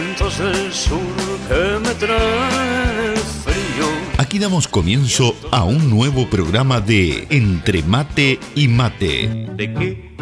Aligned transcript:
vientos 0.00 0.38
del 0.38 0.72
sur 0.72 1.00
que 1.48 1.78
me 1.80 1.94
traen 1.94 3.16
frío. 3.44 3.86
Aquí 4.18 4.38
damos 4.38 4.68
comienzo 4.68 5.34
a 5.50 5.64
un 5.64 5.90
nuevo 5.90 6.28
programa 6.28 6.80
de 6.80 7.26
Entre 7.30 7.82
Mate 7.82 8.38
y 8.54 8.68
Mate. 8.68 9.48
¿De 9.56 9.74
qué? 9.74 10.14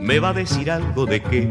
¿Me 0.00 0.18
va 0.18 0.30
a 0.30 0.32
decir 0.32 0.70
algo 0.70 1.06
de 1.06 1.22
qué? 1.22 1.48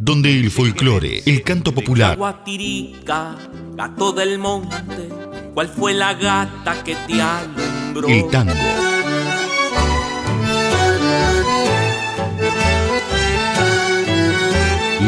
Donde 0.00 0.32
el 0.32 0.50
folclore, 0.50 1.22
el 1.26 1.42
canto 1.42 1.72
popular, 1.72 2.16
Guatirica, 2.16 3.36
gato 3.74 4.12
del 4.12 4.38
monte, 4.38 5.08
¿cuál 5.54 5.68
fue 5.68 5.94
la 5.94 6.14
gata 6.14 6.82
que 6.84 6.94
te 7.06 7.20
alumbró? 7.20 8.08
el 8.08 8.28
tango, 8.30 8.52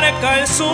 marca 0.00 0.38
el 0.38 0.46
sur 0.46 0.68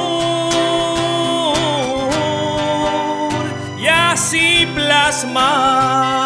y 3.79 3.87
así 3.87 4.67
plasmar 4.75 6.17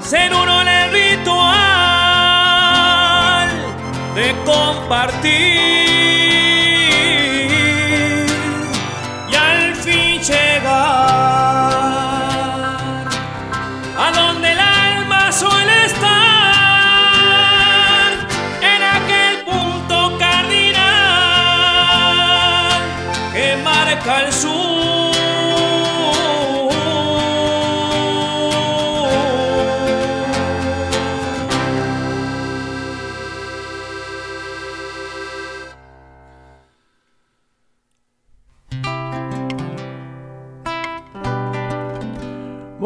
ser 0.00 0.32
uno 0.32 0.60
el 0.60 0.92
ritual 0.92 1.48
de 4.14 4.34
compartir 4.44 5.61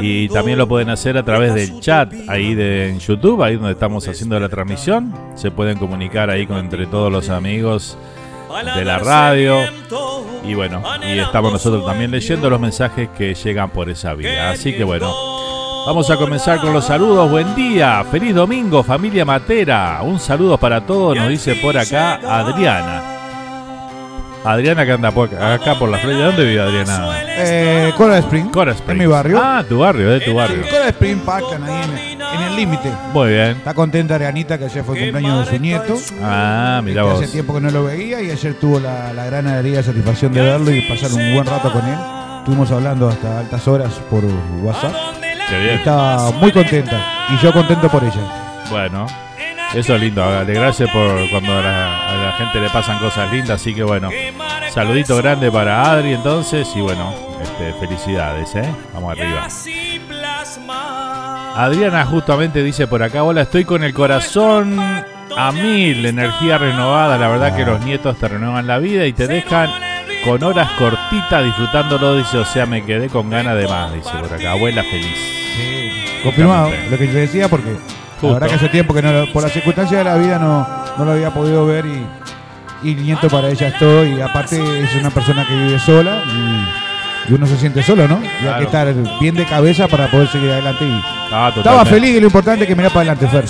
Y 0.00 0.28
también 0.28 0.56
lo 0.58 0.68
pueden 0.68 0.90
hacer 0.90 1.18
a 1.18 1.24
través 1.24 1.54
del 1.54 1.80
chat 1.80 2.12
ahí 2.28 2.54
de 2.54 2.88
en 2.88 3.00
YouTube, 3.00 3.42
ahí 3.42 3.56
donde 3.56 3.72
estamos 3.72 4.06
haciendo 4.08 4.40
la 4.40 4.48
transmisión. 4.48 5.12
Se 5.34 5.50
pueden 5.50 5.78
comunicar 5.78 6.30
ahí 6.30 6.46
con 6.46 6.58
entre 6.58 6.86
todos 6.86 7.12
los 7.12 7.28
amigos 7.28 7.98
de 8.76 8.84
la 8.84 8.98
radio. 8.98 9.58
Y 10.44 10.54
bueno, 10.54 10.84
y 11.06 11.18
estamos 11.18 11.52
nosotros 11.52 11.84
también 11.84 12.12
leyendo 12.12 12.48
los 12.48 12.60
mensajes 12.60 13.08
que 13.16 13.34
llegan 13.34 13.70
por 13.70 13.90
esa 13.90 14.14
vía. 14.14 14.50
Así 14.50 14.72
que 14.72 14.84
bueno, 14.84 15.12
vamos 15.88 16.10
a 16.10 16.16
comenzar 16.16 16.60
con 16.60 16.74
los 16.74 16.84
saludos. 16.84 17.30
Buen 17.30 17.54
día, 17.54 18.04
feliz 18.10 18.34
domingo, 18.34 18.82
familia 18.82 19.24
Matera. 19.24 20.00
Un 20.02 20.20
saludo 20.20 20.58
para 20.58 20.82
todos, 20.82 21.16
nos 21.16 21.30
dice 21.30 21.54
por 21.54 21.78
acá 21.78 22.20
Adriana. 22.22 23.02
Adriana 24.44 24.84
que 24.84 24.92
anda 24.92 25.10
por 25.10 25.34
acá 25.34 25.78
por 25.78 25.88
la 25.88 25.96
Florida. 25.96 26.26
¿Dónde 26.26 26.44
vive 26.44 26.60
Adriana? 26.60 27.08
Eh, 27.38 27.92
Coral 27.96 28.18
Spring. 28.18 28.50
Coral 28.50 28.74
Springs. 28.74 29.00
En 29.00 29.06
mi 29.06 29.10
barrio. 29.10 29.40
Ah, 29.42 29.64
tu 29.66 29.78
barrio, 29.78 30.10
de 30.10 30.20
tu 30.20 30.34
barrio. 30.34 30.62
Coral 30.68 30.88
Spring 30.88 31.20
Parkland, 31.20 31.64
ahí 31.64 31.82
en, 32.12 32.20
en 32.20 32.42
el 32.42 32.56
límite. 32.56 32.92
Muy 33.14 33.30
bien. 33.30 33.56
Está 33.56 33.72
contenta 33.72 34.16
Arianita 34.16 34.58
que 34.58 34.66
ayer 34.66 34.84
fue 34.84 34.98
el 34.98 35.10
cumpleaños 35.10 35.46
de 35.46 35.56
su 35.56 35.62
nieto. 35.62 35.98
Ah, 36.22 36.82
mira 36.84 37.02
que 37.02 37.08
vos. 37.08 37.22
hace 37.22 37.32
tiempo 37.32 37.54
que 37.54 37.60
no 37.62 37.70
lo 37.70 37.84
veía 37.84 38.20
y 38.20 38.30
ayer 38.30 38.54
tuvo 38.60 38.78
la, 38.78 39.14
la 39.14 39.24
gran 39.24 39.46
alegría 39.46 39.80
y 39.80 39.84
satisfacción 39.84 40.34
de 40.34 40.42
verlo 40.42 40.70
y 40.70 40.82
pasar 40.82 41.10
un 41.12 41.32
buen 41.34 41.46
rato 41.46 41.72
con 41.72 41.86
él. 41.86 41.98
Estuvimos 42.40 42.70
hablando 42.70 43.08
hasta 43.08 43.40
altas 43.40 43.66
horas 43.66 43.94
por 44.10 44.22
WhatsApp. 44.62 45.17
Qué 45.48 45.58
bien. 45.58 45.78
Estaba 45.78 46.30
muy 46.32 46.52
contenta 46.52 47.26
y 47.30 47.38
yo 47.38 47.52
contento 47.52 47.88
por 47.88 48.04
ella. 48.04 48.64
Bueno, 48.70 49.06
eso 49.74 49.94
es 49.94 50.00
lindo. 50.00 50.22
Alegrarse 50.24 50.86
por 50.88 51.30
cuando 51.30 51.56
a 51.56 51.62
la, 51.62 52.08
a 52.08 52.16
la 52.26 52.32
gente 52.32 52.60
le 52.60 52.68
pasan 52.70 52.98
cosas 52.98 53.30
lindas. 53.32 53.60
Así 53.60 53.74
que 53.74 53.82
bueno, 53.82 54.10
saludito 54.70 55.16
grande 55.16 55.50
para 55.50 55.90
Adri 55.90 56.14
entonces. 56.14 56.68
Y 56.74 56.80
bueno, 56.80 57.14
este, 57.42 57.72
felicidades, 57.74 58.54
¿eh? 58.56 58.68
Vamos 58.94 59.12
arriba. 59.12 59.46
Adriana 61.56 62.04
justamente 62.04 62.62
dice 62.62 62.86
por 62.86 63.02
acá, 63.02 63.24
hola, 63.24 63.42
estoy 63.42 63.64
con 63.64 63.82
el 63.82 63.92
corazón 63.92 64.78
a 64.80 65.52
mil, 65.52 66.06
energía 66.06 66.58
renovada. 66.58 67.18
La 67.18 67.28
verdad 67.28 67.56
que 67.56 67.64
los 67.64 67.84
nietos 67.84 68.18
te 68.18 68.28
renuevan 68.28 68.66
la 68.66 68.78
vida 68.78 69.06
y 69.06 69.12
te 69.12 69.26
dejan 69.26 69.70
con 70.24 70.42
horas 70.42 70.70
cortitas 70.78 71.44
disfrutándolo. 71.44 72.16
Dice, 72.16 72.38
o 72.38 72.44
sea, 72.44 72.66
me 72.66 72.84
quedé 72.84 73.08
con 73.08 73.30
ganas 73.30 73.56
de 73.56 73.66
más. 73.68 73.92
Dice 73.92 74.10
por 74.20 74.32
acá, 74.32 74.52
abuela 74.52 74.82
feliz. 74.84 75.16
Confirmado, 76.22 76.64
Justamente. 76.66 76.90
lo 76.90 76.98
que 76.98 77.06
te 77.06 77.18
decía 77.18 77.48
porque 77.48 77.70
Justo. 78.20 78.26
la 78.26 78.32
verdad 78.34 78.48
que 78.48 78.54
hace 78.54 78.68
tiempo 78.68 78.92
que 78.94 79.02
no 79.02 79.26
por 79.32 79.42
las 79.42 79.52
circunstancias 79.52 79.98
de 79.98 80.04
la 80.04 80.16
vida 80.16 80.38
no, 80.38 80.66
no 80.98 81.04
lo 81.04 81.12
había 81.12 81.30
podido 81.30 81.64
ver 81.66 81.86
y, 81.86 82.04
y 82.82 82.94
nieto 82.96 83.28
para 83.28 83.48
ella 83.48 83.68
estoy 83.68 84.14
y 84.16 84.20
aparte 84.20 84.56
es 84.82 84.94
una 84.96 85.10
persona 85.10 85.46
que 85.46 85.54
vive 85.54 85.78
sola 85.78 86.22
y, 86.26 87.30
y 87.30 87.34
uno 87.34 87.46
se 87.46 87.56
siente 87.56 87.82
solo, 87.84 88.08
¿no? 88.08 88.20
Y 88.42 88.46
hay 88.46 88.58
que 88.58 88.64
estar 88.64 88.92
bien 89.20 89.34
de 89.36 89.44
cabeza 89.44 89.86
para 89.86 90.08
poder 90.10 90.26
seguir 90.28 90.50
adelante 90.50 90.84
y 90.84 91.02
Ah, 91.30 91.52
estaba 91.54 91.84
feliz 91.84 92.16
y 92.16 92.20
lo 92.20 92.26
importante 92.26 92.62
es 92.64 92.68
que 92.68 92.74
mira 92.74 92.88
para 92.90 93.12
adelante, 93.12 93.28
Fer. 93.28 93.44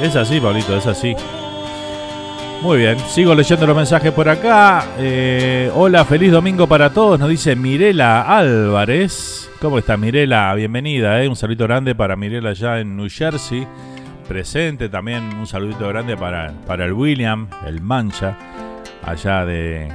Es 0.00 0.14
así, 0.16 0.40
Pablito, 0.40 0.76
es 0.76 0.86
así. 0.86 1.14
Muy 2.62 2.76
bien, 2.76 2.98
sigo 3.08 3.34
leyendo 3.34 3.66
los 3.66 3.74
mensajes 3.74 4.12
por 4.12 4.28
acá. 4.28 4.84
Eh, 4.98 5.70
hola, 5.74 6.04
feliz 6.04 6.30
domingo 6.30 6.66
para 6.66 6.90
todos, 6.90 7.18
nos 7.18 7.30
dice 7.30 7.56
Mirela 7.56 8.20
Álvarez. 8.20 9.50
¿Cómo 9.62 9.78
está 9.78 9.96
Mirela? 9.96 10.54
Bienvenida, 10.54 11.22
eh. 11.22 11.28
un 11.28 11.36
saludito 11.36 11.64
grande 11.64 11.94
para 11.94 12.16
Mirela 12.16 12.50
allá 12.50 12.80
en 12.80 12.98
New 12.98 13.08
Jersey. 13.08 13.66
Presente 14.28 14.90
también 14.90 15.34
un 15.38 15.46
saludito 15.46 15.88
grande 15.88 16.18
para, 16.18 16.52
para 16.66 16.84
el 16.84 16.92
William, 16.92 17.48
el 17.66 17.80
Mancha, 17.80 18.36
allá 19.04 19.46
de, 19.46 19.88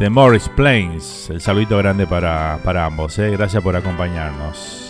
de 0.00 0.10
Morris 0.10 0.48
Plains. 0.56 1.30
El 1.30 1.40
saludito 1.40 1.78
grande 1.78 2.08
para, 2.08 2.58
para 2.64 2.86
ambos, 2.86 3.16
eh. 3.20 3.30
gracias 3.30 3.62
por 3.62 3.76
acompañarnos. 3.76 4.83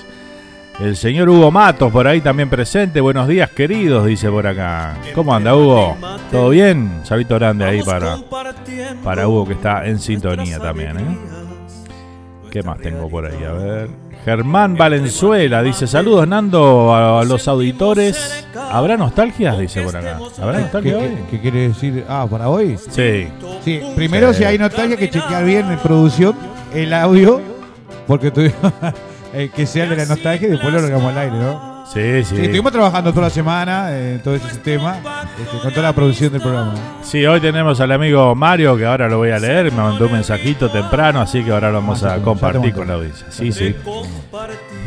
El 0.80 0.96
señor 0.96 1.28
Hugo 1.28 1.50
Matos 1.50 1.92
por 1.92 2.06
ahí 2.08 2.20
también 2.20 2.50
presente. 2.50 3.00
Buenos 3.00 3.28
días, 3.28 3.48
queridos, 3.50 4.06
dice 4.06 4.28
por 4.28 4.46
acá. 4.46 4.96
¿Cómo 5.14 5.32
anda, 5.34 5.54
Hugo? 5.54 5.96
¿Todo 6.32 6.50
bien? 6.50 6.90
Un 7.00 7.06
Saludito 7.06 7.36
grande 7.36 7.64
ahí 7.64 7.82
para, 7.82 8.18
para 9.04 9.28
Hugo 9.28 9.46
que 9.46 9.52
está 9.54 9.86
en 9.86 9.98
sintonía 10.00 10.58
también. 10.58 10.98
¿eh? 10.98 11.18
¿Qué 12.50 12.62
más 12.62 12.78
tengo 12.80 13.08
por 13.08 13.24
ahí? 13.26 13.42
A 13.44 13.52
ver. 13.52 13.88
Germán 14.24 14.76
Valenzuela 14.76 15.62
dice: 15.62 15.86
Saludos, 15.86 16.26
Nando, 16.26 16.92
a, 16.94 17.24
los 17.24 17.46
auditores. 17.46 18.44
¿Habrá 18.56 18.96
nostalgias? 18.96 19.58
Dice 19.58 19.82
por 19.82 19.96
acá. 19.96 20.18
¿Habrá 20.40 20.56
¿Qué, 20.56 20.62
nostalgia 20.62 20.96
hoy? 20.98 21.02
qué- 21.08 21.24
qué 21.30 21.40
quiere 21.40 21.68
decir? 21.68 22.04
Ah, 22.08 22.26
para 22.28 22.48
hoy. 22.48 22.76
Sí. 22.90 23.28
Sí, 23.64 23.80
primero 23.94 24.32
Sí. 24.32 24.38
si 24.38 24.44
hay 24.44 24.58
nostalgia 24.58 24.96
que 24.96 25.08
chequear 25.10 25.44
bien 25.44 25.70
en 25.70 25.78
producción 25.78 26.34
el 26.74 26.92
audio, 26.94 27.40
porque 28.06 28.30
tuvimos 28.30 28.54
eh, 29.34 29.50
que 29.54 29.66
sea 29.66 29.84
el 29.84 29.90
de 29.90 29.96
la 29.96 30.06
nostalgia 30.06 30.48
y 30.48 30.50
después 30.52 30.72
lo 30.72 30.80
largamos 30.80 31.12
al 31.12 31.18
aire, 31.18 31.36
¿no? 31.36 31.74
Sí, 31.92 32.24
sí. 32.24 32.36
Sí, 32.36 32.42
estuvimos 32.42 32.72
trabajando 32.72 33.10
toda 33.12 33.26
la 33.26 33.30
semana 33.30 33.94
en 33.96 34.18
todo 34.22 34.34
ese 34.34 34.48
sistema, 34.48 34.96
este, 35.38 35.58
con 35.58 35.70
toda 35.70 35.82
la 35.82 35.92
producción 35.92 36.32
del 36.32 36.40
programa. 36.40 36.72
Sí, 37.02 37.24
hoy 37.26 37.40
tenemos 37.40 37.78
al 37.78 37.92
amigo 37.92 38.34
Mario, 38.34 38.74
que 38.78 38.86
ahora 38.86 39.06
lo 39.06 39.18
voy 39.18 39.30
a 39.30 39.38
leer, 39.38 39.70
me 39.70 39.82
mandó 39.82 40.06
un 40.06 40.12
mensajito 40.12 40.70
temprano, 40.70 41.20
así 41.20 41.44
que 41.44 41.52
ahora 41.52 41.68
lo 41.70 41.80
vamos 41.82 42.02
Ah, 42.02 42.14
a 42.14 42.18
compartir 42.22 42.72
con 42.72 42.88
la 42.88 42.94
audiencia. 42.94 43.26
Sí, 43.30 43.52
sí. 43.52 43.76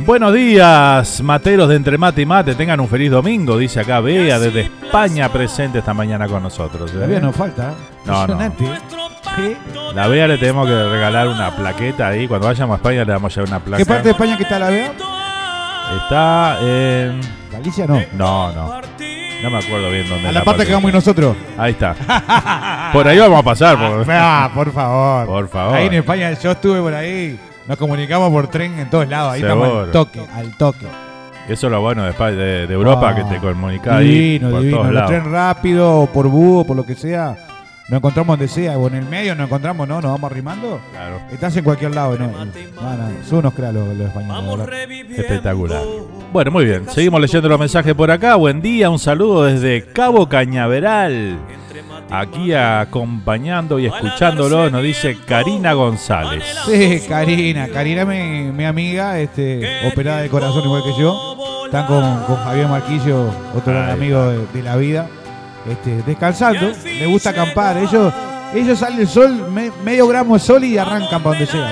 Buenos 0.06 0.34
días, 0.34 1.22
materos 1.22 1.70
de 1.70 1.76
Entre 1.76 1.98
Mate 2.00 2.24
y 2.24 2.26
Mate, 2.26 2.56
tengan 2.56 2.80
un 2.80 2.88
feliz 2.88 3.12
domingo, 3.12 3.58
dice 3.58 3.80
acá 3.80 4.00
Bea 4.00 4.40
desde 4.40 4.62
España 4.62 5.32
presente 5.32 5.80
esta 5.80 5.94
mañana 5.94 6.28
con 6.28 6.42
nosotros. 6.42 6.90
¿eh? 6.90 6.94
Todavía 6.96 7.20
nos 7.20 7.36
falta. 7.36 7.72
¿eh? 7.72 7.74
No, 8.06 8.26
no. 8.28 9.07
Impresionante. 9.38 9.58
¿Qué, 9.74 9.96
La 9.96 10.08
Bea 10.08 10.28
le 10.28 10.38
tenemos 10.38 10.68
que 10.68 10.84
regalar 10.84 11.28
una 11.28 11.56
plaqueta 11.56 12.08
ahí, 12.08 12.28
cuando 12.28 12.48
vayamos 12.48 12.74
a 12.76 12.78
España 12.78 13.04
le 13.06 13.14
vamos 13.14 13.32
a 13.32 13.36
llevar 13.36 13.50
una 13.50 13.60
placa. 13.64 13.78
¿Qué 13.78 13.86
parte 13.86 14.04
de 14.04 14.12
España 14.12 14.38
que 14.38 14.44
está 14.44 14.60
la 14.60 14.70
vea? 14.70 14.92
Está 16.04 16.58
en... 16.62 17.22
Galicia 17.52 17.88
no. 17.88 18.02
No, 18.14 18.52
no. 18.54 18.82
No 19.44 19.52
me 19.52 19.58
acuerdo 19.60 19.90
bien 19.92 20.10
dónde 20.10 20.30
A 20.30 20.32
la 20.32 20.44
parte 20.44 20.66
que 20.66 20.74
vamos 20.74 20.90
ir 20.90 20.96
nosotros. 20.96 21.36
Ahí 21.58 21.72
está. 21.72 21.96
Por 22.94 23.08
ahí 23.08 23.20
vamos 23.20 23.40
a 23.40 23.44
pasar. 23.44 23.78
Por, 23.78 24.06
Ah, 24.10 24.50
por 24.54 24.72
favor. 24.74 25.26
por 25.28 25.48
favor. 25.50 25.76
Ahí 25.76 25.86
en 25.88 25.94
España 25.94 26.32
yo 26.34 26.52
estuve 26.52 26.82
por 26.82 26.94
ahí. 26.94 27.40
Nos 27.68 27.78
comunicamos 27.78 28.32
por 28.32 28.48
tren 28.48 28.80
en 28.80 28.90
todos 28.90 29.08
lados. 29.08 29.34
Ahí 29.34 29.42
estamos 29.42 29.86
al 29.86 29.92
toque, 29.92 30.22
al 30.36 30.58
toque. 30.58 30.88
Eso 31.48 31.68
es 31.68 31.72
lo 31.72 31.82
bueno 31.82 32.04
de, 32.04 32.12
Espa- 32.14 32.32
de, 32.36 32.66
de 32.68 32.74
Europa, 32.74 33.10
Ah, 33.12 33.16
que 33.16 33.24
te 33.26 33.38
comunica 33.40 33.98
ahí 33.98 34.08
Divino, 34.08 34.50
por 34.50 34.62
divino. 34.62 34.78
todos 34.82 34.96
El 34.96 35.06
tren 35.06 35.32
rápido, 35.32 35.96
o 36.02 36.06
por 36.08 36.28
búho, 36.28 36.66
por 36.66 36.76
lo 36.76 36.86
que 36.86 36.96
sea. 36.96 37.36
Nos 37.90 38.00
encontramos 38.00 38.38
donde 38.38 38.50
sea, 38.50 38.78
o 38.78 38.88
en 38.88 38.96
el 38.96 39.06
medio 39.06 39.34
nos 39.34 39.46
encontramos, 39.46 39.88
¿no? 39.88 40.02
Nos 40.02 40.12
vamos 40.12 40.30
arrimando. 40.30 40.82
Claro. 40.92 41.22
Estás 41.32 41.56
en 41.56 41.64
cualquier 41.64 41.96
lado, 41.96 42.18
¿no? 42.18 42.28
No, 42.28 42.46
no, 42.46 43.10
son 43.26 43.40
unos 43.40 43.54
cralos 43.54 43.88
los, 43.88 43.98
los 43.98 44.08
españoles. 44.08 44.68
Espectacular. 45.18 45.82
Bueno, 46.34 46.52
muy 46.52 46.66
bien. 46.66 46.90
Seguimos 46.90 47.22
leyendo 47.22 47.48
los 47.48 47.58
mensajes 47.58 47.94
por 47.94 48.12
acá. 48.12 48.36
Buen 48.36 48.62
día, 48.62 48.90
un 48.90 49.00
saludo 49.00 49.46
desde 49.46 49.86
Cabo 49.86 50.28
Cañaveral. 50.28 51.38
Aquí 52.10 52.54
acompañando 52.54 53.80
y 53.80 53.86
escuchándolo 53.86 54.70
nos 54.70 54.84
dice 54.84 55.18
Karina 55.26 55.72
González. 55.72 56.44
Sí, 56.66 57.02
Karina. 57.08 57.70
Karina, 57.70 58.04
mi, 58.04 58.52
mi 58.52 58.66
amiga, 58.66 59.18
este, 59.18 59.88
operada 59.88 60.22
de 60.22 60.30
corazón 60.30 60.64
igual 60.66 60.84
que 60.84 61.00
yo. 61.00 61.38
Están 61.66 61.86
con, 61.86 62.24
con 62.24 62.36
Javier 62.36 62.68
Marquillo, 62.68 63.30
otro 63.56 63.74
gran 63.74 63.90
amigo 63.92 64.26
de, 64.30 64.46
de 64.54 64.64
la 64.64 64.76
vida. 64.76 65.10
Este, 65.70 66.02
descansando. 66.04 66.72
Le 66.84 67.06
gusta 67.06 67.30
acampar. 67.32 67.78
Ellos, 67.78 68.14
ellos 68.54 68.80
salen 68.80 69.00
el 69.02 69.08
sol, 69.08 69.50
me- 69.52 69.72
medio 69.84 70.08
gramo 70.08 70.36
de 70.36 70.40
sol 70.40 70.64
y 70.64 70.78
arrancan 70.78 71.22
para 71.22 71.38
donde 71.38 71.46
sea. 71.52 71.72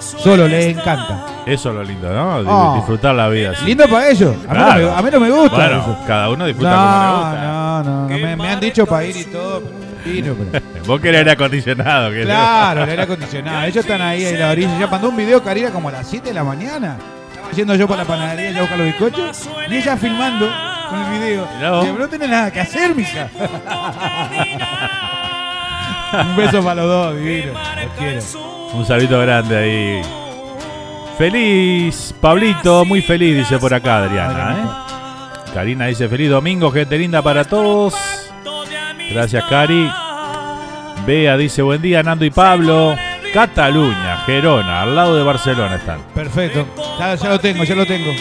Solo 0.00 0.46
les 0.48 0.76
encanta. 0.76 1.26
Eso 1.46 1.68
es 1.70 1.74
lo 1.74 1.82
lindo, 1.84 2.10
¿no? 2.12 2.38
Oh. 2.46 2.76
Disfrutar 2.76 3.14
la 3.14 3.28
vida. 3.28 3.54
sí. 3.54 3.66
Lindo 3.66 3.86
para 3.88 4.08
ellos. 4.08 4.34
A 4.34 4.52
mí, 4.52 4.58
no, 4.58 4.64
Claro. 4.66 4.90
me, 4.92 4.98
a 4.98 5.02
mí 5.02 5.10
no 5.12 5.20
me 5.20 5.30
gusta 5.30 5.56
Bueno, 5.56 5.80
eso. 5.80 5.98
cada 6.06 6.30
uno 6.30 6.46
disfruta 6.46 6.70
como 6.70 6.82
le 6.84 7.06
No, 7.06 7.18
gusta. 7.18 7.42
no, 7.42 7.82
no. 7.84 8.08
Me, 8.08 8.36
me 8.36 8.48
han 8.48 8.60
dicho 8.60 8.86
para 8.86 9.04
ir 9.04 9.16
y 9.16 9.24
todo. 9.24 9.62
pero 10.04 10.34
pero- 10.50 10.64
Vos 10.86 11.00
querés 11.00 11.18
aire 11.20 11.30
acondicionado. 11.32 12.10
querés. 12.10 12.26
Claro, 12.26 12.84
el 12.84 12.90
aire 12.90 13.02
acondicionado. 13.04 13.62
Ellos 13.64 13.76
están 13.76 14.00
ahí 14.02 14.24
en 14.24 14.38
la 14.40 14.50
orilla. 14.50 14.78
Ya 14.78 14.86
mandó 14.86 15.08
un 15.10 15.16
video 15.16 15.42
Karina 15.42 15.70
como 15.70 15.88
a 15.88 15.92
las 15.92 16.06
7 16.06 16.28
de 16.28 16.34
la 16.34 16.44
mañana. 16.44 16.96
Estaba 17.34 17.50
yendo 17.52 17.74
yo 17.74 17.86
para 17.88 18.02
la 18.02 18.08
panadería 18.08 18.50
ya 18.50 18.58
a 18.58 18.60
buscar 18.62 18.78
los 18.78 18.86
bizcochos. 18.86 19.48
Y 19.70 19.76
ella 19.76 19.96
filmando 19.96 20.46
con 20.88 21.00
el 21.00 21.10
video. 21.18 21.48
Digo, 21.82 21.98
no 21.98 22.08
tenés 22.08 22.28
nada 22.28 22.50
que 22.50 22.60
hacer, 22.60 22.94
mija. 22.94 23.28
un 26.20 26.36
beso 26.36 26.62
para 26.62 26.74
los 26.76 26.86
dos, 26.86 27.16
divino. 27.16 27.52
Los 27.52 27.92
quiero. 27.98 28.20
Un 28.74 28.86
saludito 28.86 29.18
grande 29.20 29.56
ahí. 29.56 30.02
Feliz, 31.18 32.14
Pablito, 32.20 32.84
muy 32.84 33.00
feliz, 33.00 33.36
dice 33.36 33.58
por 33.58 33.72
acá 33.72 33.98
Adriana. 33.98 34.56
¿eh? 34.58 34.64
Karina 35.54 35.86
dice 35.86 36.08
feliz 36.08 36.28
domingo, 36.28 36.72
gente 36.72 36.98
linda 36.98 37.22
para 37.22 37.44
todos. 37.44 37.94
Gracias, 39.10 39.44
Cari. 39.44 39.88
Bea 41.06 41.36
dice 41.36 41.62
buen 41.62 41.80
día, 41.80 42.02
Nando 42.02 42.24
y 42.24 42.30
Pablo. 42.30 42.96
Cataluña, 43.32 44.18
Gerona, 44.26 44.82
al 44.82 44.96
lado 44.96 45.16
de 45.16 45.22
Barcelona 45.22 45.76
están. 45.76 46.00
Perfecto. 46.14 46.66
Ya, 46.98 47.14
ya 47.14 47.28
lo 47.28 47.38
tengo, 47.38 47.64
ya 47.64 47.74
lo 47.74 47.86
tengo. 47.86 48.10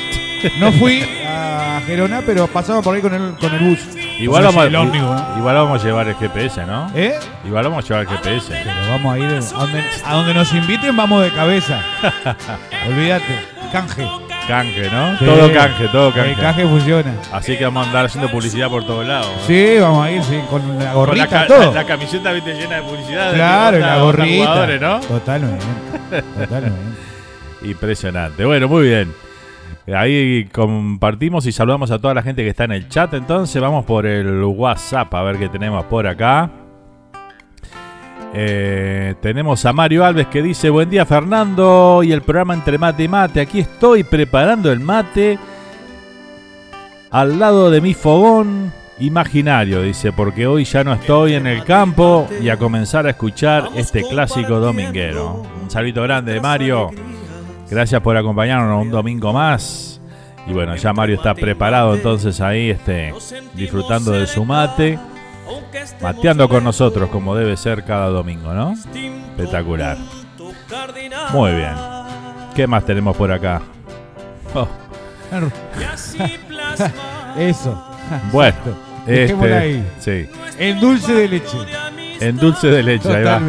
No 0.59 0.73
fui 0.73 1.05
a 1.43 1.81
Gerona, 1.85 2.21
pero 2.25 2.47
pasaba 2.47 2.81
por 2.81 2.95
ahí 2.95 3.01
con 3.01 3.13
el, 3.13 3.33
con 3.37 3.53
el 3.53 3.59
bus. 3.69 3.79
Igual 4.19 4.43
vamos, 4.43 4.65
el 4.65 4.75
ómnibus, 4.75 5.09
¿no? 5.09 5.37
igual 5.37 5.55
vamos 5.55 5.81
a 5.81 5.85
llevar 5.85 6.07
el 6.07 6.15
GPS, 6.15 6.65
¿no? 6.65 6.89
¿Eh? 6.95 7.15
Igual 7.45 7.63
vamos 7.65 7.83
a 7.83 7.87
llevar 7.87 8.01
el 8.03 8.07
GPS. 8.17 8.47
Pero 8.63 8.89
vamos 8.91 9.13
a 9.15 9.19
ir 9.19 9.25
a 9.25 9.59
donde, 9.59 9.83
a 10.05 10.13
donde 10.15 10.33
nos 10.33 10.53
inviten, 10.53 10.95
vamos 10.95 11.23
de 11.23 11.31
cabeza. 11.31 11.79
Olvídate. 12.87 13.53
Canje. 13.71 14.07
Canje, 14.47 14.89
¿no? 14.91 15.17
Sí. 15.17 15.25
Todo 15.25 15.51
canje, 15.51 15.87
todo 15.87 16.07
El 16.09 16.13
canje. 16.13 16.35
canje 16.41 16.63
funciona. 16.67 17.13
Así 17.31 17.57
que 17.57 17.63
vamos 17.65 17.85
a 17.85 17.87
andar 17.89 18.05
haciendo 18.05 18.29
publicidad 18.29 18.69
por 18.69 18.85
todos 18.85 19.05
lados. 19.05 19.27
¿no? 19.35 19.47
Sí, 19.47 19.77
vamos 19.79 20.05
a 20.05 20.11
ir 20.11 20.21
sí, 20.23 20.39
con 20.49 20.61
la 20.61 20.67
Con 20.67 20.79
la, 20.85 20.93
gorrita, 20.93 21.47
todo. 21.47 21.59
la- 21.59 21.81
la 21.81 21.85
camiseta 21.85 22.31
viste 22.33 22.53
llena 22.53 22.75
de 22.75 22.81
publicidad. 22.83 23.29
de 23.31 23.35
claro, 23.37 23.77
onda- 23.77 23.87
la 23.95 24.01
gorrita. 24.01 24.99
Totalmente. 25.07 25.65
Totalmente. 26.37 26.81
Impresionante. 27.63 28.45
Bueno, 28.45 28.67
muy 28.67 28.83
bien. 28.89 29.13
Ahí 29.87 30.45
compartimos 30.45 31.45
y 31.45 31.51
saludamos 31.51 31.91
a 31.91 31.99
toda 31.99 32.13
la 32.13 32.21
gente 32.21 32.43
que 32.43 32.49
está 32.49 32.63
en 32.63 32.71
el 32.71 32.87
chat. 32.87 33.13
Entonces 33.13 33.61
vamos 33.61 33.85
por 33.85 34.05
el 34.05 34.43
WhatsApp 34.43 35.13
a 35.13 35.23
ver 35.23 35.37
qué 35.37 35.49
tenemos 35.49 35.83
por 35.85 36.07
acá. 36.07 36.49
Eh, 38.35 39.13
tenemos 39.21 39.63
a 39.65 39.73
Mario 39.73 40.05
Alves 40.05 40.27
que 40.27 40.41
dice, 40.41 40.69
buen 40.69 40.89
día 40.89 41.05
Fernando 41.05 42.01
y 42.03 42.11
el 42.11 42.21
programa 42.21 42.53
entre 42.53 42.77
mate 42.77 43.03
y 43.03 43.07
mate. 43.07 43.41
Aquí 43.41 43.59
estoy 43.59 44.03
preparando 44.03 44.71
el 44.71 44.79
mate 44.79 45.37
al 47.11 47.37
lado 47.37 47.69
de 47.69 47.79
mi 47.79 47.93
fogón 47.93 48.71
imaginario, 48.99 49.81
dice, 49.81 50.11
porque 50.11 50.47
hoy 50.47 50.63
ya 50.63 50.83
no 50.83 50.93
estoy 50.93 51.33
en 51.33 51.45
el 51.45 51.63
campo 51.63 52.27
y 52.41 52.49
a 52.49 52.57
comenzar 52.57 53.05
a 53.05 53.11
escuchar 53.11 53.69
este 53.75 54.01
clásico 54.01 54.59
dominguero. 54.59 55.43
Un 55.61 55.69
saludo 55.69 56.03
grande 56.03 56.33
de 56.33 56.41
Mario. 56.41 56.89
Gracias 57.69 58.01
por 58.01 58.15
acompañarnos 58.17 58.81
un 58.81 58.91
domingo 58.91 59.33
más. 59.33 60.01
Y 60.45 60.51
bueno, 60.53 60.75
ya 60.75 60.91
Mario 60.93 61.15
está 61.15 61.33
preparado 61.33 61.95
entonces 61.95 62.41
ahí, 62.41 62.71
este, 62.71 63.13
disfrutando 63.53 64.11
de 64.11 64.27
su 64.27 64.43
mate, 64.43 64.99
mateando 66.01 66.49
con 66.49 66.63
nosotros 66.63 67.09
como 67.09 67.35
debe 67.35 67.55
ser 67.55 67.83
cada 67.85 68.07
domingo, 68.07 68.53
¿no? 68.53 68.73
Espectacular. 69.31 69.97
Muy 71.31 71.51
bien. 71.53 71.73
¿Qué 72.55 72.67
más 72.67 72.85
tenemos 72.85 73.15
por 73.15 73.31
acá? 73.31 73.61
Oh, 74.53 74.67
Eso. 77.37 77.83
bueno, 78.31 78.55
este, 79.07 79.53
ahí. 79.53 79.87
sí, 79.99 80.27
El 80.59 80.79
dulce 80.79 81.13
de 81.13 81.27
leche. 81.27 81.57
en 82.19 82.37
dulce 82.37 82.67
de 82.67 82.83
leche, 82.83 83.15
ahí 83.15 83.23
va. 83.23 83.41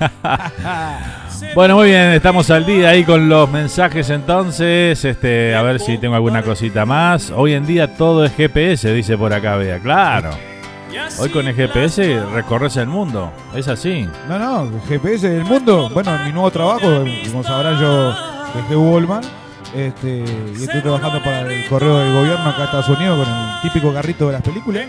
Bueno, 1.54 1.76
muy 1.76 1.88
bien, 1.88 2.10
estamos 2.10 2.50
al 2.50 2.64
día 2.64 2.90
ahí 2.90 3.04
con 3.04 3.28
los 3.28 3.50
mensajes 3.50 4.10
entonces. 4.10 5.04
Este, 5.04 5.54
a 5.54 5.62
ver 5.62 5.80
si 5.80 5.98
tengo 5.98 6.14
alguna 6.14 6.42
cosita 6.42 6.84
más. 6.84 7.30
Hoy 7.30 7.54
en 7.54 7.66
día 7.66 7.96
todo 7.96 8.24
es 8.24 8.34
GPS, 8.34 8.92
dice 8.92 9.16
por 9.16 9.32
acá, 9.32 9.56
vea. 9.56 9.78
Claro. 9.78 10.30
Hoy 11.18 11.28
con 11.30 11.46
el 11.46 11.54
GPS 11.54 12.20
recorres 12.32 12.76
el 12.76 12.86
mundo. 12.86 13.32
Es 13.54 13.68
así. 13.68 14.08
No, 14.28 14.38
no, 14.38 14.80
GPS 14.88 15.28
del 15.28 15.44
mundo. 15.44 15.90
Bueno, 15.92 16.14
en 16.14 16.24
mi 16.26 16.32
nuevo 16.32 16.50
trabajo, 16.50 17.04
como 17.30 17.42
sabrán, 17.42 17.78
yo 17.78 18.14
dejé 18.54 18.76
Wallman 18.76 19.22
este, 19.74 20.24
y 20.58 20.62
estoy 20.62 20.80
trabajando 20.80 21.22
para 21.22 21.52
el 21.52 21.66
correo 21.66 21.98
del 21.98 22.12
gobierno 22.12 22.48
acá 22.48 22.58
en 22.58 22.64
Estados 22.64 22.88
Unidos 22.88 23.24
con 23.24 23.34
el 23.34 23.60
típico 23.62 23.92
carrito 23.92 24.26
de 24.26 24.32
las 24.32 24.42
películas. 24.42 24.86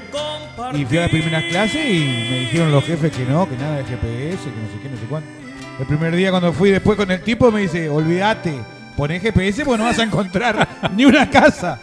Y 0.74 0.86
fui 0.86 0.98
a 0.98 1.02
las 1.02 1.10
primeras 1.10 1.44
clases 1.46 1.84
y 1.86 2.28
me 2.30 2.40
dijeron 2.42 2.72
los 2.72 2.84
jefes 2.84 3.12
que 3.12 3.26
no, 3.26 3.50
que 3.50 3.58
nada 3.58 3.78
de 3.78 3.84
GPS, 3.86 4.44
que 4.44 4.50
no 4.50 4.68
sé 4.74 4.80
qué, 4.82 4.90
no 4.90 4.98
sé 4.98 5.06
cuánto. 5.10 5.49
El 5.80 5.86
primer 5.86 6.16
día 6.16 6.30
cuando 6.32 6.52
fui 6.54 6.72
después 6.72 6.98
con 6.98 7.10
el 7.10 7.22
tipo 7.22 7.52
me 7.52 7.62
dice, 7.62 7.90
olvídate, 7.90 8.54
poné 8.98 9.20
GPS 9.20 9.64
porque 9.64 9.78
no 9.78 9.86
vas 9.86 10.00
a 10.00 10.04
encontrar 10.04 10.68
ni 10.96 11.06
una 11.06 11.30
casa. 11.30 11.80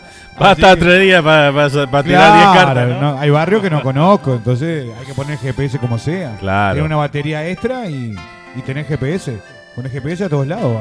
Que- 0.54 0.76
tres 0.76 1.00
días 1.00 1.22
para 1.22 1.50
tirar 1.70 2.04
10 2.04 2.04
Claro, 2.04 2.52
cartas. 2.52 2.88
¿no? 2.88 3.00
no, 3.00 3.18
hay 3.18 3.30
barrios 3.30 3.62
que 3.62 3.70
no 3.70 3.82
conozco, 3.82 4.34
entonces 4.34 4.86
hay 4.98 5.06
que 5.06 5.14
poner 5.14 5.38
GPS 5.38 5.78
como 5.78 5.96
sea. 5.98 6.36
Claro. 6.38 6.74
Tiene 6.74 6.86
una 6.86 6.96
batería 6.96 7.48
extra 7.48 7.88
y, 7.88 8.14
y 8.54 8.60
tenés 8.60 8.86
GPS. 8.86 9.38
Pones 9.74 9.92
GPS 9.92 10.24
a 10.24 10.28
todos 10.28 10.46
lados. 10.46 10.76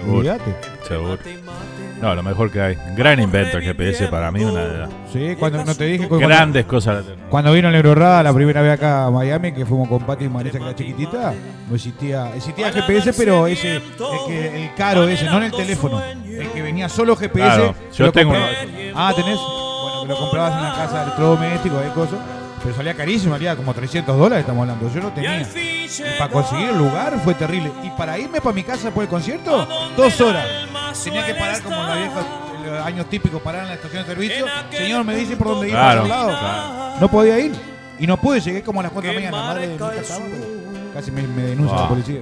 Seguro. 0.00 0.18
Olvídate. 0.18 0.54
Seguro. 0.86 1.18
No, 2.00 2.14
lo 2.14 2.22
mejor 2.22 2.50
que 2.50 2.60
hay. 2.60 2.78
Gran 2.96 3.18
invento 3.20 3.58
el 3.58 3.64
GPS 3.64 4.06
para 4.06 4.30
mí, 4.30 4.44
una 4.44 4.64
de 4.64 4.78
las 4.78 4.90
Sí, 5.12 5.34
cuando 5.38 5.64
no 5.64 5.74
te 5.74 5.84
dije 5.84 6.06
cuando, 6.06 6.28
grandes 6.28 6.64
cosas. 6.64 7.04
cuando 7.28 7.52
vino 7.52 7.68
el 7.68 7.74
Eurorada 7.74 8.22
la 8.22 8.32
primera 8.32 8.62
vez 8.62 8.72
acá 8.74 9.06
a 9.06 9.10
Miami, 9.10 9.52
que 9.52 9.66
fuimos 9.66 9.88
con 9.88 10.00
Pati 10.02 10.26
y 10.26 10.28
Marisa, 10.28 10.58
que 10.58 10.64
era 10.64 10.74
chiquitita, 10.76 11.34
no 11.68 11.74
existía, 11.74 12.34
existía 12.36 12.70
GPS, 12.72 13.12
pero 13.14 13.46
ese, 13.46 13.76
el, 13.76 13.82
que, 14.26 14.64
el 14.64 14.74
caro 14.74 15.08
ese, 15.08 15.24
no 15.26 15.38
en 15.38 15.44
el 15.44 15.52
teléfono, 15.52 16.00
el 16.24 16.48
que 16.50 16.62
venía 16.62 16.88
solo 16.88 17.16
GPS. 17.16 17.32
Claro, 17.56 17.74
yo 17.92 18.12
tengo 18.12 18.30
uno 18.32 18.40
Ah, 18.94 19.12
tenés. 19.16 19.36
Bueno, 19.36 20.02
que 20.02 20.08
lo 20.08 20.18
comprabas 20.18 20.52
en 20.52 20.58
una 20.60 20.74
casa 20.74 20.96
de 20.98 21.02
electrodoméstico, 21.04 21.78
hay 21.78 21.90
cosas. 21.90 22.18
Pero 22.62 22.74
salía 22.74 22.94
carísimo, 22.94 23.34
salía 23.34 23.54
como 23.56 23.72
300 23.72 24.16
dólares, 24.18 24.40
estamos 24.42 24.62
hablando. 24.62 24.92
Yo 24.92 25.00
no 25.00 25.12
tenía. 25.12 25.40
Y 25.42 26.18
para 26.18 26.30
conseguir 26.30 26.70
el 26.70 26.78
lugar 26.78 27.18
fue 27.22 27.34
terrible. 27.34 27.70
Y 27.82 27.90
para 27.90 28.18
irme 28.18 28.40
para 28.40 28.54
mi 28.54 28.62
casa 28.64 28.84
después 28.84 29.06
del 29.06 29.10
concierto, 29.10 29.66
dos 29.96 30.20
horas. 30.20 30.46
Tenía 31.04 31.24
que 31.24 31.34
parar 31.34 31.62
como 31.62 31.76
en 31.76 31.86
la 31.88 31.94
vieja, 31.96 32.20
los 32.66 32.86
años 32.86 33.06
típicos, 33.08 33.40
parar 33.42 33.62
en 33.62 33.68
la 33.68 33.74
estación 33.74 34.02
de 34.02 34.08
servicio. 34.14 34.46
Señor, 34.70 35.04
me 35.04 35.14
dice 35.16 35.36
por 35.36 35.48
dónde 35.48 35.68
ir 35.68 35.72
Claro, 35.74 36.02
otro 36.02 36.14
lado. 36.14 36.28
claro. 36.28 37.00
No 37.00 37.08
podía 37.08 37.38
ir. 37.38 37.52
Y 38.00 38.06
no 38.06 38.16
pude, 38.16 38.40
llegué 38.40 38.62
como 38.62 38.80
a 38.80 38.82
las 38.84 38.92
4 38.92 39.08
de 39.08 39.14
la 39.14 39.20
mañana. 39.20 39.36
La 39.42 39.48
madre 39.54 39.62
de 39.62 39.72
mi 39.72 39.78
pero 39.78 39.90
casi 40.94 41.10
me, 41.10 41.22
me 41.22 41.42
denuncia 41.42 41.74
Wow. 41.76 41.82
la 41.84 41.88
policía. 41.88 42.20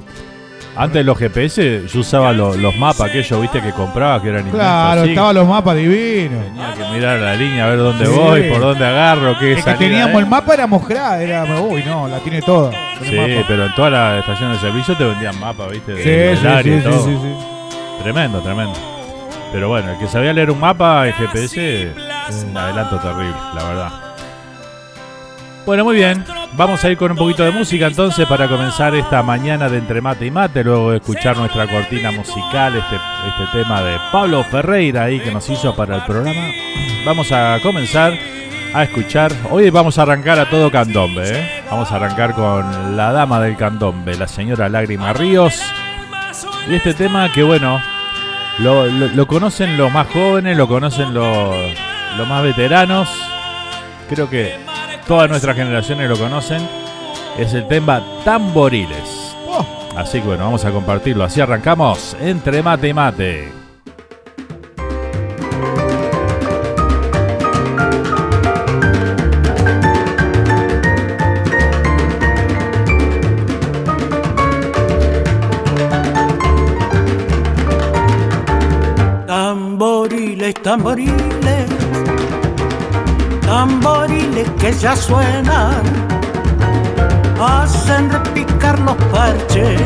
Antes 0.74 1.06
los 1.06 1.16
GPS, 1.18 1.86
yo 1.86 2.00
usaba 2.00 2.32
lo- 2.32 2.54
los 2.54 2.76
mapas 2.76 3.08
aquellos, 3.08 3.40
viste, 3.40 3.62
que 3.62 3.70
compraba, 3.72 4.20
que 4.20 4.28
eran 4.28 4.50
Claro, 4.50 5.00
así. 5.02 5.10
estaban 5.10 5.34
los 5.34 5.46
mapas 5.48 5.74
divinos. 5.76 6.44
Tenía 6.44 6.74
que 6.74 6.84
mirar 6.94 7.18
la 7.18 7.34
línea, 7.34 7.64
a 7.64 7.68
ver 7.68 7.78
dónde 7.78 8.04
Sí. 8.06 8.12
voy, 8.12 8.42
por 8.50 8.60
dónde 8.60 8.84
agarro, 8.86 9.38
qué 9.38 9.52
El 9.54 9.64
que 9.64 9.72
teníamos 9.74 10.20
el 10.20 10.26
mapa 10.26 10.52
era 10.52 10.66
Moscra, 10.66 11.22
era, 11.22 11.44
uy, 11.62 11.82
no, 11.86 12.08
la 12.08 12.18
tiene 12.18 12.42
toda. 12.42 12.72
Sí, 13.02 13.16
pero 13.48 13.66
en 13.66 13.74
todas 13.74 13.92
las 13.92 14.20
estaciones 14.20 14.60
de 14.60 14.68
servicio 14.68 14.94
te 14.96 15.04
vendían 15.04 15.38
mapas, 15.40 15.70
viste, 15.70 15.96
Sí, 15.96 16.38
sí, 16.40 16.46
área 16.46 16.62
sí, 16.62 16.70
y 16.70 16.78
sí, 16.78 16.82
todo. 16.84 17.04
sí, 17.04 17.18
sí. 17.22 18.02
Tremendo, 18.02 18.40
tremendo. 18.40 18.78
Pero 19.52 19.68
bueno, 19.68 19.92
el 19.92 19.98
que 19.98 20.08
sabía 20.08 20.34
leer 20.34 20.50
un 20.50 20.60
mapa, 20.60 21.06
el 21.06 21.14
GPS, 21.14 21.90
un 22.50 22.56
adelanto 22.56 22.98
terrible, 22.98 23.34
la 23.54 23.64
verdad. 23.64 23.90
Bueno, 25.64 25.84
muy 25.84 25.96
bien. 25.96 26.22
Vamos 26.54 26.82
a 26.84 26.88
ir 26.90 26.96
con 26.96 27.10
un 27.10 27.18
poquito 27.18 27.44
de 27.44 27.50
música 27.50 27.86
entonces 27.86 28.26
para 28.26 28.48
comenzar 28.48 28.94
esta 28.94 29.22
mañana 29.22 29.68
de 29.68 29.76
entre 29.76 30.00
mate 30.00 30.24
y 30.26 30.30
mate, 30.30 30.64
luego 30.64 30.90
de 30.92 30.96
escuchar 30.98 31.36
nuestra 31.36 31.66
cortina 31.66 32.10
musical, 32.12 32.74
este, 32.74 32.96
este 32.96 33.58
tema 33.58 33.82
de 33.82 33.98
Pablo 34.10 34.42
Ferreira 34.44 35.02
ahí 35.04 35.20
que 35.20 35.30
nos 35.32 35.48
hizo 35.50 35.76
para 35.76 35.96
el 35.96 36.02
programa. 36.04 36.48
Vamos 37.04 37.30
a 37.30 37.58
comenzar 37.62 38.14
a 38.72 38.82
escuchar. 38.84 39.32
Hoy 39.50 39.68
vamos 39.68 39.98
a 39.98 40.02
arrancar 40.02 40.38
a 40.38 40.48
todo 40.48 40.70
candombe, 40.70 41.28
¿eh? 41.40 41.62
Vamos 41.70 41.92
a 41.92 41.96
arrancar 41.96 42.32
con 42.32 42.96
la 42.96 43.12
dama 43.12 43.38
del 43.40 43.56
candombe, 43.56 44.16
la 44.16 44.26
señora 44.26 44.70
Lágrima 44.70 45.12
Ríos. 45.12 45.60
Y 46.70 46.74
este 46.74 46.94
tema 46.94 47.30
que 47.32 47.42
bueno, 47.42 47.82
lo, 48.60 48.86
lo- 48.86 49.08
lo 49.08 49.26
conocen 49.26 49.76
los 49.76 49.92
más 49.92 50.06
jóvenes, 50.08 50.56
lo 50.56 50.66
conocen 50.68 51.12
los, 51.12 51.54
los 52.16 52.26
más 52.26 52.42
veteranos. 52.42 53.10
Creo 54.08 54.30
que 54.30 54.54
todas 55.06 55.30
nuestras 55.30 55.56
generaciones 55.56 56.08
lo 56.08 56.16
conocen, 56.18 56.66
es 57.38 57.54
el 57.54 57.66
tema 57.68 58.02
Tamboriles. 58.24 59.34
Así 59.96 60.20
que 60.20 60.26
bueno, 60.26 60.44
vamos 60.44 60.64
a 60.64 60.70
compartirlo. 60.70 61.24
Así 61.24 61.40
arrancamos 61.40 62.16
entre 62.20 62.62
mate 62.62 62.88
y 62.88 62.94
mate. 62.94 63.52
Tamboriles, 79.26 80.54
tamboriles 80.62 81.25
que 84.66 84.72
ya 84.72 84.96
suenan, 84.96 85.80
hacen 87.40 88.10
repicar 88.10 88.76
los 88.80 88.96
parches, 89.12 89.80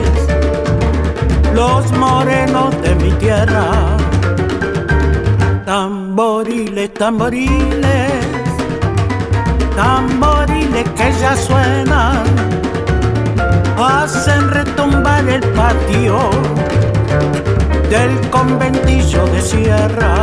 los 1.54 1.92
morenos 1.92 2.70
de 2.80 2.94
mi 2.94 3.10
tierra. 3.24 3.66
Tamboriles, 5.66 6.94
tamboriles, 6.94 8.22
tamboriles 9.76 10.88
que 10.96 11.12
ya 11.20 11.36
suenan, 11.36 12.24
hacen 13.76 14.50
retumbar 14.50 15.28
el 15.28 15.42
patio 15.58 16.30
del 17.90 18.30
conventillo 18.30 19.26
de 19.26 19.42
sierra. 19.42 20.14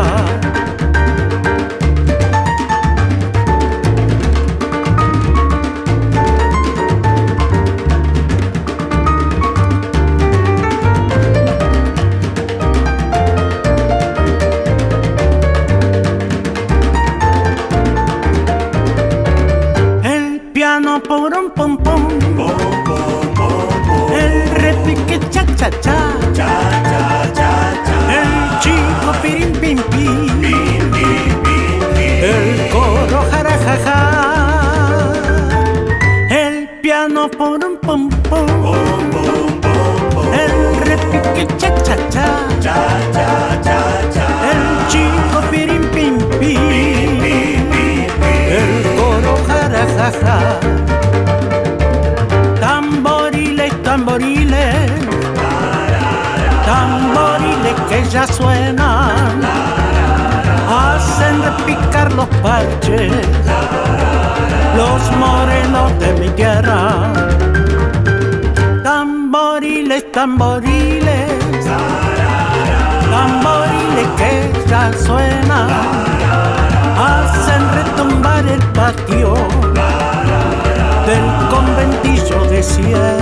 Los 64.77 65.11
morenos 65.17 65.99
de 65.99 66.13
mi 66.13 66.29
tierra. 66.29 67.11
Tamboriles, 68.83 70.09
tamboriles, 70.13 71.29
tamboriles 73.11 74.07
que 74.17 74.69
ya 74.69 74.91
suenan, 75.05 75.69
hacen 77.09 77.63
retumbar 77.75 78.45
el 78.47 78.61
patio 78.71 79.33
del 81.05 81.25
conventillo 81.49 82.45
de 82.49 82.63
sierra. 82.63 83.16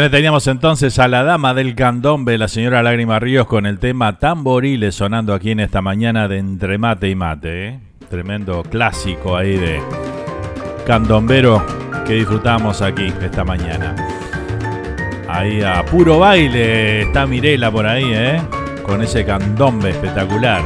Bien, 0.00 0.10
teníamos 0.10 0.46
entonces 0.46 0.98
a 0.98 1.08
la 1.08 1.22
dama 1.24 1.54
del 1.54 1.74
candombe, 1.74 2.38
la 2.38 2.48
señora 2.48 2.82
Lágrima 2.82 3.18
Ríos, 3.18 3.46
con 3.46 3.66
el 3.66 3.78
tema 3.78 4.18
Tamboriles 4.18 4.94
sonando 4.94 5.34
aquí 5.34 5.50
en 5.50 5.60
esta 5.60 5.80
mañana 5.80 6.28
de 6.28 6.38
Entre 6.38 6.78
Mate 6.78 7.08
y 7.08 7.14
Mate. 7.14 7.68
¿eh? 7.68 7.80
Tremendo 8.08 8.62
clásico 8.62 9.36
ahí 9.36 9.56
de 9.56 9.80
candombero 10.86 11.64
que 12.06 12.14
disfrutamos 12.14 12.80
aquí 12.80 13.12
esta 13.22 13.44
mañana. 13.44 13.96
Ahí 15.28 15.62
a 15.62 15.84
puro 15.84 16.18
baile 16.18 17.02
está 17.02 17.26
Mirela 17.26 17.70
por 17.70 17.86
ahí, 17.86 18.10
¿eh? 18.12 18.40
con 18.84 19.02
ese 19.02 19.24
candombe 19.24 19.90
espectacular. 19.90 20.62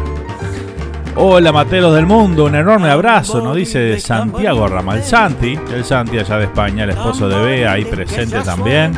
Hola 1.15 1.53
Materos 1.53 1.95
del 1.95 2.07
Mundo, 2.07 2.47
un 2.47 2.55
enorme 2.55 2.89
abrazo, 2.89 3.43
nos 3.43 3.55
dice 3.55 4.01
Santiago 4.01 4.67
Ramal 4.67 5.03
Santi, 5.05 5.59
el 5.75 5.85
Santi 5.85 6.19
allá 6.19 6.39
de 6.39 6.45
España, 6.45 6.85
el 6.85 6.91
esposo 6.91 7.29
de 7.29 7.37
Bea, 7.37 7.73
ahí 7.73 7.85
presente 7.85 8.41
también. 8.41 8.93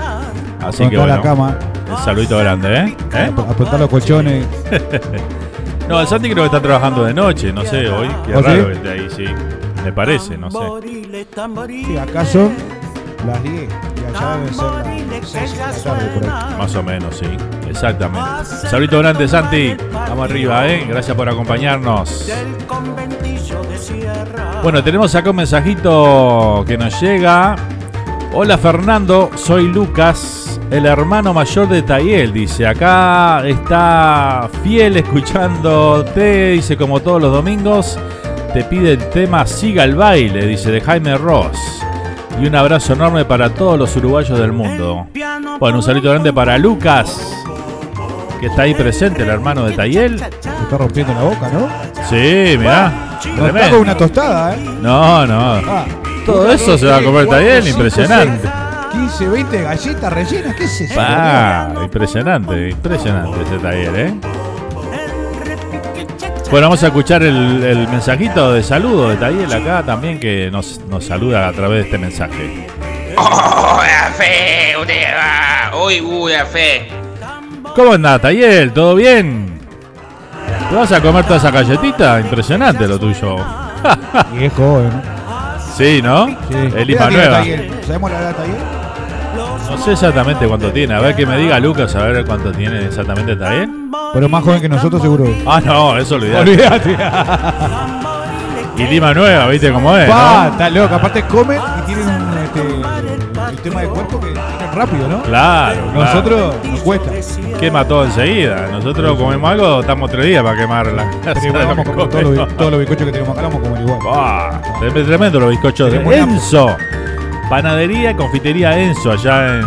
Así 0.68 0.88
que 0.88 0.96
bueno, 0.96 1.16
la 1.16 1.22
cama, 1.22 1.58
un 1.90 2.04
saludito 2.04 2.38
grande, 2.38 2.74
¿eh? 2.76 2.96
¿Eh? 3.14 3.32
apuntar 3.36 3.78
los 3.80 3.88
colchones. 3.88 4.46
No, 5.86 6.00
el 6.00 6.06
Santi 6.06 6.30
creo 6.30 6.44
que 6.44 6.46
está 6.46 6.62
trabajando 6.62 7.04
de 7.04 7.12
noche, 7.12 7.52
no 7.52 7.62
sé, 7.62 7.90
hoy, 7.90 8.08
qué 8.24 8.34
¿Oh, 8.34 8.40
raro 8.40 8.60
sí? 8.62 8.66
que 8.68 8.72
esté 8.72 8.88
ahí, 8.90 9.08
sí. 9.14 9.24
Me 9.84 9.92
parece, 9.92 10.38
no 10.38 10.50
sé. 10.50 10.58
Sí, 11.84 11.96
acá 11.98 12.24
son 12.24 12.54
las 13.26 13.42
10 13.42 13.54
y 13.54 14.16
allá 14.16 14.36
deben 14.36 14.54
ser 14.54 14.64
las 14.64 15.28
6 15.28 15.52
de 15.52 15.58
la 15.58 15.72
tarde 15.72 16.06
por 16.14 16.24
ahí. 16.24 16.54
Más 16.58 16.74
o 16.74 16.82
menos, 16.82 17.16
sí, 17.18 17.26
exactamente. 17.68 18.44
Saludito 18.70 18.98
grande, 19.00 19.28
Santi. 19.28 19.76
Vamos 19.92 20.24
arriba, 20.30 20.66
¿eh? 20.68 20.86
Gracias 20.88 21.14
por 21.14 21.28
acompañarnos. 21.28 22.28
del 22.28 22.66
conventillo 22.66 23.62
de 23.64 23.76
sierra. 23.76 24.60
Bueno, 24.62 24.82
tenemos 24.82 25.14
acá 25.14 25.28
un 25.28 25.36
mensajito 25.36 26.64
que 26.66 26.78
nos 26.78 26.98
llega. 26.98 27.56
Hola 28.32 28.56
Fernando, 28.56 29.30
soy 29.36 29.68
Lucas, 29.68 30.43
el 30.74 30.86
hermano 30.86 31.32
mayor 31.32 31.68
de 31.68 31.82
Tayel. 31.82 32.32
Dice, 32.32 32.66
acá 32.66 33.46
está 33.46 34.50
fiel 34.64 34.96
escuchándote, 34.96 36.50
dice 36.50 36.76
como 36.76 37.00
todos 37.00 37.22
los 37.22 37.32
domingos. 37.32 37.96
Te 38.52 38.64
pide 38.64 38.92
el 38.92 39.08
tema 39.10 39.46
Siga 39.46 39.84
el 39.84 39.94
baile, 39.94 40.46
dice 40.46 40.72
de 40.72 40.80
Jaime 40.80 41.16
Ross. 41.16 41.56
Y 42.40 42.46
un 42.46 42.56
abrazo 42.56 42.94
enorme 42.94 43.24
para 43.24 43.50
todos 43.50 43.78
los 43.78 43.94
uruguayos 43.96 44.36
del 44.36 44.52
mundo. 44.52 45.06
Bueno, 45.60 45.78
un 45.78 45.82
saludo 45.82 46.10
grande 46.10 46.32
para 46.32 46.58
Lucas, 46.58 47.20
que 48.40 48.46
está 48.46 48.62
ahí 48.62 48.74
presente, 48.74 49.22
el 49.22 49.28
hermano 49.28 49.64
de 49.64 49.72
Tayel. 49.76 50.18
Se 50.18 50.24
está 50.26 50.76
rompiendo 50.76 51.14
la 51.14 51.22
boca, 51.22 51.50
¿no? 51.52 51.68
Sí, 52.08 52.56
mirá. 52.58 53.20
No 53.24 53.30
está 53.30 53.42
tremendo. 53.44 53.70
con 53.70 53.80
una 53.80 53.96
tostada, 53.96 54.54
¿eh? 54.56 54.58
No, 54.82 55.24
no. 55.26 55.40
Ah, 55.40 55.84
Todo 56.26 56.50
eso 56.50 56.76
se 56.76 56.86
va 56.86 56.96
a 56.96 57.02
comer 57.02 57.28
Tayel, 57.28 57.62
cinco, 57.62 57.76
impresionante. 57.78 58.48
Seis, 59.16 59.28
15, 59.28 59.28
20 59.28 59.62
galletas 59.62 60.12
rellenas, 60.12 60.56
¿qué 60.56 60.64
es 60.64 60.80
eso? 60.80 60.94
Pa, 60.94 61.68
impresionante, 61.82 62.70
impresionante 62.70 63.42
ese 63.42 63.58
taller, 63.58 63.96
¿eh? 63.96 64.14
Bueno, 66.50 66.68
vamos 66.68 66.82
a 66.84 66.86
escuchar 66.86 67.22
el, 67.22 67.64
el 67.64 67.88
mensajito 67.88 68.52
de 68.52 68.62
saludo 68.62 69.08
de 69.08 69.16
Tayel 69.16 69.52
acá 69.52 69.82
también 69.82 70.20
que 70.20 70.50
nos, 70.52 70.80
nos 70.88 71.04
saluda 71.04 71.48
a 71.48 71.52
través 71.52 71.78
de 71.78 71.84
este 71.86 71.98
mensaje. 71.98 72.68
Hola, 73.16 74.12
fe, 74.16 74.74
va. 74.78 75.84
Uy, 75.84 76.00
uy, 76.00 76.32
fe. 76.52 76.88
¿Cómo 77.74 77.94
andás, 77.94 78.20
Tayel? 78.20 78.72
¿Todo 78.72 78.94
bien? 78.94 79.58
¿Te 80.70 80.76
vas 80.76 80.92
a 80.92 81.00
comer 81.00 81.24
toda 81.24 81.38
esa 81.38 81.50
galletita? 81.50 82.20
Impresionante 82.20 82.86
lo 82.86 82.98
tuyo. 83.00 83.36
Y 84.38 84.44
es 84.44 84.52
joven, 84.52 84.90
¿no? 84.90 85.02
Sí, 85.76 86.00
¿no? 86.02 86.26
Sí. 86.26 86.34
Es 86.68 86.74
¿Qué 86.74 86.84
lima 86.84 87.00
edad 87.00 87.08
tiene 87.08 87.24
nueva. 87.24 87.38
Tayel? 87.38 87.70
¿Sabemos 87.84 88.10
la 88.12 88.18
edad 88.20 88.28
de 88.28 88.34
Tayel? 88.34 88.83
No 89.70 89.78
sé 89.78 89.92
exactamente 89.92 90.46
cuánto 90.46 90.70
tiene. 90.70 90.94
A 90.94 91.00
ver 91.00 91.14
que 91.16 91.26
me 91.26 91.36
diga 91.38 91.58
Lucas, 91.60 91.94
a 91.96 92.04
ver 92.04 92.24
cuánto 92.24 92.52
tiene 92.52 92.86
exactamente 92.86 93.36
Tayel. 93.36 93.70
Pero 94.12 94.28
más 94.28 94.44
joven 94.44 94.60
que 94.60 94.68
nosotros, 94.68 95.02
seguro. 95.02 95.24
Ah, 95.46 95.60
no, 95.64 95.96
eso 95.98 96.16
olvidate. 96.16 96.50
Olvídate. 96.50 96.96
Y 98.76 98.82
Lima 98.88 99.14
Nueva, 99.14 99.46
¿viste 99.46 99.72
cómo 99.72 99.96
es? 99.96 100.08
Pa, 100.10 100.46
¿no? 100.46 100.50
está 100.50 100.68
loco. 100.68 100.94
Aparte 100.96 101.22
comen 101.22 101.60
y 101.78 101.86
tienen 101.86 102.08
este, 102.44 103.50
sistema 103.50 103.80
de 103.82 103.86
cuerpo 103.88 104.18
que 104.20 104.26
tienen 104.32 104.72
rápido, 104.74 105.08
¿no? 105.08 105.22
Claro, 105.22 105.80
claro. 105.92 106.04
Nosotros 106.04 106.54
nos 106.64 106.80
cuesta. 106.80 107.10
Quema 107.60 107.84
todo 107.86 108.04
enseguida. 108.04 108.66
Nosotros 108.72 109.16
comemos 109.16 109.48
algo, 109.48 109.80
estamos 109.80 110.10
tres 110.10 110.26
días 110.26 110.42
para 110.42 110.58
quemar 110.58 110.86
la 110.88 111.08
Pero 111.22 111.40
igual 111.46 111.66
vamos 111.68 111.84
con 111.84 112.08
todos 112.10 112.70
los, 112.70 112.80
bizcochos 112.80 113.06
que 113.06 113.12
tenemos 113.12 113.38
acá, 113.38 113.42
vamos 113.46 113.62
como 113.62 113.80
igual. 113.80 113.98
Ah, 114.12 114.60
trem- 114.80 115.06
tremendo 115.06 115.38
los 115.38 115.50
bizcochos 115.50 115.92
de. 115.92 115.98
Enzo. 116.18 116.76
Panadería 117.48 118.10
y 118.10 118.14
confitería 118.16 118.78
Enzo 118.78 119.12
allá 119.12 119.58
en, 119.60 119.64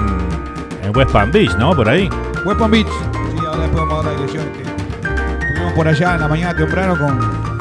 en 0.84 0.96
West 0.98 1.12
Palm 1.12 1.32
Beach, 1.32 1.56
¿no? 1.58 1.76
Por 1.76 1.88
ahí. 1.90 2.10
West 2.46 2.60
Palm 2.60 2.72
Beach. 2.72 2.88
Sí, 2.88 3.38
ahora 3.46 3.62
después 3.62 3.82
vamos 3.88 3.94
a 3.94 3.96
dar 3.98 4.06
la 4.06 4.12
dirección. 4.12 4.46
este. 4.48 5.48
Estuvimos 5.48 5.74
por 5.74 5.88
allá 5.88 6.14
en 6.16 6.22
la 6.22 6.28
mañana 6.28 6.56
temprano 6.56 6.98
con, 6.98 7.18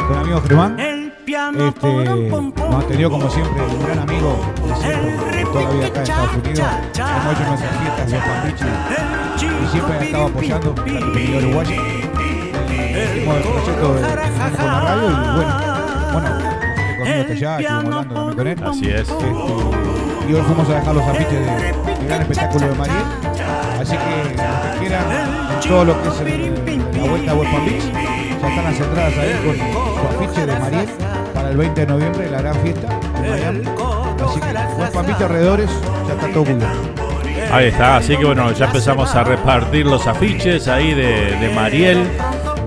con 0.08 0.18
amigo 0.18 0.42
Germán. 0.42 0.76
Este, 0.78 2.04
nos 2.06 2.84
ha 2.84 2.86
tenido 2.88 3.10
como 3.10 3.28
siempre 3.30 3.62
un 3.62 3.84
gran 3.84 3.98
amigo 3.98 4.40
de 4.66 4.74
siempre, 4.76 5.44
toda 5.44 5.62
la 5.64 5.70
vida 5.70 5.86
acá 5.86 5.96
en 5.96 6.02
Estados 6.02 6.30
Unidos. 6.36 6.66
Hemos 6.96 7.32
hecho 7.32 7.44
nuestras 7.48 7.76
fiestas 7.78 8.06
en 8.06 8.14
West 8.14 8.26
Palm 8.26 8.42
Beach 8.44 8.62
y, 8.62 9.64
y 9.64 9.68
siempre 9.68 9.94
ha 9.96 10.02
estado 10.02 10.26
apoyando 10.26 10.74
la 10.76 11.00
comunidad 11.00 11.42
uruguaya. 11.42 11.76
Hicimos 12.96 13.36
el 13.36 13.42
proyecto 13.42 13.94
de, 13.94 14.00
de- 14.00 14.06
con 14.56 14.66
la 14.66 14.80
radio 14.80 15.08
y 15.10 15.12
bueno, 15.36 15.54
bueno, 16.12 16.28
conmigo 16.98 17.20
hasta 17.20 17.32
allá, 17.32 17.58
estuvimos 17.60 17.84
hablando 17.84 18.14
también 18.14 18.36
con 18.36 18.46
él. 18.46 18.70
Así 18.70 18.86
es. 18.88 19.08
Este, 19.08 19.26
y 20.28 20.34
hoy 20.34 20.42
fuimos 20.42 20.68
a 20.70 20.74
dejar 20.74 20.94
los 20.94 21.04
afiches 21.06 21.32
de, 21.32 21.92
del 21.94 22.06
gran 22.08 22.22
espectáculo 22.22 22.68
de 22.68 22.74
Mariel. 22.74 23.04
Así 23.80 23.92
que 23.96 24.36
los 24.36 24.72
que 24.72 24.78
quieran, 24.80 25.04
en 25.62 25.68
todo 25.68 25.84
lo 25.84 26.02
que 26.02 26.08
es 26.08 26.20
el- 26.20 26.96
la 26.96 27.04
vuelta 27.10 27.30
a 27.32 27.34
West 27.34 27.52
Palm 27.52 27.64
Beach, 27.66 27.82
ya 28.42 28.48
están 28.48 28.64
las 28.64 28.80
entradas 28.80 29.12
ahí 29.18 29.32
con 29.44 29.56
su 29.56 30.24
afiche 30.24 30.46
de 30.46 30.58
Mariel 30.58 30.88
para 31.34 31.50
el 31.50 31.56
20 31.56 31.80
de 31.80 31.86
noviembre, 31.86 32.30
la 32.30 32.40
gran 32.42 32.54
fiesta 32.56 32.88
en 33.22 33.30
Miami. 33.30 33.62
Así 34.28 34.40
que 34.40 34.80
West 34.80 34.92
Palm 34.94 35.06
Beach 35.06 35.20
alrededores, 35.20 35.70
ya 36.08 36.14
está 36.14 36.26
todo 36.32 36.44
cubierto. 36.44 36.66
Ahí 37.52 37.66
está. 37.68 37.96
Así 37.98 38.16
que 38.16 38.24
bueno, 38.24 38.50
ya 38.52 38.66
empezamos 38.66 39.14
a 39.14 39.22
repartir 39.22 39.86
los 39.86 40.06
afiches 40.06 40.66
ahí 40.68 40.94
de, 40.94 41.36
de 41.36 41.48
Mariel. 41.54 42.08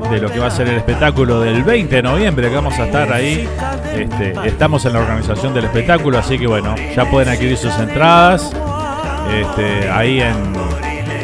De 0.09 0.19
lo 0.19 0.31
que 0.31 0.39
va 0.39 0.47
a 0.47 0.51
ser 0.51 0.67
el 0.67 0.77
espectáculo 0.77 1.39
del 1.41 1.63
20 1.63 1.95
de 1.95 2.01
noviembre, 2.01 2.49
que 2.49 2.55
vamos 2.55 2.77
a 2.79 2.85
estar 2.85 3.11
ahí. 3.13 3.47
Este, 3.93 4.33
estamos 4.45 4.85
en 4.85 4.93
la 4.93 4.99
organización 4.99 5.53
del 5.53 5.65
espectáculo, 5.65 6.17
así 6.17 6.39
que 6.39 6.47
bueno, 6.47 6.75
ya 6.95 7.09
pueden 7.09 7.29
adquirir 7.29 7.57
sus 7.57 7.77
entradas. 7.77 8.51
Este, 9.31 9.89
ahí 9.89 10.21
en, 10.21 10.35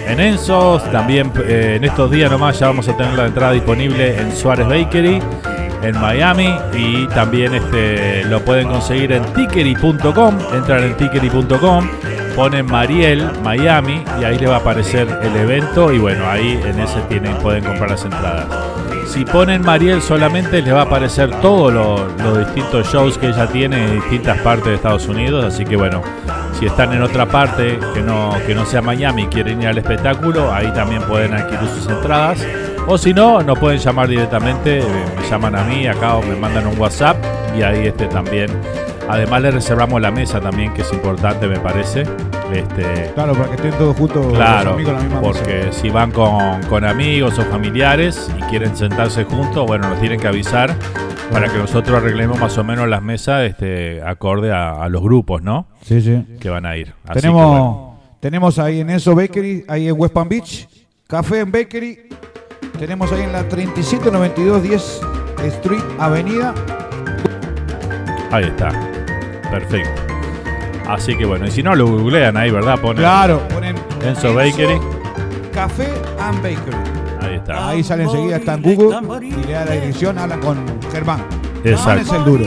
en 0.08 0.20
Enzo. 0.20 0.80
También 0.92 1.32
eh, 1.44 1.76
en 1.78 1.84
estos 1.84 2.12
días 2.12 2.30
nomás 2.32 2.60
ya 2.60 2.68
vamos 2.68 2.88
a 2.88 2.96
tener 2.96 3.14
la 3.14 3.26
entrada 3.26 3.54
disponible 3.54 4.20
en 4.20 4.36
Suárez 4.36 4.68
Bakery 4.68 5.22
en 5.86 6.00
Miami 6.00 6.54
y 6.74 7.08
también 7.08 7.54
este 7.54 8.24
lo 8.26 8.44
pueden 8.44 8.68
conseguir 8.68 9.12
en 9.12 9.24
tickery.com. 9.34 10.38
Entran 10.54 10.84
en 10.84 10.98
tickery.com, 10.98 11.90
ponen 12.36 12.66
Mariel 12.66 13.30
Miami 13.44 14.04
y 14.20 14.24
ahí 14.24 14.38
les 14.40 14.50
va 14.50 14.56
a 14.56 14.60
aparecer 14.60 15.08
el 15.22 15.36
evento 15.36 15.92
y 15.92 16.00
bueno, 16.00 16.30
ahí 16.30 16.60
en 16.66 16.80
ese 16.80 17.00
tienen 17.02 17.36
pueden 17.38 17.64
comprar 17.64 17.92
las 17.92 18.04
entradas. 18.04 18.65
Si 19.08 19.24
ponen 19.24 19.62
Mariel 19.62 20.02
solamente 20.02 20.62
les 20.62 20.74
va 20.74 20.82
a 20.82 20.84
aparecer 20.84 21.30
todos 21.42 21.72
los, 21.72 22.38
distintos 22.38 22.88
shows 22.92 23.18
que 23.18 23.28
ella 23.28 23.48
tiene 23.48 23.86
en 23.86 24.02
distintas 24.02 24.38
partes 24.40 24.66
de 24.66 24.76
Estados 24.76 25.08
Unidos, 25.08 25.46
así 25.46 25.64
que 25.64 25.76
bueno, 25.76 26.02
si 26.60 26.66
están 26.66 26.94
en 26.94 27.02
otra 27.02 27.26
parte 27.26 27.80
que 27.94 28.02
no, 28.02 28.34
que 28.46 28.56
no 28.56 28.66
sea 28.66 28.82
Miami 28.82 29.24
y 29.24 29.28
quieren 29.28 29.62
ir 29.62 29.68
al 29.68 29.78
espectáculo, 29.78 30.52
ahí 30.54 30.72
también 30.74 31.02
pueden 31.04 31.34
adquirir 31.34 31.68
sus 31.70 31.88
entradas. 31.88 32.46
O 32.88 32.98
si 32.98 33.14
no, 33.14 33.42
nos 33.42 33.58
pueden 33.58 33.80
llamar 33.80 34.08
directamente, 34.08 34.80
eh, 34.80 34.84
me 35.20 35.28
llaman 35.30 35.56
a 35.56 35.64
mí 35.64 35.88
acá 35.88 36.16
o 36.16 36.22
me 36.22 36.36
mandan 36.36 36.68
un 36.68 36.78
WhatsApp 36.78 37.18
y 37.58 37.64
ahí 37.64 37.88
este 37.88 38.08
también. 38.08 38.50
Además 39.10 39.42
le 39.42 39.52
reservamos 39.52 40.02
la 40.02 40.12
mesa 40.12 40.40
también, 40.40 40.74
que 40.74 40.82
es 40.82 40.94
importante 40.94 41.48
me 41.48 41.60
parece. 41.60 42.06
Este, 42.60 43.12
Claro, 43.14 43.34
para 43.34 43.48
que 43.50 43.56
estén 43.56 43.72
todos 43.74 43.96
juntos 43.98 44.26
los 44.26 44.34
Claro, 44.36 44.74
amigos 44.74 44.92
en 44.92 44.98
la 44.98 45.04
misma 45.04 45.22
mesa. 45.22 45.32
porque 45.44 45.68
si 45.72 45.90
van 45.90 46.12
con, 46.12 46.62
con 46.64 46.86
amigos 46.86 47.38
o 47.40 47.44
familiares 47.44 48.30
y 48.38 48.42
quieren 48.44 48.76
sentarse 48.76 49.24
juntos, 49.26 49.66
bueno, 49.68 49.90
nos 49.90 50.00
tienen 50.00 50.20
que 50.20 50.28
avisar 50.28 50.76
para 51.32 51.48
que 51.52 51.58
nosotros 51.58 51.98
arreglemos 51.98 52.40
más 52.40 52.58
o 52.58 52.64
menos 52.64 52.88
las 52.88 53.02
mesas 53.02 53.44
este, 53.44 54.02
acorde 54.04 54.52
a, 54.54 54.84
a 54.84 54.90
los 54.90 55.02
grupos, 55.02 55.42
¿no? 55.42 55.68
Sí, 55.82 56.02
sí. 56.02 56.24
Que 56.40 56.50
van 56.50 56.66
a 56.66 56.78
ir. 56.78 56.94
Así 57.06 57.22
Tenemos, 57.22 57.42
que, 57.42 57.48
bueno. 57.50 58.00
tenemos 58.20 58.60
ahí 58.60 58.80
en 58.82 58.90
Enzo 58.92 59.16
Bakery, 59.16 59.66
ahí 59.68 59.88
en 59.88 59.96
West 60.00 60.14
Palm 60.14 60.30
Beach, 60.30 60.68
Café 61.08 61.40
en 61.40 61.52
Bakery. 61.52 62.00
Tenemos 62.80 63.12
ahí 63.12 63.22
en 63.22 63.32
la 63.32 63.48
3792 63.48 64.64
10 64.64 65.02
Street 65.56 65.84
Avenida. 66.00 66.54
Ahí 68.32 68.46
está. 68.46 68.70
Perfecto. 69.50 70.15
Así 70.88 71.16
que 71.18 71.26
bueno, 71.26 71.48
y 71.48 71.52
si 71.52 71.64
no 71.64 71.76
lo 71.76 71.88
googlean 71.88 72.38
ahí, 72.38 72.52
¿verdad? 72.52 72.80
Ponen 72.80 72.98
Claro, 73.04 73.42
ponen 73.54 73.76
Enzo 74.04 74.34
Bakery. 74.34 74.80
Café 75.54 75.88
and 76.20 76.38
Bakery. 76.38 76.78
Ahí 77.22 77.36
está. 77.36 77.70
Ahí 77.70 77.84
sale 77.84 78.04
enseguida, 78.04 78.36
está 78.38 78.54
en 78.56 78.62
Google 78.62 79.26
y 79.28 79.32
le 79.46 79.54
da 79.54 79.66
la 79.66 79.72
dirección, 79.72 80.18
hablan 80.20 80.40
con 80.42 80.58
Germán. 80.92 81.24
Germán 81.64 81.98
Exacto. 81.98 82.02
es 82.02 82.12
el 82.12 82.24
duro. 82.26 82.46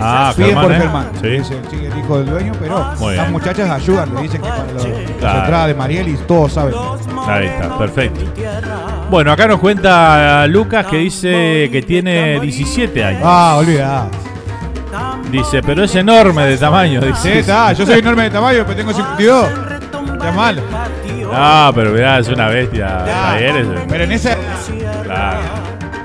Ah, 0.00 0.32
Piden 0.36 0.50
Germán, 0.50 0.64
por 0.64 0.72
¿eh? 0.72 0.78
Germán. 0.78 1.06
Sí. 1.20 1.26
Es 1.28 1.50
el, 1.50 1.58
sí, 1.68 1.84
el 1.84 1.98
hijo 1.98 2.18
del 2.18 2.26
dueño, 2.30 2.52
pero 2.60 2.78
Muy 3.00 3.16
las 3.16 3.24
bien. 3.24 3.32
muchachas 3.32 3.70
ayudan, 3.70 4.14
le 4.14 4.22
dicen 4.22 4.40
que 4.40 4.48
para 4.48 4.64
los, 4.72 4.84
las 4.86 4.94
Claro. 5.18 5.38
entradas 5.40 5.66
de 5.66 5.74
Mariel 5.74 6.08
y 6.08 6.14
todos 6.28 6.52
saben. 6.52 6.74
Ahí 7.26 7.46
está, 7.46 7.76
perfecto. 7.76 8.20
Bueno, 9.10 9.32
acá 9.32 9.48
nos 9.48 9.58
cuenta 9.58 10.46
Lucas 10.46 10.86
que 10.86 10.98
dice 10.98 11.68
que 11.72 11.82
tiene 11.84 12.38
17 12.38 13.02
años. 13.04 13.22
Ah, 13.24 13.56
olvida. 13.58 14.08
Dice, 15.30 15.62
pero 15.62 15.84
es 15.84 15.94
enorme 15.94 16.44
de 16.46 16.56
tamaño. 16.56 17.00
Sí, 17.00 17.06
Dice. 17.08 17.38
está, 17.40 17.72
yo 17.72 17.86
soy 17.86 17.98
enorme 18.00 18.24
de 18.24 18.30
tamaño, 18.30 18.62
pero 18.66 18.76
tengo 18.76 18.92
52. 18.92 19.48
Ya 20.22 20.32
mal. 20.32 20.62
Ah, 21.32 21.70
pero 21.74 21.90
mirá, 21.92 22.18
es 22.18 22.28
una 22.28 22.48
bestia. 22.48 23.04
Javier 23.06 23.56
es- 23.56 23.66
Pero 23.88 24.04
en 24.04 24.12
esa, 24.12 24.36
Claro. 25.04 25.38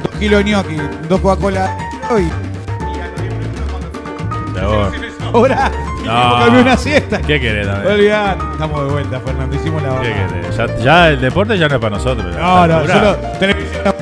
dos 0.04 0.16
kilos 0.20 0.44
de 0.46 0.52
gnocchi, 0.52 0.78
dos 1.10 1.20
Coca-Cola 1.20 1.76
ahora 5.34 5.72
No. 6.06 6.40
dormí 6.40 6.60
una 6.60 6.78
siesta. 6.78 7.20
¿Qué 7.22 7.40
querés 7.42 7.68
también? 7.68 7.94
Olvidate. 7.94 8.44
Estamos 8.54 8.86
de 8.86 8.92
vuelta, 8.94 9.20
Fernando. 9.20 9.56
Hicimos 9.56 9.82
la 9.84 10.00
¿Qué 10.02 10.14
querés? 10.14 10.56
Ya, 10.58 10.78
ya 10.78 11.10
el 11.10 11.20
deporte 11.22 11.58
ya 11.58 11.68
no 11.68 11.76
es 11.76 11.82
para 11.82 11.96
nosotros. 11.98 12.34
ya 12.36 12.40
No, 12.42 12.66
está 12.66 12.78
no, 12.94 13.00
solo 13.00 13.16
televisión. 13.40 13.95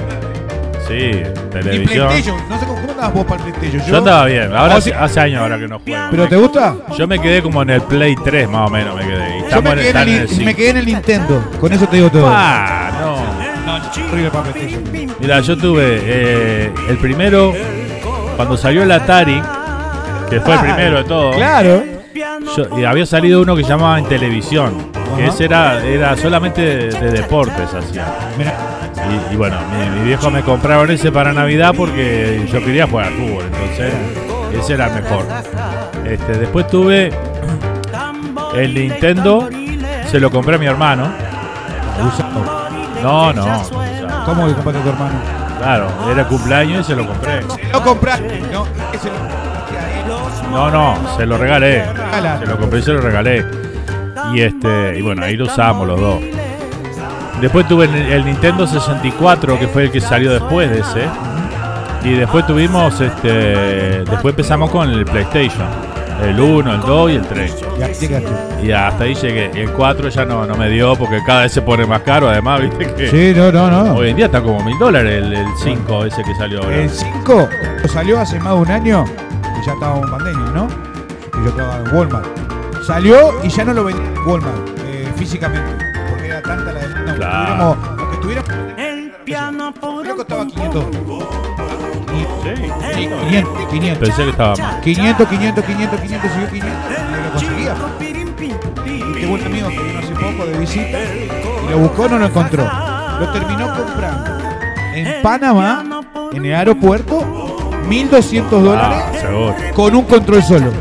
Sí, 0.93 1.23
Y 1.23 1.49
televisión. 1.49 2.07
PlayStation. 2.07 2.49
No 2.49 2.59
sé 2.59 2.65
cómo, 2.65 2.79
cómo 2.81 2.91
andabas 2.91 3.13
vos 3.13 3.25
para 3.25 3.43
el 3.45 3.53
PlayStation. 3.53 3.91
Yo 3.91 3.97
andaba 3.97 4.25
bien. 4.25 4.55
Ahora 4.55 4.75
hace, 4.75 4.89
sí. 4.91 4.95
hace 4.97 5.19
años 5.19 5.41
ahora 5.41 5.57
que 5.57 5.67
no 5.67 5.79
juego. 5.79 6.07
¿Pero 6.11 6.27
te 6.27 6.35
gusta? 6.35 6.75
Yo 6.97 7.07
me 7.07 7.19
quedé 7.19 7.41
como 7.41 7.61
en 7.61 7.69
el 7.71 7.81
Play 7.81 8.15
3 8.23 8.49
más 8.49 8.67
o 8.67 8.71
menos 8.71 8.95
me 8.95 9.01
quedé. 9.05 9.37
Y 9.37 9.39
Yo 9.41 9.45
estamos 9.47 9.63
me 9.63 9.69
en 9.71 9.77
quedé, 9.77 9.89
en 9.89 10.09
están 10.23 10.39
el, 10.39 10.45
me 10.45 10.55
quedé 10.55 10.69
en 10.69 10.77
el 10.77 10.85
Nintendo. 10.85 11.51
Con 11.59 11.73
eso 11.73 11.87
te 11.87 11.95
digo 11.97 12.09
todo. 12.09 12.27
Ah, 12.29 12.91
no. 12.99 13.43
No, 13.65 14.07
horrible 14.11 14.29
para 14.29 14.43
PlayStation. 14.51 14.83
Mira, 15.19 15.39
yo 15.39 15.57
tuve 15.57 15.99
eh, 16.03 16.71
el 16.89 16.97
primero 16.97 17.53
cuando 18.35 18.57
salió 18.57 18.83
el 18.83 18.91
Atari, 18.91 19.41
que 20.29 20.39
fue 20.41 20.53
el 20.53 20.59
primero 20.59 20.97
de 20.97 21.03
todo. 21.05 21.31
Claro. 21.31 21.83
Yo- 22.55 22.79
y 22.79 22.85
había 22.85 23.05
salido 23.05 23.41
uno 23.41 23.55
que 23.55 23.63
llamaba 23.63 23.99
en 23.99 24.05
televisión. 24.05 24.91
Que 25.17 25.27
ese 25.27 25.45
era, 25.45 25.83
era 25.85 26.15
solamente 26.17 26.61
de, 26.61 26.87
de 26.99 27.11
deportes 27.11 27.71
hacía. 27.73 28.05
Y, 29.29 29.33
y 29.33 29.35
bueno, 29.37 29.57
mi, 29.71 29.99
mi 29.99 30.05
viejo 30.07 30.31
me 30.31 30.41
compraron 30.41 30.89
ese 30.89 31.11
para 31.11 31.33
Navidad 31.33 31.73
porque 31.75 32.47
yo 32.51 32.63
quería 32.63 32.87
jugar 32.87 33.07
al 33.07 33.13
fútbol, 33.13 33.43
entonces 33.45 33.93
ese 34.59 34.73
era 34.73 34.87
el 34.87 35.03
mejor. 35.03 35.25
Este, 36.05 36.33
después 36.37 36.67
tuve 36.67 37.11
el 38.55 38.73
Nintendo, 38.73 39.49
se 40.09 40.19
lo 40.19 40.31
compré 40.31 40.55
a 40.55 40.57
mi 40.59 40.65
hermano. 40.65 41.11
usado. 42.07 42.63
No, 43.03 43.33
no, 43.33 43.41
usado. 43.43 44.23
¿Cómo 44.25 44.47
que 44.47 44.53
compraste 44.53 44.79
a 44.79 44.83
tu 44.83 44.89
hermano? 44.89 45.15
claro, 45.59 45.87
era 46.11 46.27
cumpleaños 46.27 46.81
y 46.81 46.83
se 46.91 46.95
lo 46.95 47.07
compré. 47.07 47.41
Lo 47.71 47.81
compraste, 47.81 48.41
¿no? 48.51 48.65
Ese 48.93 49.09
No, 50.53 50.69
no, 50.69 51.17
se 51.17 51.25
lo 51.25 51.37
regalé. 51.37 51.83
Se 52.39 52.45
lo 52.45 52.57
compré 52.59 52.79
y 52.79 52.83
se 52.83 52.93
lo 52.93 53.01
regalé. 53.01 53.43
Y 54.33 54.41
este, 54.41 54.97
y 54.97 55.01
bueno, 55.01 55.25
ahí 55.25 55.35
lo 55.35 55.45
usamos 55.45 55.87
los 55.87 55.99
dos. 55.99 56.19
Después 57.41 57.67
tuve 57.67 57.85
el, 57.85 58.23
Nintendo 58.23 58.67
64, 58.67 59.59
que 59.59 59.67
fue 59.67 59.85
el 59.85 59.91
que 59.91 59.99
salió 59.99 60.31
después 60.31 60.69
de 60.69 60.79
ese. 60.79 61.07
Y 62.03 62.13
después 62.13 62.45
tuvimos 62.45 63.01
este. 63.01 64.03
Después 64.03 64.33
empezamos 64.33 64.69
con 64.69 64.89
el 64.89 65.05
PlayStation. 65.05 65.67
El 66.21 66.39
1, 66.39 66.75
el 66.75 66.81
2 66.81 67.11
y 67.11 67.15
el 67.15 67.25
3. 67.25 67.65
Ya 67.79 67.87
llegaste. 67.87 68.29
Y 68.63 68.71
hasta 68.71 69.03
ahí 69.03 69.15
llegué. 69.15 69.51
El 69.59 69.71
4 69.71 70.09
ya 70.09 70.23
no, 70.23 70.45
no 70.45 70.55
me 70.55 70.69
dio 70.69 70.95
porque 70.95 71.19
cada 71.25 71.41
vez 71.41 71.51
se 71.51 71.63
pone 71.63 71.85
más 71.87 72.01
caro. 72.01 72.29
Además, 72.29 72.61
viste 72.61 72.93
que. 72.93 73.09
Sí, 73.09 73.33
no, 73.35 73.51
no, 73.51 73.69
no. 73.69 73.95
Hoy 73.95 74.11
en 74.11 74.15
día 74.15 74.27
está 74.27 74.41
como 74.41 74.63
mil 74.63 74.77
dólares 74.77 75.23
el, 75.23 75.33
el 75.33 75.47
5 75.63 76.05
ese 76.05 76.23
que 76.23 76.35
salió 76.35 76.61
ahora. 76.61 76.77
El 76.77 76.89
5 76.89 77.49
salió 77.87 78.19
hace 78.19 78.39
más 78.39 78.53
de 78.53 78.59
un 78.59 78.71
año 78.71 79.05
y 79.31 79.32
ya 79.65 79.73
estábamos 79.73 80.05
en 80.05 80.11
pandemia, 80.11 80.51
¿no? 80.51 80.67
Y 81.39 81.45
yo 81.45 81.53
trabajaba 81.53 81.89
en 81.89 81.95
Walmart. 81.95 82.25
Salió 82.85 83.43
y 83.43 83.49
ya 83.49 83.65
no 83.65 83.73
lo 83.73 83.83
vendía 83.85 84.05
en 84.05 84.27
Walmart 84.27 84.57
eh, 84.85 85.11
físicamente. 85.15 85.85
Porque 86.09 86.27
era 86.27 86.41
tanta 86.41 86.71
la 86.71 86.79
demanda. 86.79 87.15
Claro. 87.15 87.77
Aunque 87.97 88.17
tuviéramos. 88.17 88.51
El 88.77 89.11
piano 89.23 89.73
por 89.73 90.03
Creo 90.03 90.15
que 90.15 90.25
costaba 90.25 90.47
500. 90.47 90.85
Sí. 92.43 92.55
Sí, 92.93 93.07
500, 93.07 93.67
500. 93.69 93.97
Pensé 93.99 94.23
que 94.23 94.29
estaba 94.29 94.55
más. 94.55 94.81
500, 94.81 95.27
500, 95.27 95.65
500, 95.65 96.01
500, 96.01 96.31
subió 96.31 96.49
500 96.49 96.71
y 96.91 97.23
lo 97.23 97.31
conseguía. 97.31 97.75
Un 99.23 99.41
amigo 99.41 99.69
que 99.69 99.79
vino 99.79 99.99
hace 99.99 100.13
poco 100.13 100.45
de 100.45 100.57
visita 100.59 100.97
y 100.99 101.69
lo 101.71 101.77
buscó, 101.79 102.09
no 102.09 102.19
lo 102.19 102.25
encontró. 102.25 102.69
Lo 103.19 103.31
terminó 103.31 103.73
comprando 103.73 104.33
en 104.93 105.21
Panamá, 105.21 106.03
en 106.33 106.45
el 106.45 106.53
aeropuerto, 106.53 107.52
1200 107.87 108.63
dólares 108.63 108.97
Ah, 109.05 109.11
seguro. 109.19 109.55
con 109.73 109.95
un 109.95 110.03
control 110.05 110.43
solo. 110.43 110.71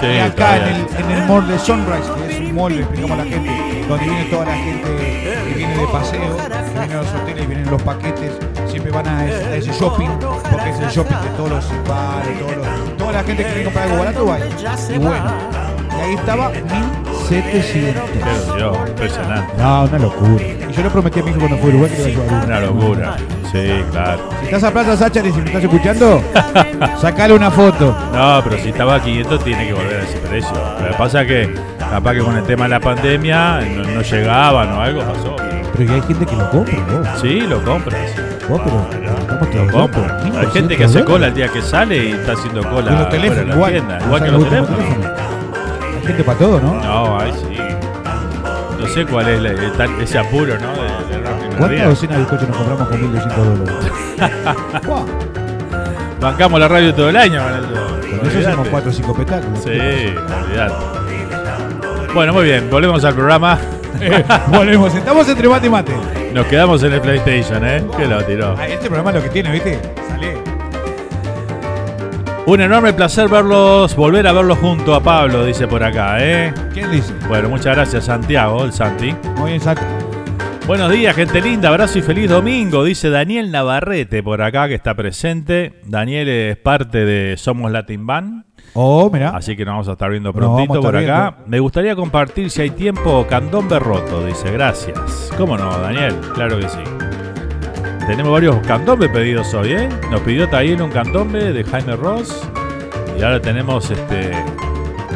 Sí, 0.00 0.06
y 0.14 0.18
acá 0.18 0.56
en 0.58 0.62
el, 0.64 0.86
en 1.04 1.10
el 1.10 1.26
mall 1.26 1.48
de 1.48 1.58
Sunrise, 1.58 2.02
que 2.28 2.34
es 2.34 2.40
un 2.40 2.54
mall, 2.54 2.72
le 2.74 2.80
explicamos 2.82 3.18
a 3.18 3.24
la 3.24 3.30
gente, 3.30 3.84
donde 3.88 4.04
viene 4.04 4.24
toda 4.24 4.44
la 4.44 4.54
gente 4.54 4.82
que 5.48 5.54
viene 5.54 5.74
de 5.78 5.86
paseo, 5.86 6.36
que 6.36 6.78
viene 6.78 6.94
a 6.94 6.96
los 6.98 7.14
hoteles, 7.14 7.48
vienen 7.48 7.70
los 7.70 7.82
paquetes, 7.82 8.32
siempre 8.68 8.92
van 8.92 9.06
a 9.08 9.26
ese, 9.26 9.44
a 9.46 9.56
ese 9.56 9.72
shopping, 9.72 10.08
porque 10.50 10.68
es 10.70 10.80
el 10.80 10.88
shopping 10.90 11.16
de 11.16 11.28
todos 11.36 11.48
los 11.50 11.68
bares, 11.88 12.38
todos 12.38 12.56
los- 12.56 12.96
toda 12.98 13.12
la 13.12 13.22
gente 13.24 13.42
que 13.42 13.48
quiere 13.48 13.64
comprar 13.64 13.84
algo 13.86 13.98
barato 13.98 14.26
va. 14.26 14.38
Y 14.38 14.98
bueno, 14.98 15.24
y 15.96 16.00
ahí 16.02 16.14
estaba 16.14 16.50
1700. 17.30 18.02
Pero 18.12 18.56
Dios, 18.56 18.76
impresionante. 18.88 19.52
No, 19.58 19.84
una 19.84 19.98
locura. 19.98 20.44
Y 20.44 20.72
yo 20.72 20.82
le 20.82 20.90
prometí 20.90 21.20
a 21.20 21.22
mi 21.22 21.30
hijo 21.30 21.38
cuando 21.40 21.56
fue 21.58 21.66
a 21.66 21.68
Uruguay 21.74 21.90
que 21.90 22.10
iba 22.10 22.22
a 22.22 22.26
ayudar. 22.26 22.44
Una 22.46 22.60
locura. 22.60 23.16
Sí, 23.62 23.84
claro. 23.92 24.18
Si 24.40 24.44
estás 24.46 24.64
a 24.64 24.70
Plaza 24.72 24.96
Sáchar 24.96 25.26
y 25.26 25.32
si 25.32 25.38
me 25.40 25.46
estás 25.46 25.62
escuchando, 25.64 26.22
sacale 27.00 27.34
una 27.34 27.50
foto. 27.50 27.96
No, 28.12 28.40
pero 28.44 28.62
si 28.62 28.68
estaba 28.70 28.96
a 28.96 29.02
500 29.02 29.44
tiene 29.44 29.66
que 29.68 29.72
volver 29.72 30.00
a 30.00 30.02
ese 30.02 30.18
precio. 30.18 30.52
Lo 30.80 30.88
que 30.88 30.94
pasa 30.94 31.22
es 31.22 31.28
que 31.28 31.54
capaz 31.78 32.12
que 32.14 32.20
con 32.20 32.36
el 32.36 32.44
tema 32.44 32.64
de 32.64 32.70
la 32.70 32.80
pandemia 32.80 33.60
no, 33.60 33.82
no 33.84 34.02
llegaban 34.02 34.72
o 34.72 34.80
algo 34.80 35.00
pasó. 35.00 35.36
Pero 35.76 35.84
ya 35.90 35.94
hay 35.96 36.02
gente 36.02 36.26
que 36.26 36.36
lo 36.36 36.50
compra, 36.50 36.74
vos. 36.90 37.20
Sí, 37.20 37.40
lo 37.40 37.62
compras. 37.64 38.00
Vos, 38.48 38.60
pero 38.90 39.10
estamos 39.18 39.72
Lo 39.72 39.80
locos. 39.80 40.12
Hay 40.38 40.46
gente 40.52 40.76
que 40.76 40.84
hace 40.84 41.04
cola 41.04 41.26
el 41.26 41.34
día 41.34 41.48
que 41.48 41.60
sale 41.60 41.96
y 41.96 42.12
está 42.12 42.32
haciendo 42.32 42.62
cola 42.70 42.92
los 42.92 43.08
teléfonos, 43.10 43.46
la 43.48 43.54
igual. 43.54 43.72
tienda. 43.72 43.98
Igual 44.04 44.22
que 44.24 44.30
los 44.30 44.44
teléfonos. 44.48 44.80
Hay 44.80 46.06
gente 46.06 46.24
para 46.24 46.38
todo, 46.38 46.60
¿no? 46.60 46.74
No, 46.80 47.20
ahí 47.20 47.32
sí. 47.32 47.56
No 48.80 48.86
sé 48.86 49.04
cuál 49.04 49.28
es 49.28 49.42
la- 49.42 49.50
el 49.50 49.72
tal- 49.72 50.00
ese 50.00 50.18
apuro, 50.18 50.54
¿no? 50.58 50.68
¿Cuántas 51.58 51.86
docenas 51.86 52.16
de 52.16 52.22
bizcochos 52.22 52.48
nos 52.48 52.56
compramos 52.56 52.88
con 52.88 53.00
1200 53.02 53.58
dólares? 53.58 53.92
Bancamos 56.20 56.60
la 56.60 56.68
radio 56.68 56.94
todo 56.94 57.08
el 57.08 57.16
año 57.16 57.42
con 58.18 58.28
eso. 58.28 58.38
Hacemos 58.48 58.68
4 58.68 58.90
o 58.90 58.92
5 58.92 59.12
espectáculos. 59.12 59.60
Sí, 59.62 59.70
olvidate. 59.70 60.74
Bueno, 62.14 62.32
muy 62.32 62.44
bien, 62.44 62.68
volvemos 62.70 63.04
al 63.04 63.14
programa. 63.14 63.58
Volvemos, 64.48 64.94
estamos 64.94 65.28
entre 65.28 65.48
mate 65.48 65.66
y 65.66 65.70
mate. 65.70 65.92
Nos 66.34 66.46
quedamos 66.46 66.82
en 66.82 66.92
el 66.92 67.00
PlayStation, 67.00 67.66
¿eh? 67.66 67.84
Que 67.96 68.06
lo 68.06 68.22
tiró. 68.24 68.54
Ah, 68.58 68.66
Este 68.66 68.88
programa 68.88 69.10
es 69.10 69.16
lo 69.16 69.22
que 69.22 69.28
tiene, 69.30 69.50
¿viste? 69.50 69.80
Sale. 70.08 70.36
Un 72.44 72.60
enorme 72.60 72.92
placer 72.92 73.28
verlos, 73.28 73.96
volver 73.96 74.26
a 74.26 74.32
verlos 74.32 74.58
junto 74.58 74.94
a 74.94 75.02
Pablo, 75.02 75.44
dice 75.44 75.66
por 75.66 75.82
acá, 75.82 76.16
¿eh? 76.20 76.52
¿Quién 76.74 76.90
dice? 76.90 77.12
Bueno, 77.26 77.48
muchas 77.48 77.74
gracias 77.74 78.04
Santiago, 78.04 78.64
el 78.64 78.72
Santi. 78.72 79.14
Muy 79.36 79.52
bien, 79.52 79.60
Santi. 79.60 79.82
Buenos 80.66 80.90
días, 80.90 81.14
gente 81.14 81.40
linda, 81.40 81.68
abrazo 81.68 81.98
y 82.00 82.02
feliz 82.02 82.28
domingo, 82.28 82.82
dice 82.82 83.08
Daniel 83.08 83.52
Navarrete 83.52 84.20
por 84.22 84.42
acá 84.42 84.66
que 84.66 84.74
está 84.74 84.94
presente. 84.94 85.74
Daniel 85.84 86.28
es 86.28 86.56
parte 86.56 87.04
de 87.04 87.36
Somos 87.36 87.70
Latin 87.70 88.04
Band, 88.04 88.44
Oh, 88.74 89.08
mira. 89.12 89.30
así 89.30 89.56
que 89.56 89.64
nos 89.64 89.72
vamos 89.74 89.88
a 89.88 89.92
estar 89.92 90.10
viendo 90.10 90.32
prontito 90.32 90.74
estar 90.74 90.90
por 90.92 90.96
acá. 90.96 91.30
viendo. 91.30 91.44
Me 91.50 91.60
gustaría 91.60 91.94
compartir 91.94 92.50
si 92.50 92.62
hay 92.62 92.70
tiempo 92.70 93.24
Candombe 93.30 93.78
Roto, 93.78 94.26
dice, 94.26 94.50
gracias. 94.50 95.30
¿Cómo 95.38 95.56
no, 95.56 95.78
Daniel? 95.78 96.16
Claro 96.34 96.58
que 96.58 96.68
sí. 96.68 96.80
Tenemos 98.08 98.32
varios 98.32 98.56
candombes 98.66 99.08
pedidos 99.10 99.52
hoy, 99.54 99.72
¿eh? 99.72 99.88
Nos 100.10 100.20
pidió 100.22 100.48
también 100.48 100.82
un 100.82 100.90
candombe 100.90 101.52
de 101.52 101.62
Jaime 101.64 101.94
Ross. 101.96 102.42
Y 103.18 103.22
ahora 103.22 103.40
tenemos 103.40 103.88
este 103.90 104.30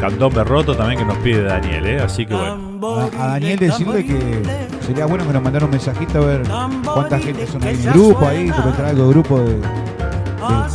candombe 0.00 0.42
roto 0.44 0.74
también 0.76 1.00
que 1.00 1.04
nos 1.04 1.18
pide 1.18 1.42
Daniel, 1.42 1.86
¿eh? 1.86 2.00
Así 2.00 2.24
que 2.24 2.34
bueno. 2.34 2.69
A, 2.82 3.24
a 3.24 3.26
Daniel 3.32 3.58
decirle 3.58 4.04
que 4.04 4.42
sería 4.86 5.06
bueno 5.06 5.26
que 5.26 5.32
nos 5.32 5.42
mandara 5.42 5.64
un 5.66 5.70
mensajito 5.70 6.18
a 6.22 6.26
ver 6.26 6.42
cuánta 6.84 7.18
gente 7.18 7.46
son 7.46 7.62
ahí 7.64 7.74
en 7.74 7.88
el 7.88 7.92
grupo, 7.92 8.26
ahí, 8.26 8.48
comentar 8.50 8.86
algo 8.86 9.04
de 9.04 9.10
grupo 9.10 9.38
de, 9.40 9.54
de 9.56 9.64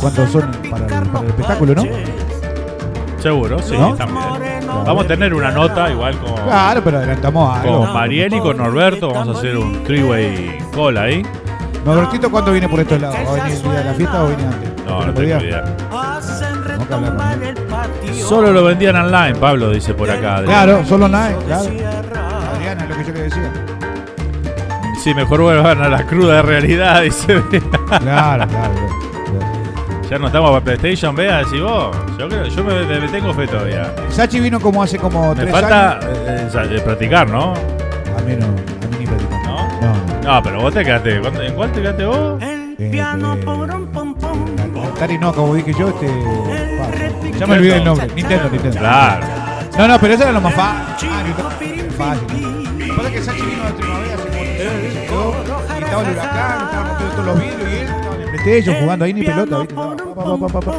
cuántos 0.00 0.30
son 0.30 0.50
para 0.70 0.86
el, 0.86 1.06
para 1.08 1.20
el 1.24 1.26
espectáculo, 1.28 1.74
¿no? 1.74 1.82
Seguro, 3.18 3.58
sí, 3.60 3.74
¿No? 3.76 3.94
también. 3.94 4.66
Vamos 4.66 5.04
a 5.04 5.08
tener 5.08 5.34
una 5.34 5.50
nota 5.50 5.90
igual 5.90 6.16
con, 6.18 6.34
Claro, 6.34 6.80
pero 6.84 6.98
adelantamos 6.98 7.58
algo. 7.58 7.80
con 7.80 7.92
Mariel 7.92 8.34
y 8.34 8.40
con 8.40 8.56
Norberto. 8.56 9.10
Vamos 9.10 9.36
a 9.36 9.38
hacer 9.38 9.56
un 9.56 9.82
three-way 9.82 10.58
call 10.72 10.96
ahí. 10.98 11.22
Norbertito, 11.84 12.30
¿cuándo 12.30 12.52
viene 12.52 12.68
por 12.68 12.78
estos 12.80 13.00
lados? 13.00 13.16
¿Va 13.26 13.30
a 13.30 13.34
venir 13.44 13.52
el 13.56 13.62
día 13.62 13.72
de 13.72 13.84
la 13.84 13.94
fiesta 13.94 14.22
o 14.24 14.26
viene 14.28 14.44
antes? 14.44 14.70
No, 14.84 14.90
no 14.92 14.98
¿Otro 14.98 15.14
tengo 15.14 15.40
idea. 15.40 15.64
Él. 16.80 18.14
Solo 18.14 18.52
lo 18.52 18.64
vendían 18.64 18.96
online, 18.96 19.34
Pablo 19.38 19.70
dice 19.70 19.94
por 19.94 20.10
acá. 20.10 20.36
Adrián. 20.36 20.46
Claro, 20.64 20.84
solo 20.86 21.06
online, 21.06 21.36
claro. 21.46 21.64
Adriana, 22.54 22.82
es 22.84 22.88
lo 22.88 22.96
que 22.96 23.04
yo 23.04 23.12
le 23.12 23.22
decía. 23.22 23.52
Sí, 25.02 25.14
mejor 25.14 25.40
vuelvan 25.42 25.82
a 25.82 25.88
la 25.88 26.04
cruda 26.06 26.42
realidad, 26.42 27.02
dice. 27.02 27.40
Claro, 27.50 27.98
claro. 27.98 28.46
claro. 28.48 28.74
ya 30.10 30.18
no 30.18 30.26
estamos 30.26 30.50
para 30.50 30.64
PlayStation, 30.64 31.14
vea, 31.14 31.38
decís 31.38 31.60
vos. 31.60 31.96
Yo, 32.18 32.28
creo, 32.28 32.44
yo 32.46 32.64
me, 32.64 32.84
me 33.00 33.08
tengo 33.08 33.32
fe 33.34 33.46
todavía. 33.46 33.92
Sachi 34.10 34.40
vino 34.40 34.58
como 34.60 34.82
hace 34.82 34.98
como 34.98 35.28
Me 35.34 35.42
tres 35.42 35.50
falta 35.52 35.92
años. 35.98 36.04
eh, 36.06 36.48
eh, 36.76 36.80
practicar, 36.80 37.28
¿no? 37.30 37.52
A 37.52 38.22
mí 38.22 38.34
no, 38.38 38.46
a 38.46 38.88
mí 38.90 38.96
ni 39.00 39.06
practicar. 39.06 39.42
¿No? 39.46 39.68
No, 39.80 39.94
no. 40.22 40.34
No, 40.34 40.42
pero 40.42 40.60
vos 40.60 40.74
te 40.74 40.84
quedaste. 40.84 41.20
¿cuánto- 41.20 41.42
¿En 41.42 41.54
cuál 41.54 41.70
te 41.72 41.82
quedaste 41.82 42.04
vos? 42.06 42.42
Eh, 42.42 42.74
eh, 42.78 42.90
Atari 44.96 45.18
no, 45.18 45.32
como 45.34 45.54
dije 45.54 45.74
yo, 45.78 45.88
este. 45.88 46.06
pa, 46.06 47.38
Ya 47.38 47.46
me 47.46 47.54
olvidé 47.56 47.76
el 47.76 47.84
nombre. 47.84 48.06
Nintendo, 48.14 48.48
Nintendo. 48.50 48.78
Claro. 48.78 49.26
No, 49.76 49.88
no, 49.88 49.98
pero 50.00 50.14
eso 50.14 50.22
era 50.22 50.32
lo 50.32 50.40
más 50.40 50.54
fácil. 50.54 51.08
Ah, 51.12 51.22
Nintendo. 51.22 51.50
Fácil. 51.96 52.26
Lo 52.78 52.84
que 52.86 52.92
pasa 52.94 53.08
es 53.08 53.14
que 53.14 53.22
Sachi 53.22 53.42
vino 53.42 53.64
de 53.64 53.72
primavera 53.74 54.14
hace 54.14 54.28
como 54.28 54.40
tres 54.40 54.68
años, 54.70 54.92
se 54.94 55.00
quedó, 55.06 55.34
y 55.78 55.82
estaba 55.84 56.02
el 56.02 56.10
huracán, 56.12 56.58
rompiendo 56.72 57.14
todos 57.14 57.26
los 57.26 57.38
vidrios 57.40 57.68
y 57.70 57.76
él 57.76 57.82
estaba 57.88 58.14
en 58.14 58.20
el 58.22 58.28
PlayStation 58.30 58.76
jugando 58.80 59.04
ahí 59.04 59.12
ni 59.12 59.22
pelota, 59.22 59.58
¿viste? 59.58 59.74
Estaba 59.74 59.96
pa, 59.96 60.24
pa, 60.24 60.38
pa, 60.38 60.48
pa, 60.48 60.60
pa. 60.60 60.72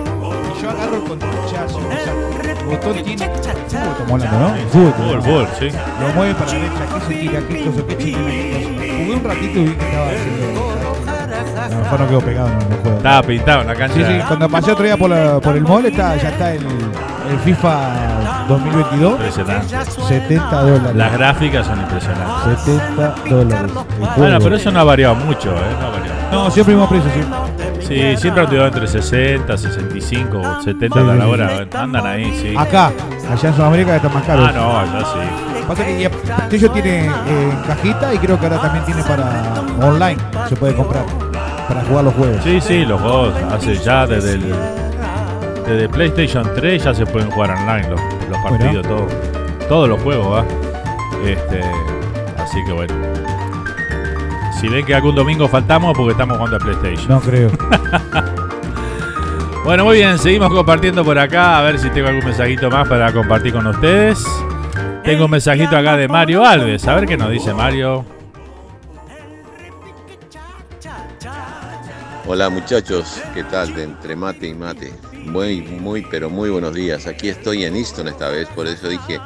Y 0.58 0.62
yo 0.64 0.70
agarro 0.72 0.96
el 0.96 1.04
controllazo, 1.04 1.78
o 1.78 1.82
sea, 1.92 2.14
el 2.60 2.66
botón 2.66 3.04
tiene. 3.04 3.28
Fútbol 3.28 3.92
estamos 3.92 4.12
hablando, 4.24 4.40
¿no? 4.40 4.56
Fútbol, 4.70 4.94
Fútbol. 4.94 5.22
fútbol, 5.22 5.48
sí. 5.60 5.68
Lo 6.02 6.14
mueve 6.16 6.34
para 6.34 6.46
la 6.48 6.54
derecha, 6.58 6.84
aquí 6.84 7.00
se 7.08 7.20
tira, 7.20 7.40
aquí 7.40 7.54
cosa, 7.66 7.82
qué 7.88 7.98
chile, 7.98 8.18
qué 8.18 8.80
cosa. 8.82 8.98
Jugué 8.98 9.14
un 9.16 9.24
ratito 9.24 9.60
y 9.60 9.64
vi 9.66 9.72
que 9.76 9.86
estaba 9.86 10.08
haciendo. 10.08 10.97
A 11.56 11.70
lo 11.70 11.76
mejor 11.78 12.00
no 12.00 12.08
quedó 12.08 12.22
pegado, 12.22 12.48
no, 12.50 12.56
no 12.56 12.76
juego. 12.82 12.98
Estaba 12.98 13.22
pintado 13.24 13.62
en 13.62 13.68
la 13.68 13.76
cancha. 13.76 13.96
Sí, 13.96 14.04
sí, 14.06 14.20
cuando 14.28 14.50
pasé 14.50 14.72
otro 14.72 14.86
día 14.86 14.98
por, 14.98 15.10
la- 15.10 15.40
por 15.40 15.56
el 15.56 15.64
mall 15.64 15.86
está, 15.86 16.16
ya 16.18 16.30
está 16.30 16.54
el, 16.54 16.62
el 16.64 17.40
FIFA 17.44 18.46
2022. 18.48 19.12
Impresionante. 19.14 19.68
70 20.08 20.62
dólares. 20.62 20.96
Las 20.96 21.14
gráficas 21.14 21.66
son 21.68 21.80
impresionantes. 21.80 22.60
70 22.62 23.16
dólares. 23.30 23.72
el 23.72 24.00
Bueno, 24.00 24.14
juego. 24.16 24.40
pero 24.44 24.56
eso 24.56 24.72
no 24.72 24.80
ha 24.80 24.84
variado 24.84 25.16
mucho, 25.16 25.52
¿eh? 25.52 25.60
No 25.80 25.88
ha 25.88 25.90
variado. 25.92 26.18
No, 26.32 26.52
siempre 26.52 26.76
mismo 26.76 26.90
precio, 26.90 27.10
sí. 27.14 27.22
Sí, 27.88 28.18
siempre 28.18 28.44
han 28.44 28.50
durado 28.50 28.68
entre 28.68 28.86
60, 28.88 29.58
65 29.58 30.38
o 30.42 30.62
70 30.62 30.96
Sí, 31.00 31.08
a 31.08 31.12
sí, 31.14 31.18
la 31.20 31.28
hora. 31.28 31.50
Andan 31.80 32.06
ahí, 32.06 32.38
sí. 32.42 32.54
Acá, 32.58 32.92
allá 33.32 33.50
en 33.50 33.56
Sudamérica 33.56 33.96
está 33.96 34.10
más 34.10 34.24
caro. 34.24 34.46
Ah, 34.46 34.52
no, 34.54 34.78
allá 34.80 35.00
sí. 35.06 35.64
Pasa 35.68 35.86
que 35.86 36.00
ya 36.02 36.10
PlayStation 36.10 36.74
tiene 36.74 37.06
eh, 37.06 37.10
en 37.52 37.58
cajita 37.66 38.14
y 38.14 38.18
creo 38.18 38.38
que 38.40 38.46
ahora 38.46 38.60
también 38.62 38.86
tiene 38.86 39.04
para 39.04 39.54
online. 39.86 40.18
Se 40.50 40.56
puede 40.56 40.74
comprar 40.76 41.04
para 41.68 41.82
jugar 41.84 42.04
los 42.06 42.14
juegos. 42.14 42.44
Sí, 42.44 42.62
sí, 42.62 42.86
los 42.86 43.02
juegos 43.02 43.34
hace 43.52 43.76
ya 43.78 44.08
desde 44.08 44.34
el 44.34 44.54
desde 45.68 45.90
PlayStation 45.90 46.50
3 46.56 46.84
ya 46.84 46.94
se 46.94 47.06
pueden 47.06 47.30
jugar 47.30 47.52
online 47.52 47.90
los, 47.90 48.00
los 48.30 48.38
partidos, 48.40 48.88
todo, 48.88 49.08
todos 49.68 49.90
los 49.90 50.02
juegos, 50.02 50.38
¿va? 50.38 50.46
Este, 51.26 51.62
así 52.38 52.64
que 52.66 52.72
bueno. 52.72 52.94
Si 54.60 54.70
ven 54.70 54.86
que 54.86 54.96
algún 54.96 55.14
domingo 55.14 55.48
faltamos 55.48 55.96
porque 55.96 56.14
estamos 56.14 56.38
jugando 56.38 56.58
a 56.58 56.60
PlayStation. 56.60 57.10
No 57.10 57.20
creo. 57.20 57.52
Bueno, 59.68 59.84
muy 59.84 59.98
bien, 59.98 60.18
seguimos 60.18 60.50
compartiendo 60.50 61.04
por 61.04 61.20
acá. 61.20 61.58
A 61.58 61.62
ver 61.62 61.78
si 61.78 61.90
tengo 61.90 62.08
algún 62.08 62.24
mensajito 62.24 62.70
más 62.70 62.88
para 62.88 63.12
compartir 63.12 63.52
con 63.52 63.68
ustedes. 63.68 64.26
Tengo 65.04 65.26
un 65.26 65.32
mensajito 65.32 65.76
acá 65.76 65.98
de 65.98 66.08
Mario 66.08 66.46
Alves. 66.46 66.88
A 66.88 66.96
ver 66.96 67.06
qué 67.06 67.18
nos 67.18 67.30
dice 67.30 67.54
Mario. 67.54 68.06
Hola 72.28 72.50
muchachos, 72.50 73.22
¿qué 73.34 73.44
tal? 73.46 73.74
De 73.74 73.84
entre 73.84 74.16
mate 74.16 74.48
y 74.48 74.54
mate. 74.54 74.92
Muy, 75.24 75.62
muy, 75.62 76.06
pero 76.12 76.30
muy 76.30 76.50
buenos 76.50 76.74
días. 76.74 77.08
Aquí 77.08 77.30
estoy 77.30 77.63
en 77.63 77.76
Easton 77.76 78.08
esta 78.08 78.30
vez, 78.30 78.48
por 78.50 78.68
eso 78.68 78.90
dije, 78.90 79.20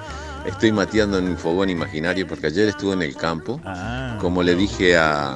estoy 0.46 0.72
mateando 0.72 1.18
en 1.18 1.30
un 1.30 1.38
fogón 1.38 1.70
imaginario, 1.70 2.28
porque 2.28 2.48
ayer 2.48 2.68
estuve 2.70 2.94
en 2.94 3.02
el 3.02 3.16
campo. 3.16 3.60
Ah. 3.66 4.18
Como 4.22 4.44
le 4.44 4.56
dije 4.56 4.98
a... 4.98 5.36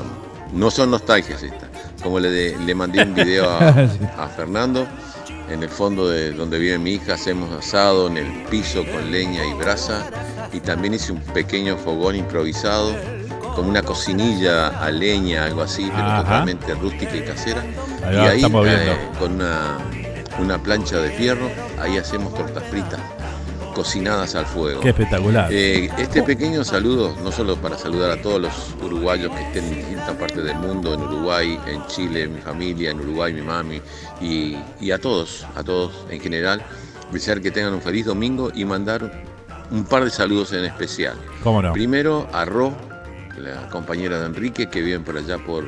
No 0.53 0.69
son 0.71 0.91
nostalgias 0.91 1.41
estas. 1.43 1.69
Como 2.03 2.19
le, 2.19 2.29
de- 2.29 2.57
le 2.59 2.75
mandé 2.75 3.03
un 3.03 3.15
video 3.15 3.49
a, 3.49 3.69
a 4.17 4.27
Fernando, 4.27 4.87
en 5.49 5.63
el 5.63 5.69
fondo 5.69 6.07
de 6.07 6.31
donde 6.33 6.59
vive 6.59 6.77
mi 6.77 6.91
hija, 6.93 7.15
hacemos 7.15 7.51
asado 7.51 8.07
en 8.07 8.17
el 8.17 8.43
piso 8.43 8.85
con 8.85 9.11
leña 9.11 9.43
y 9.43 9.53
brasa. 9.55 10.05
Y 10.53 10.59
también 10.59 10.93
hice 10.93 11.11
un 11.11 11.19
pequeño 11.19 11.77
fogón 11.77 12.15
improvisado, 12.15 12.95
como 13.55 13.69
una 13.69 13.81
cocinilla 13.81 14.67
a 14.67 14.91
leña, 14.91 15.45
algo 15.45 15.61
así, 15.61 15.89
pero 15.95 16.07
Ajá. 16.07 16.23
totalmente 16.23 16.73
rústica 16.75 17.15
y 17.15 17.21
casera. 17.21 17.63
Ahí 18.03 18.15
y 18.15 18.19
ahí, 18.19 18.35
estamos 18.37 18.67
eh, 18.67 18.97
con 19.17 19.33
una, 19.33 19.77
una 20.39 20.61
plancha 20.61 20.97
de 20.99 21.09
fierro, 21.11 21.49
ahí 21.79 21.97
hacemos 21.97 22.33
tortas 22.33 22.63
fritas, 22.65 22.99
cocinadas 23.73 24.35
al 24.35 24.45
fuego. 24.45 24.81
Qué 24.81 24.89
espectacular. 24.89 25.51
Eh, 25.51 25.89
este 25.97 26.21
pequeño 26.21 26.63
saludo, 26.63 27.15
no 27.23 27.31
solo 27.31 27.55
para 27.55 27.77
saludar 27.77 28.11
a 28.11 28.21
todos 28.21 28.41
los 28.41 28.53
uruguayos 28.83 29.31
que 29.31 29.41
estén 29.41 29.65
en 29.65 29.75
distintas 29.75 30.15
partes 30.15 30.43
del 30.43 30.57
mundo, 30.57 30.93
en 30.93 31.01
Uruguay, 31.01 31.59
en 31.65 31.85
Chile, 31.87 32.27
mi 32.27 32.41
familia, 32.41 32.91
en 32.91 32.99
Uruguay, 32.99 33.33
mi 33.33 33.41
mami, 33.41 33.81
y, 34.21 34.57
y 34.79 34.91
a 34.91 34.99
todos, 34.99 35.45
a 35.55 35.63
todos 35.63 36.05
en 36.09 36.19
general, 36.19 36.61
desear 37.11 37.41
que 37.41 37.51
tengan 37.51 37.73
un 37.73 37.81
feliz 37.81 38.05
domingo 38.05 38.51
y 38.53 38.65
mandar 38.65 39.23
un 39.71 39.85
par 39.85 40.03
de 40.03 40.09
saludos 40.09 40.53
en 40.53 40.65
especial. 40.65 41.15
¿Cómo 41.43 41.61
no? 41.61 41.73
Primero 41.73 42.27
a 42.31 42.45
Ro, 42.45 42.73
la 43.37 43.69
compañera 43.69 44.19
de 44.19 44.25
Enrique, 44.27 44.67
que 44.67 44.81
viven 44.81 45.03
por 45.03 45.17
allá 45.17 45.37
por 45.37 45.65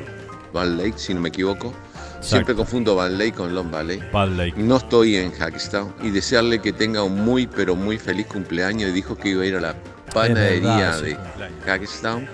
Van 0.52 0.76
Lake, 0.76 0.94
si 0.96 1.14
no 1.14 1.20
me 1.20 1.28
equivoco. 1.28 1.72
Siempre 2.20 2.54
confundo 2.54 2.96
Van 2.96 3.16
Lake 3.16 3.32
con 3.32 3.54
Long 3.54 3.70
Valley. 3.70 4.02
Van 4.12 4.36
Lake. 4.36 4.54
No 4.56 4.78
estoy 4.78 5.16
en 5.16 5.30
Hackestown 5.32 5.94
y 6.02 6.10
desearle 6.10 6.60
que 6.60 6.72
tenga 6.72 7.02
un 7.02 7.14
muy 7.24 7.46
pero 7.46 7.76
muy 7.76 7.96
feliz 7.98 8.26
cumpleaños 8.26 8.92
dijo 8.92 9.16
que 9.16 9.30
iba 9.30 9.42
a 9.44 9.46
ir 9.46 9.54
a 9.56 9.60
la 9.60 9.74
panadería 10.12 10.96
verdad, 10.96 11.02
de. 11.02 11.16
Hackestown, 11.64 12.28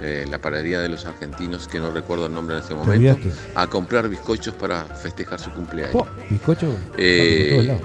eh, 0.00 0.24
la 0.30 0.38
panadería 0.38 0.80
de 0.80 0.88
los 0.88 1.04
argentinos, 1.04 1.66
que 1.66 1.80
no 1.80 1.90
recuerdo 1.90 2.26
el 2.26 2.34
nombre 2.34 2.56
en 2.56 2.62
este 2.62 2.74
¿Te 2.74 2.80
momento, 2.80 3.28
a 3.54 3.66
comprar 3.66 4.08
bizcochos 4.08 4.54
para 4.54 4.84
festejar 4.84 5.40
su 5.40 5.50
cumpleaños. 5.50 5.94
Oh, 5.94 6.06
bizcocho. 6.30 6.76
Eh, 6.96 7.76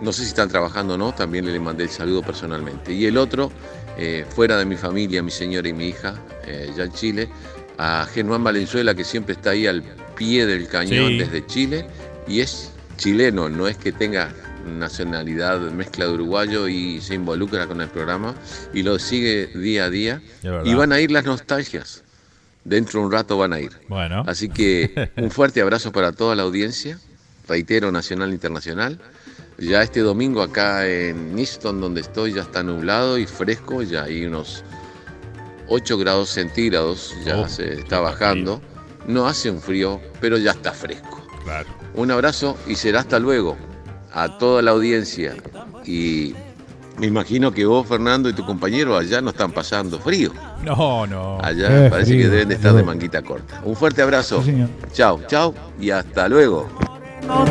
no 0.00 0.12
sé 0.12 0.22
si 0.22 0.28
están 0.28 0.48
trabajando 0.48 0.94
o 0.94 0.98
no, 0.98 1.12
también 1.12 1.46
le 1.46 1.58
mandé 1.58 1.84
el 1.84 1.90
saludo 1.90 2.22
personalmente. 2.22 2.92
Y 2.92 3.06
el 3.06 3.16
otro, 3.16 3.50
eh, 3.98 4.24
fuera 4.28 4.56
de 4.58 4.64
mi 4.64 4.76
familia, 4.76 5.22
mi 5.22 5.30
señora 5.30 5.68
y 5.68 5.72
mi 5.72 5.88
hija, 5.88 6.14
eh, 6.46 6.70
ya 6.76 6.84
en 6.84 6.92
Chile, 6.92 7.28
a 7.78 8.06
Germán 8.12 8.42
Valenzuela, 8.44 8.94
que 8.94 9.04
siempre 9.04 9.34
está 9.34 9.50
ahí 9.50 9.66
al 9.66 9.82
pie 10.16 10.46
del 10.46 10.68
cañón 10.68 11.08
Sí. 11.08 11.18
desde 11.18 11.46
Chile, 11.46 11.86
y 12.28 12.40
es 12.40 12.70
chileno, 12.96 13.48
no 13.48 13.66
es 13.68 13.76
que 13.76 13.92
tenga 13.92 14.32
nacionalidad, 14.78 15.60
mezcla 15.72 16.06
de 16.06 16.12
uruguayo 16.12 16.68
y 16.68 17.00
se 17.00 17.14
involucra 17.14 17.66
con 17.66 17.80
el 17.80 17.88
programa 17.88 18.34
y 18.72 18.82
lo 18.82 18.98
sigue 18.98 19.46
día 19.48 19.84
a 19.86 19.90
día. 19.90 20.22
Y 20.64 20.74
van 20.74 20.92
a 20.92 21.00
ir 21.00 21.10
las 21.10 21.24
nostalgias. 21.24 22.02
Dentro 22.64 23.00
de 23.00 23.06
un 23.06 23.12
rato 23.12 23.36
van 23.36 23.52
a 23.52 23.60
ir. 23.60 23.72
Bueno. 23.88 24.24
Así 24.26 24.48
que 24.48 25.10
un 25.16 25.30
fuerte 25.30 25.60
abrazo 25.60 25.92
para 25.92 26.12
toda 26.12 26.34
la 26.34 26.44
audiencia, 26.44 26.98
reitero, 27.46 27.92
nacional 27.92 28.30
e 28.30 28.32
internacional. 28.32 28.98
Ya 29.58 29.82
este 29.82 30.00
domingo 30.00 30.42
acá 30.42 30.86
en 30.86 31.38
Easton, 31.38 31.80
donde 31.80 32.00
estoy, 32.00 32.32
ya 32.34 32.42
está 32.42 32.62
nublado 32.62 33.18
y 33.18 33.26
fresco, 33.26 33.82
ya 33.82 34.04
hay 34.04 34.26
unos 34.26 34.64
8 35.68 35.96
grados 35.98 36.30
centígrados, 36.30 37.14
ya 37.24 37.38
Oh, 37.38 37.48
se 37.48 37.74
está 37.74 38.00
bajando. 38.00 38.60
No 39.06 39.26
hace 39.26 39.50
un 39.50 39.60
frío, 39.60 40.00
pero 40.20 40.38
ya 40.38 40.52
está 40.52 40.72
fresco. 40.72 41.22
Claro. 41.44 41.68
Un 41.94 42.10
abrazo 42.10 42.56
y 42.66 42.74
será 42.74 43.00
hasta 43.00 43.18
luego 43.18 43.56
a 44.12 44.38
toda 44.38 44.62
la 44.62 44.72
audiencia. 44.72 45.36
Y 45.84 46.34
me 46.98 47.06
imagino 47.06 47.52
que 47.52 47.66
vos, 47.66 47.86
Fernando, 47.86 48.28
y 48.28 48.32
tu 48.32 48.44
compañero 48.46 48.96
allá 48.96 49.20
no 49.20 49.30
están 49.30 49.52
pasando 49.52 49.98
frío. 49.98 50.32
No, 50.64 51.06
no. 51.06 51.38
Allá 51.42 51.90
parece 51.90 52.12
frío, 52.12 52.22
que 52.24 52.28
deben 52.30 52.48
de 52.48 52.54
estar 52.54 52.72
de 52.72 52.82
manguita 52.82 53.22
corta. 53.22 53.60
Un 53.64 53.76
fuerte 53.76 54.02
abrazo. 54.02 54.42
Sí. 54.42 54.54
Chao, 54.92 55.20
chao 55.26 55.54
y 55.78 55.90
hasta 55.90 56.28
luego. 56.28 56.68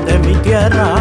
De 0.05 0.19
mi 0.19 0.35
tierra. 0.35 0.93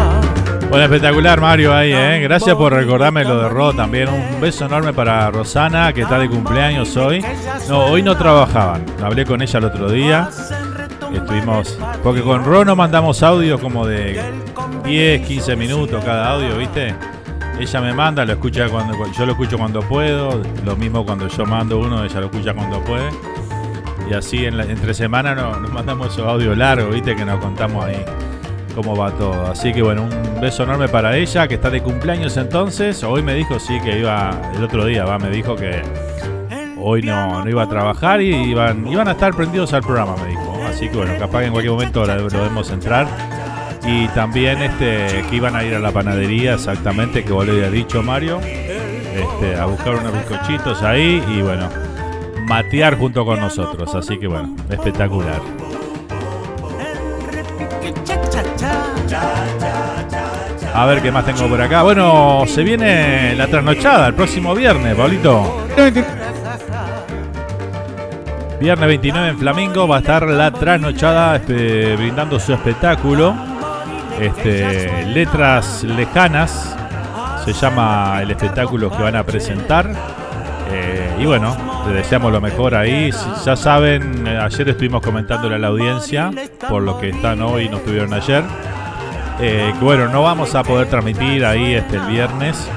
Bueno, 0.69 0.85
espectacular 0.85 1.39
Mario 1.39 1.73
ahí, 1.73 1.91
¿eh? 1.93 2.19
Gracias 2.23 2.55
por 2.55 2.73
recordarme 2.73 3.23
lo 3.23 3.39
de 3.43 3.49
Ro 3.49 3.73
también. 3.73 4.09
Un 4.09 4.41
beso 4.41 4.65
enorme 4.65 4.91
para 4.93 5.29
Rosana, 5.29 5.93
que 5.93 6.01
está 6.01 6.17
de 6.17 6.27
cumpleaños 6.29 6.95
hoy. 6.97 7.23
No, 7.69 7.85
hoy 7.85 8.01
no 8.01 8.17
trabajaban. 8.17 8.83
Hablé 9.03 9.25
con 9.25 9.41
ella 9.41 9.59
el 9.59 9.65
otro 9.65 9.89
día. 9.91 10.29
Estuvimos. 11.13 11.77
Porque 12.03 12.21
con 12.23 12.43
Ro 12.43 12.65
no 12.65 12.75
mandamos 12.75 13.21
audio 13.21 13.59
como 13.59 13.85
de 13.85 14.19
10, 14.83 15.27
15 15.27 15.55
minutos 15.55 16.03
cada 16.03 16.31
audio, 16.31 16.57
¿viste? 16.57 16.95
Ella 17.59 17.81
me 17.81 17.93
manda, 17.93 18.25
lo 18.25 18.33
escucha 18.33 18.67
cuando 18.67 18.95
yo 19.11 19.25
lo 19.27 19.33
escucho 19.33 19.57
cuando 19.59 19.81
puedo. 19.81 20.41
Lo 20.65 20.75
mismo 20.75 21.05
cuando 21.05 21.27
yo 21.27 21.45
mando 21.45 21.77
uno, 21.79 22.03
ella 22.03 22.19
lo 22.19 22.25
escucha 22.27 22.55
cuando 22.55 22.81
puede. 22.83 23.09
Y 24.09 24.13
así 24.15 24.45
en 24.45 24.57
la- 24.57 24.63
entre 24.65 24.95
semana 24.95 25.35
no- 25.35 25.59
nos 25.59 25.71
mandamos 25.71 26.07
esos 26.13 26.27
audios 26.27 26.57
largos, 26.57 26.91
¿viste? 26.95 27.15
Que 27.15 27.23
nos 27.25 27.39
contamos 27.39 27.85
ahí 27.85 28.03
cómo 28.73 28.95
va 28.95 29.11
todo. 29.11 29.47
Así 29.47 29.71
que 29.73 29.81
bueno, 29.81 30.03
un 30.03 30.41
beso 30.41 30.63
enorme 30.63 30.87
para 30.87 31.17
ella, 31.17 31.47
que 31.47 31.55
está 31.55 31.69
de 31.69 31.81
cumpleaños 31.81 32.37
entonces. 32.37 33.03
Hoy 33.03 33.21
me 33.21 33.33
dijo, 33.33 33.59
sí, 33.59 33.79
que 33.81 33.99
iba, 33.99 34.31
el 34.55 34.63
otro 34.63 34.85
día, 34.85 35.05
me 35.17 35.29
dijo 35.29 35.55
que 35.55 35.81
hoy 36.79 37.01
no, 37.01 37.43
no 37.43 37.49
iba 37.49 37.63
a 37.63 37.69
trabajar 37.69 38.21
y 38.21 38.35
iban, 38.35 38.87
iban 38.87 39.07
a 39.07 39.11
estar 39.11 39.33
prendidos 39.33 39.73
al 39.73 39.81
programa, 39.81 40.15
me 40.17 40.29
dijo. 40.29 40.59
Así 40.67 40.89
que 40.89 40.97
bueno, 40.97 41.13
capaz 41.17 41.39
que 41.39 41.45
en 41.45 41.51
cualquier 41.51 41.73
momento 41.73 42.05
lo, 42.05 42.29
debemos 42.29 42.71
entrar. 42.71 43.07
Y 43.85 44.07
también 44.09 44.61
este, 44.61 45.23
que 45.29 45.35
iban 45.35 45.55
a 45.55 45.63
ir 45.63 45.75
a 45.75 45.79
la 45.79 45.91
panadería, 45.91 46.53
exactamente, 46.53 47.23
que 47.23 47.33
vos 47.33 47.45
le 47.45 47.51
habías 47.51 47.71
dicho, 47.71 48.01
Mario, 48.01 48.39
este, 48.41 49.55
a 49.55 49.65
buscar 49.65 49.95
unos 49.95 50.13
bizcochitos 50.13 50.81
ahí 50.83 51.23
y 51.27 51.41
bueno, 51.41 51.69
matear 52.47 52.97
junto 52.97 53.25
con 53.25 53.39
nosotros. 53.39 53.93
Así 53.93 54.17
que 54.17 54.27
bueno, 54.27 54.55
espectacular. 54.69 55.62
A 60.75 60.85
ver 60.85 61.01
qué 61.01 61.11
más 61.11 61.25
tengo 61.25 61.47
por 61.47 61.61
acá. 61.61 61.83
Bueno, 61.83 62.43
se 62.47 62.63
viene 62.63 63.35
la 63.35 63.47
trasnochada 63.47 64.07
el 64.07 64.13
próximo 64.15 64.55
viernes, 64.55 64.95
Pablito. 64.95 65.65
Viernes 68.59 68.87
29 68.87 69.29
en 69.29 69.37
Flamingo 69.37 69.87
va 69.87 69.97
a 69.97 69.99
estar 69.99 70.27
la 70.27 70.49
trasnochada 70.51 71.35
espe- 71.39 71.95
brindando 71.97 72.39
su 72.39 72.53
espectáculo. 72.53 73.35
Este, 74.19 75.05
letras 75.07 75.83
lejanas 75.83 76.75
se 77.45 77.53
llama 77.53 78.19
el 78.21 78.31
espectáculo 78.31 78.89
que 78.95 79.03
van 79.03 79.15
a 79.15 79.23
presentar. 79.23 79.91
Eh, 80.71 81.17
y 81.19 81.25
bueno, 81.25 81.55
le 81.87 81.93
deseamos 81.93 82.31
lo 82.31 82.41
mejor 82.41 82.73
ahí. 82.73 83.11
Ya 83.45 83.55
saben, 83.55 84.25
eh, 84.25 84.39
ayer 84.41 84.69
estuvimos 84.69 85.01
comentándole 85.01 85.55
a 85.55 85.59
la 85.59 85.67
audiencia 85.67 86.31
por 86.67 86.81
lo 86.81 86.97
que 86.99 87.09
están 87.09 87.41
hoy 87.43 87.65
y 87.65 87.69
no 87.69 87.77
estuvieron 87.77 88.13
ayer. 88.13 88.43
Eh, 89.39 89.73
bueno, 89.81 90.07
no 90.07 90.21
vamos 90.23 90.55
a 90.55 90.63
poder 90.63 90.87
transmitir 90.89 91.45
ahí 91.45 91.73
este 91.73 91.97
el 91.97 92.05
viernes 92.05 92.69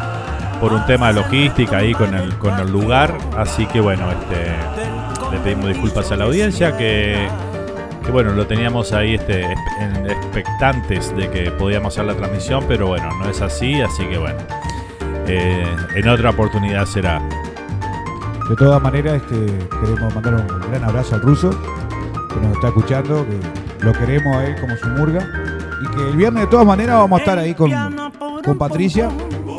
por 0.60 0.72
un 0.72 0.84
tema 0.86 1.08
de 1.08 1.14
logística 1.14 1.78
ahí 1.78 1.92
con 1.92 2.14
el, 2.14 2.36
con 2.38 2.58
el 2.58 2.70
lugar. 2.70 3.16
Así 3.36 3.66
que 3.66 3.80
bueno, 3.80 4.10
este 4.10 4.52
le 5.30 5.38
pedimos 5.40 5.68
disculpas 5.68 6.10
a 6.12 6.16
la 6.16 6.24
audiencia 6.24 6.76
que, 6.76 7.28
que 8.04 8.10
bueno, 8.10 8.32
lo 8.32 8.46
teníamos 8.46 8.92
ahí 8.92 9.14
este, 9.14 9.44
expectantes 10.08 11.14
de 11.16 11.28
que 11.30 11.50
podíamos 11.50 11.94
hacer 11.94 12.06
la 12.06 12.14
transmisión, 12.14 12.64
pero 12.66 12.86
bueno, 12.88 13.08
no 13.18 13.28
es 13.28 13.40
así, 13.42 13.80
así 13.80 14.04
que 14.06 14.18
bueno. 14.18 14.38
eh, 15.26 15.66
en 15.94 16.08
otra 16.08 16.30
oportunidad 16.30 16.86
será. 16.86 17.20
De 18.48 18.54
todas 18.56 18.80
maneras, 18.80 19.14
este, 19.14 19.68
queremos 19.80 20.14
mandar 20.14 20.34
un 20.34 20.70
gran 20.70 20.84
abrazo 20.84 21.16
al 21.16 21.22
ruso 21.22 21.50
que 22.32 22.40
nos 22.40 22.52
está 22.52 22.68
escuchando, 22.68 23.26
que 23.26 23.84
lo 23.84 23.92
queremos 23.92 24.36
a 24.36 24.60
como 24.60 24.76
su 24.76 24.88
murga. 24.90 25.28
Y 25.80 25.86
que 25.88 26.10
el 26.10 26.16
viernes 26.16 26.44
de 26.44 26.50
todas 26.50 26.66
maneras 26.66 26.96
vamos 26.96 27.18
a 27.18 27.22
estar 27.22 27.38
ahí 27.38 27.54
con, 27.54 27.70
con 28.44 28.58
Patricia, 28.58 29.10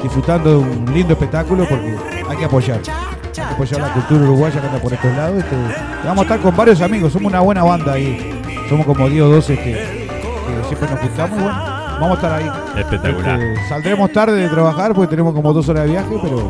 disfrutando 0.02 0.50
de 0.50 0.56
un 0.58 0.94
lindo 0.94 1.14
espectáculo 1.14 1.66
porque 1.68 1.96
hay 2.30 2.38
que 2.38 2.46
apoyar. 2.46 2.78
Hay 2.78 3.32
que 3.34 3.42
apoyar 3.42 3.82
la 3.82 3.94
cultura 3.94 4.22
uruguaya 4.22 4.60
que 4.60 4.68
anda 4.68 4.80
por 4.82 4.94
estos 4.94 5.16
lados. 5.16 5.38
este, 5.38 5.56
vamos 6.04 6.20
a 6.20 6.22
estar 6.24 6.40
con 6.40 6.56
varios 6.56 6.82
amigos, 6.82 7.14
somos 7.14 7.32
una 7.32 7.42
buena 7.42 7.64
banda 7.64 7.94
ahí. 7.94 8.42
Somos 8.70 8.86
como 8.86 9.08
10 9.08 9.24
o 9.24 9.30
12 9.30 9.56
que, 9.58 9.64
que 9.64 10.68
siempre 10.68 10.90
nos 10.90 11.00
juntamos 11.00 11.40
y 11.40 11.44
bueno, 11.44 11.58
vamos 12.00 12.12
a 12.12 12.14
estar 12.16 12.34
ahí. 12.34 12.52
Espectacular. 12.80 13.40
Este, 13.40 13.70
saldremos 13.70 14.12
tarde 14.12 14.42
de 14.42 14.50
trabajar 14.50 14.94
porque 14.94 15.10
tenemos 15.10 15.34
como 15.34 15.54
dos 15.54 15.70
horas 15.70 15.86
de 15.86 15.92
viaje, 15.92 16.20
pero, 16.22 16.50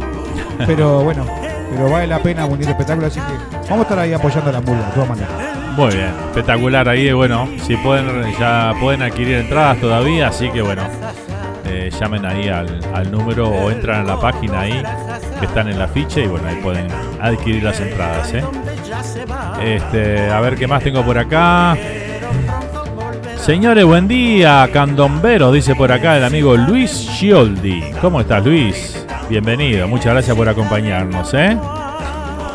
pero 0.65 1.03
bueno, 1.03 1.25
pero 1.71 1.89
vale 1.91 2.07
la 2.07 2.19
pena 2.19 2.45
un 2.45 2.57
lindo 2.57 2.71
espectáculo, 2.71 3.07
así 3.07 3.19
que 3.19 3.67
vamos 3.69 3.79
a 3.79 3.81
estar 3.83 3.99
ahí 3.99 4.13
apoyando 4.13 4.49
a 4.49 4.53
la 4.53 4.61
murga 4.61 4.85
de 4.87 4.91
todas 4.93 5.09
maneras. 5.09 5.66
Muy 5.77 5.93
bien, 5.93 6.09
espectacular 6.29 6.89
ahí. 6.89 7.13
Bueno, 7.13 7.47
si 7.61 7.75
pueden, 7.77 8.07
ya 8.39 8.73
pueden 8.81 9.03
adquirir 9.03 9.35
entradas 9.35 9.79
todavía, 9.79 10.29
así 10.29 10.49
que 10.49 10.63
bueno, 10.63 10.81
eh, 11.65 11.91
llamen 11.99 12.25
ahí 12.25 12.49
al, 12.49 12.81
al 12.95 13.11
número 13.11 13.47
o 13.47 13.69
entran 13.69 14.01
a 14.01 14.03
la 14.03 14.19
página 14.19 14.61
ahí 14.61 14.81
que 15.39 15.45
están 15.45 15.67
en 15.67 15.77
la 15.77 15.87
ficha 15.87 16.19
y 16.19 16.25
bueno, 16.25 16.47
ahí 16.47 16.55
pueden 16.63 16.87
adquirir 17.21 17.63
las 17.63 17.79
entradas. 17.79 18.33
¿eh? 18.33 18.43
Este, 19.61 20.31
a 20.31 20.39
ver 20.39 20.55
qué 20.55 20.65
más 20.65 20.81
tengo 20.81 21.03
por 21.03 21.19
acá. 21.19 21.77
Señores, 23.37 23.85
buen 23.85 24.07
día, 24.07 24.67
candombero, 24.73 25.51
dice 25.51 25.75
por 25.75 25.91
acá 25.91 26.17
el 26.17 26.23
amigo 26.23 26.57
Luis 26.57 26.89
Scioldi. 26.89 27.91
¿Cómo 28.01 28.19
estás, 28.19 28.43
Luis? 28.43 29.05
Bienvenido, 29.29 29.87
muchas 29.87 30.13
gracias 30.13 30.35
por 30.35 30.49
acompañarnos, 30.49 31.31
¿eh? 31.35 31.55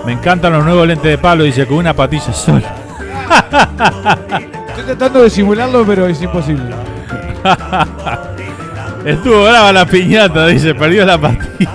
Me 0.05 0.11
encantan 0.11 0.53
los 0.53 0.65
nuevos 0.65 0.89
lentes 0.89 1.09
de 1.09 1.19
palo, 1.19 1.45
dice, 1.45 1.65
con 1.67 1.77
una 1.77 1.95
patilla 1.95 2.33
sola. 2.33 2.82
Estoy 4.69 4.85
tratando 4.85 5.23
de 5.23 5.31
simularlo, 5.31 5.85
pero 5.85 6.07
es 6.07 6.21
imposible. 6.23 6.75
Estuvo 9.05 9.43
brava 9.45 9.73
la 9.73 9.85
piñata, 9.85 10.47
dice, 10.47 10.75
perdió 10.75 11.05
la 11.05 11.19
pastilla. 11.19 11.71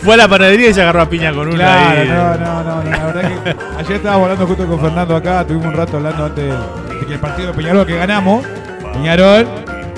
Fue 0.00 0.14
a 0.14 0.18
la 0.18 0.28
panadería 0.28 0.70
y 0.70 0.74
se 0.74 0.82
agarró 0.82 1.02
a 1.02 1.08
piña 1.08 1.32
con 1.32 1.48
una 1.48 1.56
Claro, 1.56 2.00
ahí. 2.00 2.08
no, 2.08 2.34
no, 2.36 2.62
no, 2.62 2.82
no, 2.84 2.90
la 2.90 3.06
verdad 3.06 3.22
que 3.44 3.50
ayer 3.78 3.92
estábamos 3.96 4.24
hablando 4.24 4.46
justo 4.46 4.66
con 4.66 4.80
Fernando 4.80 5.16
acá, 5.16 5.44
tuvimos 5.44 5.66
un 5.66 5.72
rato 5.74 5.96
hablando 5.96 6.24
antes 6.26 6.44
de, 6.44 7.06
que 7.06 7.12
el 7.14 7.18
partido 7.18 7.48
de 7.48 7.54
Peñarol 7.54 7.86
que 7.86 7.96
ganamos, 7.96 8.46
Peñarol, 8.92 9.46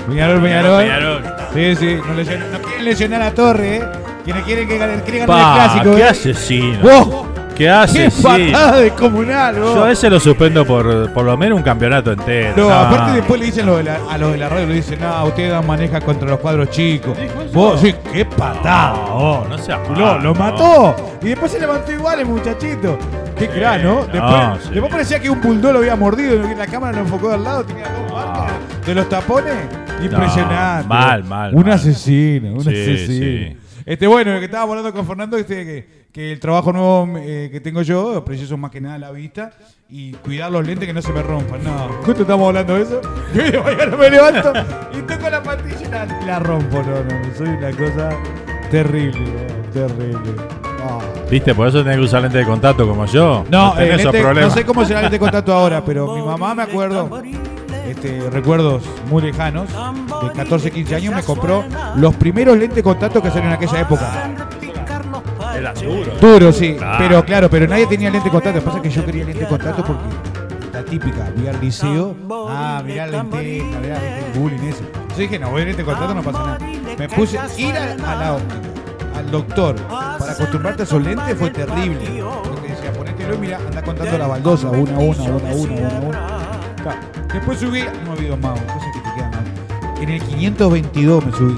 Peñarol, 0.07 0.41
Peñarol, 0.41 0.81
Peñarol. 0.83 1.23
sí, 1.53 1.75
sí, 1.75 1.95
no, 1.95 2.59
quieren 2.59 2.85
lesionar 2.85 3.21
a 3.21 3.31
Torre, 3.31 3.77
¿eh? 3.77 3.83
quienes 4.23 4.43
quieren 4.43 4.67
que 4.67 4.77
gane, 4.79 5.01
quieren 5.03 5.27
ganar 5.27 5.27
Pa, 5.27 5.51
el 5.51 5.55
clásico, 5.55 5.95
qué 5.95 6.01
¿eh? 6.01 6.05
asesino. 6.05 7.28
¡Wow! 7.67 7.85
¿Qué 7.93 8.09
¡Qué 8.09 8.21
patada 8.53 8.77
de 8.79 8.91
comunal, 8.91 9.59
vos! 9.59 9.75
Yo 9.75 9.83
a 9.83 9.91
ese 9.91 10.09
lo 10.09 10.19
suspendo 10.19 10.65
por 10.65 11.11
por 11.13 11.25
lo 11.25 11.35
menos 11.37 11.57
un 11.57 11.63
campeonato 11.63 12.11
entero. 12.11 12.53
No, 12.55 12.69
No. 12.69 12.73
aparte 12.75 13.11
después 13.13 13.39
le 13.39 13.45
dicen 13.47 13.65
lo 13.65 13.77
de 13.77 13.83
la- 13.83 13.99
a 14.09 14.17
los 14.17 14.31
de 14.31 14.37
la 14.37 14.49
radio, 14.49 14.67
le 14.67 14.75
dicen, 14.75 14.99
no, 15.01 15.25
ustedes 15.25 15.65
manejan 15.65 16.01
contra 16.01 16.29
los 16.29 16.39
cuadros 16.39 16.69
chicos. 16.69 17.17
Vos, 17.53 17.79
sí, 17.81 17.93
qué 18.13 18.25
patada, 18.25 18.93
vos. 19.13 19.49
No 19.49 19.57
seas 19.57 19.79
Lo, 19.89 19.95
malo, 19.95 20.17
lo 20.19 20.33
no. 20.33 20.33
mató. 20.35 20.95
Y 21.21 21.29
después 21.29 21.51
se 21.51 21.59
levantó 21.59 21.91
igual 21.91 22.19
el 22.19 22.25
muchachito. 22.27 22.97
Qué 23.39 23.47
crack, 23.47 23.83
¿no? 23.83 24.01
Después, 24.05 24.21
no, 24.21 24.59
sí. 24.59 24.69
después 24.71 24.91
parecía 24.91 25.19
que 25.19 25.29
un 25.29 25.41
bulldog 25.41 25.73
lo 25.73 25.79
había 25.79 25.95
mordido. 25.95 26.49
y 26.51 26.55
La 26.55 26.67
cámara 26.67 26.93
lo 26.93 26.99
enfocó 27.03 27.31
al 27.31 27.43
lado, 27.43 27.63
tenía 27.65 27.87
dos 27.89 28.11
marcas 28.11 28.51
de 28.85 28.95
los 28.95 29.09
tapones. 29.09 29.55
Impresionante. 30.03 30.87
mal, 30.87 31.23
mal, 31.23 31.53
Un 31.55 31.63
mal. 31.63 31.71
asesino, 31.73 32.53
un 32.53 32.63
Sí, 32.63 32.69
asesino. 32.69 33.07
sí. 33.25 33.57
Este, 33.85 34.07
bueno, 34.07 34.37
que 34.39 34.45
estábamos 34.45 34.77
hablando 34.77 34.95
con 34.95 35.07
Fernando, 35.07 35.35
este, 35.37 35.65
que, 35.65 35.87
que 36.11 36.31
el 36.31 36.39
trabajo 36.39 36.71
nuevo 36.71 37.09
eh, 37.17 37.49
que 37.51 37.59
tengo 37.59 37.81
yo, 37.81 38.23
preciso 38.23 38.55
más 38.55 38.69
que 38.71 38.79
nada 38.81 38.97
la 38.99 39.11
vista 39.11 39.51
y 39.89 40.11
cuidar 40.13 40.51
los 40.51 40.65
lentes 40.65 40.87
que 40.87 40.93
no 40.93 41.01
se 41.01 41.11
me 41.11 41.23
rompan. 41.23 41.63
No, 41.63 41.87
justo 42.03 42.21
estamos 42.21 42.47
hablando 42.47 42.75
de 42.75 42.81
eso. 42.83 43.01
Yo 43.33 43.97
me 43.97 44.09
levanto 44.09 44.53
y 44.93 45.01
toco 45.01 45.29
la 45.29 45.41
pastilla 45.41 45.81
y 45.81 45.89
la, 45.91 46.05
la 46.25 46.39
rompo. 46.39 46.83
No, 46.83 47.03
no, 47.03 47.35
soy 47.35 47.47
una 47.47 47.71
cosa 47.71 48.09
terrible, 48.69 49.47
terrible. 49.73 50.35
¿Viste? 51.29 51.53
Por 51.55 51.67
eso 51.67 51.83
tenés 51.83 51.97
que 51.97 52.03
usar 52.05 52.21
lente 52.21 52.37
de 52.39 52.45
contacto 52.45 52.87
como 52.87 53.05
yo. 53.05 53.45
No, 53.49 53.73
tenés 53.73 54.01
eh, 54.01 54.11
lente- 54.11 54.41
no 54.41 54.49
sé 54.49 54.65
cómo 54.65 54.85
será 54.85 54.99
el 54.99 55.03
lente 55.05 55.15
de 55.15 55.19
contacto 55.19 55.53
ahora, 55.53 55.83
pero 55.85 56.15
mi 56.15 56.21
mamá 56.21 56.55
me 56.55 56.63
acuerdo, 56.63 57.21
este, 57.87 58.29
recuerdos 58.31 58.83
muy 59.09 59.21
lejanos, 59.21 59.67
de 59.69 60.31
14, 60.33 60.71
15 60.71 60.95
años, 60.95 61.15
me 61.15 61.23
compró 61.23 61.63
los 61.95 62.15
primeros 62.15 62.57
lentes 62.57 62.75
de 62.77 62.83
contacto 62.83 63.21
que 63.21 63.29
salieron 63.29 63.51
en 63.51 63.55
aquella 63.57 63.81
época. 63.81 64.29
Era 65.57 65.73
duro. 65.73 66.11
Duro, 66.21 66.51
sí, 66.53 66.75
Claro. 66.75 66.97
pero 66.99 67.25
claro, 67.25 67.49
pero 67.49 67.67
nadie 67.67 67.85
tenía 67.87 68.09
lente 68.09 68.25
de 68.25 68.31
contacto. 68.31 68.57
Lo 68.59 68.63
que 68.63 68.65
pasa 68.65 68.77
es 68.77 68.83
que 68.83 68.89
yo 68.89 69.05
quería 69.05 69.25
lente 69.25 69.41
de 69.41 69.47
contacto 69.47 69.83
porque 69.83 70.03
la 70.71 70.83
típica, 70.83 71.27
vi 71.35 71.47
al 71.47 71.59
liceo, 71.59 72.15
ah, 72.49 72.81
mirá 72.85 73.07
la 73.07 73.23
lenteja, 73.23 73.79
mirá 73.81 73.97
el 74.33 74.39
bullying 74.39 74.59
ese. 74.69 74.83
Yo 75.09 75.17
dije, 75.17 75.39
no, 75.39 75.49
voy 75.49 75.63
a 75.63 75.65
lente 75.65 75.81
de 75.81 75.85
contacto, 75.85 76.13
no 76.13 76.21
pasa 76.23 76.39
nada. 76.39 76.57
Me 76.97 77.09
puse, 77.09 77.37
ir 77.57 77.75
a, 77.75 78.11
a 78.11 78.15
la 78.15 78.33
óptica, 78.35 78.67
al 79.15 79.31
doctor, 79.31 79.75
para 79.75 80.31
acostumbrarte 80.31 80.83
a 80.83 80.85
esos 80.85 81.01
lentes 81.03 81.37
fue 81.37 81.49
terrible. 81.49 82.23
Porque 82.43 82.69
decía, 82.69 82.93
ponételo 82.93 83.35
y 83.35 83.37
mira, 83.37 83.57
anda 83.57 83.81
contando 83.81 84.17
la 84.17 84.27
baldosa, 84.27 84.69
una, 84.69 84.97
una, 84.97 85.23
una, 85.23 85.33
una, 85.33 85.53
una, 85.53 85.99
una. 85.99 86.27
Claro. 86.81 86.99
Después 87.33 87.59
subí, 87.59 87.83
no 88.05 88.13
olvido 88.13 88.37
más, 88.37 88.59
cosas 88.61 88.89
que 88.93 88.99
te 88.99 89.15
quedan 89.15 89.31
mal. 89.31 89.43
En 90.01 90.09
el 90.09 90.21
522 90.21 91.25
me 91.25 91.31
subí. 91.31 91.57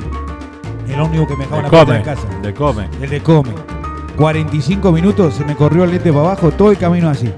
El 0.89 0.99
ómnibus 0.99 1.27
que 1.27 1.35
me 1.35 1.45
dejaba 1.45 1.61
De 1.61 1.67
en 1.67 1.87
la 1.87 1.97
de 1.97 2.03
casa. 2.03 2.27
De 2.41 2.53
come. 2.53 2.89
El 3.01 3.09
de 3.09 3.21
Come. 3.21 3.53
45 4.17 4.91
minutos 4.91 5.33
se 5.35 5.45
me 5.45 5.55
corrió 5.55 5.83
el 5.83 5.91
lente 5.91 6.11
para 6.11 6.25
abajo, 6.25 6.51
todo 6.51 6.71
el 6.71 6.77
camino 6.77 7.09
así. 7.09 7.31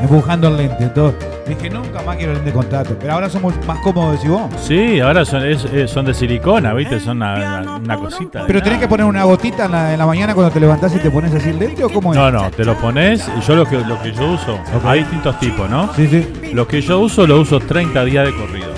Empujando 0.00 0.48
el 0.48 0.56
lente, 0.56 0.86
todo. 0.88 1.14
Dije, 1.46 1.70
nunca 1.70 2.02
más 2.02 2.16
quiero 2.16 2.32
el 2.32 2.38
lente 2.38 2.50
de 2.50 2.56
contacto. 2.56 2.96
Pero 2.98 3.12
ahora 3.14 3.28
somos 3.30 3.54
más 3.66 3.78
cómodos, 3.78 4.12
decís 4.16 4.30
vos. 4.30 4.42
Sí, 4.62 5.00
ahora 5.00 5.24
son, 5.24 5.44
es- 5.46 5.64
es- 5.66 5.90
son 5.90 6.04
de 6.06 6.14
silicona, 6.14 6.72
¿viste? 6.74 6.98
Son 7.00 7.16
una, 7.18 7.34
una- 7.62 7.76
una 7.76 7.96
cosita. 7.98 8.44
Pero 8.46 8.60
tenés 8.60 8.74
nada. 8.78 8.80
que 8.80 8.88
poner 8.88 9.06
una 9.06 9.24
gotita 9.24 9.66
en 9.66 9.72
la, 9.72 9.92
en 9.92 9.98
la 9.98 10.06
mañana 10.06 10.34
cuando 10.34 10.52
te 10.52 10.60
levantás 10.60 10.94
y 10.94 10.98
te 10.98 11.10
pones 11.10 11.34
así 11.34 11.50
el 11.50 11.58
lente 11.58 11.84
o 11.84 11.90
cómo 11.90 12.12
es? 12.12 12.18
No, 12.18 12.30
no, 12.30 12.50
te 12.50 12.64
lo 12.64 12.74
pones. 12.76 13.28
y 13.38 13.40
Yo 13.46 13.54
lo 13.56 13.66
que, 13.66 13.78
lo 13.78 14.00
que 14.02 14.12
yo 14.12 14.32
uso, 14.32 14.58
hay 14.84 15.00
distintos 15.00 15.38
tipos, 15.38 15.68
¿no? 15.70 15.92
Sí, 15.94 16.06
sí. 16.08 16.50
Lo 16.52 16.66
que 16.66 16.80
yo 16.80 16.98
uso 17.00 17.26
lo 17.26 17.40
uso 17.40 17.60
30 17.60 18.04
días 18.04 18.26
de 18.26 18.34
corrido. 18.34 18.73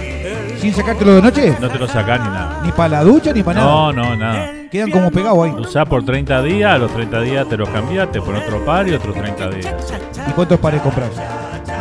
¿Sin 0.61 0.74
sacártelo 0.74 1.14
de 1.16 1.22
noche? 1.22 1.57
No 1.61 1.68
te 1.68 1.78
lo 1.78 1.86
sacás 1.86 2.20
ni 2.20 2.26
nada. 2.28 2.61
Ni 2.64 2.72
para 2.72 2.88
la 2.88 3.04
ducha 3.04 3.32
ni 3.32 3.42
para 3.42 3.61
nada. 3.61 3.70
No, 3.72 3.92
no, 3.92 4.16
nada. 4.16 4.50
Quedan 4.70 4.90
como 4.90 5.11
pegados 5.11 5.44
ahí. 5.44 5.52
Lo 5.52 5.61
usás 5.62 5.86
por 5.88 6.04
30 6.04 6.42
días, 6.42 6.74
a 6.74 6.78
los 6.78 6.92
30 6.92 7.20
días 7.20 7.48
te 7.48 7.57
lo 7.57 7.66
cambias, 7.66 8.11
te 8.11 8.20
pones 8.20 8.42
otro 8.44 8.64
par 8.64 8.88
y 8.88 8.94
otros 8.94 9.14
30 9.14 9.48
días. 9.50 9.74
¿Y 10.28 10.32
cuántos 10.32 10.59
pares 10.59 10.80
compras? 10.82 11.11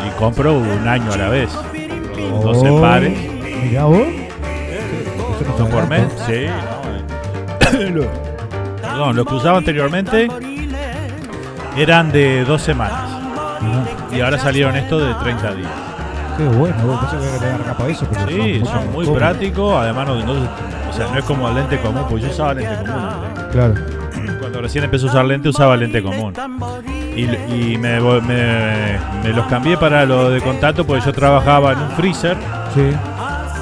Y 0.07 0.09
compro 0.19 0.53
un 0.53 0.87
año 0.87 1.11
a 1.11 1.17
la 1.17 1.29
vez. 1.29 1.49
Compro 1.51 2.53
12 2.53 2.69
Oh, 2.69 2.81
pares. 2.81 3.17
Mirá 3.63 3.85
vos. 3.85 4.07
No 5.47 5.57
¿Son 5.57 5.69
por 5.69 5.87
mes? 5.87 6.07
Sí, 6.27 6.45
no. 7.91 8.01
Perdón, 8.81 9.15
lo 9.15 9.25
que 9.25 9.33
usaba 9.35 9.57
anteriormente 9.57 10.27
eran 11.77 12.11
de 12.11 12.45
dos 12.45 12.61
semanas. 12.61 13.09
Y 14.13 14.21
ahora 14.21 14.37
salieron 14.37 14.75
estos 14.75 15.05
de 15.05 15.13
30 15.15 15.53
días. 15.55 15.71
Qué 16.37 16.43
bueno, 16.43 16.75
vos 16.85 16.99
pensás 16.99 17.21
que 17.31 17.39
te 17.39 17.45
agarrar 17.45 17.77
para 17.77 17.89
eso. 17.89 18.05
pero 18.11 18.27
Sí, 18.27 18.59
son 18.59 18.67
son 18.67 18.91
muy 18.93 19.07
prácticos. 19.07 19.73
Además, 19.77 20.07
no, 20.07 20.15
no- 20.25 20.33
o 20.89 20.93
sea, 20.93 21.07
no 21.11 21.17
es 21.19 21.25
como 21.25 21.47
el 21.49 21.55
lente 21.55 21.79
común, 21.79 22.03
pues 22.09 22.23
yo 22.23 22.29
usaba 22.29 22.53
lente 22.53 22.75
común. 22.83 23.09
Claro. 23.51 23.73
Cuando 24.39 24.61
recién 24.61 24.83
empecé 24.83 25.05
a 25.05 25.09
usar 25.09 25.25
lente, 25.25 25.49
usaba 25.49 25.75
lente 25.77 26.01
común. 26.01 26.33
Y, 27.15 27.23
y 27.23 27.77
me, 27.77 27.99
me- 28.21 28.99
me 29.23 29.29
los 29.33 29.45
cambié 29.47 29.77
para 29.77 30.05
lo 30.05 30.29
de 30.29 30.41
contacto 30.41 30.85
porque 30.85 31.05
yo 31.05 31.13
trabajaba 31.13 31.73
en 31.73 31.79
un 31.79 31.89
freezer. 31.91 32.35
Sí. 32.73 32.91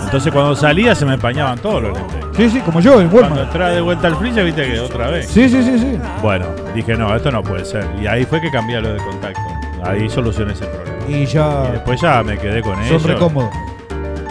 Entonces, 0.06 0.32
cuando 0.32 0.56
salía, 0.56 0.94
se 0.96 1.06
me 1.06 1.14
empañaban 1.16 1.58
todos 1.60 1.82
los 1.82 1.94
lentes. 1.98 2.18
Sí, 2.36 2.50
sí, 2.50 2.60
como 2.62 2.80
yo 2.80 3.00
en 3.00 3.10
Cuando 3.10 3.30
Walmart. 3.30 3.48
entraba 3.48 3.72
de 3.72 3.82
vuelta 3.82 4.08
al 4.08 4.16
freezer, 4.16 4.46
viste 4.46 4.66
que 4.72 4.80
otra 4.80 5.08
vez. 5.08 5.28
Sí, 5.28 5.48
sí, 5.50 5.62
sí, 5.64 5.78
sí. 5.80 6.00
Bueno, 6.22 6.46
dije, 6.74 6.96
no, 6.96 7.16
esto 7.16 7.32
no 7.32 7.42
puede 7.44 7.64
ser. 7.66 7.88
Y 8.02 8.08
ahí 8.08 8.26
fue 8.26 8.42
que 8.42 8.50
cambié 8.52 8.82
lo 8.82 8.94
de 8.94 8.98
contacto. 9.00 9.40
Ahí 9.84 10.10
solucioné 10.10 10.54
ese 10.54 10.66
problema. 10.66 10.93
Y 11.08 11.26
ya. 11.26 11.66
Y 11.70 11.72
después 11.74 12.02
ya 12.02 12.24
me 12.24 12.38
quedé 12.38 12.62
con 12.62 12.76
Son 12.76 12.84
ellos. 12.86 13.04
re 13.04 13.16
cómodos. 13.16 13.50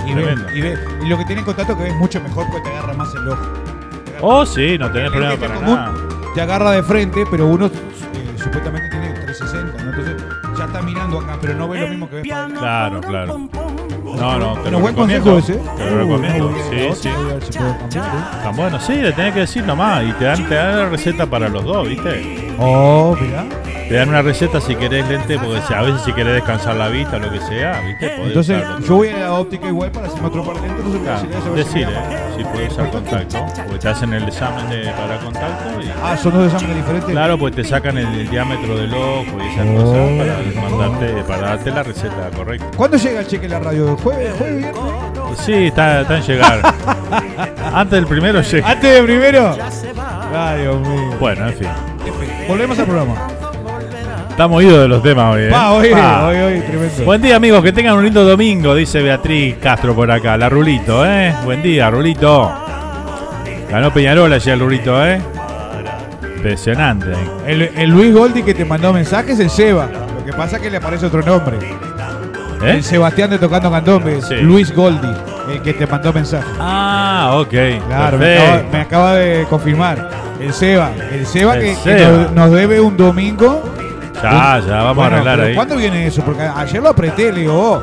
Y, 0.06 1.08
lo 1.08 1.16
que 1.18 1.24
tiene 1.24 1.44
contacto 1.44 1.76
que 1.76 1.84
ves 1.84 1.94
mucho 1.94 2.20
mejor 2.20 2.46
porque 2.50 2.68
te 2.68 2.76
agarra 2.76 2.94
más 2.94 3.14
el 3.14 3.28
ojo. 3.28 3.42
Oh, 4.20 4.44
sí, 4.46 4.76
no 4.78 4.90
tenés 4.90 5.10
problema 5.10 5.36
para 5.36 5.54
común 5.54 5.74
nada. 5.74 5.92
Te 6.34 6.40
agarra 6.40 6.70
de 6.72 6.82
frente, 6.82 7.24
pero 7.30 7.46
uno 7.46 7.66
eh, 7.66 7.70
supuestamente 8.36 8.88
tiene 8.90 9.10
360, 9.12 9.82
¿no? 9.84 9.90
Entonces 9.90 10.22
ya 10.58 10.64
está 10.64 10.82
mirando 10.82 11.20
acá, 11.20 11.38
pero 11.40 11.54
no 11.54 11.68
ve 11.68 11.80
lo 11.80 11.88
mismo 11.88 12.08
que 12.08 12.16
ves 12.16 12.24
Claro, 12.24 13.00
claro. 13.00 13.48
No, 14.04 14.38
no, 14.38 14.54
te 14.60 14.70
lo 14.70 14.78
buen 14.80 14.94
recomiendo. 14.94 15.32
consejo 15.32 15.62
ese. 15.62 15.76
Te 15.76 15.90
lo 15.90 15.96
Uh, 15.96 15.98
recomiendo. 16.18 16.50
no, 16.50 16.56
Sí, 16.94 17.02
sí. 17.02 17.08
¿eh? 17.08 18.00
Tan 18.44 18.56
bueno, 18.56 18.78
sí, 18.80 18.94
le 18.96 19.12
tenés 19.12 19.32
que 19.34 19.40
decir 19.40 19.64
nomás. 19.64 20.04
Y 20.04 20.12
te 20.12 20.24
dan, 20.26 20.48
te 20.48 20.54
dan 20.54 20.76
la 20.78 20.88
receta 20.90 21.26
para 21.26 21.48
los 21.48 21.64
dos, 21.64 21.88
¿viste? 21.88 22.51
Oh, 22.58 23.16
mirá. 23.20 23.44
Te 23.88 23.94
dan 23.98 24.08
una 24.08 24.22
receta 24.22 24.58
si 24.60 24.74
querés 24.74 25.06
lente, 25.06 25.38
porque 25.38 25.60
a 25.74 25.82
veces 25.82 26.00
si 26.02 26.12
querés 26.14 26.34
descansar 26.34 26.76
la 26.76 26.88
vista 26.88 27.16
o 27.16 27.18
lo 27.18 27.30
que 27.30 27.40
sea, 27.40 27.78
¿viste? 27.86 28.08
Podés 28.10 28.28
Entonces, 28.28 28.62
usarlo. 28.62 28.86
yo 28.86 28.94
voy 28.96 29.08
a 29.08 29.18
la 29.18 29.32
óptica 29.34 29.66
igual 29.68 29.90
para 29.90 30.06
hacerme 30.06 30.28
otro 30.28 30.44
par 30.44 30.54
de 30.54 30.60
lentes. 30.68 30.84
Entonces, 30.86 31.02
Claro, 31.02 31.22
decirle 31.22 31.36
eso, 31.36 31.50
a 31.50 31.52
ver 31.54 31.64
si 31.64 31.74
me 31.74 31.80
decile, 31.84 31.92
llama. 31.92 32.36
si 32.38 32.44
puedes 32.44 32.72
usar 32.72 32.90
contacto, 32.90 33.46
porque 33.64 33.78
te 33.78 33.88
hacen 33.88 34.12
el 34.14 34.22
examen 34.28 34.70
de, 34.70 34.84
para 34.92 35.18
contacto 35.18 35.82
y... 35.82 35.90
Ah, 36.02 36.16
son 36.16 36.32
dos 36.32 36.44
exámenes 36.52 36.76
diferentes. 36.76 37.10
Claro, 37.10 37.38
pues 37.38 37.54
te 37.54 37.64
sacan 37.64 37.98
el, 37.98 38.06
el 38.06 38.30
diámetro 38.30 38.76
del 38.78 38.94
ojo 38.94 39.24
y 39.44 39.52
esas 39.52 39.66
Oh. 39.66 39.84
cosas 39.84 40.56
para 40.56 40.70
mandarte, 40.70 41.24
para 41.24 41.42
darte 41.48 41.70
la 41.70 41.82
receta 41.82 42.30
correcta. 42.34 42.66
¿Cuándo 42.76 42.96
llega 42.96 43.20
el 43.20 43.26
cheque 43.26 43.44
en 43.44 43.50
la 43.50 43.58
radio? 43.60 43.96
¿Jueves, 44.02 44.32
jueves, 44.38 44.56
viernes? 44.58 44.82
Sí, 45.38 45.52
está, 45.66 46.00
está 46.02 46.16
en 46.16 46.22
llegar. 46.22 46.62
Antes 47.74 47.90
del 47.98 48.06
primero 48.06 48.40
llega. 48.40 48.70
¿Antes 48.70 48.94
de 48.94 49.02
primero? 49.02 49.54
Ay, 50.34 50.60
Dios 50.62 50.80
mío. 50.80 51.16
Bueno, 51.20 51.48
en 51.48 51.54
fin. 51.56 51.68
Volvemos 52.48 52.78
al 52.78 52.84
programa. 52.86 53.14
Estamos 54.30 54.62
idos 54.62 54.80
de 54.80 54.88
los 54.88 55.02
temas 55.02 55.34
hoy, 55.34 55.42
¿eh? 55.42 55.50
Va, 55.50 55.72
hoy, 55.72 55.90
Pa. 55.90 56.26
hoy, 56.26 56.36
hoy, 56.36 56.60
tremendo. 56.60 57.04
Buen 57.04 57.20
día, 57.22 57.36
amigos. 57.36 57.62
Que 57.62 57.72
tengan 57.72 57.96
un 57.96 58.04
lindo 58.04 58.24
domingo, 58.24 58.74
dice 58.74 59.02
Beatriz 59.02 59.56
Castro 59.60 59.94
por 59.94 60.10
acá. 60.10 60.36
La 60.38 60.48
Rulito, 60.48 61.04
¿eh? 61.06 61.34
Buen 61.44 61.62
día, 61.62 61.90
Rulito. 61.90 62.52
Ganó 63.70 63.92
Peñarol 63.92 64.32
ayer 64.32 64.54
el 64.54 64.60
Rulito, 64.60 65.06
¿eh? 65.06 65.20
Impresionante. 66.36 67.12
El, 67.46 67.62
el 67.62 67.90
Luis 67.90 68.12
Goldi 68.14 68.42
que 68.42 68.54
te 68.54 68.64
mandó 68.64 68.92
mensajes, 68.92 69.38
el 69.38 69.50
Seba. 69.50 69.88
Lo 70.18 70.24
que 70.24 70.32
pasa 70.32 70.56
es 70.56 70.62
que 70.62 70.70
le 70.70 70.78
aparece 70.78 71.06
otro 71.06 71.22
nombre. 71.22 71.58
¿Eh? 72.62 72.70
El 72.76 72.82
Sebastián 72.84 73.30
de 73.30 73.38
Tocando 73.38 73.70
Candombe. 73.70 74.20
Sí. 74.22 74.36
Luis 74.36 74.74
Goldi, 74.74 75.08
el 75.52 75.62
que 75.62 75.74
te 75.74 75.86
mandó 75.86 76.12
mensaje. 76.12 76.46
Ah, 76.58 77.32
ok. 77.34 77.48
Claro, 77.86 78.18
me 78.18 78.24
perfecto. 78.24 78.42
acaba, 78.54 78.70
me 78.72 78.80
acaba 78.80 79.14
de 79.16 79.44
confirmar. 79.48 80.10
El 80.42 80.52
Seba. 80.52 80.90
El 81.10 81.26
Seba 81.26 81.54
El 81.56 81.60
que, 81.60 81.68
que 81.68 81.76
Seba. 81.98 82.10
nos, 82.10 82.32
nos 82.32 82.50
debe 82.52 82.80
un 82.80 82.96
domingo. 82.96 83.62
Ya, 84.22 84.58
Un- 84.60 84.66
ya, 84.68 84.76
vamos 84.82 84.96
Bueno, 84.96 85.02
a 85.02 85.14
arreglar 85.20 85.40
ahí. 85.40 85.54
¿Cuándo 85.54 85.76
viene 85.76 86.06
eso? 86.06 86.22
Porque 86.22 86.42
ayer 86.42 86.82
lo 86.82 86.90
apreté, 86.90 87.32
le 87.32 87.40
digo, 87.40 87.54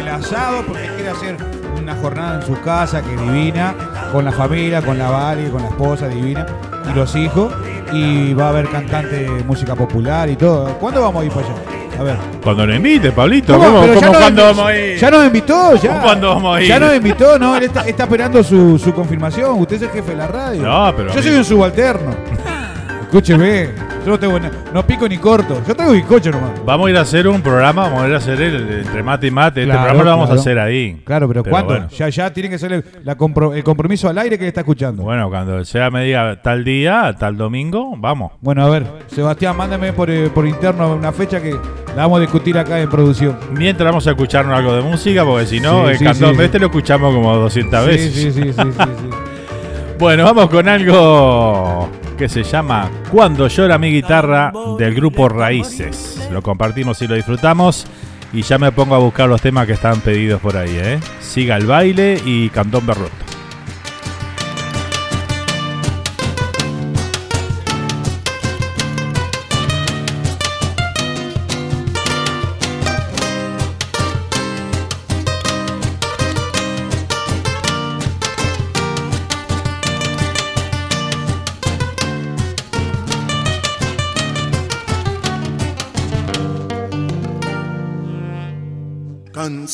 el 0.00 0.08
asado 0.08 0.62
porque 0.66 0.86
quiere 0.94 1.10
hacer 1.10 1.36
una 1.76 1.94
jornada 1.96 2.36
en 2.40 2.46
su 2.46 2.58
casa 2.62 3.02
que 3.02 3.10
divina, 3.16 3.74
con 4.12 4.24
la 4.24 4.32
familia, 4.32 4.80
con 4.80 4.96
la 4.98 5.10
Vali, 5.10 5.48
con 5.50 5.60
la 5.62 5.68
esposa 5.68 6.08
divina 6.08 6.46
y 6.90 6.94
los 6.96 7.14
hijos. 7.16 7.52
Y 7.92 8.32
va 8.34 8.46
a 8.46 8.48
haber 8.48 8.68
cantante 8.70 9.16
de 9.24 9.44
música 9.44 9.74
popular 9.74 10.28
y 10.30 10.36
todo. 10.36 10.66
¿Cuándo 10.78 11.02
vamos 11.02 11.22
a 11.22 11.26
ir 11.26 11.32
para 11.32 11.46
allá? 11.46 11.54
A 11.98 12.02
ver. 12.02 12.16
Cuando 12.42 12.66
lo 12.66 12.74
invite, 12.74 13.12
Pablito. 13.12 13.54
¿Cómo? 13.58 13.66
¿Cómo, 13.66 13.80
Pero 13.82 14.00
ya 14.00 14.06
cómo 14.08 14.18
nos 14.20 14.30
invi- 14.30 14.36
vamos 14.36 14.66
a 14.66 14.76
ir? 14.78 14.98
Ya 14.98 15.10
nos 15.10 15.26
invitó, 15.26 15.76
ya. 15.76 15.88
¿Cómo 15.90 16.02
cuándo 16.02 16.28
vamos 16.28 16.56
a 16.56 16.62
ir? 16.62 16.68
Ya 16.68 16.80
nos 16.80 16.94
invitó, 16.96 17.38
no, 17.38 17.56
él 17.56 17.62
está, 17.64 17.80
está 17.82 18.02
esperando 18.04 18.42
su, 18.42 18.78
su 18.78 18.92
confirmación. 18.92 19.60
Usted 19.60 19.76
es 19.76 19.82
el 19.82 19.90
jefe 19.90 20.10
de 20.12 20.16
la 20.16 20.26
radio. 20.26 20.62
No, 20.62 20.92
pero 20.96 21.12
Yo 21.14 21.22
soy 21.22 21.32
un 21.32 21.44
subalterno. 21.44 22.10
Escúcheme, 23.02 23.68
yo 24.04 24.10
no 24.10 24.18
tengo 24.18 24.38
no 24.72 24.86
pico 24.86 25.08
ni 25.08 25.16
corto. 25.18 25.60
Yo 25.66 25.74
tengo 25.74 25.92
bizcocho 25.92 26.30
nomás. 26.30 26.50
Vamos 26.64 26.86
a 26.86 26.90
ir 26.90 26.96
a 26.96 27.00
hacer 27.00 27.26
un 27.28 27.40
programa, 27.42 27.84
vamos 27.84 28.02
a 28.02 28.08
ir 28.08 28.14
a 28.14 28.18
hacer 28.18 28.40
el, 28.40 28.54
entre 28.80 29.02
mate 29.02 29.26
y 29.26 29.30
mate. 29.30 29.62
Este 29.62 29.72
Claro, 29.72 29.88
programa 29.88 30.04
lo 30.04 30.10
vamos 30.10 30.26
claro. 30.26 30.38
a 30.38 30.42
hacer 30.42 30.58
ahí. 30.58 31.02
Claro, 31.04 31.28
pero, 31.28 31.44
¿cuándo? 31.44 31.68
bueno. 31.72 31.88
Ya, 31.88 32.08
ya 32.08 32.32
tiene 32.32 32.50
que 32.50 32.58
ser 32.58 32.72
el, 32.72 32.84
la 33.04 33.16
compro- 33.16 33.54
el 33.54 33.64
compromiso 33.64 34.08
al 34.08 34.18
aire 34.18 34.38
que 34.38 34.46
está 34.48 34.60
escuchando. 34.60 35.02
Bueno, 35.02 35.28
cuando 35.30 35.64
sea 35.64 35.90
me 35.90 36.04
diga 36.04 36.40
tal 36.42 36.64
día, 36.64 37.14
tal 37.18 37.36
domingo, 37.36 37.94
vamos. 37.96 38.32
Bueno, 38.40 38.64
a 38.64 38.70
ver, 38.70 38.86
Sebastián, 39.08 39.56
mándame 39.56 39.92
por, 39.92 40.10
eh, 40.10 40.30
por 40.34 40.46
interno 40.46 40.94
una 40.94 41.12
fecha 41.12 41.40
que 41.40 41.52
la 41.52 42.02
vamos 42.02 42.18
a 42.18 42.20
discutir 42.22 42.58
acá 42.58 42.80
en 42.80 42.90
producción. 42.90 43.36
Mientras 43.52 43.86
vamos 43.88 44.06
a 44.06 44.10
escucharnos 44.10 44.56
algo 44.58 44.74
de 44.74 44.82
música, 44.82 45.24
porque 45.24 45.46
si 45.46 45.60
no, 45.60 45.84
Sí, 45.84 45.90
el 45.92 45.98
sí, 45.98 46.04
candombe 46.04 46.36
sí, 46.38 46.44
este 46.44 46.58
lo 46.58 46.66
escuchamos 46.66 47.14
como 47.14 47.34
200 47.36 47.80
Sí, 47.84 47.86
veces. 47.90 48.14
sí, 48.14 48.32
sí, 48.32 48.42
sí, 48.42 48.52
sí, 48.52 48.62
sí. 48.76 48.84
Bueno, 49.98 50.24
vamos 50.24 50.48
con 50.48 50.68
algo 50.68 51.88
que 52.16 52.28
se 52.28 52.42
llama 52.42 52.90
Cuando 53.10 53.48
llora 53.48 53.78
mi 53.78 53.90
guitarra 53.90 54.52
del 54.78 54.94
grupo 54.94 55.28
Raíces. 55.28 56.28
Lo 56.32 56.42
compartimos 56.42 57.00
y 57.02 57.06
lo 57.06 57.14
disfrutamos. 57.14 57.86
Y 58.32 58.42
ya 58.42 58.58
me 58.58 58.72
pongo 58.72 58.94
a 58.94 58.98
buscar 58.98 59.28
los 59.28 59.40
temas 59.40 59.66
que 59.66 59.74
están 59.74 60.00
pedidos 60.00 60.40
por 60.40 60.56
ahí, 60.56 60.76
¿eh? 60.76 61.00
Siga 61.20 61.56
el 61.56 61.66
baile 61.66 62.20
y 62.24 62.48
Cantón 62.48 62.86
Berroto. 62.86 63.23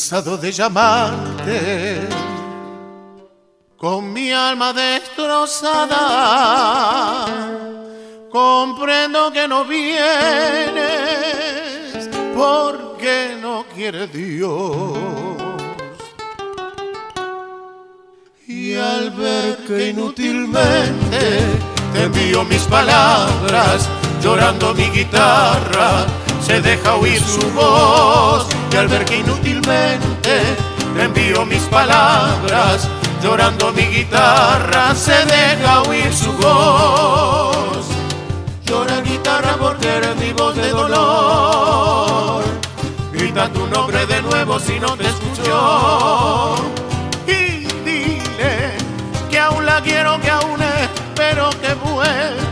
De 0.09 0.51
llamarte, 0.51 2.09
con 3.77 4.11
mi 4.11 4.31
alma 4.31 4.73
destrozada, 4.73 5.95
comprendo 8.31 9.31
que 9.31 9.47
no 9.47 9.63
vienes 9.63 10.09
porque 12.35 13.37
no 13.39 13.63
quiere 13.75 14.07
Dios. 14.07 14.97
Y 18.47 18.73
al 18.73 19.11
ver 19.11 19.57
que 19.67 19.89
inútilmente 19.89 21.41
te 21.93 22.03
envío 22.03 22.43
mis 22.45 22.63
palabras, 22.63 23.87
llorando 24.19 24.73
mi 24.73 24.89
guitarra, 24.89 26.07
se 26.51 26.61
deja 26.61 26.95
oír 26.95 27.23
su 27.23 27.49
voz. 27.51 28.45
Y 28.73 28.75
al 28.75 28.87
ver 28.89 29.05
que 29.05 29.19
inútilmente 29.19 30.35
te 30.93 31.03
envío 31.03 31.45
mis 31.45 31.61
palabras, 31.63 32.89
llorando 33.23 33.71
mi 33.71 33.83
guitarra, 33.83 34.93
se 34.93 35.17
deja 35.25 35.81
oír 35.83 36.13
su 36.13 36.31
voz. 36.33 37.85
Llora 38.65 38.99
guitarra 39.01 39.55
porque 39.57 39.87
eres 39.87 40.15
mi 40.17 40.33
voz 40.33 40.53
de 40.57 40.69
dolor. 40.71 42.43
Grita 43.13 43.47
tu 43.49 43.65
nombre 43.67 44.05
de 44.05 44.21
nuevo 44.21 44.59
si 44.59 44.77
no 44.77 44.97
te 44.97 45.07
escuchó. 45.07 46.55
Y 47.27 47.65
dile 47.85 48.73
que 49.29 49.39
aún 49.39 49.65
la 49.65 49.79
quiero, 49.81 50.19
que 50.19 50.29
aún 50.29 50.61
espero 50.61 51.49
que 51.61 51.73
vuelva. 51.75 52.50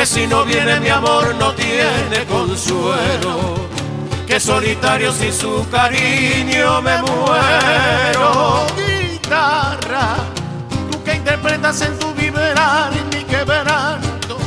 Que 0.00 0.06
si 0.06 0.26
no 0.26 0.46
viene 0.46 0.80
mi 0.80 0.88
amor 0.88 1.34
no 1.34 1.52
tiene 1.52 2.24
consuelo. 2.24 3.68
Que 4.26 4.40
solitario 4.40 5.12
sin 5.12 5.30
su 5.30 5.66
cariño 5.70 6.80
me 6.80 7.02
muero. 7.02 8.66
Guitarra, 8.74 10.16
tú 10.90 11.04
que 11.04 11.16
interpretas 11.16 11.82
en 11.82 11.98
tu 11.98 12.14
vibrar 12.14 12.90
mi 13.12 13.24
quebranto. 13.24 14.38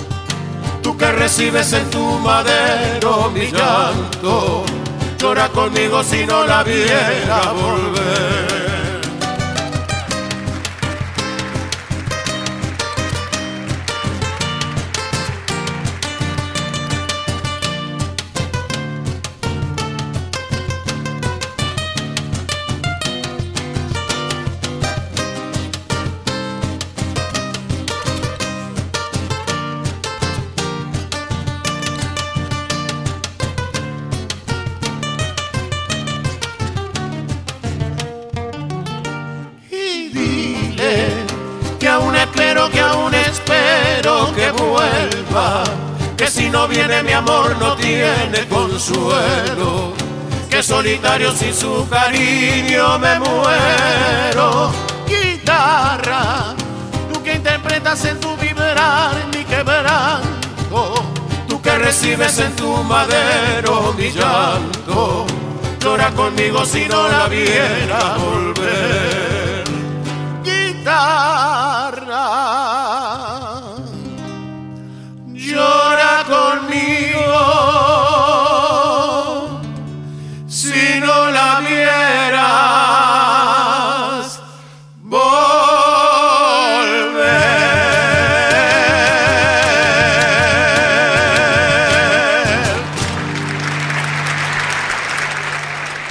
Tú 0.82 0.98
que 0.98 1.12
recibes 1.12 1.72
en 1.74 1.88
tu 1.92 2.04
madero 2.18 3.30
mi 3.30 3.52
llanto. 3.52 4.64
Llora 5.20 5.50
conmigo 5.50 6.04
si 6.04 6.26
no 6.26 6.48
la 6.48 6.64
viera 6.64 7.54
volver. 7.54 8.53
Viene 46.68 47.04
mi 47.04 47.12
amor 47.12 47.58
no 47.60 47.76
tiene 47.76 48.48
consuelo. 48.50 49.94
Que 50.50 50.62
solitario 50.62 51.32
sin 51.32 51.54
su 51.54 51.88
cariño 51.90 53.00
me 53.00 53.20
muero. 53.20 54.72
Guitarra, 55.08 56.54
tú 57.12 57.24
que 57.24 57.34
interpretas 57.34 58.06
en 58.06 58.20
tu 58.20 58.36
vibrar 58.38 59.16
mi 59.36 59.44
quebranto. 59.46 60.94
Tú 61.48 61.62
que 61.62 61.78
recibes 61.78 62.38
en 62.40 62.56
tu 62.56 62.72
madero 62.84 63.94
mi 63.98 64.12
llanto. 64.12 65.26
Llora 65.80 66.12
conmigo 66.12 66.66
si 66.66 66.86
no 66.88 67.08
la 67.10 67.28
viera 67.28 68.16
volver. 68.18 69.64
Guitarra, 70.44 72.22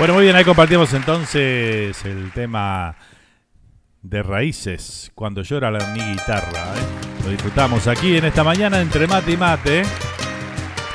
Bueno, 0.02 0.14
muy 0.14 0.24
bien, 0.24 0.34
ahí 0.34 0.42
compartimos 0.42 0.92
entonces 0.94 2.04
el 2.04 2.32
tema 2.32 2.96
de 4.02 4.20
raíces, 4.24 5.12
cuando 5.14 5.42
llora 5.42 5.70
la, 5.70 5.86
mi 5.94 6.00
guitarra. 6.00 6.74
¿eh? 6.74 7.22
Lo 7.22 7.30
disfrutamos 7.30 7.86
aquí 7.86 8.16
en 8.16 8.24
esta 8.24 8.42
mañana 8.42 8.80
entre 8.80 9.06
mate 9.06 9.30
y 9.30 9.36
mate. 9.36 9.84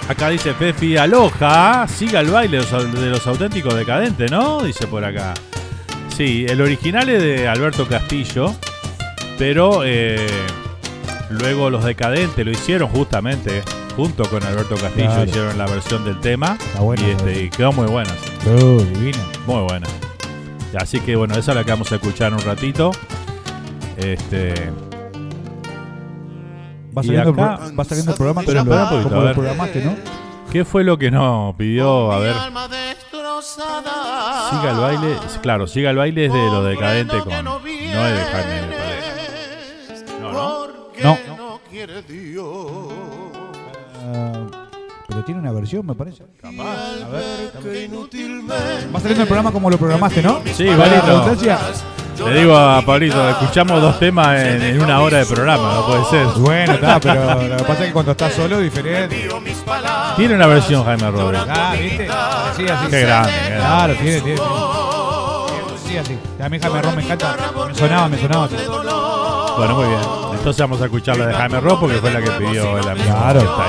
Acá 0.10 0.28
dice 0.28 0.54
Pefi, 0.54 0.98
aloja, 0.98 1.88
siga 1.88 2.20
el 2.20 2.32
baile 2.32 2.60
de 2.60 3.10
los 3.10 3.26
auténticos 3.26 3.76
decadentes, 3.76 4.30
¿no? 4.30 4.62
Dice 4.62 4.88
por 4.88 5.06
acá. 5.06 5.34
Sí, 6.10 6.46
el 6.46 6.60
original 6.60 7.08
es 7.08 7.24
de 7.24 7.48
Alberto 7.48 7.88
Castillo, 7.88 8.54
pero 9.38 9.86
eh, 9.86 10.28
luego 11.30 11.70
los 11.70 11.86
decadentes 11.86 12.46
lo 12.46 12.52
hicieron 12.52 12.90
justamente 12.90 13.64
junto 13.98 14.24
con 14.30 14.42
Alberto 14.44 14.76
Castillo, 14.78 15.08
Claro. 15.08 15.26
hicieron 15.26 15.58
la 15.58 15.66
versión 15.66 16.06
del 16.06 16.20
tema 16.22 16.58
buena 16.80 17.06
y, 17.08 17.12
este, 17.12 17.44
y 17.44 17.50
quedó 17.50 17.74
muy 17.74 17.88
buena. 17.88 18.12
Oh, 18.46 18.78
divina. 18.82 19.18
Muy 19.46 19.62
buena. 19.64 19.88
Así 20.80 21.00
que 21.02 21.16
bueno, 21.18 21.34
esa 21.36 21.52
es 21.52 21.58
la 21.58 21.64
que 21.64 21.72
vamos 21.72 21.92
a 21.92 21.96
escuchar 21.96 22.32
un 22.34 22.40
ratito. 22.42 22.92
Este. 23.98 24.54
Va 26.96 27.04
saliendo, 27.04 27.30
el 27.32 27.40
acá- 27.40 27.58
pro- 27.58 27.76
va 27.76 27.84
saliendo 27.84 28.12
el 28.12 28.18
programa 28.18 28.44
Pero 28.46 28.62
un 28.62 28.68
poquito, 28.68 29.10
como 29.10 29.22
lo 29.22 29.34
programaste, 29.34 29.84
¿no? 29.86 29.96
¿Qué 30.52 30.64
fue 30.66 30.84
lo 30.84 30.98
que 30.98 31.12
no 31.12 31.54
pidió? 31.58 32.12
A 32.12 32.20
ver, 32.20 32.34
siga 34.50 34.72
el 34.72 34.78
baile. 34.78 35.16
Claro, 35.42 35.68
siga 35.68 35.90
el 35.90 35.98
baile 35.98 36.26
es 36.28 36.34
de 36.34 36.40
lo 36.46 36.64
decadente 36.64 37.18
con. 37.20 37.44
No 37.44 37.58
es 37.58 37.64
de 37.66 38.24
Jaime 38.32 38.54
de 38.62 38.68
Pareja. 38.78 40.22
No, 40.22 40.32
no. 40.32 40.68
No. 41.04 41.18
No 41.38 41.60
quiere 41.70 42.02
Dios. 42.04 42.88
Pero 45.08 45.24
tiene 45.24 45.40
una 45.40 45.52
versión, 45.52 45.86
me 45.86 45.96
parece. 45.96 46.24
A 46.44 46.50
ver, 47.10 47.52
que 47.64 47.86
inútilmente 47.86 48.54
Va 48.94 49.00
saliendo 49.00 49.24
el 49.24 49.28
programa 49.28 49.52
como 49.52 49.70
lo 49.70 49.78
programaste, 49.78 50.22
¿no? 50.22 50.42
Sí, 50.54 50.64
igualito. 50.64 51.36
Le 52.26 52.40
digo 52.40 52.58
a 52.58 52.82
Pablito, 52.82 53.30
escuchamos 53.30 53.80
dos 53.80 54.00
temas 54.00 54.42
en, 54.42 54.62
en 54.62 54.82
una 54.82 55.02
hora 55.02 55.20
de 55.20 55.26
programa, 55.28 55.76
no 55.76 55.86
puede 55.86 56.04
ser. 56.06 56.26
Bueno, 56.40 56.74
está, 56.74 57.00
pero 57.00 57.48
lo 57.48 57.58
que 57.58 57.64
pasa 57.64 57.82
es 57.82 57.88
que 57.88 57.94
cuando 57.94 58.12
estás 58.14 58.34
solo 58.34 58.58
es 58.58 58.64
diferente. 58.64 59.30
Tiene 60.16 60.34
una 60.34 60.48
versión 60.48 60.84
Jaime 60.84 61.12
Rodríguez. 61.12 61.48
Ah, 61.48 61.76
¿viste? 61.80 62.08
Sí, 62.58 62.66
así. 62.68 62.88
Qué 62.90 63.02
grande, 63.02 63.32
qué 63.32 63.50
grande. 63.50 63.58
Claro, 63.58 63.94
tiene, 63.94 64.22
tiene. 64.22 64.36
tiene. 64.36 64.42
Sí, 65.88 65.98
así. 65.98 66.20
A 66.44 66.50
mí 66.50 66.60
Jaime 66.60 66.82
Ron 66.82 66.96
me 66.96 67.04
encanta. 67.04 67.36
Me 67.68 67.76
sonaba, 67.76 68.10
me 68.10 68.18
sonaba. 68.18 68.48
Bueno, 69.58 69.76
muy 69.76 69.88
bien. 69.88 70.27
Entonces 70.48 70.64
vamos 70.64 70.82
a 70.82 70.86
escuchar 70.86 71.18
la 71.18 71.28
de 71.28 71.34
Jaime 71.34 71.60
Ross 71.60 71.78
porque 71.78 71.96
fue 71.98 72.10
la 72.10 72.22
que 72.22 72.32
pidió 72.32 72.78
el 72.78 72.88
amigo. 72.88 73.06
Claro. 73.06 73.40
está. 73.42 73.66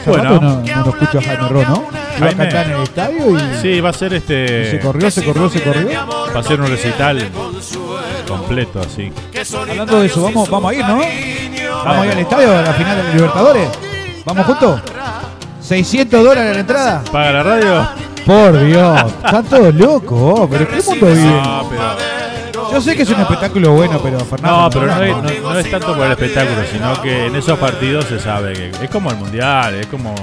Hace 0.00 0.10
Bueno. 0.10 0.40
no, 0.40 0.60
no 0.60 0.82
lo 0.82 0.90
escucho 0.90 1.18
a 1.18 1.22
Jaime 1.22 1.48
Ron, 1.48 1.68
¿no? 1.68 1.84
Iba 2.18 2.26
a 2.26 2.32
cantar 2.34 2.66
en 2.66 2.72
el 2.72 2.82
estadio 2.82 3.38
y 3.38 3.40
Sí, 3.62 3.80
va 3.80 3.90
a 3.90 3.92
ser 3.92 4.14
este. 4.14 4.62
y 4.66 4.70
se 4.72 4.80
corrió, 4.80 5.08
se 5.08 5.24
corrió, 5.24 5.48
se 5.48 5.62
corrió. 5.62 5.88
Va 6.34 6.40
a 6.40 6.42
ser 6.42 6.60
un 6.60 6.66
recital 6.66 7.30
completo 8.26 8.80
así. 8.80 9.12
Hablando 9.56 10.00
de 10.00 10.06
eso, 10.06 10.20
vamos, 10.20 10.50
vamos 10.50 10.72
a 10.72 10.74
ir, 10.74 10.84
¿no? 10.84 10.96
Vamos 11.84 12.02
a 12.02 12.06
ir 12.06 12.12
al 12.12 12.18
estadio 12.18 12.58
a 12.58 12.62
la 12.62 12.72
final 12.72 12.96
de 12.96 13.02
los 13.04 13.14
Libertadores. 13.14 13.68
¿Vamos 14.24 14.46
juntos? 14.46 14.80
600 15.60 16.24
dólares 16.24 16.54
la 16.54 16.60
entrada. 16.60 17.04
¿Paga 17.12 17.30
la 17.30 17.42
radio? 17.44 17.88
Por 18.26 18.66
Dios, 18.66 19.04
están 19.24 19.44
todos 19.44 19.72
locos, 19.76 20.48
pero 20.50 20.66
¿qué 20.66 20.82
mundo 20.82 21.06
viven? 21.06 21.40
No, 21.40 21.68
pero. 21.70 22.15
Yo 22.76 22.82
sé 22.82 22.94
que 22.96 23.02
es 23.04 23.08
un 23.10 23.20
espectáculo 23.20 23.72
bueno, 23.72 23.98
pero 24.02 24.20
Fernando. 24.20 24.60
No, 24.62 24.70
pero 24.70 24.86
no 24.86 25.02
es, 25.02 25.16
no- 25.42 25.52
no 25.52 25.58
es 25.58 25.70
tanto 25.70 25.94
por 25.96 26.04
el 26.06 26.12
espectáculo, 26.12 26.60
sino 26.70 27.00
que 27.02 27.26
en 27.26 27.34
esos 27.36 27.58
partidos 27.58 28.04
se 28.04 28.18
sabe 28.20 28.52
que 28.52 28.84
es 28.84 28.90
como 28.90 29.10
el 29.10 29.16
mundial, 29.16 29.74
es 29.76 29.86
como 29.86 30.14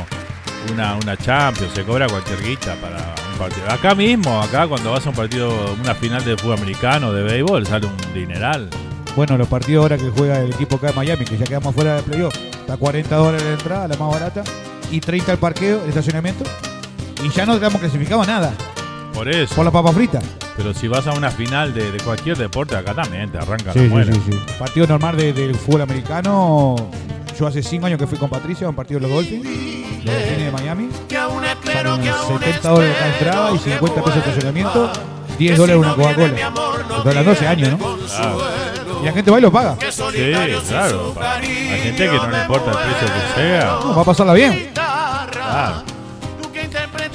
una, 0.71 0.95
una 0.95 1.17
Champions, 1.17 1.73
se 1.73 1.83
cobra 1.83 2.07
cualquier 2.07 2.41
guita 2.43 2.75
para 2.75 2.97
un 3.31 3.37
partido. 3.39 3.69
Acá 3.71 3.95
mismo, 3.95 4.39
acá 4.41 4.67
cuando 4.67 4.91
vas 4.91 5.05
a 5.05 5.09
un 5.09 5.15
partido, 5.15 5.51
una 5.83 5.95
final 5.95 6.23
de 6.23 6.37
fútbol 6.37 6.57
americano, 6.59 7.11
de 7.11 7.23
béisbol, 7.23 7.65
sale 7.65 7.87
un 7.87 8.13
dineral. 8.13 8.69
Bueno, 9.15 9.35
los 9.37 9.47
partidos 9.47 9.81
ahora 9.83 9.97
que 9.97 10.09
juega 10.15 10.39
el 10.39 10.53
equipo 10.53 10.75
acá 10.75 10.87
de 10.87 10.93
Miami, 10.93 11.25
que 11.25 11.37
ya 11.37 11.45
quedamos 11.45 11.73
fuera 11.73 11.95
de 11.95 12.03
playoff, 12.03 12.35
está 12.35 12.77
40 12.77 13.15
dólares 13.15 13.43
la 13.43 13.51
entrada, 13.53 13.87
la 13.87 13.97
más 13.97 14.11
barata, 14.11 14.43
y 14.91 14.99
30 14.99 15.31
el 15.31 15.37
parqueo, 15.39 15.81
el 15.83 15.89
estacionamiento, 15.89 16.43
y 17.23 17.29
ya 17.29 17.45
no 17.47 17.55
tenemos 17.55 17.79
clasificado 17.81 18.21
a 18.21 18.25
nada, 18.27 18.53
Por 19.13 19.27
eso. 19.29 19.55
por 19.55 19.65
la 19.65 19.71
papa 19.71 19.91
frita. 19.91 20.19
Pero 20.57 20.73
si 20.73 20.87
vas 20.87 21.05
a 21.07 21.13
una 21.13 21.31
final 21.31 21.73
de, 21.73 21.91
de 21.91 21.99
cualquier 21.99 22.37
deporte, 22.37 22.75
acá 22.75 22.93
también 22.93 23.31
te 23.31 23.37
arranca 23.37 23.73
Sí, 23.73 23.87
la 23.89 24.05
sí, 24.05 24.11
sí, 24.13 24.21
sí. 24.31 24.39
Partido 24.59 24.87
normal 24.87 25.17
de- 25.17 25.33
del 25.33 25.55
fútbol 25.55 25.81
americano, 25.81 26.75
yo 27.39 27.47
hace 27.47 27.63
5 27.63 27.85
años 27.87 27.99
que 27.99 28.05
fui 28.07 28.17
con 28.17 28.29
Patricia 28.29 28.67
a 28.67 28.69
un 28.69 28.75
partido 28.75 28.99
de 28.99 29.07
los 29.07 29.15
Dolphins, 29.15 29.43
los 30.05 30.13
Delfines 30.15 30.45
de 30.45 30.51
Miami, 30.51 30.89
salen 31.65 32.03
70 32.39 32.69
dólares 32.69 32.95
la 32.99 33.07
entrada 33.07 33.51
y 33.51 33.57
50 33.59 33.95
pesos 34.03 34.13
de 34.13 34.19
estacionamiento, 34.19 34.91
10 35.39 35.57
dólares 35.57 35.81
una 35.81 35.95
Coca-Cola. 35.95 36.27
Estoy 36.37 37.09
hablando 37.09 37.31
hace 37.31 37.47
años, 37.47 37.69
¿no? 37.71 37.77
Claro. 37.77 38.37
Y 39.01 39.05
la 39.05 39.11
gente 39.11 39.31
va 39.31 39.37
y 39.39 39.41
lo 39.41 39.51
paga. 39.51 39.75
Sí, 39.89 40.01
claro. 40.69 41.13
Hay 41.19 41.79
gente 41.81 42.05
que 42.09 42.15
no 42.15 42.29
le 42.29 42.41
importa 42.41 42.71
el 42.71 42.77
precio 42.77 43.07
que 43.07 43.41
sea. 43.41 43.65
No, 43.83 43.95
va 43.95 44.01
a 44.01 44.05
pasarla 44.05 44.33
bien. 44.33 44.69
Claro. 44.73 45.83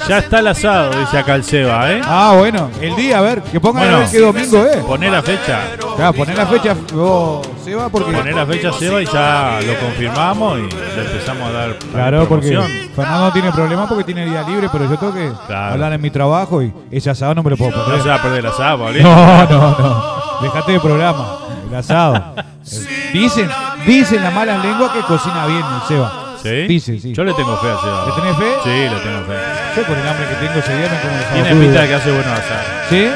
Ya 0.09 0.17
está 0.17 0.39
el 0.39 0.47
asado, 0.47 0.99
dice 0.99 1.17
acá 1.19 1.35
el 1.35 1.43
Seba, 1.43 1.91
¿eh? 1.91 2.01
Ah, 2.03 2.33
bueno, 2.35 2.71
el 2.81 2.95
día, 2.95 3.19
a 3.19 3.21
ver, 3.21 3.43
que 3.43 3.59
pongan 3.59 3.83
Bueno. 3.83 3.97
a 3.97 3.99
ver 3.99 4.09
qué 4.09 4.19
domingo 4.19 4.65
es. 4.65 4.77
Poné 4.77 5.09
la 5.11 5.21
fecha. 5.21 5.59
Claro, 5.95 6.13
poner 6.13 6.35
la 6.35 6.45
fecha, 6.47 6.75
vos, 6.93 7.47
Seba, 7.63 7.89
porque. 7.89 8.11
Poner 8.11 8.33
la 8.33 8.45
fecha 8.47 8.73
Seba 8.73 9.01
y 9.01 9.05
ya 9.05 9.59
lo 9.65 9.79
confirmamos 9.79 10.57
y 10.59 10.61
le 10.63 11.01
empezamos 11.05 11.49
a 11.49 11.51
dar 11.51 11.77
Claro, 11.93 12.27
porque. 12.27 12.59
Fernando 12.95 13.25
no 13.27 13.31
tiene 13.33 13.51
problema 13.51 13.87
porque 13.87 14.03
tiene 14.03 14.25
día 14.25 14.41
libre, 14.41 14.67
pero 14.71 14.89
yo 14.89 14.97
tengo 14.97 15.13
que 15.13 15.31
Claro. 15.45 15.73
hablar 15.73 15.93
en 15.93 16.01
mi 16.01 16.09
trabajo 16.09 16.63
y 16.63 16.73
ese 16.89 17.11
asado 17.11 17.35
no 17.35 17.43
me 17.43 17.51
lo 17.51 17.57
puedo 17.57 17.71
perder. 17.71 17.97
No 17.97 18.03
se 18.03 18.09
va 18.09 18.15
a 18.15 18.21
perder 18.21 18.39
el 18.39 18.45
asado, 18.47 18.79
Pablito. 18.85 19.07
No, 19.07 19.45
no, 19.45 19.77
no. 19.79 20.41
Dejate 20.41 20.71
de 20.71 20.79
programa. 20.79 21.37
El 21.69 21.75
asado. 21.75 22.33
Dicen, 23.13 23.49
dicen 23.85 24.23
la 24.23 24.31
mala 24.31 24.57
lengua 24.57 24.91
que 24.91 25.01
cocina 25.01 25.45
bien 25.47 25.63
el 25.81 25.87
Seba. 25.87 26.18
¿Sí? 26.43 26.79
Sí. 26.79 27.13
Yo 27.13 27.23
le 27.23 27.33
tengo 27.33 27.57
fe 27.57 27.67
a 27.67 27.77
Seba. 27.81 28.05
¿Le 28.07 28.21
tenés 28.21 28.37
fe? 28.37 28.51
Sí, 28.63 28.69
le 28.69 28.99
tengo 29.01 29.25
fe. 29.25 29.33
Yo 29.75 29.83
con 29.85 29.97
el 29.99 30.07
hambre 30.07 30.25
que 30.27 30.35
tengo 30.45 30.59
ese 30.59 30.77
día 30.77 30.89
me 30.89 30.99
como 31.01 31.15
asado 31.15 31.33
Tiene 31.43 31.61
pinta 31.61 31.81
de 31.81 31.87
que 31.87 31.93
hace 31.95 32.09
buenos 32.11 32.27
asados. 32.27 32.65
¿Sí? 32.89 33.07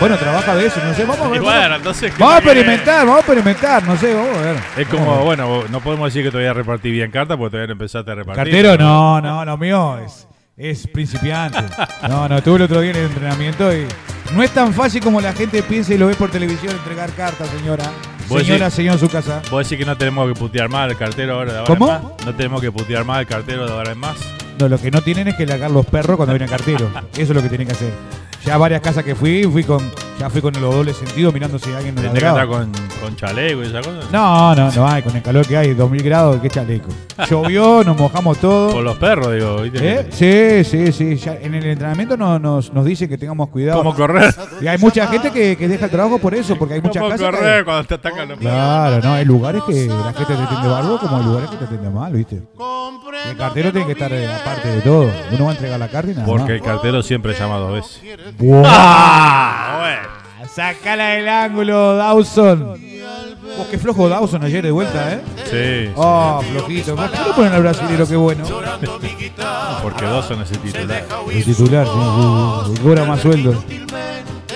Bueno, 0.00 0.16
trabaja 0.16 0.54
de 0.56 0.66
eso, 0.66 0.80
no 0.84 0.94
sé, 0.94 1.04
vamos 1.04 1.20
a 1.24 1.28
Y 1.28 1.32
ver. 1.32 1.40
bueno, 1.42 1.60
vamos- 1.60 1.76
entonces. 1.76 2.12
Vamos 2.18 2.34
a 2.34 2.38
experimentar, 2.38 2.98
vamos 3.06 3.14
a 3.16 3.20
experimentar, 3.20 3.82
no 3.84 3.96
sé, 3.96 4.14
vamos 4.14 4.36
a 4.36 4.40
ver. 4.40 4.56
Es 4.78 4.88
como, 4.88 5.16
bueno, 5.24 5.62
no 5.70 5.80
podemos 5.80 6.06
decir 6.12 6.24
que 6.24 6.30
todavía 6.32 6.52
repartí 6.52 6.90
bien 6.90 7.10
cartas 7.12 7.36
porque 7.36 7.50
todavía 7.52 7.68
no 7.68 7.72
empezaste 7.74 8.10
a 8.10 8.14
repartir. 8.16 8.44
Cartero, 8.44 8.76
no, 8.76 9.20
no, 9.20 9.44
lo 9.44 9.56
mío 9.56 9.98
es, 10.04 10.26
es 10.56 10.86
principiante. 10.88 11.58
No, 12.08 12.28
no, 12.28 12.38
estuve 12.38 12.56
el 12.56 12.62
otro 12.62 12.80
día 12.80 12.90
en 12.90 12.96
el 12.96 13.04
entrenamiento 13.06 13.72
y 13.72 13.86
no 14.34 14.42
es 14.42 14.50
tan 14.50 14.72
fácil 14.74 15.00
como 15.04 15.20
la 15.20 15.32
gente 15.32 15.62
piensa 15.62 15.94
y 15.94 15.98
lo 15.98 16.08
ve 16.08 16.14
por 16.16 16.30
televisión 16.30 16.72
entregar 16.74 17.10
cartas, 17.12 17.48
señora. 17.50 17.84
Señora, 18.28 18.70
señor 18.70 18.94
en 18.94 19.00
su 19.00 19.08
casa. 19.08 19.42
Vos 19.50 19.64
decís 19.68 19.78
que 19.78 19.84
no 19.88 19.96
tenemos 19.96 20.28
que 20.32 20.38
putear 20.38 20.68
más 20.68 20.90
al 20.90 20.96
cartero 20.96 21.34
ahora 21.34 21.52
de 21.52 21.58
ahora 21.58 21.74
¿Cómo? 21.74 21.86
en 21.92 22.02
más. 22.02 22.26
No 22.26 22.34
tenemos 22.34 22.60
que 22.60 22.72
putear 22.72 23.04
más 23.04 23.18
al 23.18 23.26
cartero 23.26 23.66
de 23.66 23.72
ahora 23.72 23.92
en 23.92 23.98
más. 23.98 24.16
No, 24.58 24.68
lo 24.68 24.78
que 24.78 24.90
no 24.90 25.00
tienen 25.02 25.28
es 25.28 25.34
que 25.36 25.46
largar 25.46 25.70
los 25.70 25.86
perros 25.86 26.16
cuando 26.16 26.32
viene 26.32 26.44
el 26.44 26.50
cartero. 26.50 26.90
Eso 27.14 27.22
es 27.22 27.28
lo 27.30 27.42
que 27.42 27.48
tienen 27.48 27.66
que 27.66 27.72
hacer. 27.74 27.92
Ya 28.44 28.56
varias 28.58 28.80
casas 28.80 29.04
que 29.04 29.14
fui, 29.14 29.44
fui 29.44 29.62
con, 29.62 29.88
ya 30.18 30.28
fui 30.28 30.40
con 30.40 30.52
los 30.54 30.74
dobles 30.74 30.96
sentidos 30.96 31.32
mirando 31.32 31.60
si 31.60 31.70
alguien 31.72 31.94
nos 31.94 32.02
Tendré 32.02 32.20
que 32.22 32.26
ladraba. 32.26 32.62
andar 32.62 32.72
con, 32.90 33.00
con 33.00 33.16
chaleco 33.16 33.62
y 33.62 33.66
esa 33.66 33.80
cosa. 33.82 34.00
No, 34.10 34.54
no, 34.56 34.72
no 34.72 34.88
hay, 34.88 35.02
con 35.02 35.14
el 35.14 35.22
calor 35.22 35.46
que 35.46 35.56
hay, 35.56 35.74
2000 35.74 36.02
grados, 36.02 36.40
qué 36.42 36.50
chaleco. 36.50 36.88
Llovió, 37.30 37.84
nos 37.84 37.96
mojamos 37.96 38.38
todos. 38.38 38.72
Por 38.74 38.82
los 38.82 38.96
perros, 38.96 39.32
digo. 39.32 39.62
¿viste? 39.62 39.92
¿Eh? 39.92 40.64
Sí, 40.64 40.68
sí, 40.68 40.92
sí. 40.92 41.16
Ya 41.16 41.34
en 41.36 41.54
el 41.54 41.64
entrenamiento 41.66 42.16
no- 42.16 42.40
nos, 42.40 42.72
nos 42.72 42.84
dicen 42.84 43.08
que 43.08 43.16
tengamos 43.16 43.48
cuidado. 43.48 43.78
¿Cómo 43.78 43.94
correr? 43.94 44.34
Y 44.60 44.66
hay 44.66 44.78
mucha 44.78 45.06
gente 45.06 45.30
que, 45.30 45.56
que 45.56 45.68
deja 45.68 45.84
el 45.84 45.90
trabajo 45.92 46.18
por 46.18 46.34
eso, 46.34 46.56
porque 46.58 46.74
hay 46.74 46.80
muchas 46.82 47.00
¿Cómo 47.00 47.12
casas. 47.14 47.30
correr 47.30 47.58
que- 47.60 47.64
cuando 47.64 47.84
te 47.84 47.94
atacan 47.94 48.28
los 48.28 48.38
Claro, 48.40 49.00
no, 49.04 49.12
hay 49.14 49.24
lugares 49.24 49.62
que 49.68 49.86
la 49.86 50.12
gente 50.14 50.34
te 50.34 50.42
atiende 50.42 50.66
barbo 50.68 50.98
como 50.98 51.16
hay 51.16 51.24
lugares 51.24 51.48
que 51.50 51.56
te 51.58 51.64
atienden 51.66 51.94
mal, 51.94 52.12
¿viste? 52.12 52.42
Y 53.24 53.30
el 53.30 53.36
cartero 53.36 53.70
tiene 53.70 53.86
que 53.86 53.92
estar 53.92 54.12
eh, 54.12 54.26
aparte 54.26 54.68
de 54.68 54.80
todo. 54.80 55.08
Uno 55.32 55.44
va 55.44 55.50
a 55.50 55.54
entregar 55.54 55.78
la 55.78 55.86
carta 55.88 56.10
y 56.10 56.14
nada 56.14 56.26
Porque 56.26 56.54
el 56.54 56.60
más. 56.60 56.68
cartero 56.68 57.02
siempre 57.04 57.34
llama 57.34 57.56
dos 57.58 57.72
veces. 57.74 58.00
¡Buah! 58.38 58.62
Ah, 58.66 59.98
Sácala 60.54 61.08
del 61.10 61.28
ángulo, 61.28 61.96
Dawson. 61.96 62.78
Vos 63.56 63.66
qué 63.70 63.78
flojo 63.78 64.08
Dawson 64.08 64.42
ayer 64.44 64.62
de 64.62 64.70
vuelta, 64.70 65.14
¿eh? 65.14 65.20
Sí. 65.50 65.92
Oh, 65.96 66.42
flojito. 66.50 66.94
¿Por 66.94 67.10
qué 67.10 67.18
no 67.18 67.34
ponen 67.34 67.52
al 67.52 67.62
brasilero? 67.62 68.06
Qué 68.06 68.16
bueno. 68.16 68.44
Porque 69.82 70.04
dos 70.04 70.26
son 70.26 70.42
ese 70.42 70.56
titular. 70.56 71.04
El 71.30 71.44
titular, 71.44 71.86
sí. 71.86 72.82
Cobra 72.82 73.04
más 73.04 73.20
sueldo. 73.20 73.54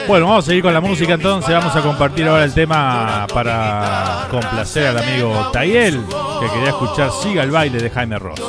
Bueno, 0.06 0.26
vamos 0.26 0.44
a 0.44 0.46
seguir 0.46 0.62
con 0.62 0.72
la 0.72 0.80
música 0.80 1.14
entonces. 1.14 1.54
Vamos 1.54 1.74
a 1.74 1.82
compartir 1.82 2.28
ahora 2.28 2.44
el 2.44 2.54
tema 2.54 3.26
para 3.32 4.28
complacer 4.30 4.86
al 4.88 4.98
amigo 4.98 5.50
Tayel, 5.52 6.00
que 6.40 6.50
quería 6.50 6.68
escuchar 6.68 7.10
Siga 7.22 7.42
el 7.42 7.50
baile 7.50 7.80
de 7.80 7.90
Jaime 7.90 8.18
Ross. 8.18 8.40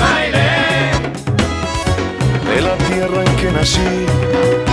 baile. 0.00 0.48
De 2.48 2.60
la 2.66 2.76
tierra 2.88 3.24
en 3.24 3.36
que 3.36 3.52
nací 3.52 4.69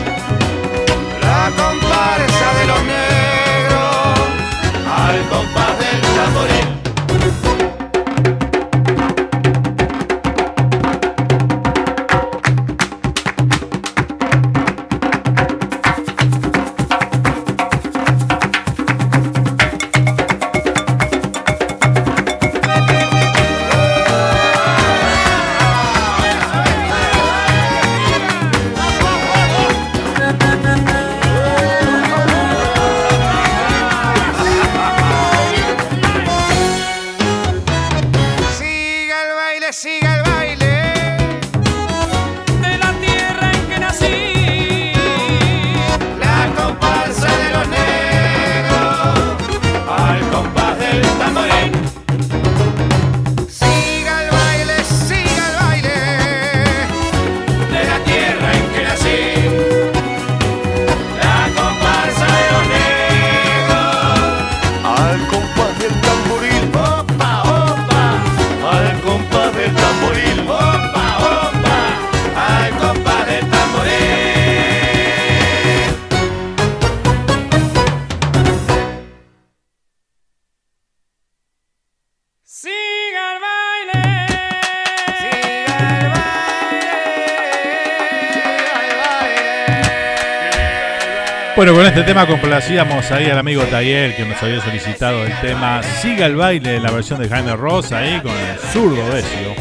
tema 92.07 92.25
complacíamos 92.25 93.11
ahí 93.11 93.29
al 93.29 93.37
amigo 93.37 93.63
Tayel 93.63 94.15
que 94.15 94.23
nos 94.23 94.41
había 94.41 94.61
solicitado 94.61 95.25
el 95.25 95.41
tema 95.41 95.83
Siga 95.83 96.25
el 96.25 96.37
baile 96.37 96.79
la 96.79 96.89
versión 96.89 97.19
de 97.19 97.27
Jaime 97.27 97.53
Ross 97.57 97.91
ahí 97.91 98.21
con 98.21 98.31
el 98.31 98.57
zurdo 98.71 99.05
Besio. 99.09 99.53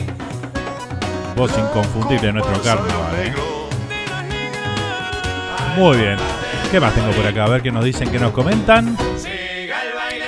Voz 1.34 1.50
inconfundible 1.58 2.28
de 2.28 2.32
nuestro 2.34 2.62
carnaval. 2.62 3.14
¿eh? 3.16 3.32
Muy 5.76 5.96
bien. 5.96 6.16
¿Qué 6.70 6.78
más 6.78 6.94
tengo 6.94 7.10
por 7.10 7.26
acá? 7.26 7.46
A 7.46 7.48
ver 7.48 7.62
qué 7.62 7.72
nos 7.72 7.84
dicen, 7.84 8.08
qué 8.10 8.20
nos 8.20 8.30
comentan. 8.30 8.96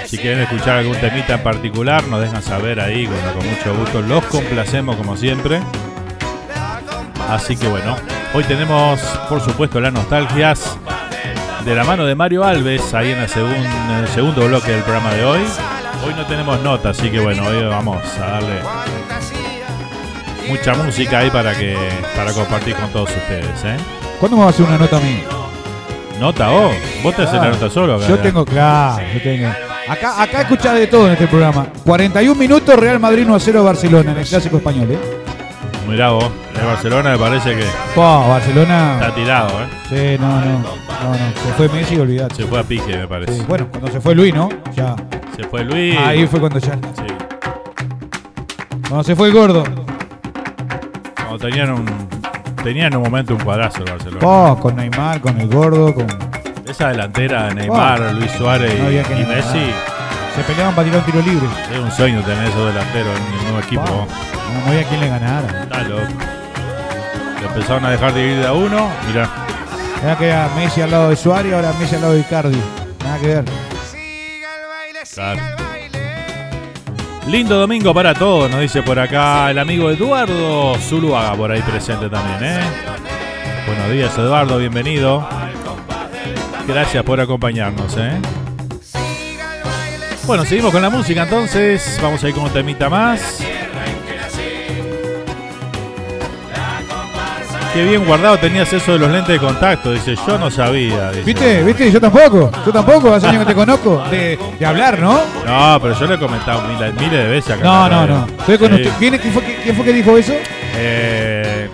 Si 0.04 0.18
quieren 0.18 0.40
escuchar 0.40 0.78
algún 0.78 0.96
temita 0.96 1.34
en 1.34 1.42
particular, 1.44 2.02
nos 2.08 2.20
dejan 2.20 2.42
saber 2.42 2.80
ahí, 2.80 3.06
con, 3.06 3.14
con 3.14 3.48
mucho 3.48 3.76
gusto. 3.76 4.02
Los 4.02 4.24
complacemos 4.24 4.96
como 4.96 5.16
siempre. 5.16 5.60
Así 7.28 7.56
que 7.56 7.68
bueno, 7.68 7.96
hoy 8.34 8.42
tenemos, 8.42 9.00
por 9.28 9.40
supuesto, 9.40 9.80
las 9.80 9.92
nostalgias 9.92 10.77
de 11.64 11.74
la 11.74 11.84
mano 11.84 12.06
de 12.06 12.14
Mario 12.14 12.44
Alves, 12.44 12.94
ahí 12.94 13.10
en, 13.12 13.18
la 13.20 13.28
segun- 13.28 13.54
en 13.90 13.96
el 13.98 14.08
segundo 14.08 14.46
bloque 14.46 14.70
del 14.72 14.82
programa 14.82 15.12
de 15.12 15.24
hoy. 15.24 15.40
Hoy 16.06 16.14
no 16.16 16.24
tenemos 16.26 16.60
nota, 16.60 16.90
así 16.90 17.10
que 17.10 17.20
bueno, 17.20 17.44
hoy 17.46 17.62
vamos 17.64 17.98
a 18.18 18.26
darle 18.30 18.60
mucha 20.48 20.74
música 20.74 21.18
ahí 21.18 21.30
para 21.30 21.54
que 21.56 21.76
para 22.16 22.32
compartir 22.32 22.74
con 22.76 22.88
todos 22.90 23.10
ustedes. 23.10 23.64
¿eh? 23.64 23.76
¿Cuándo 24.18 24.36
me 24.38 24.44
vas 24.44 24.54
a 24.54 24.56
hacer 24.56 24.66
una 24.66 24.78
nota 24.78 24.96
a 24.96 25.00
mí? 25.00 25.22
¿Nota 26.18 26.48
vos? 26.48 26.72
¿Vos 27.02 27.14
te 27.14 27.22
haces 27.22 27.40
la 27.40 27.50
nota 27.50 27.68
solo? 27.70 27.96
acá? 27.96 28.06
Yo 28.08 28.18
tengo, 28.18 28.44
claro, 28.44 29.02
yo 29.14 29.20
tengo. 29.22 29.48
Acá, 29.88 30.22
acá 30.22 30.40
escuchás 30.42 30.74
de 30.74 30.86
todo 30.86 31.06
en 31.06 31.12
este 31.12 31.26
programa. 31.28 31.66
41 31.84 32.34
minutos 32.38 32.76
Real 32.76 32.98
Madrid 32.98 33.24
1 33.26 33.34
a 33.34 33.40
0 33.40 33.64
Barcelona 33.64 34.12
en 34.12 34.18
el 34.18 34.26
clásico 34.26 34.56
español, 34.56 34.88
¿eh? 34.90 34.98
Mirá 35.88 36.10
vos, 36.10 36.24
de 36.54 36.62
Barcelona 36.64 37.10
me 37.12 37.18
parece 37.18 37.56
que 37.56 37.64
Po, 37.94 38.28
Barcelona. 38.28 38.98
está 39.00 39.14
tirado, 39.14 39.48
¿eh? 39.62 39.66
Sí, 39.88 40.22
no, 40.22 40.40
no. 40.40 40.77
No, 41.02 41.10
no. 41.10 41.16
Se 41.16 41.52
fue 41.56 41.68
Messi, 41.68 41.96
olvidate. 41.98 42.34
Se 42.34 42.44
fue 42.44 42.58
a 42.60 42.62
pique, 42.62 42.96
me 42.96 43.06
parece. 43.06 43.34
Sí, 43.34 43.44
Bueno, 43.48 43.66
cuando 43.70 43.90
se 43.90 44.00
fue 44.00 44.14
Luis, 44.14 44.34
¿no? 44.34 44.48
Ya. 44.74 44.96
Se 45.36 45.44
fue 45.44 45.64
Luis. 45.64 45.96
Ahí 45.98 46.26
fue 46.26 46.40
cuando 46.40 46.58
ya. 46.58 46.72
Sí. 46.74 47.04
Cuando 48.88 49.04
se 49.04 49.14
fue 49.16 49.28
el 49.28 49.34
gordo. 49.34 49.64
Cuando 51.16 51.38
tenían 51.38 51.70
un, 51.70 51.86
tenían 52.64 52.96
un 52.96 53.02
momento 53.02 53.34
un 53.34 53.40
cuadrazo 53.40 53.78
el 53.84 53.90
Barcelona. 53.90 54.20
Po, 54.20 54.58
con 54.60 54.76
Neymar, 54.76 55.20
con 55.20 55.38
el 55.40 55.48
gordo, 55.48 55.94
con. 55.94 56.06
Esa 56.66 56.88
delantera, 56.88 57.52
Neymar, 57.54 58.00
Oh. 58.00 58.12
Luis 58.12 58.30
Suárez 58.32 58.74
y, 58.74 58.82
No 58.82 58.90
y. 58.90 59.24
Messi, 59.26 59.70
Se 60.36 60.42
peleaban 60.46 60.74
para 60.74 60.88
tirar 60.88 61.00
un 61.04 61.06
tiro 61.12 61.22
libre. 61.24 61.46
es 61.72 61.78
un 61.78 61.90
sueño 61.92 62.20
tener 62.22 62.44
esos 62.48 62.66
delanteros 62.74 63.16
en 63.18 63.38
el 63.38 63.42
nuevo 63.44 63.58
equipo. 63.60 63.84
Po, 63.84 64.06
No, 64.54 64.60
no 64.64 64.70
había 64.70 64.84
quien 64.84 65.00
le 65.00 65.08
ganara. 65.08 65.62
Está 65.62 65.82
loco. 65.82 66.02
Le 67.40 67.46
empezaron 67.46 67.84
a 67.86 67.90
dejar 67.90 68.12
de 68.14 68.26
ir 68.32 68.36
de 68.40 68.46
a 68.46 68.52
uno. 68.52 68.88
Mirá, 69.08 69.28
Era 70.02 70.16
que 70.16 70.26
era 70.26 70.48
Messi 70.54 70.80
al 70.80 70.90
lado 70.90 71.10
de 71.10 71.16
Suárez, 71.16 71.52
ahora 71.52 71.72
Messi 71.78 71.96
al 71.96 72.00
lado 72.00 72.14
de 72.14 72.20
Icardi. 72.20 72.62
Nada 73.04 73.18
que 73.18 73.26
ver. 73.26 73.44
claro. 75.14 75.40
Lindo 77.26 77.58
domingo 77.58 77.92
para 77.92 78.14
todos, 78.14 78.50
nos 78.50 78.60
dice 78.60 78.82
por 78.82 78.98
acá 78.98 79.50
el 79.50 79.58
amigo 79.58 79.90
Eduardo 79.90 80.74
Zuluaga, 80.78 81.34
por 81.34 81.52
ahí 81.52 81.60
presente 81.60 82.08
también, 82.08 82.38
¿eh? 82.42 82.60
Buenos 83.66 83.90
días, 83.90 84.16
Eduardo, 84.16 84.56
bienvenido. 84.56 85.28
Gracias 86.66 87.02
por 87.04 87.20
acompañarnos, 87.20 87.94
¿eh? 87.98 88.18
Bueno, 90.26 90.44
seguimos 90.44 90.72
con 90.72 90.82
la 90.82 90.90
música 90.90 91.22
entonces. 91.24 91.98
Vamos 92.02 92.22
a 92.22 92.28
ir 92.28 92.34
con 92.34 92.44
un 92.44 92.50
temita 92.50 92.90
más. 92.90 93.42
Qué 97.78 97.84
bien 97.84 98.04
guardado 98.04 98.36
tenías 98.38 98.72
eso 98.72 98.94
de 98.94 98.98
los 98.98 99.08
lentes 99.08 99.28
de 99.28 99.38
contacto. 99.38 99.92
Dice, 99.92 100.16
yo 100.16 100.36
no 100.36 100.50
sabía. 100.50 101.10
dice. 101.10 101.22
¿Viste? 101.22 101.62
¿Viste? 101.62 101.92
Yo 101.92 102.00
tampoco. 102.00 102.50
Yo 102.66 102.72
tampoco. 102.72 103.14
Hace 103.14 103.28
años 103.28 103.44
que 103.44 103.50
te 103.50 103.54
conozco. 103.54 104.02
De, 104.10 104.36
de 104.58 104.66
hablar, 104.66 104.98
¿no? 104.98 105.20
No, 105.46 105.78
pero 105.80 105.96
yo 105.96 106.06
le 106.08 106.14
he 106.16 106.18
comentado 106.18 106.62
miles, 106.62 106.92
miles 106.94 107.12
de 107.12 107.28
veces 107.28 107.50
acá. 107.52 107.62
No, 107.62 107.88
no, 107.88 108.04
no. 108.08 108.26
Estoy 108.40 108.58
con 108.58 108.68
Sí. 108.70 108.82
usted. 108.82 108.90
¿Quién, 108.98 109.18
quién 109.18 109.32
fue, 109.32 109.44
que- 109.44 109.56
quién 109.62 109.76
fue 109.76 109.84
que 109.84 109.92
dijo 109.92 110.18
eso? 110.18 110.32
Eh, 110.76 111.68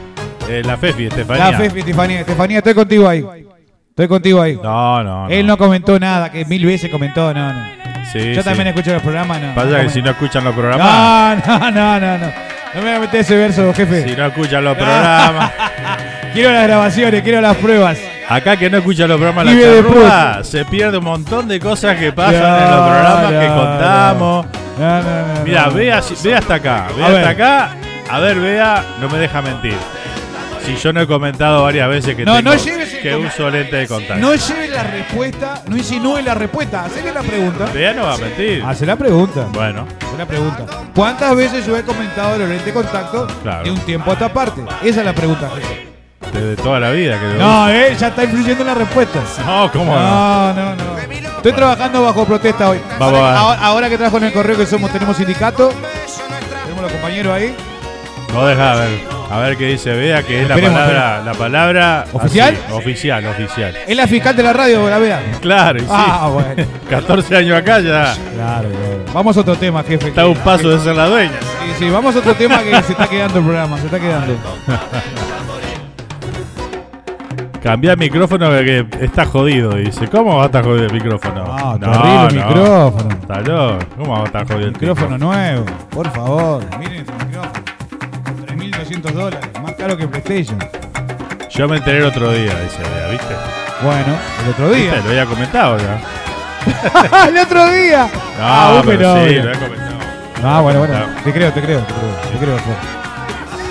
eh, 0.47 0.63
la 0.63 0.77
Fefi, 0.77 1.07
Estefanía. 1.07 1.51
La 1.53 1.57
Fefi, 1.57 1.79
Estefanía. 1.79 2.21
Estefanía, 2.21 2.59
estoy 2.59 2.75
contigo 2.75 3.09
ahí. 3.09 3.25
Estoy 3.89 4.09
contigo 4.09 4.43
ahí. 4.43 4.61
No, 4.63 5.03
no. 5.03 5.29
Él 5.31 5.47
no 5.47 5.57
comentó 5.57 5.99
nada, 5.99 6.31
que 6.31 6.45
mil 6.45 6.67
veces 6.67 6.91
comentó, 6.91 7.33
no, 7.33 7.51
no. 7.51 7.65
Sí, 8.13 8.35
Yo 8.35 8.43
sí. 8.43 8.45
también 8.49 8.67
escucho 8.69 8.93
los 8.93 9.01
programas, 9.01 9.41
no. 9.41 9.55
Pasa 9.55 9.69
no 9.71 9.77
que 9.85 9.89
si 9.89 10.03
no 10.03 10.11
escuchan 10.11 10.45
los 10.45 10.55
programas. 10.55 11.47
No, 11.47 11.59
no, 11.59 11.71
no, 11.71 12.01
no, 12.01 12.19
no. 12.19 12.54
No 12.75 12.83
me 12.83 12.89
voy 12.89 12.97
a 12.97 13.01
meter 13.01 13.21
ese 13.21 13.37
verso, 13.37 13.73
jefe. 13.75 14.09
Si 14.09 14.17
no 14.17 14.27
escuchan 14.27 14.65
los 14.65 14.77
programas. 14.77 15.53
Quiero 16.35 16.51
las 16.53 16.65
grabaciones, 16.65 17.23
quiero 17.23 17.41
las 17.41 17.57
pruebas. 17.59 17.97
Acá 18.29 18.57
que 18.57 18.69
no 18.69 18.79
escuchan 18.79 19.09
los 19.09 19.19
programas 19.19 19.47
la 19.47 19.61
charrúa, 19.61 20.39
se 20.43 20.65
pierde 20.65 20.99
un 20.99 21.05
montón 21.05 21.47
de 21.47 21.61
cosas 21.61 21.97
que 21.97 22.11
pasan 22.13 22.35
en 22.35 22.71
los 22.71 22.81
No, 22.81 22.87
programas 22.87 23.31
que 23.31 23.47
contamos. 23.47 24.47
No. 24.77 25.45
Mira, 25.45 25.67
no. 25.67 25.73
ve, 25.75 25.93
así- 25.93 26.17
ve 26.25 26.35
hasta 26.35 26.55
acá, 26.55 26.87
ve 26.97 27.03
A 27.05 27.07
hasta 27.07 27.19
ver. 27.19 27.29
acá. 27.29 27.69
A 28.11 28.19
ver, 28.19 28.41
vea, 28.41 28.85
no 29.01 29.09
me 29.09 29.19
deja 29.19 29.41
mentir. 29.43 29.77
Si 30.65 30.77
yo 30.77 30.93
no 30.93 31.03
he 31.03 31.07
comentado 31.07 31.63
varias 31.63 31.89
veces 31.89 32.17
que, 32.17 32.25
No, 32.25 32.37
tengo- 32.37 32.51
no 32.51 32.57
lleves 32.57 32.95
que 32.95 33.15
uso 33.17 33.51
lente 33.51 33.77
de 33.77 33.87
contacto. 33.87 34.17
No 34.17 34.35
lleve 34.35 34.69
la 34.69 34.83
respuesta, 34.83 35.63
no 35.69 35.77
insinúe 35.77 36.21
la 36.23 36.35
respuesta. 36.35 36.85
Hacele 36.87 37.13
la 37.13 37.23
pregunta. 37.23 37.67
Vea 37.75 37.93
no 37.93 38.05
va 38.05 38.15
a 38.15 38.19
mentir. 38.19 38.65
Hace 38.67 38.87
la 38.87 38.97
pregunta. 38.97 39.47
Bueno, 39.53 39.87
Hace 40.07 40.17
la 40.19 40.27
pregunta. 40.27 40.65
¿Cuántas 40.95 41.37
veces 41.37 41.67
yo 41.67 41.77
he 41.77 41.83
comentado 41.83 42.39
los 42.39 42.49
lentes 42.49 42.65
de 42.67 42.73
contacto 42.73 43.27
Claro. 43.43 43.65
de 43.65 43.71
un 43.73 43.79
tiempo 43.81 44.11
a 44.11 44.15
esta 44.15 44.33
parte? 44.33 44.63
Esa 44.83 45.01
es 45.01 45.07
la 45.07 45.13
pregunta, 45.13 45.51
desde 46.33 46.57
toda 46.57 46.81
la 46.81 46.91
vida 46.91 47.19
que 47.21 47.39
No, 47.39 47.69
eh, 47.69 47.95
ya 47.99 48.09
está 48.09 48.25
influyendo 48.25 48.63
en 48.63 48.67
la 48.69 48.75
respuesta. 48.75 49.21
No, 49.47 49.71
¿cómo 49.71 49.95
no? 49.95 50.01
No, 50.01 50.55
no, 50.55 50.77
no. 50.77 50.95
Estoy 51.37 51.53
trabajando 51.53 52.03
bajo 52.03 52.25
protesta 52.25 52.71
hoy. 52.71 52.81
Vamos 52.99 53.21
ahora, 53.21 53.61
ahora- 53.61 53.89
que 53.91 53.97
trabajo 53.99 54.17
en 54.17 54.25
el 54.25 54.33
correo 54.33 54.57
que 54.57 54.65
somos, 54.65 54.91
tenemos 54.91 55.15
sindicato. 55.19 55.71
Tenemos 56.65 56.83
los 56.85 56.93
compañeros 56.93 57.35
ahí. 57.35 57.55
No 58.33 58.47
deja 58.47 58.75
ver, 58.77 58.89
a 59.31 59.39
ver 59.41 59.57
qué 59.57 59.67
dice 59.69 59.93
Bea, 59.93 60.23
que 60.23 60.43
es 60.43 60.49
la 60.49 60.55
Esperemos, 60.55 60.81
palabra, 60.81 61.23
la 61.25 61.33
palabra 61.33 62.05
¿Oficial? 62.13 62.55
así, 62.67 62.73
oficial, 62.73 63.27
oficial. 63.27 63.75
Es 63.87 63.97
la 63.97 64.07
fiscal 64.07 64.37
de 64.37 64.43
la 64.43 64.53
radio, 64.53 64.89
la 64.89 64.99
vea. 64.99 65.21
Claro, 65.41 65.79
y 65.79 65.83
sí. 65.83 65.87
Ah, 65.91 66.31
bueno. 66.33 66.65
14 66.91 67.37
años 67.37 67.59
acá 67.59 67.81
ya. 67.81 68.15
Claro, 68.35 68.69
claro. 68.69 69.05
Vamos 69.13 69.37
a 69.37 69.41
otro 69.41 69.57
tema, 69.57 69.83
jefe. 69.83 70.09
Está 70.09 70.23
a 70.23 70.27
un 70.27 70.37
paso 70.37 70.69
de 70.69 70.79
ser 70.79 70.95
la 70.95 71.07
dueña. 71.07 71.33
Sí, 71.41 71.73
sí, 71.85 71.91
vamos 71.91 72.15
a 72.15 72.19
otro 72.19 72.35
tema 72.35 72.59
que 72.63 72.71
se 72.83 72.93
está 72.93 73.07
quedando 73.09 73.39
el 73.39 73.45
programa, 73.45 73.79
se 73.79 73.87
está 73.87 73.99
quedando. 73.99 74.37
Cambia 77.63 77.93
el 77.93 77.99
micrófono 77.99 78.51
que 78.51 78.87
está 79.01 79.25
jodido, 79.25 79.75
dice. 79.75 80.07
¿Cómo 80.09 80.37
va 80.37 80.43
a 80.43 80.47
estar 80.47 80.63
jodido 80.63 80.85
el 80.85 80.93
micrófono? 80.93 81.45
No, 81.47 81.79
terrible 81.79 82.27
el 82.29 82.35
micrófono. 82.35 83.79
¿Cómo 83.97 84.13
va 84.13 84.21
a 84.21 84.25
estar 84.25 84.47
jodido 84.47 84.67
el 84.69 84.73
Micrófono 84.73 85.17
nuevo, 85.17 85.65
por 85.89 86.11
favor. 86.11 86.63
Miren 86.79 86.97
este 86.97 87.13
micrófono. 87.25 87.64
3.200 89.03 89.13
dólares, 89.13 89.51
más 89.63 89.73
caro 89.75 89.97
que 89.97 90.07
PlayStation. 90.09 90.59
Yo 91.51 91.69
me 91.69 91.77
enteré 91.77 91.99
el 91.99 92.05
otro 92.07 92.31
día, 92.33 92.53
dice 92.63 92.79
Bea, 92.95 93.09
¿viste? 93.11 93.35
Bueno, 93.83 94.17
el 94.45 94.51
otro 94.51 94.71
día. 94.71 94.85
¿Viste? 94.93 95.03
Lo 95.05 95.11
había 95.11 95.27
comentado 95.27 95.79
ya. 95.79 96.01
¡El 97.29 97.39
otro 97.39 97.71
día! 97.71 98.09
No, 98.39 98.41
Ah, 98.41 98.83
pero 98.85 99.15
sí, 99.27 99.35
lo 99.35 99.41
había 99.43 99.53
comentado. 99.61 99.95
Ah, 100.43 100.61
bueno, 100.61 100.79
bueno. 100.81 100.95
Te 101.23 101.33
creo, 101.33 101.53
te 101.53 101.61
creo, 101.61 101.81
te 101.81 101.93
creo. 101.93 102.33
Te 102.33 102.39
creo, 102.45 102.59
Flor. 102.59 102.77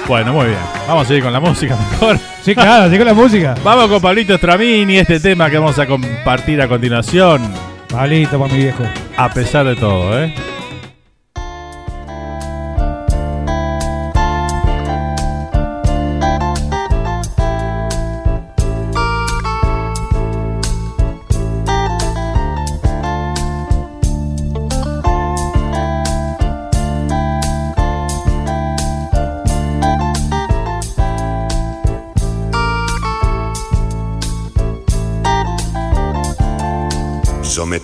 Bueno, 0.08 0.34
muy 0.34 0.48
bien. 0.48 0.60
Vamos 0.88 1.06
a 1.06 1.08
seguir 1.08 1.24
con 1.24 1.34
la 1.34 1.40
música 1.40 1.76
mejor. 1.92 2.18
Sí, 2.44 2.54
claro, 2.54 2.90
sigue 2.92 3.06
la 3.06 3.14
música. 3.14 3.56
Vamos 3.64 3.88
con 3.88 4.02
Pablito 4.02 4.36
Stramini, 4.38 4.98
este 4.98 5.20
tema 5.20 5.50
que 5.50 5.58
vamos 5.58 5.80
a 5.80 5.86
compartir 5.88 6.62
a 6.62 6.68
continuación. 6.68 7.42
Pablito, 7.90 8.38
para 8.40 8.52
mi 8.54 8.60
viejo. 8.60 8.84
A 9.18 9.30
pesar 9.30 9.66
de 9.66 9.76
todo, 9.76 10.22
¿eh? 10.22 10.34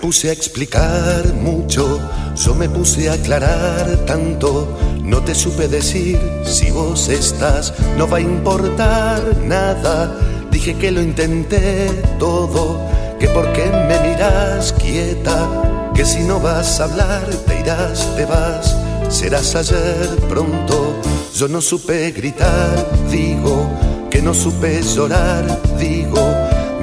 Puse 0.09 0.29
a 0.31 0.33
explicar 0.33 1.35
mucho, 1.35 1.99
yo 2.35 2.55
me 2.55 2.67
puse 2.67 3.11
a 3.11 3.13
aclarar 3.13 3.85
tanto, 4.07 4.67
no 5.03 5.21
te 5.21 5.35
supe 5.35 5.67
decir 5.67 6.19
si 6.45 6.71
vos 6.71 7.09
estás, 7.09 7.75
no 7.95 8.07
va 8.09 8.17
a 8.17 8.21
importar 8.21 9.21
nada, 9.45 10.17
dije 10.49 10.73
que 10.73 10.89
lo 10.89 11.03
intenté 11.03 11.91
todo, 12.17 12.81
que 13.19 13.27
por 13.27 13.53
qué 13.53 13.65
me 13.87 13.99
miras 13.99 14.73
quieta, 14.73 15.91
que 15.93 16.03
si 16.03 16.23
no 16.23 16.39
vas 16.39 16.79
a 16.79 16.85
hablar 16.85 17.27
te 17.45 17.59
irás, 17.59 18.15
te 18.15 18.25
vas, 18.25 18.75
serás 19.09 19.53
ayer 19.53 20.09
pronto, 20.27 20.95
yo 21.35 21.47
no 21.47 21.61
supe 21.61 22.09
gritar, 22.13 22.89
digo, 23.11 23.69
que 24.09 24.23
no 24.23 24.33
supe 24.33 24.81
llorar, 24.81 25.45
digo, 25.77 26.33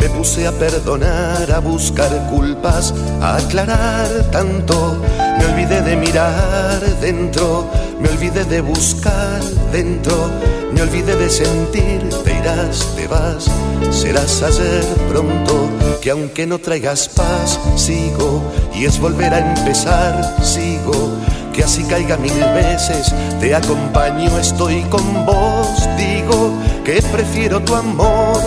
me 0.06 0.14
puse 0.14 0.46
a 0.46 0.52
perdonar, 0.52 1.50
a 1.50 1.58
buscar 1.58 2.10
culpas, 2.30 2.94
a 3.20 3.36
aclarar 3.36 4.08
tanto. 4.30 4.96
Me 5.38 5.46
olvidé 5.46 5.80
de 5.80 5.96
mirar 5.96 6.80
dentro, 7.00 7.68
me 8.00 8.08
olvidé 8.10 8.44
de 8.44 8.60
buscar 8.60 9.42
dentro, 9.72 10.30
me 10.72 10.82
olvidé 10.82 11.16
de 11.16 11.28
sentir, 11.28 12.08
te 12.24 12.38
irás, 12.38 12.86
te 12.94 13.08
vas, 13.08 13.46
serás 13.90 14.42
ayer 14.42 14.84
pronto, 15.08 15.68
que 16.00 16.10
aunque 16.10 16.46
no 16.46 16.58
traigas 16.58 17.08
paz, 17.08 17.58
sigo, 17.74 18.42
y 18.74 18.84
es 18.84 19.00
volver 19.00 19.34
a 19.34 19.38
empezar, 19.38 20.36
sigo, 20.40 21.16
que 21.52 21.64
así 21.64 21.82
caiga 21.84 22.16
mil 22.16 22.38
veces, 22.54 23.12
te 23.40 23.54
acompaño, 23.54 24.38
estoy 24.38 24.82
con 24.82 25.26
vos, 25.26 25.88
digo, 25.96 26.52
que 26.84 27.02
prefiero 27.02 27.60
tu 27.60 27.74
amor, 27.74 28.40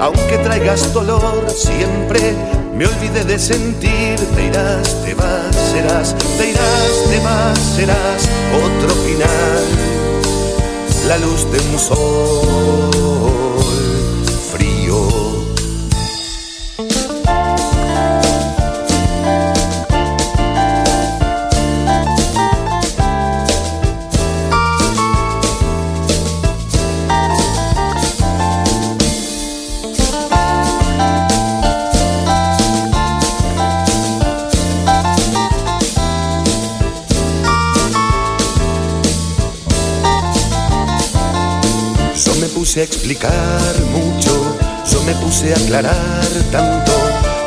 aunque 0.00 0.38
traigas 0.38 0.92
dolor 0.92 1.48
siempre, 1.50 2.34
me 2.74 2.86
olvidé 2.86 3.24
de 3.24 3.38
sentir, 3.38 4.18
te 4.34 4.46
irás, 4.46 5.04
te 5.04 5.14
vas, 5.14 5.54
serás, 5.72 6.16
te 6.38 6.50
irás, 6.50 7.04
te 7.10 7.20
vas, 7.20 7.58
serás 7.76 8.28
otro 8.54 8.94
final, 9.04 9.64
la 11.06 11.18
luz 11.18 11.46
de 11.52 11.58
un 11.60 11.78
sol 11.78 13.19
puse 42.70 42.82
a 42.82 42.84
explicar 42.84 43.74
mucho, 43.90 44.56
yo 44.88 45.02
me 45.02 45.12
puse 45.14 45.52
a 45.52 45.56
aclarar 45.56 46.28
tanto, 46.52 46.92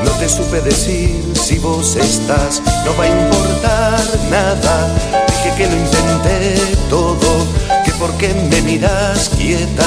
no 0.04 0.12
te 0.20 0.28
supe 0.28 0.60
decir 0.60 1.16
si 1.34 1.60
vos 1.60 1.96
estás, 1.96 2.62
no 2.84 2.94
va 2.98 3.06
a 3.06 3.08
importar 3.08 4.02
nada, 4.30 4.94
dije 5.28 5.56
que 5.56 5.68
lo 5.70 5.78
intenté 5.78 6.76
todo, 6.90 7.48
que 7.86 7.92
por 7.92 8.12
qué 8.18 8.34
me 8.34 8.62
miras 8.64 9.30
quieta, 9.30 9.86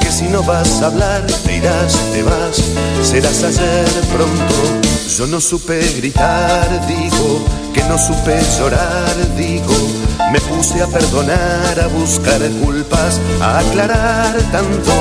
que 0.00 0.10
si 0.10 0.24
no 0.28 0.42
vas 0.42 0.80
a 0.80 0.86
hablar 0.86 1.26
te 1.26 1.56
irás, 1.56 1.98
te 2.14 2.22
vas, 2.22 2.56
serás 3.02 3.42
ayer 3.42 3.84
pronto, 4.10 4.54
yo 5.14 5.26
no 5.26 5.42
supe 5.42 5.78
gritar, 5.98 6.86
digo, 6.86 7.44
que 7.74 7.82
no 7.82 7.98
supe 7.98 8.40
llorar, 8.58 9.36
digo, 9.36 9.74
me 10.32 10.40
puse 10.40 10.80
a 10.80 10.86
perdonar, 10.86 11.80
a 11.80 11.88
buscar 11.88 12.40
culpas, 12.62 13.20
a 13.40 13.58
aclarar 13.58 14.34
tanto. 14.52 14.92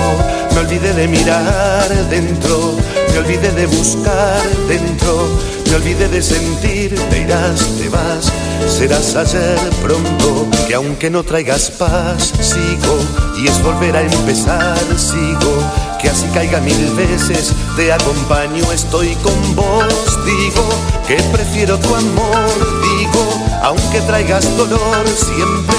Me 0.54 0.60
olvidé 0.62 0.94
de 0.94 1.08
mirar 1.08 1.90
dentro, 2.10 2.76
me 3.12 3.20
olvidé 3.20 3.52
de 3.52 3.66
buscar 3.68 4.42
dentro, 4.68 5.30
me 5.70 5.76
olvidé 5.76 6.08
de 6.08 6.22
sentir, 6.22 6.96
te 7.10 7.22
irás, 7.22 7.60
te 7.78 7.90
vas, 7.90 8.32
serás 8.68 9.16
ayer 9.16 9.60
pronto, 9.82 10.48
que 10.68 10.74
aunque 10.74 11.10
no 11.10 11.24
traigas 11.24 11.70
paz, 11.72 12.34
sigo, 12.42 12.98
y 13.38 13.48
es 13.48 13.62
volver 13.62 13.96
a 13.96 14.02
empezar, 14.02 14.78
sigo, 14.98 15.64
que 16.02 16.10
así 16.10 16.26
caiga 16.34 16.60
mil 16.62 16.94
veces, 16.96 17.54
te 17.76 17.92
acompaño, 17.92 18.64
estoy 18.72 19.16
con 19.16 19.56
vos, 19.56 20.26
digo, 20.26 20.64
que 21.08 21.16
prefiero 21.32 21.78
tu 21.78 21.94
amor, 21.94 22.82
digo, 22.82 23.24
aunque 23.64 24.00
traigas 24.02 24.56
dolor 24.58 25.08
siempre, 25.08 25.78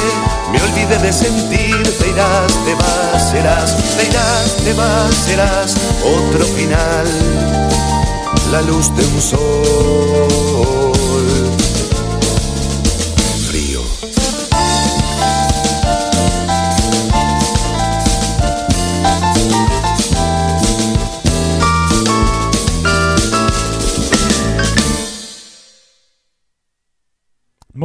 me 0.52 0.60
olvidé 0.62 0.98
de 0.98 1.12
sentir, 1.12 1.98
te 1.98 2.08
irás, 2.08 2.52
te 2.64 2.74
vas, 2.74 3.30
serás, 3.30 3.76
te 3.96 4.04
irás, 4.08 4.56
te 4.64 4.72
vas, 4.74 5.14
serás 5.14 5.74
otro 6.04 6.44
final, 6.46 7.06
la 8.52 8.62
luz 8.62 8.94
de 8.96 9.06
un 9.06 9.22
sol 9.22 10.79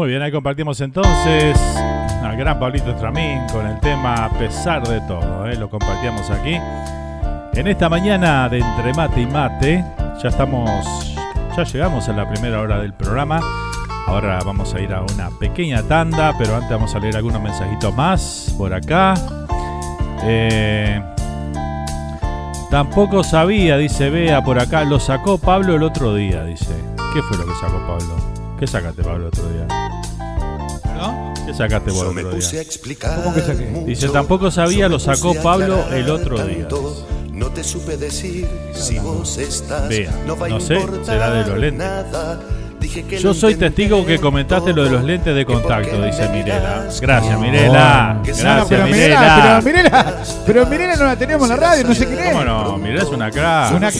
Muy 0.05 0.11
bien, 0.11 0.21
ahí 0.21 0.31
compartimos 0.31 0.79
entonces 0.81 1.57
al 2.21 2.37
gran 2.37 2.59
Pablito 2.59 2.95
Stramín 2.95 3.39
con 3.51 3.65
el 3.65 3.79
tema 3.79 4.25
A 4.25 4.29
pesar 4.37 4.87
de 4.87 5.01
todo. 5.01 5.47
¿eh? 5.47 5.55
Lo 5.55 5.67
compartíamos 5.67 6.29
aquí. 6.29 6.59
En 7.55 7.65
esta 7.65 7.89
mañana 7.89 8.47
de 8.47 8.59
entre 8.59 8.93
mate 8.93 9.21
y 9.21 9.25
mate, 9.25 9.83
ya 10.21 10.29
estamos, 10.29 11.15
ya 11.57 11.63
llegamos 11.63 12.07
a 12.07 12.13
la 12.13 12.29
primera 12.29 12.61
hora 12.61 12.77
del 12.77 12.93
programa. 12.93 13.39
Ahora 14.05 14.37
vamos 14.45 14.75
a 14.75 14.79
ir 14.79 14.93
a 14.93 15.01
una 15.01 15.31
pequeña 15.39 15.81
tanda, 15.81 16.35
pero 16.37 16.53
antes 16.53 16.69
vamos 16.69 16.93
a 16.93 16.99
leer 16.99 17.17
algunos 17.17 17.41
mensajitos 17.41 17.91
más 17.95 18.53
por 18.59 18.75
acá. 18.75 19.15
Eh, 20.21 21.01
tampoco 22.69 23.23
sabía, 23.23 23.75
dice 23.77 24.11
Bea 24.11 24.43
por 24.43 24.59
acá, 24.59 24.83
lo 24.83 24.99
sacó 24.99 25.39
Pablo 25.39 25.73
el 25.73 25.81
otro 25.81 26.13
día, 26.13 26.43
dice. 26.43 26.75
¿Qué 27.11 27.23
fue 27.23 27.39
lo 27.39 27.45
que 27.47 27.55
sacó 27.55 27.79
Pablo? 27.87 28.15
¿Qué 28.59 28.67
sacaste 28.67 29.03
Pablo 29.03 29.23
el 29.23 29.27
otro 29.29 29.49
día? 29.49 29.84
¿Qué 31.45 31.53
sacaste 31.53 31.91
vos 31.91 32.15
Dice, 33.85 34.09
tampoco 34.09 34.51
sabía, 34.51 34.89
lo 34.89 34.99
sacó 34.99 35.33
Pablo 35.41 35.85
el 35.91 36.09
otro 36.09 36.43
día. 36.45 36.67
No 37.31 37.49
te 37.49 37.63
supe 37.63 37.97
decir 37.97 38.47
si 38.73 38.97
vos 38.97 39.37
estás, 39.37 39.89
Vea, 39.89 40.11
no 40.25 40.59
sé, 40.59 40.79
será 41.03 41.31
de 41.31 41.45
los 41.45 41.59
lentes. 41.59 41.87
Yo 43.19 43.33
soy 43.33 43.55
testigo 43.55 44.05
que 44.05 44.19
comentaste 44.19 44.73
lo 44.73 44.83
de 44.83 44.89
los 44.91 45.03
lentes 45.03 45.35
de 45.35 45.45
contacto, 45.45 46.01
dice 46.03 46.27
Mirela. 46.29 46.85
Gracias, 47.01 47.39
Mirela. 47.39 48.17
Gracias, 48.23 48.65
pero 48.69 48.85
Mirela. 48.85 49.61
Pero 49.63 49.77
Mirela, 49.77 50.15
pero 50.45 50.65
Mirela 50.67 50.95
no 50.95 51.05
la 51.05 51.15
tenemos 51.15 51.49
en 51.49 51.55
la 51.59 51.67
radio, 51.67 51.87
no 51.87 51.93
sé 51.95 52.05
quién 52.05 52.19
es. 52.19 52.29
¿Cómo 52.31 52.43
no? 52.43 52.77
Mirela 52.77 53.03
es 53.03 53.09
una 53.09 53.31
crack. 53.31 53.73
Una 53.75 53.91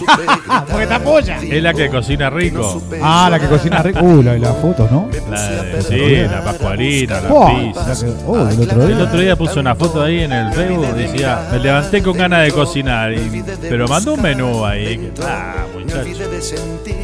porque 0.72 0.88
te 0.88 0.94
apoya. 0.94 1.38
Es 1.42 1.64
la 1.64 1.74
que 1.74 1.90
cocina 1.90 2.30
rico. 2.30 2.82
Ah, 3.02 3.28
la 3.30 3.40
que 3.40 3.48
cocina 3.48 3.82
rico. 3.82 4.00
Uh, 4.02 4.22
la 4.22 4.34
de 4.34 4.40
las 4.40 4.56
fotos, 4.58 4.92
¿no? 4.92 5.10
La 5.30 5.42
de, 5.42 5.82
sí, 5.82 6.18
la 6.30 6.44
pascualina, 6.44 7.22
la 7.22 7.30
Buah, 7.30 7.50
pizza. 7.60 8.06
oh, 8.28 8.48
el 8.50 8.62
otro 8.62 8.86
día. 8.88 8.96
El 8.96 9.02
otro 9.02 9.20
día 9.20 9.36
puso 9.36 9.60
una 9.60 9.76
foto 9.76 10.04
ahí 10.04 10.22
en 10.22 10.32
el 10.32 10.54
Facebook 10.54 10.94
decía, 10.96 11.48
me 11.52 11.60
levanté 11.60 12.02
con 12.02 12.18
ganas 12.18 12.44
de 12.44 12.52
cocinar, 12.52 13.14
y- 13.14 13.44
pero 13.62 13.88
mandó 13.88 14.14
un 14.14 14.22
menú 14.22 14.66
ahí. 14.66 14.98
Que, 14.98 15.12
ah. 15.24 15.54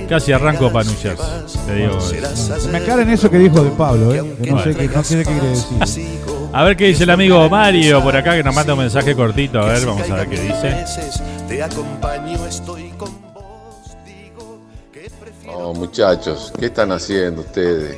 Casi 0.09 0.31
arranco 0.31 0.71
para 0.71 0.81
anunciar. 0.81 1.15
Te 1.65 1.75
digo. 1.75 1.99
Me 2.71 2.77
aclaran 2.77 3.09
eso 3.09 3.29
que 3.29 3.37
dijo 3.37 3.63
de 3.63 3.71
Pablo, 3.71 4.13
¿eh? 4.13 4.35
Que 4.41 4.51
no 4.51 4.63
sé 4.63 4.75
qué, 4.75 4.87
no 4.87 5.03
sé 5.03 5.17
qué 5.17 5.23
quiere 5.23 5.47
decir. 5.49 6.07
A 6.53 6.63
ver 6.63 6.75
qué 6.75 6.87
dice 6.87 7.03
el 7.03 7.09
amigo 7.09 7.49
Mario 7.49 8.03
por 8.03 8.15
acá 8.15 8.35
que 8.35 8.43
nos 8.43 8.53
manda 8.53 8.73
un 8.73 8.79
mensaje 8.79 9.15
cortito. 9.15 9.59
A 9.59 9.65
ver, 9.67 9.85
vamos 9.85 10.09
a 10.09 10.15
ver 10.15 10.27
qué 10.27 10.41
dice. 10.41 10.85
Oh, 15.47 15.73
muchachos, 15.73 16.51
¿qué 16.59 16.65
están 16.67 16.91
haciendo 16.91 17.41
ustedes? 17.41 17.97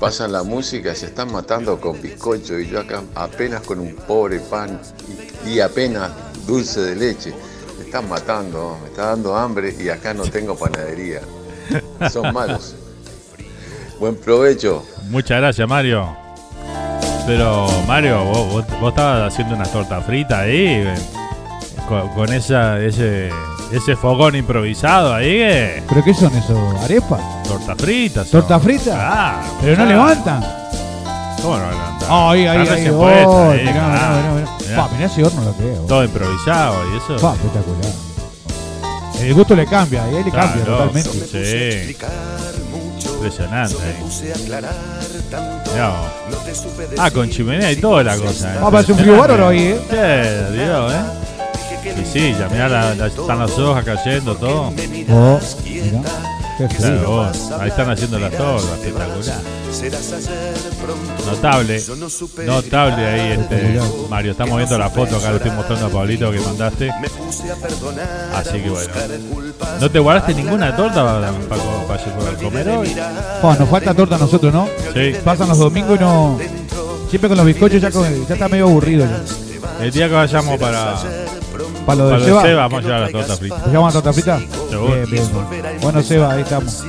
Pasan 0.00 0.32
la 0.32 0.42
música 0.42 0.92
y 0.92 0.96
se 0.96 1.06
están 1.06 1.30
matando 1.32 1.80
con 1.80 2.00
bizcocho 2.00 2.58
y 2.58 2.68
yo 2.68 2.80
acá 2.80 3.02
apenas 3.14 3.62
con 3.62 3.78
un 3.78 3.94
pobre 3.94 4.40
pan 4.40 4.80
y 5.46 5.60
apenas 5.60 6.10
dulce 6.46 6.80
de 6.80 6.96
leche. 6.96 7.32
Me 7.86 7.90
están 7.90 8.08
matando, 8.08 8.76
me 8.82 8.88
está 8.88 9.06
dando 9.06 9.36
hambre 9.36 9.72
y 9.78 9.88
acá 9.88 10.12
no 10.12 10.24
tengo 10.24 10.56
panadería. 10.56 11.20
Son 12.12 12.34
malos. 12.34 12.74
Buen 14.00 14.16
provecho. 14.16 14.84
Muchas 15.08 15.38
gracias, 15.40 15.68
Mario. 15.68 16.08
Pero, 17.28 17.68
Mario, 17.86 18.24
vos, 18.24 18.48
vos- 18.52 18.80
vos 18.80 18.88
estabas 18.90 19.32
haciendo 19.32 19.54
una 19.54 19.66
torta 19.66 20.00
frita 20.00 20.40
ahí, 20.40 20.66
eh, 20.84 20.94
con, 21.88 22.08
con 22.08 22.32
esa, 22.32 22.80
ese, 22.80 23.30
ese 23.70 23.94
fogón 23.94 24.34
improvisado 24.34 25.14
ahí, 25.14 25.38
eh. 25.40 25.82
¿Pero 25.88 26.02
qué 26.02 26.12
son 26.12 26.36
eso? 26.36 26.58
¿Arepas? 26.82 27.20
Torta 27.46 27.76
frita. 27.76 28.24
son. 28.24 28.40
¿Torta 28.40 28.58
frita? 28.58 28.94
Claro, 28.94 29.38
Pero 29.62 29.76
no 29.76 29.86
levantan. 29.86 30.40
¿Cómo 31.40 31.56
no 31.56 31.70
levantan? 31.70 32.08
Ahí, 32.10 32.46
ahí, 32.48 32.58
ahí. 32.58 32.66
recién 32.68 32.94
Oh, 32.96 33.06
ahí, 33.52 33.60
mirá, 33.60 33.72
mirá, 33.72 33.88
mirá, 33.88 34.32
mirá. 34.34 34.50
Mirá. 34.60 34.76
Pa, 34.76 34.88
mirá 34.92 35.06
ese 35.06 35.22
horno 35.24 35.35
lo 35.46 35.56
que 35.56 35.72
es. 35.72 35.86
Todo 35.86 36.04
improvisado 36.04 36.76
y 36.92 36.96
eso. 36.96 37.14
Espectacular. 37.16 37.92
El 39.20 39.34
gusto 39.34 39.54
le 39.56 39.64
cambia, 39.66 40.04
y 40.10 40.16
ahí 40.16 40.24
le 40.24 40.30
cambia 40.30 40.64
Claro, 40.64 40.78
totalmente. 40.78 41.10
Sí. 41.10 41.96
Impresionante. 43.14 43.76
ahí. 43.82 44.32
Mirá 45.72 45.88
vos. 45.88 45.98
Ah, 46.98 47.10
con 47.10 47.28
chimenea 47.30 47.72
y 47.72 47.76
toda 47.76 48.02
la 48.04 48.16
cosa. 48.16 48.54
eh. 48.54 48.58
Ah, 48.62 48.68
parece 48.70 48.92
un 48.92 48.98
frío 48.98 49.16
bárbaro 49.18 49.48
ahí, 49.48 49.68
¿eh? 49.68 49.80
Sí, 49.90 50.54
Dios, 50.56 50.92
¿eh? 50.92 51.00
Y 52.00 52.04
sí, 52.04 52.34
ya 52.38 52.48
mirá, 52.48 52.68
la- 52.68 52.94
la- 52.94 53.06
están 53.06 53.38
las 53.38 53.58
hojas 53.58 53.84
cayendo, 53.84 54.36
todo. 54.36 54.68
Oh, 54.68 54.70
mirá. 54.72 55.40
Qué. 56.58 56.66
Claro, 56.76 57.10
vos, 57.10 57.50
ahí 57.60 57.68
están 57.68 57.90
haciendo 57.90 58.18
las 58.18 58.32
tortas, 58.32 58.64
espectacular. 58.78 59.40
Notable, 61.26 61.82
notable 62.46 63.06
ahí 63.06 63.32
este 63.32 63.80
Mario, 64.08 64.30
estamos 64.32 64.56
viendo 64.56 64.78
la 64.78 64.88
foto 64.88 65.16
acá, 65.16 65.30
le 65.30 65.36
estoy 65.36 65.50
mostrando 65.50 65.86
a 65.86 65.90
Pablito 65.90 66.30
que 66.30 66.40
mandaste. 66.40 66.90
Así 68.34 68.58
que 68.62 68.70
bueno. 68.70 68.90
¿No 69.80 69.90
te 69.90 69.98
guardaste 69.98 70.34
ninguna 70.34 70.74
torta 70.74 71.04
para, 71.04 71.32
para, 71.32 71.62
para 72.18 72.36
comer 72.36 72.68
hoy? 72.70 72.96
Oh, 73.42 73.54
nos 73.54 73.68
falta 73.68 73.92
torta 73.94 74.14
a 74.16 74.18
nosotros, 74.18 74.52
¿no? 74.52 74.68
Sí. 74.94 75.14
Pasan 75.24 75.48
los 75.48 75.58
domingos 75.58 75.96
y 75.96 76.00
no. 76.00 76.38
Siempre 77.10 77.28
con 77.28 77.36
los 77.36 77.46
bizcochos 77.46 77.80
ya, 77.82 77.90
con- 77.90 78.26
ya 78.26 78.34
está 78.34 78.48
medio 78.48 78.64
aburrido. 78.66 79.06
Ya. 79.06 79.84
El 79.84 79.90
día 79.92 80.08
que 80.08 80.14
vayamos 80.14 80.58
para, 80.58 80.94
Para 81.86 81.98
lo 81.98 82.10
para 82.10 82.18
de 82.18 82.18
de 82.18 82.24
Seba. 82.24 82.42
Seba, 82.42 82.60
vamos 82.62 82.78
a 82.78 82.82
llevar 82.82 83.00
la 83.00 83.08
torta 83.10 83.36
frita. 83.36 83.62
¿Te 83.62 83.70
llaman 83.70 83.92
torta 83.92 84.12
frita? 84.12 84.40
Seguro. 84.70 84.94
Bien, 84.94 85.10
bien, 85.10 85.50
bien. 85.50 85.62
Bueno, 85.80 86.02
Seba, 86.02 86.32
ahí 86.32 86.42
estamos. 86.42 86.84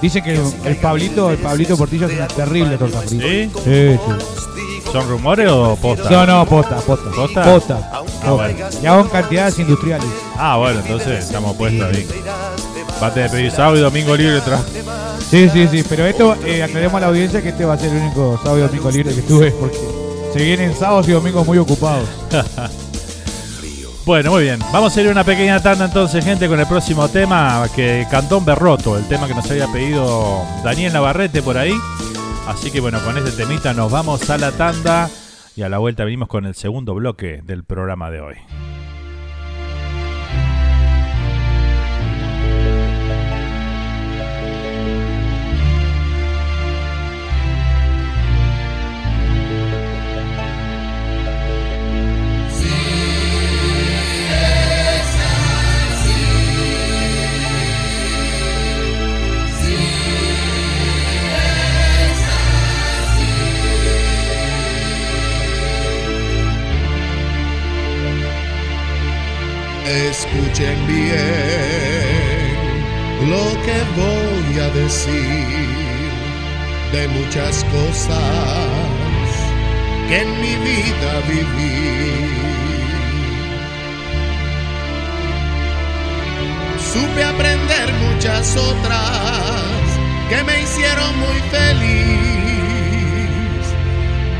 Dicen 0.00 0.22
que 0.22 0.40
el, 0.64 0.76
Pablito, 0.76 1.30
el 1.30 1.38
Pablito 1.38 1.76
Portillo 1.76 2.06
es 2.06 2.14
una 2.14 2.28
terrible 2.28 2.76
torta 2.76 3.00
frita. 3.00 3.24
¿Sí? 3.24 3.50
Sí, 3.64 3.96
sí. 3.96 4.90
¿Son 4.92 5.08
rumores 5.08 5.50
o 5.50 5.76
posta? 5.76 6.08
No, 6.10 6.26
no, 6.26 6.46
posta, 6.46 6.76
posta. 6.76 7.10
¿Posta? 7.10 7.44
Posta. 7.44 7.90
Ah, 8.22 8.32
bueno. 8.32 8.58
Y 8.82 8.86
hago 8.86 9.02
en 9.02 9.08
cantidades 9.08 9.58
industriales. 9.58 10.06
Ah, 10.36 10.56
bueno, 10.56 10.80
entonces 10.80 11.24
estamos 11.24 11.56
puestos 11.56 11.88
a 13.00 13.12
tener 13.12 13.30
que 13.30 13.36
pedir 13.36 13.50
sábado 13.50 13.76
y 13.76 13.80
domingo 13.80 14.16
libre 14.16 14.40
tras. 14.40 14.62
Sí, 15.30 15.48
sí, 15.48 15.68
sí. 15.68 15.84
Pero 15.88 16.06
esto, 16.06 16.36
eh, 16.44 16.62
aclaremos 16.62 16.96
a 16.96 17.00
la 17.00 17.06
audiencia 17.08 17.42
que 17.42 17.50
este 17.50 17.64
va 17.64 17.74
a 17.74 17.78
ser 17.78 17.90
el 17.90 18.02
único 18.02 18.38
sábado 18.42 18.58
y 18.58 18.62
domingo 18.62 18.90
libre 18.90 19.14
que 19.14 19.22
tuve 19.22 19.50
porque 19.50 19.78
se 20.32 20.38
vienen 20.42 20.74
sábados 20.74 21.08
y 21.08 21.12
domingos 21.12 21.46
muy 21.46 21.58
ocupados. 21.58 22.08
Bueno, 24.06 24.30
muy 24.30 24.44
bien. 24.44 24.60
Vamos 24.72 24.96
a 24.96 25.02
ir 25.02 25.08
a 25.08 25.10
una 25.10 25.24
pequeña 25.24 25.60
tanda 25.60 25.86
entonces, 25.86 26.24
gente, 26.24 26.46
con 26.46 26.60
el 26.60 26.66
próximo 26.68 27.08
tema 27.08 27.66
que 27.74 28.06
Cantón 28.08 28.44
Berroto, 28.44 28.96
el 28.96 29.08
tema 29.08 29.26
que 29.26 29.34
nos 29.34 29.50
había 29.50 29.66
pedido 29.66 30.44
Daniel 30.62 30.92
Navarrete 30.92 31.42
por 31.42 31.58
ahí. 31.58 31.74
Así 32.46 32.70
que 32.70 32.80
bueno, 32.80 33.00
con 33.02 33.18
este 33.18 33.32
temita 33.32 33.74
nos 33.74 33.90
vamos 33.90 34.30
a 34.30 34.38
la 34.38 34.52
tanda 34.52 35.10
y 35.56 35.62
a 35.62 35.68
la 35.68 35.78
vuelta 35.78 36.04
venimos 36.04 36.28
con 36.28 36.46
el 36.46 36.54
segundo 36.54 36.94
bloque 36.94 37.42
del 37.44 37.64
programa 37.64 38.12
de 38.12 38.20
hoy. 38.20 38.36
Escuchen 69.86 70.86
bien 70.88 71.76
lo 73.30 73.46
que 73.62 73.78
voy 73.94 74.58
a 74.58 74.68
decir 74.70 75.46
de 76.92 77.06
muchas 77.06 77.64
cosas 77.64 78.18
que 80.08 80.22
en 80.22 80.40
mi 80.40 80.56
vida 80.56 81.20
viví. 81.28 82.26
Supe 86.92 87.22
aprender 87.22 87.92
muchas 88.10 88.56
otras 88.56 89.82
que 90.28 90.42
me 90.42 90.62
hicieron 90.62 91.16
muy 91.20 91.40
feliz, 91.50 92.96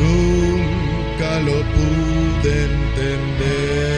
Nunca 0.00 1.40
lo 1.40 1.62
pude 1.74 2.64
entender. 2.64 3.97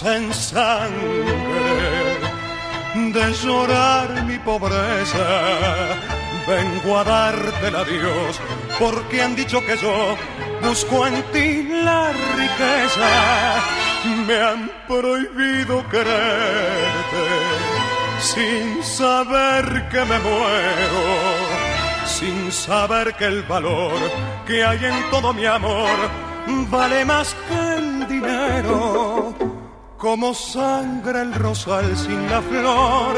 En 0.00 0.32
sangre 0.32 1.36
de 2.94 3.32
llorar 3.42 4.24
mi 4.24 4.38
pobreza. 4.38 5.26
Vengo 6.46 6.98
a 6.98 7.04
darte 7.04 7.70
la 7.70 7.84
Dios 7.84 8.40
porque 8.78 9.20
han 9.22 9.36
dicho 9.36 9.60
que 9.66 9.76
yo 9.76 10.16
busco 10.62 11.06
en 11.06 11.22
ti 11.32 11.68
la 11.84 12.10
riqueza. 12.40 13.10
Me 14.26 14.36
han 14.40 14.70
prohibido 14.88 15.86
quererte 15.90 17.26
sin 18.20 18.82
saber 18.82 19.88
que 19.90 20.00
me 20.10 20.18
muero, 20.20 21.04
sin 22.06 22.50
saber 22.50 23.14
que 23.14 23.26
el 23.26 23.42
valor 23.42 23.92
que 24.46 24.64
hay 24.64 24.84
en 24.86 25.10
todo 25.10 25.34
mi 25.34 25.44
amor 25.44 25.96
vale 26.70 27.04
más 27.04 27.34
que 27.48 27.74
el 27.76 28.08
dinero. 28.08 29.01
Como 30.02 30.34
sangra 30.34 31.22
el 31.22 31.32
rosal 31.32 31.96
sin 31.96 32.28
la 32.28 32.42
flor, 32.42 33.14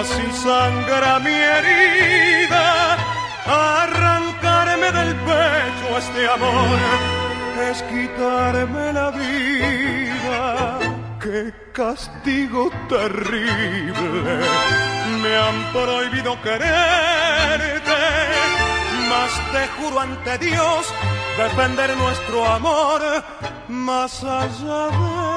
así 0.00 0.26
sangra 0.42 1.20
mi 1.20 1.30
herida. 1.30 2.96
Arrancarme 3.46 4.90
del 4.90 5.14
pecho 5.14 5.98
este 5.98 6.28
amor 6.28 6.78
es 7.70 7.80
quitarme 7.84 8.92
la 8.92 9.12
vida. 9.12 10.78
Qué 11.20 11.54
castigo 11.72 12.72
terrible, 12.88 14.40
me 15.22 15.36
han 15.36 15.72
prohibido 15.72 16.42
quererte, 16.42 18.00
mas 19.08 19.30
te 19.52 19.68
juro 19.76 20.00
ante 20.00 20.38
Dios 20.38 20.92
defender 21.36 21.96
nuestro 21.96 22.44
amor 22.48 23.00
más 23.68 24.24
allá 24.24 24.88
de. 24.88 25.33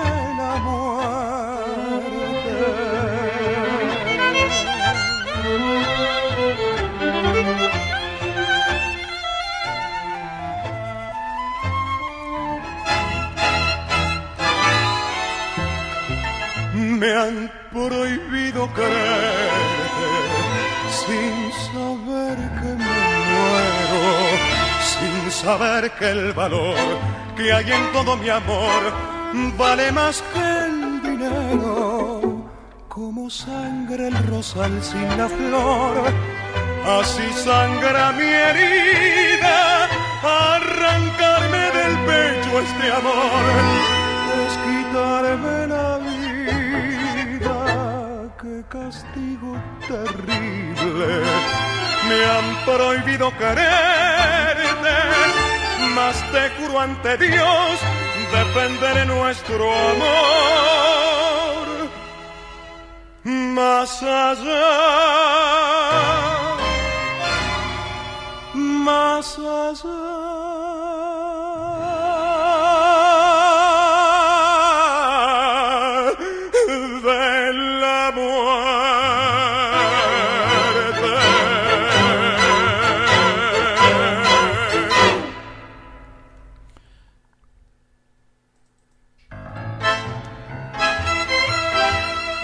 Me 17.00 17.14
han 17.14 17.52
prohibido 17.72 18.74
quererte 18.74 20.10
sin 21.00 21.36
saber 21.72 22.38
que 22.60 22.70
me 22.82 22.98
muero 23.30 24.08
sin 24.82 25.32
saber 25.32 25.92
que 25.92 26.10
el 26.10 26.34
valor 26.34 26.76
que 27.36 27.54
hay 27.54 27.72
en 27.72 27.92
todo 27.94 28.18
mi 28.18 28.30
amor 28.30 28.82
vale 29.58 29.92
más 29.92 30.24
que 30.34 30.47
Como 32.88 33.30
sangra 33.30 34.08
el 34.08 34.18
rosal 34.28 34.82
sin 34.82 35.08
la 35.18 35.28
flor, 35.28 35.96
así 37.00 37.28
sangra 37.46 38.12
mi 38.14 38.24
herida. 38.24 39.88
Arrancarme 40.24 41.64
del 41.78 41.96
pecho 42.10 42.60
este 42.60 42.92
amor 42.92 43.44
es 44.42 44.54
quitarme 44.66 45.68
la 45.68 45.90
vida. 46.08 47.58
Qué 48.42 48.64
castigo 48.70 49.52
terrible 49.88 51.08
me 52.08 52.20
han 52.26 52.48
prohibido 52.66 53.32
quererte, 53.38 54.96
mas 55.94 56.16
te 56.32 56.50
juro 56.58 56.80
ante 56.80 57.18
Dios 57.18 57.80
defenderé 58.32 59.06
nuestro 59.06 59.66
amor 59.74 60.97
más 63.24 64.02
allá, 69.38 70.27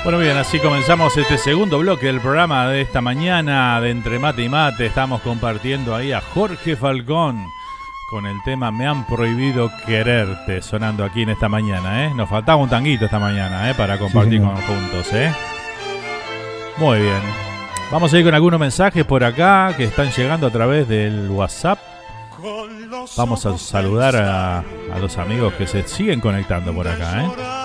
Bueno, 0.03 0.19
bien, 0.19 0.35
así 0.35 0.59
comenzamos 0.59 1.15
este 1.15 1.37
segundo 1.37 1.79
bloque 1.79 2.07
del 2.07 2.19
programa 2.19 2.67
de 2.67 2.81
esta 2.81 2.99
mañana 2.99 3.79
de 3.79 3.89
Entre 3.91 4.19
Mate 4.19 4.43
y 4.43 4.49
Mate. 4.49 4.85
Estamos 4.87 5.21
compartiendo 5.21 5.95
ahí 5.95 6.11
a 6.11 6.19
Jorge 6.19 6.75
Falcón 6.75 7.47
con 8.09 8.25
el 8.25 8.35
tema 8.43 8.69
Me 8.69 8.85
han 8.85 9.07
prohibido 9.07 9.71
quererte 9.85 10.61
sonando 10.61 11.05
aquí 11.05 11.21
en 11.21 11.29
esta 11.29 11.47
mañana, 11.47 12.05
¿eh? 12.05 12.11
Nos 12.13 12.27
faltaba 12.29 12.61
un 12.61 12.69
tanguito 12.69 13.05
esta 13.05 13.17
mañana, 13.17 13.69
¿eh? 13.69 13.75
Para 13.75 13.97
compartir 13.97 14.39
señor. 14.39 14.55
con 14.55 14.61
juntos, 14.63 15.07
¿eh? 15.13 15.33
Muy 16.77 16.99
bien. 16.99 17.21
Vamos 17.89 18.13
a 18.13 18.19
ir 18.19 18.25
con 18.25 18.35
algunos 18.35 18.59
mensajes 18.59 19.05
por 19.05 19.23
acá 19.23 19.73
que 19.77 19.85
están 19.85 20.11
llegando 20.11 20.47
a 20.47 20.51
través 20.51 20.85
del 20.85 21.29
WhatsApp. 21.29 21.79
Vamos 23.15 23.45
a 23.45 23.57
saludar 23.57 24.17
a, 24.17 24.59
a 24.59 24.99
los 24.99 25.17
amigos 25.17 25.53
que 25.53 25.65
se 25.65 25.87
siguen 25.87 26.19
conectando 26.19 26.73
por 26.73 26.89
acá, 26.89 27.23
¿eh? 27.23 27.62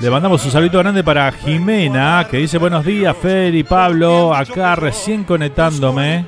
Le 0.00 0.10
mandamos 0.10 0.44
un 0.44 0.50
saludo 0.50 0.78
grande 0.78 1.02
para 1.02 1.30
Jimena, 1.32 2.26
que 2.30 2.38
dice 2.38 2.58
buenos 2.58 2.84
días, 2.84 3.16
Fer 3.16 3.54
y 3.54 3.64
Pablo, 3.64 4.34
acá 4.34 4.76
recién 4.76 5.24
conectándome. 5.24 6.26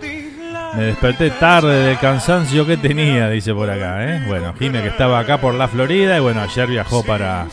Me 0.75 0.83
desperté 0.85 1.31
tarde 1.31 1.85
del 1.85 1.99
cansancio 1.99 2.67
que 2.67 2.77
tenía, 2.77 3.29
dice 3.29 3.55
por 3.55 3.71
acá, 3.71 4.05
¿eh? 4.05 4.25
Bueno, 4.27 4.55
Jimena 4.59 4.83
que 4.83 4.89
estaba 4.89 5.19
acá 5.19 5.39
por 5.39 5.55
la 5.55 5.69
Florida 5.69 6.17
y 6.17 6.21
bueno, 6.21 6.41
ayer 6.41 6.67
viajó 6.67 7.05
para, 7.05 7.47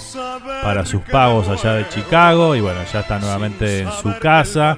para 0.64 0.86
sus 0.86 1.02
pagos 1.02 1.48
allá 1.50 1.74
de 1.74 1.88
Chicago 1.90 2.56
y 2.56 2.62
bueno, 2.62 2.80
ya 2.92 3.02
está 3.02 3.20
nuevamente 3.20 3.80
en 3.82 3.92
su 3.92 4.18
casa. 4.20 4.78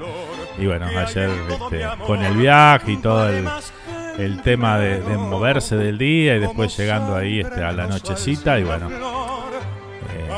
Y 0.58 0.66
bueno, 0.66 0.88
ayer 0.88 1.30
este, 1.50 1.86
con 2.06 2.24
el 2.24 2.36
viaje 2.36 2.92
y 2.94 2.98
todo 2.98 3.30
el, 3.30 4.42
tema 4.44 4.78
de, 4.78 5.02
de 5.02 5.18
moverse 5.18 5.76
del 5.78 5.98
día 5.98 6.36
y 6.36 6.40
después 6.40 6.76
llegando 6.78 7.16
ahí 7.16 7.40
este, 7.40 7.64
a 7.64 7.72
la 7.72 7.88
nochecita 7.88 8.60
y 8.60 8.64
bueno, 8.64 8.90
eh, 8.90 10.30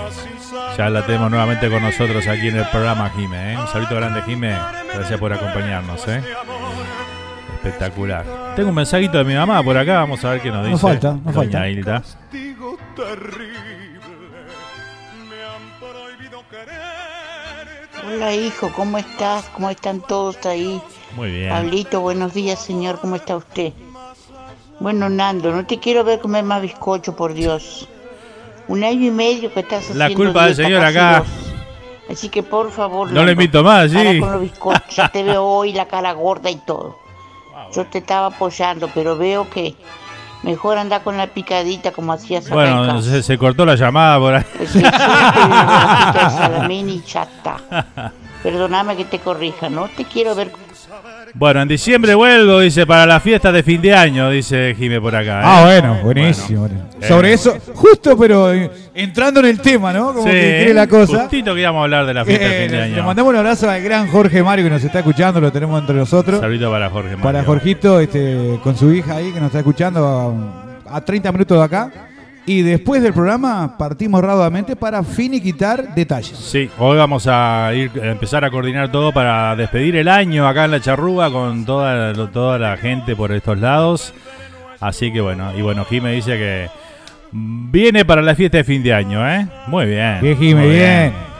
ya 0.77 0.89
la 0.89 1.05
tenemos 1.05 1.29
nuevamente 1.29 1.69
con 1.69 1.81
nosotros 1.81 2.27
aquí 2.27 2.47
en 2.47 2.57
el 2.57 2.65
programa, 2.69 3.09
Jime. 3.15 3.53
¿eh? 3.53 3.57
Un 3.57 3.67
saludo 3.67 3.95
grande, 3.95 4.21
Jime. 4.23 4.57
Gracias 4.93 5.19
por 5.19 5.33
acompañarnos. 5.33 6.07
¿eh? 6.07 6.23
Espectacular. 7.55 8.25
Tengo 8.55 8.69
un 8.69 8.75
mensajito 8.75 9.17
de 9.17 9.23
mi 9.23 9.35
mamá 9.35 9.63
por 9.63 9.77
acá. 9.77 9.99
Vamos 9.99 10.23
a 10.25 10.31
ver 10.31 10.41
qué 10.41 10.49
nos 10.49 10.59
dice. 10.65 10.71
Nos 10.71 10.81
falta, 10.81 11.13
nos 11.13 11.33
Doña 11.33 11.33
falta. 11.33 11.69
Hilda. 11.69 12.03
Hola 18.05 18.35
hijo, 18.35 18.71
¿cómo 18.75 18.97
estás? 18.97 19.45
¿Cómo 19.53 19.69
están 19.69 20.01
todos 20.01 20.45
ahí? 20.45 20.81
Muy 21.15 21.31
bien. 21.31 21.49
Pablito, 21.49 22.01
buenos 22.01 22.33
días 22.33 22.59
señor, 22.59 22.99
¿cómo 22.99 23.15
está 23.15 23.37
usted? 23.37 23.71
Bueno, 24.79 25.07
Nando, 25.07 25.51
no 25.51 25.65
te 25.65 25.79
quiero 25.79 26.03
ver 26.03 26.19
comer 26.19 26.43
más 26.43 26.61
bizcocho, 26.61 27.15
por 27.15 27.33
Dios. 27.33 27.87
Un 28.67 28.83
año 28.83 29.07
y 29.07 29.11
medio 29.11 29.53
que 29.53 29.61
estás 29.61 29.83
haciendo 29.83 30.07
La 30.07 30.13
culpa 30.13 30.45
del 30.45 30.55
señor 30.55 30.83
acá. 30.83 31.19
dos. 31.19 31.27
Así 32.09 32.29
que 32.29 32.43
por 32.43 32.71
favor. 32.71 33.11
No 33.11 33.23
le 33.23 33.31
invito 33.33 33.63
más, 33.63 33.91
sí. 33.91 34.19
con 34.19 34.31
los 34.31 34.41
bizcochos. 34.41 34.95
Ya 34.95 35.09
te 35.09 35.23
veo 35.23 35.43
hoy 35.45 35.73
la 35.73 35.85
cara 35.85 36.11
gorda 36.13 36.49
y 36.49 36.57
todo. 36.57 36.99
Yo 37.73 37.85
te 37.85 37.99
estaba 37.99 38.27
apoyando, 38.27 38.89
pero 38.93 39.17
veo 39.17 39.49
que 39.49 39.75
mejor 40.43 40.77
anda 40.77 41.01
con 41.01 41.17
la 41.17 41.27
picadita 41.27 41.91
como 41.91 42.13
hacías 42.13 42.49
Bueno, 42.49 43.01
se, 43.01 43.23
se 43.23 43.37
cortó 43.37 43.65
la 43.65 43.75
llamada 43.75 44.19
por 44.19 44.35
ahí. 44.35 44.43
Está. 47.03 47.57
Perdóname 48.43 48.97
que 48.97 49.05
te 49.05 49.19
corrija, 49.19 49.69
no 49.69 49.87
te 49.87 50.03
quiero 50.05 50.35
ver. 50.35 50.51
Bueno, 51.35 51.63
en 51.63 51.67
diciembre 51.67 52.13
vuelvo, 52.13 52.59
dice, 52.59 52.85
para 52.85 53.07
la 53.07 53.19
fiesta 53.19 53.51
de 53.51 53.63
fin 53.63 53.81
de 53.81 53.91
año, 53.93 54.29
dice 54.29 54.75
Jime 54.77 55.01
por 55.01 55.15
acá. 55.15 55.39
¿eh? 55.39 55.43
Ah, 55.43 55.61
bueno, 55.65 55.99
buenísimo. 56.03 56.59
bueno. 56.61 56.75
eh. 57.01 57.07
Sobre 57.07 57.33
eso, 57.33 57.57
justo 57.73 58.15
pero 58.15 58.53
eh, 58.53 58.69
entrando 58.93 59.39
en 59.39 59.47
el 59.47 59.59
tema, 59.59 59.91
¿no? 59.91 60.13
Como 60.13 60.23
Sí, 60.27 60.29
que 60.31 60.39
quiere 60.57 60.73
la 60.75 60.85
cosa. 60.87 61.21
Justito 61.21 61.55
que 61.55 61.61
íbamos 61.61 61.79
a 61.79 61.83
hablar 61.85 62.05
de 62.05 62.13
la 62.13 62.23
fiesta 62.23 62.45
de 62.47 62.55
Eh, 62.55 62.61
fin 62.61 62.71
de 62.71 62.77
le- 62.77 62.83
año. 62.83 62.95
Le 62.97 63.01
mandamos 63.01 63.31
un 63.31 63.37
abrazo 63.39 63.67
al 63.67 63.81
gran 63.81 64.07
Jorge 64.09 64.43
Mario 64.43 64.65
que 64.65 64.69
nos 64.71 64.83
está 64.83 64.99
escuchando, 64.99 65.41
lo 65.41 65.51
tenemos 65.51 65.79
entre 65.81 65.95
nosotros. 65.95 66.39
Saludito 66.39 66.69
para 66.69 66.89
Jorge 66.91 67.09
Mario. 67.09 67.23
Para 67.23 67.43
Jorgito, 67.43 67.99
este, 67.99 68.59
con 68.63 68.77
su 68.77 68.93
hija 68.93 69.15
ahí 69.15 69.31
que 69.31 69.39
nos 69.39 69.47
está 69.47 69.59
escuchando 69.59 70.61
a, 70.87 70.97
a 70.97 71.01
30 71.01 71.31
minutos 71.31 71.57
de 71.57 71.63
acá. 71.63 71.91
Y 72.45 72.61
después 72.61 73.01
del 73.01 73.13
programa 73.13 73.77
partimos 73.77 74.21
rápidamente 74.21 74.75
para 74.75 75.01
finiquitar 75.03 75.95
detalles. 75.95 76.37
Sí, 76.37 76.69
hoy 76.77 76.97
vamos 76.97 77.25
a 77.27 77.71
ir 77.73 77.91
a 78.01 78.11
empezar 78.11 78.43
a 78.43 78.51
coordinar 78.51 78.91
todo 78.91 79.13
para 79.13 79.55
despedir 79.55 79.95
el 79.95 80.09
año 80.09 80.45
acá 80.47 80.65
en 80.65 80.71
la 80.71 80.81
charrúa 80.81 81.31
con 81.31 81.63
toda, 81.65 82.13
toda 82.31 82.59
la 82.59 82.75
gente 82.75 83.15
por 83.15 83.31
estos 83.31 83.57
lados. 83.59 84.13
Así 84.81 85.13
que 85.13 85.21
bueno, 85.21 85.57
y 85.57 85.61
bueno, 85.61 85.85
Jime 85.85 86.11
dice 86.11 86.37
que 86.37 86.69
viene 87.31 88.03
para 88.03 88.21
la 88.21 88.35
fiesta 88.35 88.57
de 88.57 88.65
fin 88.65 88.83
de 88.83 88.93
año, 88.93 89.25
¿eh? 89.25 89.47
Muy 89.67 89.85
bien. 89.85 90.19
Bien, 90.21 90.37
Jime, 90.37 90.61
muy 90.61 90.69
bien. 90.69 91.32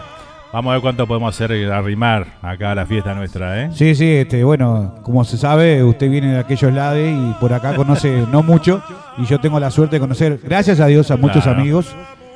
Vamos 0.54 0.70
a 0.70 0.74
ver 0.76 0.82
cuánto 0.84 1.08
podemos 1.08 1.34
hacer 1.34 1.72
arrimar 1.72 2.28
acá 2.44 2.72
a 2.72 2.76
la 2.76 2.86
fiesta 2.86 3.16
nuestra, 3.16 3.64
¿eh? 3.64 3.70
Sí, 3.74 3.96
sí, 3.96 4.08
este, 4.08 4.44
bueno, 4.44 4.94
como 5.02 5.24
se 5.24 5.36
sabe, 5.36 5.84
usted 5.84 6.12
viene 6.12 6.34
de 6.34 6.40
aquellos 6.40 6.72
lados 6.72 7.00
y 7.00 7.34
por 7.40 7.54
acá 7.54 7.76
conoce 7.76 8.24
no 8.32 8.44
mucho. 8.44 8.84
Y 9.18 9.26
yo 9.26 9.40
tengo 9.40 9.60
la 9.60 9.72
suerte 9.72 9.96
de 9.96 10.00
conocer, 10.00 10.40
gracias 10.44 10.80
a 10.80 10.86
Dios, 10.86 11.10
a 11.10 11.18
muchos 11.18 11.44
Claro. 11.44 11.60
amigos. 11.60 11.96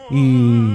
Y 0.10 0.74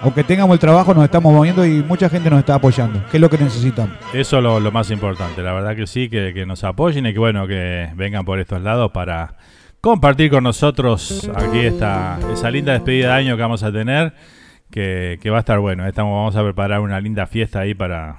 aunque 0.00 0.24
tengamos 0.24 0.54
el 0.54 0.58
trabajo, 0.58 0.92
nos 0.94 1.04
estamos 1.04 1.32
moviendo 1.32 1.64
y 1.64 1.82
mucha 1.84 2.08
gente 2.08 2.28
nos 2.28 2.40
está 2.40 2.56
apoyando, 2.56 3.00
que 3.08 3.18
es 3.18 3.20
lo 3.20 3.30
que 3.30 3.38
necesitamos. 3.38 3.96
Eso 4.12 4.38
es 4.38 4.42
lo, 4.42 4.58
lo 4.58 4.72
más 4.72 4.90
importante, 4.90 5.42
la 5.42 5.52
verdad 5.52 5.76
que 5.76 5.86
sí, 5.86 6.08
que, 6.08 6.32
que 6.34 6.44
nos 6.44 6.64
apoyen 6.64 7.06
y 7.06 7.12
que 7.12 7.20
bueno, 7.20 7.46
que 7.46 7.88
vengan 7.94 8.24
por 8.24 8.40
estos 8.40 8.60
lados 8.60 8.90
para 8.90 9.36
compartir 9.80 10.28
con 10.30 10.42
nosotros 10.42 11.30
aquí 11.36 11.60
esta, 11.60 12.18
esa 12.32 12.50
linda 12.50 12.72
despedida 12.72 13.08
de 13.08 13.12
año 13.14 13.36
que 13.36 13.42
vamos 13.42 13.62
a 13.62 13.70
tener, 13.70 14.12
que, 14.74 15.20
que 15.22 15.30
va 15.30 15.36
a 15.36 15.40
estar 15.40 15.60
bueno. 15.60 15.86
Estamos, 15.86 16.12
vamos 16.12 16.34
a 16.34 16.42
preparar 16.42 16.80
una 16.80 17.00
linda 17.00 17.26
fiesta 17.28 17.60
ahí 17.60 17.74
para, 17.74 18.16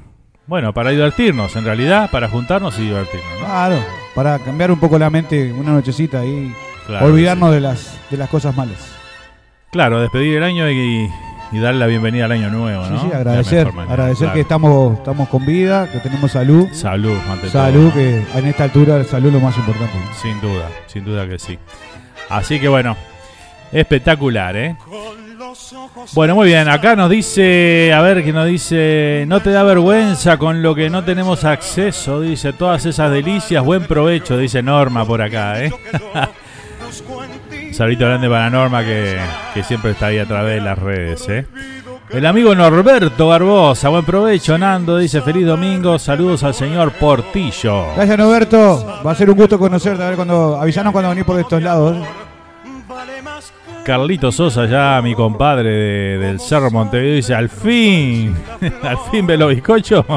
bueno, 0.47 0.73
para 0.73 0.91
divertirnos, 0.91 1.53
en 1.57 1.65
realidad, 1.65 2.09
para 2.09 2.29
juntarnos 2.29 2.79
y 2.79 2.83
divertirnos. 2.83 3.29
¿no? 3.41 3.45
Claro, 3.45 3.75
para 4.15 4.39
cambiar 4.39 4.71
un 4.71 4.79
poco 4.79 4.97
la 4.97 5.09
mente 5.09 5.51
una 5.51 5.73
nochecita 5.73 6.23
y 6.25 6.53
Claro, 6.87 7.07
olvidarnos 7.07 7.51
de 7.51 7.59
las 7.59 7.99
de 8.09 8.15
las 8.15 8.29
cosas 8.29 8.55
malas. 8.55 8.77
Claro, 9.71 9.99
despedir 9.99 10.37
el 10.37 10.43
año 10.43 10.69
y, 10.69 11.09
y 11.51 11.59
darle 11.59 11.79
la 11.81 11.87
bienvenida 11.87 12.23
al 12.25 12.31
año 12.31 12.49
nuevo, 12.49 12.85
Sí, 12.85 12.91
¿no? 12.93 13.01
sí, 13.01 13.07
la 13.11 13.17
agradecer, 13.17 13.73
manera, 13.73 13.93
agradecer 13.93 14.19
claro. 14.27 14.33
que 14.35 14.39
estamos 14.41 14.97
estamos 14.99 15.27
con 15.27 15.45
vida, 15.45 15.91
que 15.91 15.99
tenemos 15.99 16.31
salud. 16.31 16.67
Salud, 16.71 17.17
ante 17.29 17.49
Salud, 17.49 17.89
todo. 17.89 17.93
que 17.95 18.23
en 18.35 18.45
esta 18.45 18.63
altura 18.63 19.03
salud 19.03 19.27
es 19.27 19.33
lo 19.33 19.39
más 19.41 19.57
importante. 19.57 19.93
Sin 20.21 20.39
duda, 20.39 20.69
sin 20.87 21.03
duda 21.03 21.27
que 21.27 21.37
sí. 21.37 21.59
Así 22.29 22.59
que 22.61 22.69
bueno, 22.69 22.95
espectacular, 23.73 24.55
¿eh? 24.55 24.77
Bueno, 26.13 26.35
muy 26.35 26.47
bien, 26.47 26.67
acá 26.69 26.95
nos 26.95 27.09
dice, 27.09 27.91
a 27.93 28.01
ver, 28.01 28.23
que 28.23 28.33
nos 28.33 28.47
dice, 28.47 29.25
no 29.27 29.41
te 29.41 29.51
da 29.51 29.63
vergüenza 29.63 30.37
con 30.37 30.61
lo 30.61 30.75
que 30.75 30.89
no 30.89 31.03
tenemos 31.03 31.43
acceso, 31.43 32.21
dice, 32.21 32.53
todas 32.53 32.85
esas 32.85 33.11
delicias, 33.11 33.63
buen 33.63 33.85
provecho, 33.85 34.37
dice 34.37 34.61
Norma 34.61 35.05
por 35.05 35.21
acá, 35.21 35.63
¿eh? 35.63 35.71
Saludito 37.73 38.05
grande 38.05 38.29
para 38.29 38.49
Norma 38.49 38.83
que, 38.83 39.19
que 39.53 39.63
siempre 39.63 39.91
está 39.91 40.07
ahí 40.07 40.19
a 40.19 40.25
través 40.25 40.55
de 40.55 40.61
las 40.61 40.77
redes, 40.77 41.27
¿eh? 41.29 41.45
El 42.09 42.25
amigo 42.25 42.53
Norberto 42.53 43.27
Barbosa, 43.27 43.89
buen 43.89 44.05
provecho, 44.05 44.57
Nando, 44.57 44.97
dice, 44.97 45.21
feliz 45.21 45.45
domingo, 45.45 45.97
saludos 45.97 46.43
al 46.43 46.53
señor 46.53 46.91
Portillo. 46.93 47.93
Gracias, 47.95 48.19
Roberto. 48.19 49.01
Va 49.05 49.11
a 49.11 49.15
ser 49.15 49.29
un 49.29 49.35
gusto 49.35 49.57
conocerte. 49.57 50.03
A 50.03 50.07
ver 50.07 50.15
cuando 50.15 50.55
avisanos 50.61 50.93
cuando 50.93 51.09
venís 51.09 51.25
por 51.25 51.39
estos 51.39 51.61
lados. 51.63 51.97
Carlito 53.85 54.31
Sosa, 54.31 54.65
ya 54.65 54.99
mi 55.03 55.13
compadre 55.13 55.69
de- 55.69 56.17
del 56.17 56.39
Cerro 56.39 56.71
Montevideo, 56.71 57.15
dice, 57.17 57.35
al 57.35 57.49
fin, 57.49 58.35
al 58.83 58.97
fin 59.11 59.27
ve 59.27 59.37
los 59.37 59.49
bizcochos. 59.49 60.03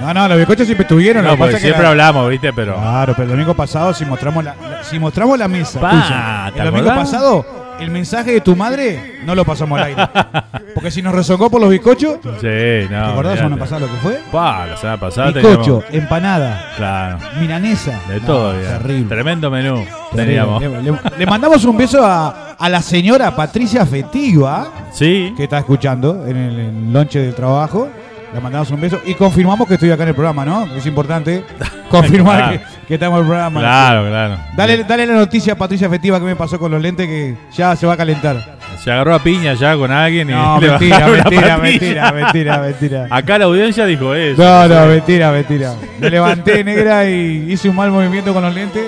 No, 0.00 0.12
no, 0.12 0.26
los 0.26 0.36
bizcochos 0.38 0.66
siempre 0.66 0.82
estuvieron. 0.82 1.24
No, 1.24 1.38
pasa 1.38 1.52
que 1.52 1.60
siempre 1.60 1.84
la- 1.84 1.90
hablamos, 1.90 2.28
¿viste? 2.28 2.52
Pero 2.52 2.74
Claro, 2.74 3.12
pero 3.16 3.24
el 3.26 3.30
domingo 3.30 3.54
pasado 3.54 3.94
si 3.94 4.04
mostramos 4.04 4.42
la, 4.42 4.54
la- 4.56 4.82
si 4.82 4.98
mostramos 4.98 5.38
la 5.38 5.46
mesa 5.46 5.80
Pa, 5.80 5.90
tuya, 5.90 6.50
¿te 6.52 6.58
el 6.58 6.64
domingo 6.66 6.90
acordás? 6.90 7.10
pasado 7.10 7.46
el 7.78 7.90
mensaje 7.90 8.32
de 8.32 8.40
tu 8.40 8.56
madre 8.56 9.20
no 9.24 9.34
lo 9.36 9.44
pasamos 9.44 9.78
al 9.80 9.86
aire. 9.86 10.02
Porque 10.74 10.90
si 10.90 11.00
nos 11.00 11.14
rezongó 11.14 11.48
por 11.48 11.60
los 11.60 11.70
bizcochos, 11.70 12.14
sí, 12.22 12.26
no. 12.26 12.40
¿te 12.40 12.96
acordás 12.96 13.32
la 13.32 13.36
semana 13.36 13.56
pasada 13.56 13.80
lo 13.82 13.86
que 13.86 13.96
fue? 13.98 14.20
Pa, 14.32 14.66
la 14.66 14.76
semana 14.76 14.98
pasada 15.00 15.30
Bizcocho, 15.30 15.78
teníamos- 15.80 15.84
empanada, 15.94 16.72
Claro, 16.76 17.18
milanesa. 17.40 18.00
de 18.08 18.20
No, 18.20 18.26
todo, 18.26 18.60
ya. 18.60 18.78
Terrible. 18.78 19.08
Tremendo 19.14 19.50
menú 19.50 19.76
terrible. 19.76 20.16
teníamos. 20.16 20.60
Le, 20.62 20.82
le- 20.82 20.98
le 21.18 21.26
mandamos 21.26 21.64
un 21.64 21.76
beso 21.76 22.04
a, 22.04 22.43
a 22.58 22.68
la 22.68 22.82
señora 22.82 23.34
Patricia 23.34 23.84
Fetiva, 23.86 24.68
Sí, 24.92 25.32
que 25.36 25.44
está 25.44 25.58
escuchando 25.58 26.24
en 26.26 26.36
el, 26.36 26.58
en 26.58 26.92
lonche 26.92 27.18
del 27.20 27.34
trabajo. 27.34 27.88
Le 28.32 28.40
mandamos 28.40 28.68
un 28.72 28.80
beso 28.80 29.00
y 29.04 29.14
confirmamos 29.14 29.68
que 29.68 29.74
estoy 29.74 29.90
acá 29.92 30.02
en 30.02 30.08
el 30.08 30.14
programa, 30.16 30.44
¿no? 30.44 30.64
Es 30.74 30.84
importante 30.86 31.44
confirmar 31.88 32.36
Claro. 32.36 32.58
que, 32.58 32.86
que 32.88 32.94
estamos 32.94 33.18
en 33.18 33.22
el 33.24 33.28
programa. 33.28 33.60
claro, 33.60 34.08
claro. 34.08 34.36
Dale, 34.56 34.82
dale 34.84 35.06
la 35.06 35.14
noticia 35.14 35.52
a 35.52 35.56
Patricia 35.56 35.88
Fetiva 35.88 36.18
que 36.18 36.24
me 36.26 36.34
pasó 36.36 36.58
con 36.58 36.72
los 36.72 36.82
lentes 36.82 37.06
que 37.06 37.36
ya 37.52 37.76
se 37.76 37.86
va 37.86 37.92
a 37.92 37.96
calentar. 37.96 38.56
Se 38.82 38.90
agarró 38.90 39.14
a 39.14 39.20
piña 39.20 39.54
ya 39.54 39.76
con 39.76 39.92
alguien 39.92 40.30
y 40.30 40.32
No, 40.32 40.58
le 40.60 40.68
mentira, 40.68 41.06
mentira, 41.06 41.58
mentira, 41.58 42.12
mentira, 42.12 42.58
mentira. 42.58 43.06
Acá 43.08 43.38
la 43.38 43.44
audiencia 43.44 43.86
dijo 43.86 44.12
eso. 44.14 44.42
No, 44.42 44.66
no, 44.68 44.86
mentira, 44.86 45.30
mentira. 45.30 45.74
Me 46.00 46.10
levanté 46.10 46.64
negra 46.64 47.08
y 47.08 47.46
hice 47.52 47.68
un 47.68 47.76
mal 47.76 47.92
movimiento 47.92 48.34
con 48.34 48.42
los 48.42 48.52
lentes 48.52 48.82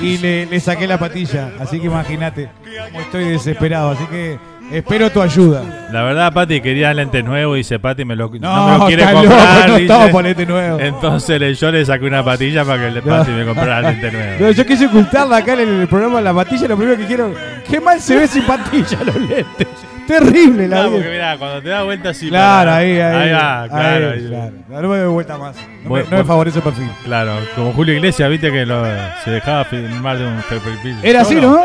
y 0.00 0.18
le, 0.18 0.46
le 0.46 0.60
saqué 0.60 0.86
la 0.86 0.98
patilla. 0.98 1.50
Así 1.60 1.78
que 1.80 1.86
imagínate 1.86 2.50
cómo 2.88 3.00
estoy 3.00 3.24
desesperado. 3.24 3.90
Así 3.90 4.04
que 4.06 4.38
espero 4.72 5.10
tu 5.10 5.20
ayuda. 5.20 5.88
La 5.92 6.02
verdad, 6.02 6.32
Pati 6.32 6.60
quería 6.60 6.94
lentes 6.94 7.24
nuevos 7.24 7.56
dice, 7.56 7.78
Pati 7.78 8.04
me 8.04 8.14
lo, 8.16 8.28
no, 8.28 8.38
No, 8.38 8.66
me 8.72 8.78
lo 8.78 8.86
quiere 8.86 9.12
comprar. 9.12 9.68
loco, 9.68 9.98
no 10.04 10.08
por 10.10 10.24
lente 10.24 10.46
nuevo. 10.46 10.78
Entonces 10.80 11.40
le- 11.40 11.54
yo 11.54 11.70
le 11.72 11.84
saqué 11.84 12.04
una 12.06 12.24
patilla 12.24 12.64
para 12.64 12.78
que 12.90 12.98
el 12.98 13.02
Pati 13.02 13.30
me 13.32 13.44
comprara 13.44 13.82
lente 13.90 14.10
nuevo. 14.12 14.44
No, 14.46 14.50
yo 14.52 14.66
quise 14.66 14.86
ocultarla 14.86 15.36
acá 15.38 15.54
en 15.54 15.80
el 15.80 15.88
programa 15.88 16.20
la 16.20 16.32
patilla. 16.34 16.68
Lo 16.68 16.76
primero 16.76 16.96
que 16.98 17.06
quiero. 17.06 17.34
Qué 17.68 17.80
mal 17.80 18.00
se 18.00 18.16
ve 18.16 18.26
sin 18.28 18.44
patilla 18.44 18.98
los 19.04 19.16
lentes. 19.16 19.68
Terrible 20.10 20.68
la 20.68 20.82
vida. 20.82 20.90
porque 20.90 21.08
mirá, 21.10 21.38
cuando 21.38 21.62
te 21.62 21.68
das 21.68 21.84
vuelta 21.84 22.08
así. 22.10 22.28
Claro, 22.28 22.70
para- 22.70 22.76
ahí, 22.76 22.98
ahí. 22.98 23.16
Ahí 23.16 23.32
va, 23.32 23.68
claro. 23.68 24.10
ahí, 24.10 24.18
ahí. 24.18 24.26
claro. 24.28 24.82
No 24.82 24.88
me 24.88 24.98
doy 24.98 25.12
vuelta 25.12 25.38
más. 25.38 25.56
No, 25.84 25.90
me, 25.90 26.24
favorece 26.24 26.58
el 26.58 26.64
perfil. 26.64 26.90
Claro, 27.04 27.32
como 27.54 27.72
Julio 27.72 27.94
Iglesias, 27.94 28.28
viste 28.28 28.50
que 28.50 28.66
lo- 28.66 28.84
se 29.24 29.30
dejaba 29.30 29.64
filmar 29.64 30.18
de 30.18 30.26
un 30.26 30.42
perfil. 30.48 30.96
Era 31.02 31.22
así, 31.22 31.36
¿no? 31.36 31.62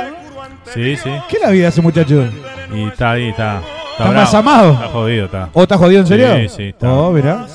Sí, 0.73 0.95
sí. 0.97 1.11
¿Qué 1.29 1.37
es 1.37 1.41
la 1.43 1.49
vida 1.51 1.67
ese 1.69 1.81
muchacho? 1.81 2.23
Y 2.73 2.83
está 2.85 3.11
ahí, 3.11 3.29
está. 3.29 3.61
¿Está 3.91 4.03
bravo. 4.09 4.13
más 4.13 4.33
amado? 4.33 4.73
Está 4.73 4.87
jodido, 4.87 5.25
está. 5.25 5.49
¿O 5.53 5.63
está 5.63 5.77
jodido 5.77 6.01
en 6.01 6.07
serio? 6.07 6.35
Sí, 6.35 6.49
sí, 6.49 6.63
está. 6.69 6.91
Oh, 6.91 7.11
mirá. 7.11 7.45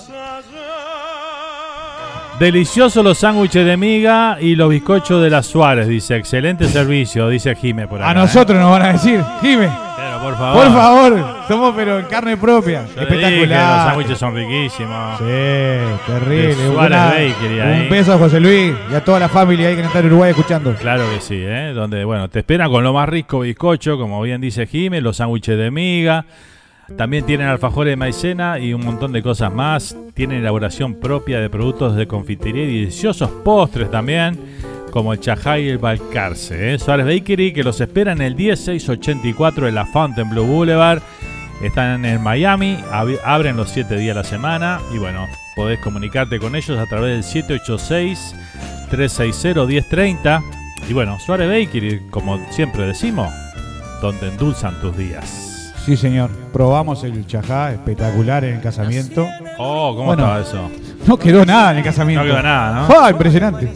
Deliciosos 2.38 3.04
los 3.04 3.18
sándwiches 3.18 3.66
de 3.66 3.76
miga 3.76 4.38
y 4.40 4.56
los 4.56 4.70
bizcochos 4.70 5.22
de 5.22 5.28
las 5.28 5.44
Suárez, 5.46 5.86
dice. 5.86 6.16
Excelente 6.16 6.66
servicio, 6.68 7.28
dice 7.28 7.54
Jime 7.54 7.86
por 7.86 8.00
acá. 8.00 8.08
A 8.08 8.12
¿eh? 8.12 8.14
nosotros 8.14 8.58
nos 8.58 8.70
van 8.70 8.82
a 8.82 8.92
decir, 8.92 9.22
Jime. 9.42 9.68
Por 10.31 10.39
favor. 10.39 10.62
Por 10.65 10.73
favor, 10.73 11.24
somos 11.48 11.74
pero 11.77 11.98
en 11.98 12.07
carne 12.07 12.36
propia. 12.36 12.86
Yo 12.94 13.02
le 13.02 13.07
dije 13.07 13.09
que 13.09 13.15
Los 13.16 13.32
Espectacular. 13.32 13.86
sándwiches 13.89 14.19
son 14.19 14.35
riquísimos. 14.35 15.19
Sí, 15.19 15.24
terrible. 16.07 16.69
Una- 16.70 17.07
Bakery 17.07 17.61
un 17.85 17.89
beso 17.90 18.12
a 18.15 18.19
José 18.19 18.40
Luis 18.40 18.73
y 18.90 18.94
a 18.94 19.05
toda 19.05 19.19
la 19.20 19.28
familia 19.28 19.69
ahí 19.69 19.77
que 19.77 19.82
está 19.82 19.98
en 20.01 20.07
Uruguay 20.07 20.31
escuchando. 20.31 20.74
Claro 20.74 21.05
que 21.15 21.20
sí, 21.20 21.36
¿eh? 21.39 21.73
Donde, 21.74 22.05
bueno, 22.05 22.28
te 22.28 22.40
esperan 22.40 22.70
con 22.70 22.85
lo 22.85 22.93
más 22.93 23.09
rico 23.09 23.40
bizcocho, 23.40 23.98
como 23.98 24.20
bien 24.23 24.40
dice 24.40 24.66
Jime, 24.66 25.01
los 25.01 25.16
sándwiches 25.19 25.57
de 25.59 25.70
miga. 25.70 26.24
También 26.97 27.24
tienen 27.24 27.47
alfajores 27.47 27.93
de 27.93 27.97
maicena 27.97 28.59
y 28.59 28.74
un 28.74 28.85
montón 28.85 29.12
de 29.12 29.23
cosas 29.23 29.52
más. 29.52 29.97
Tienen 30.15 30.39
elaboración 30.40 30.94
propia 30.98 31.39
de 31.40 31.48
productos 31.48 31.94
de 31.94 32.09
confitería 32.09 32.65
y 32.65 32.81
deliciosos 32.81 33.31
postres 33.44 33.90
también, 33.93 34.36
como 34.90 35.12
el 35.12 35.20
chajá 35.20 35.58
y 35.58 35.68
el 35.68 35.78
balcarce. 35.78 36.74
¿eh? 36.74 36.78
Suárez 36.78 37.06
Bakery, 37.06 37.52
que 37.52 37.62
los 37.62 37.80
espera 37.80 38.12
en 38.12 38.20
el 38.22 38.34
10684 38.34 39.66
de 39.66 39.72
la 39.72 39.86
Fontainebleau 39.86 40.44
Boulevard. 40.46 41.00
Están 41.62 42.04
en 42.06 42.22
Miami, 42.22 42.78
ab- 42.90 43.18
abren 43.24 43.56
los 43.56 43.68
7 43.70 43.96
días 43.96 44.16
a 44.16 44.20
la 44.20 44.24
semana 44.24 44.80
y 44.94 44.98
bueno, 44.98 45.26
podés 45.56 45.78
comunicarte 45.80 46.38
con 46.38 46.56
ellos 46.56 46.78
a 46.78 46.86
través 46.86 47.32
del 47.32 47.44
786-360-1030. 48.90 50.42
Y 50.88 50.92
bueno, 50.94 51.18
Suárez 51.20 51.48
Bakery, 51.48 52.00
como 52.10 52.38
siempre 52.50 52.86
decimos, 52.86 53.32
donde 54.00 54.28
endulzan 54.28 54.80
tus 54.80 54.96
días. 54.96 55.74
Sí, 55.84 55.96
señor. 55.96 56.30
Probamos 56.52 57.04
el 57.04 57.26
chajá, 57.26 57.72
espectacular 57.72 58.44
en 58.44 58.56
el 58.56 58.60
casamiento. 58.62 59.26
Oh, 59.58 59.92
¿cómo 59.94 60.06
Bueno, 60.06 60.22
estaba 60.24 60.40
eso? 60.40 60.70
No 61.06 61.18
quedó 61.18 61.44
nada 61.44 61.72
en 61.72 61.78
el 61.78 61.84
casamiento. 61.84 62.24
No 62.24 62.30
quedó 62.32 62.42
nada, 62.42 62.80
¿no? 62.80 62.86
¡Fua! 62.86 63.10
impresionante. 63.10 63.72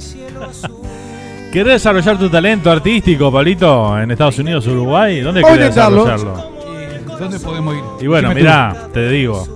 ¿Querés 1.55 1.75
desarrollar 1.75 2.19
tu 2.19 2.29
talento 2.29 2.69
artístico, 2.69 3.31
Pablito, 3.31 3.97
en 3.97 4.11
Estados 4.11 4.41
Unidos, 4.41 4.67
Uruguay? 4.67 5.21
¿Dónde 5.21 5.41
Voy 5.41 5.53
querés 5.53 5.69
intentarlo. 5.69 6.05
desarrollarlo? 6.05 7.17
¿Dónde 7.17 7.39
podemos 7.39 7.77
ir? 7.77 7.83
Y 8.01 8.07
bueno, 8.09 8.31
Decime 8.31 8.41
mirá, 8.41 8.89
te 8.93 9.09
digo. 9.09 9.47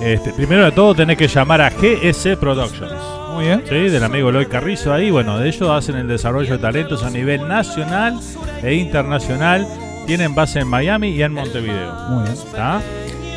Este, 0.00 0.32
primero 0.32 0.64
de 0.64 0.70
todo 0.70 0.94
tenés 0.94 1.16
que 1.16 1.26
llamar 1.26 1.60
a 1.60 1.70
GS 1.70 2.36
Productions. 2.36 2.92
Muy 3.34 3.46
bien. 3.46 3.64
Sí, 3.68 3.74
del 3.74 4.04
amigo 4.04 4.28
Eloy 4.28 4.46
Carrizo 4.46 4.94
ahí. 4.94 5.10
Bueno, 5.10 5.38
de 5.38 5.48
ellos 5.48 5.68
hacen 5.70 5.96
el 5.96 6.06
desarrollo 6.06 6.52
de 6.52 6.58
talentos 6.58 7.02
a 7.02 7.10
nivel 7.10 7.48
nacional 7.48 8.20
e 8.62 8.74
internacional. 8.74 9.66
Tienen 10.06 10.36
base 10.36 10.60
en 10.60 10.68
Miami 10.68 11.08
y 11.08 11.22
en 11.24 11.32
Montevideo. 11.32 11.94
Muy 12.10 12.22
bien. 12.22 12.34
¿Está? 12.34 12.80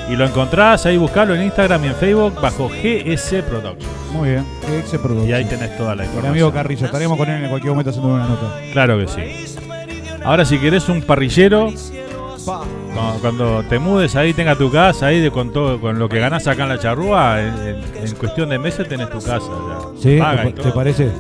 Y 0.10 0.16
lo 0.16 0.26
encontrás 0.26 0.86
ahí, 0.86 0.98
buscalo 0.98 1.34
en 1.34 1.44
Instagram 1.44 1.84
y 1.86 1.88
en 1.88 1.96
Facebook 1.96 2.34
bajo 2.42 2.68
GS 2.70 3.42
Productions. 3.44 3.88
Muy 4.12 4.30
bien. 4.32 4.46
Exe 4.78 5.00
Productions. 5.00 5.30
Y 5.30 5.34
ahí 5.34 5.46
tenés 5.46 5.76
toda 5.78 5.96
la 5.96 6.04
El 6.04 6.10
información. 6.10 6.32
amigo 6.34 6.52
Carrillo. 6.52 6.86
Estaremos 6.86 7.18
con 7.18 7.30
él 7.30 7.44
en 7.44 7.50
cualquier 7.50 7.72
momento 7.72 7.90
haciendo 7.92 8.14
una 8.14 8.28
nota. 8.28 8.48
Claro 8.74 8.98
que 9.00 9.08
sí. 9.08 9.56
Ahora, 10.26 10.44
si 10.46 10.58
querés 10.60 10.88
un 10.90 11.02
parrillero, 11.02 11.72
cuando, 12.46 13.18
cuando 13.22 13.64
te 13.70 13.80
mudes 13.80 14.16
ahí, 14.18 14.34
tenga 14.34 14.56
tu 14.56 14.70
casa 14.72 15.08
ahí 15.08 15.22
de 15.22 15.32
con 15.32 15.52
todo, 15.54 15.80
con 15.80 15.98
lo 15.98 16.10
que 16.10 16.20
ganás 16.20 16.48
acá 16.48 16.64
en 16.64 16.70
la 16.70 16.80
charrúa, 16.80 17.42
en, 17.42 17.48
en- 17.68 17.84
en 18.08 18.16
cuestión 18.16 18.50
de 18.50 18.60
meses 18.60 18.88
tenés 18.88 19.10
tu 19.10 19.20
casa 19.20 19.40
ya. 19.40 20.02
¿Sí? 20.02 20.18
Paga 20.18 20.44
y 20.44 20.48
¿Te, 20.48 20.54
todo. 20.54 20.64
te 20.70 20.72
parece? 20.76 21.12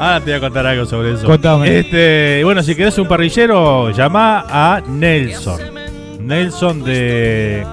Ah, 0.00 0.20
te 0.24 0.30
voy 0.30 0.38
a 0.38 0.40
contar 0.40 0.66
algo 0.66 0.84
sobre 0.86 1.14
eso. 1.14 1.26
Contame. 1.26 1.78
Este, 1.78 2.42
bueno, 2.44 2.62
si 2.62 2.74
querés 2.76 2.96
un 2.98 3.08
parrillero, 3.08 3.90
llama 3.90 4.44
a 4.48 4.80
Nelson. 4.86 5.60
Nelson 6.28 6.84
de 6.84 7.66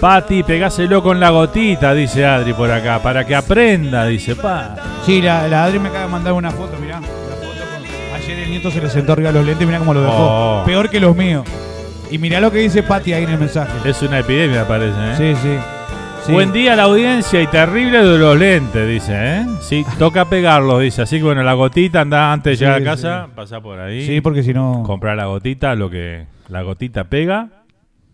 Pati, 0.01 0.43
pegáselo 0.43 1.03
con 1.03 1.21
la 1.21 1.31
gotita, 1.31 1.95
dice 1.95 2.27
Adri 2.27 2.53
por 2.53 2.71
acá, 2.71 2.99
para 3.01 3.25
que 3.25 3.35
aprenda, 3.35 4.05
dice 4.07 4.35
pa. 4.35 4.75
Sí, 5.07 5.23
la, 5.23 5.47
la 5.47 5.65
Adri 5.65 5.79
me 5.79 5.89
acaba 5.89 6.05
de 6.07 6.11
mandar 6.11 6.33
una 6.33 6.51
foto, 6.51 6.77
mirá. 6.81 7.01
La 7.01 7.07
foto 7.07 7.47
con- 8.13 8.17
Ayer 8.17 8.39
el 8.41 8.51
nieto 8.51 8.71
se 8.71 8.83
le 8.83 8.91
sentó 8.91 9.13
arriba 9.13 9.31
de 9.31 9.39
los 9.39 9.47
lentes, 9.47 9.67
mirá 9.67 9.79
cómo 9.79 9.95
lo 9.95 10.03
dejó. 10.03 10.17
Oh. 10.19 10.63
Peor 10.67 10.91
que 10.91 10.99
los 11.01 11.15
míos. 11.17 11.47
Y 12.11 12.19
mirá 12.19 12.41
lo 12.41 12.51
que 12.51 12.59
dice 12.59 12.83
Pati 12.83 13.13
ahí 13.13 13.23
en 13.25 13.31
el 13.31 13.39
mensaje. 13.39 13.73
Es 13.89 14.03
una 14.03 14.19
epidemia, 14.19 14.67
parece, 14.67 14.97
¿eh? 14.99 15.35
Sí, 15.35 15.41
sí. 15.43 15.57
Sí. 16.27 16.33
Buen 16.33 16.53
día 16.53 16.73
a 16.73 16.77
la 16.77 16.85
audiencia 16.85 17.43
y 17.43 17.47
terrible 17.49 17.99
de 18.03 18.19
los 18.19 18.39
lentes, 18.39 18.89
dice, 18.89 19.13
¿eh? 19.15 19.47
Sí, 19.61 19.85
toca 19.99 20.25
pegarlos, 20.25 20.81
dice. 20.81 21.03
Así 21.03 21.19
que 21.19 21.23
bueno, 21.23 21.43
la 21.43 21.53
gotita 21.53 22.01
anda 22.01 22.33
antes 22.33 22.59
de 22.59 22.65
llegar 22.65 22.81
a 22.81 22.85
casa, 22.85 23.29
pasa 23.35 23.61
por 23.61 23.79
ahí. 23.79 24.07
Sí, 24.07 24.21
porque 24.23 24.43
si 24.43 24.55
no, 24.55 24.83
Comprar 24.87 25.19
la 25.19 25.27
gotita, 25.27 25.75
lo 25.75 25.91
que 25.91 26.25
la 26.49 26.63
gotita 26.63 27.05
pega, 27.05 27.51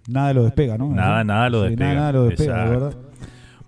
nada 0.09 0.35
lo 0.35 0.43
despega, 0.43 0.77
¿no? 0.77 0.89
nada, 0.89 1.23
nada 1.23 1.49
lo 1.51 1.63
despega. 1.63 1.85
Nada, 1.89 2.01
nada 2.01 2.13
lo 2.13 2.25
despega, 2.25 2.53
de 2.55 2.61
Exacto. 2.63 2.81
verdad. 2.81 2.99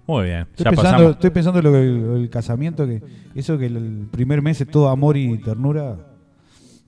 Muy 0.09 0.25
bien, 0.25 0.39
Estoy 0.41 0.65
ya 0.65 0.71
pensando, 0.71 0.91
pasamos. 0.91 1.13
estoy 1.13 1.31
pensando 1.31 1.59
en 1.61 1.65
lo 1.65 1.73
que 1.73 1.79
el, 1.79 2.23
el 2.23 2.31
casamiento, 2.31 2.87
que 2.87 3.03
eso 3.37 3.57
que 3.59 3.67
el, 3.67 3.77
el 3.77 4.09
primer 4.11 4.43
mes 4.43 4.61
es 4.61 4.69
todo 4.69 4.89
amor 4.89 5.17
y 5.17 5.39
ternura. 5.39 5.97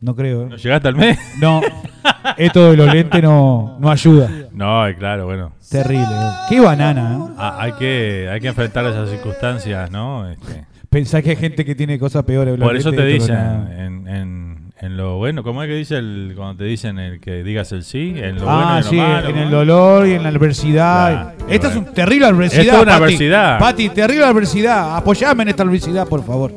No 0.00 0.16
creo. 0.16 0.42
¿eh? 0.42 0.46
¿No 0.50 0.56
llegaste 0.56 0.88
al 0.88 0.96
mes? 0.96 1.16
No, 1.40 1.60
esto 2.36 2.70
de 2.70 2.76
los 2.76 2.92
lentes 2.92 3.22
no, 3.22 3.76
no 3.80 3.90
ayuda. 3.90 4.28
No, 4.52 4.84
claro, 4.98 5.26
bueno. 5.26 5.52
Terrible. 5.70 6.06
Qué 6.48 6.60
banana, 6.60 7.18
¿eh? 7.18 7.34
Ah, 7.38 7.56
hay, 7.60 7.72
que, 7.72 8.28
hay 8.32 8.40
que 8.40 8.48
enfrentar 8.48 8.84
esas 8.86 9.08
circunstancias, 9.10 9.90
¿no? 9.90 10.28
Este, 10.30 10.64
Pensá 10.88 11.20
que 11.22 11.30
hay 11.30 11.36
gente 11.36 11.64
que 11.64 11.74
tiene 11.74 11.98
cosas 11.98 12.22
peores. 12.22 12.56
por 12.58 12.76
eso 12.76 12.92
te 12.92 13.04
dicen, 13.04 13.36
en, 13.36 14.06
en, 14.08 14.72
en 14.80 14.96
lo 14.96 15.16
bueno, 15.16 15.42
¿cómo 15.42 15.60
es 15.64 15.68
que 15.68 15.74
dice 15.74 15.96
el, 15.96 16.34
cuando 16.36 16.56
te 16.58 16.64
dicen 16.64 17.00
el 17.00 17.18
que 17.20 17.42
digas 17.42 17.72
el 17.72 17.82
sí? 17.82 18.14
En 18.16 18.36
lo 18.36 18.48
Ah, 18.48 18.54
bueno 18.54 18.74
y 18.74 18.78
en 18.78 18.84
sí, 18.84 18.96
lo 18.96 19.02
malo. 19.02 19.28
en 19.30 19.36
el 19.38 19.50
dolor 19.50 20.06
y 20.06 20.12
en 20.12 20.22
la 20.22 20.28
adversidad. 20.28 21.34
Claro, 21.36 21.50
Esta 21.52 21.68
es 21.70 21.76
una 21.76 21.90
terrible 21.90 22.26
adversidad. 22.26 22.62
Esto 22.64 22.76
es 22.76 22.82
una 22.82 22.92
Pati. 22.92 23.02
adversidad. 23.04 23.58
Pati, 23.58 23.88
terrible 23.88 24.24
adversidad. 24.24 24.96
Apoyame 24.96 25.42
en 25.42 25.48
esta 25.48 25.62
adversidad, 25.64 26.06
por 26.06 26.24
favor. 26.24 26.52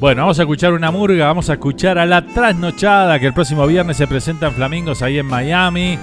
Bueno, 0.00 0.22
vamos 0.22 0.38
a 0.38 0.42
escuchar 0.44 0.72
una 0.72 0.90
murga, 0.90 1.26
vamos 1.26 1.50
a 1.50 1.52
escuchar 1.52 1.98
a 1.98 2.06
La 2.06 2.24
Trasnochada, 2.24 3.20
que 3.20 3.26
el 3.26 3.34
próximo 3.34 3.66
viernes 3.66 3.98
se 3.98 4.06
presenta 4.06 4.46
en 4.46 4.54
Flamingos 4.54 5.02
ahí 5.02 5.18
en 5.18 5.26
Miami. 5.26 5.98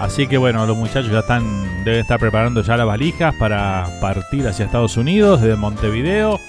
Así 0.00 0.26
que 0.26 0.38
bueno, 0.38 0.64
los 0.64 0.74
muchachos 0.74 1.12
ya 1.12 1.18
están, 1.18 1.84
deben 1.84 2.00
estar 2.00 2.18
preparando 2.18 2.62
ya 2.62 2.78
las 2.78 2.86
valijas 2.86 3.34
para 3.34 3.88
partir 4.00 4.48
hacia 4.48 4.64
Estados 4.64 4.96
Unidos, 4.96 5.42
desde 5.42 5.54
Montevideo. 5.54 6.40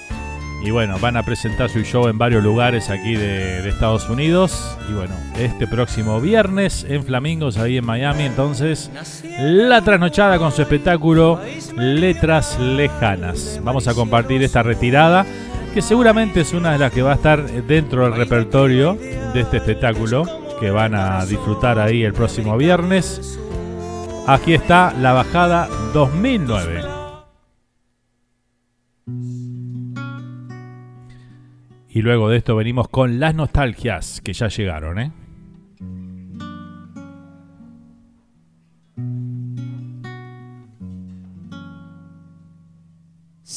Y 0.64 0.70
bueno, 0.70 0.98
van 0.98 1.18
a 1.18 1.22
presentar 1.24 1.68
su 1.68 1.80
show 1.80 2.08
en 2.08 2.16
varios 2.16 2.42
lugares 2.42 2.88
aquí 2.88 3.16
de, 3.16 3.60
de 3.60 3.68
Estados 3.68 4.08
Unidos. 4.08 4.78
Y 4.88 4.94
bueno, 4.94 5.14
este 5.36 5.66
próximo 5.66 6.22
viernes 6.22 6.86
en 6.88 7.04
Flamingos, 7.04 7.58
ahí 7.58 7.76
en 7.76 7.84
Miami. 7.84 8.22
Entonces, 8.22 8.90
La 9.38 9.82
Trasnochada 9.82 10.38
con 10.38 10.52
su 10.52 10.62
espectáculo 10.62 11.38
Letras 11.76 12.58
Lejanas. 12.58 13.60
Vamos 13.62 13.86
a 13.88 13.94
compartir 13.94 14.42
esta 14.42 14.62
retirada, 14.62 15.26
que 15.74 15.82
seguramente 15.82 16.40
es 16.40 16.52
una 16.52 16.72
de 16.72 16.78
las 16.78 16.92
que 16.92 17.02
va 17.02 17.12
a 17.12 17.16
estar 17.16 17.44
dentro 17.64 18.04
del 18.04 18.14
repertorio 18.14 18.94
de 18.94 19.40
este 19.40 19.58
espectáculo, 19.58 20.24
que 20.60 20.70
van 20.70 20.94
a 20.94 21.24
disfrutar 21.26 21.78
ahí 21.78 22.02
el 22.02 22.12
próximo 22.12 22.56
viernes. 22.56 23.38
Aquí 24.26 24.54
está 24.54 24.92
la 24.92 25.12
bajada 25.12 25.68
2009. 25.92 26.82
Y 31.90 32.02
luego 32.02 32.28
de 32.28 32.36
esto 32.36 32.54
venimos 32.54 32.88
con 32.88 33.18
las 33.18 33.34
nostalgias 33.34 34.20
que 34.20 34.32
ya 34.32 34.48
llegaron, 34.48 34.98
¿eh? 34.98 35.12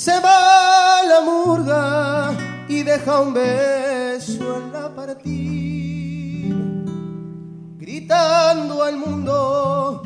Se 0.01 0.19
va 0.19 1.03
la 1.07 1.21
murga 1.21 2.35
y 2.67 2.81
deja 2.81 3.19
un 3.19 3.35
beso 3.35 4.57
en 4.57 4.73
la 4.73 4.89
partida, 4.95 6.55
gritando 7.77 8.81
al 8.81 8.97
mundo 8.97 10.01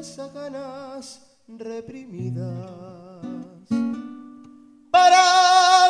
esas 0.00 0.34
ganas 0.34 1.20
reprimidas 1.46 3.22
para 4.90 5.22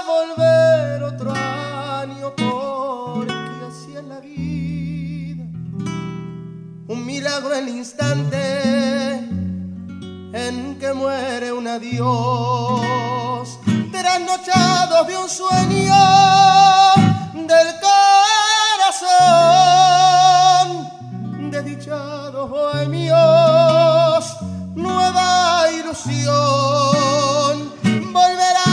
volver 0.06 1.02
otro 1.02 1.32
año 1.32 2.34
porque 2.36 3.32
así 3.66 3.96
es 3.96 4.04
la 4.04 4.20
vida. 4.20 5.44
Un 6.86 7.06
milagro 7.06 7.48
hago 7.48 7.54
el 7.54 7.68
instante 7.70 9.45
en 10.32 10.78
que 10.78 10.92
muere 10.92 11.52
un 11.52 11.68
adiós. 11.68 13.58
Trasnochados 13.92 15.06
de 15.06 15.16
un 15.16 15.28
sueño 15.28 15.94
del 17.34 17.68
corazón, 18.98 21.50
desdichados 21.50 22.50
bohemios, 22.50 24.36
nueva 24.74 25.66
ilusión. 25.70 27.72
Volverá 28.12 28.65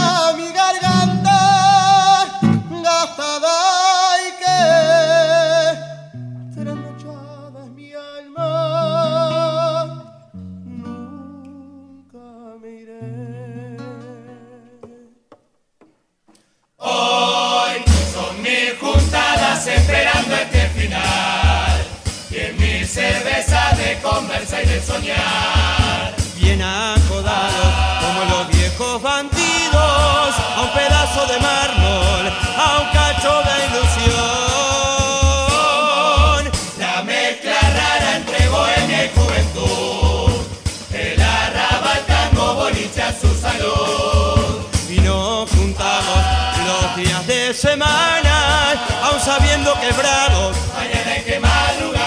este 20.33 20.69
final. 20.69 21.85
Diez 22.29 22.57
mil 22.59 22.87
cervezas 22.87 23.77
de 23.77 23.99
conversa 24.01 24.61
y 24.61 24.65
de 24.65 24.81
soñar. 24.81 26.15
bien 26.35 26.61
acodados 26.61 27.73
como 28.01 28.19
los 28.31 28.47
viejos 28.49 29.01
bandidos 29.01 30.35
a 30.55 30.61
un 30.61 30.69
pedazo 30.73 31.25
de 31.27 31.39
mármol, 31.39 31.82
sabiendo 49.23 49.73
quebrados. 49.79 50.57
Mañana 50.75 51.11
hay 51.11 51.23
que 51.23 51.39
madrugar. 51.39 52.03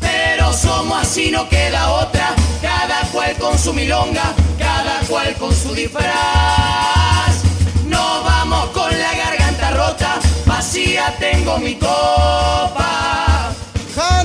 Pero 0.00 0.52
somos 0.52 1.02
así, 1.02 1.30
no 1.30 1.48
queda 1.48 1.90
otra. 1.90 2.34
Cada 2.60 3.00
cual 3.12 3.34
con 3.36 3.58
su 3.58 3.72
milonga, 3.72 4.34
cada 4.58 5.00
cual 5.08 5.34
con 5.36 5.54
su 5.54 5.74
disfraz. 5.74 6.12
No 7.86 8.22
vamos 8.24 8.70
con 8.70 8.90
la 8.90 9.14
garganta 9.14 9.70
rota, 9.70 10.18
vacía 10.44 11.14
tengo 11.18 11.58
mi 11.58 11.76
copa. 11.76 13.52
Ja 13.94 14.24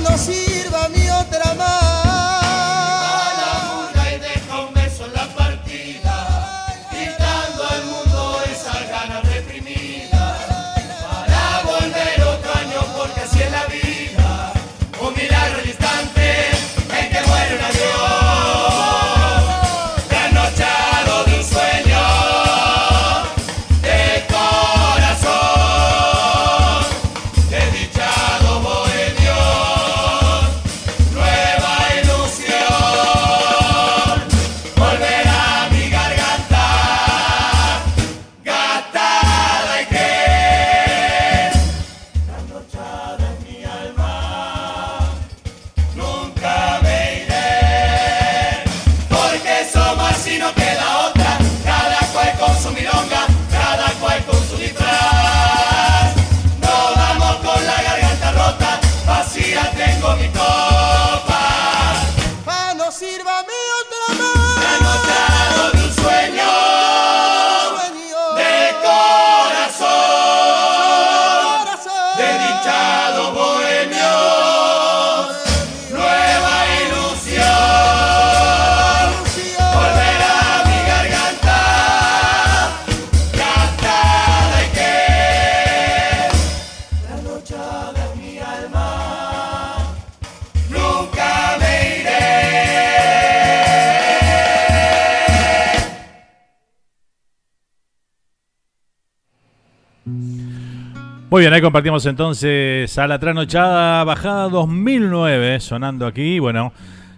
Muy 101.38 101.44
bien, 101.44 101.54
ahí 101.54 101.60
compartimos 101.60 102.04
entonces 102.04 102.98
a 102.98 103.06
la 103.06 103.20
trasnochada 103.20 104.02
bajada 104.02 104.48
2009 104.48 105.60
sonando 105.60 106.04
aquí. 106.04 106.40
Bueno, 106.40 106.72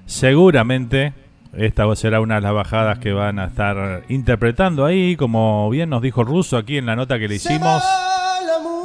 seguramente 0.04 1.14
esta 1.56 1.96
será 1.96 2.20
una 2.20 2.34
de 2.34 2.42
las 2.42 2.52
bajadas 2.52 2.98
que 2.98 3.14
van 3.14 3.38
a 3.38 3.46
estar 3.46 4.02
interpretando 4.10 4.84
ahí, 4.84 5.16
como 5.16 5.70
bien 5.70 5.88
nos 5.88 6.02
dijo 6.02 6.22
Russo 6.22 6.58
aquí 6.58 6.76
en 6.76 6.84
la 6.84 6.96
nota 6.96 7.18
que 7.18 7.28
le 7.28 7.36
hicimos 7.36 7.82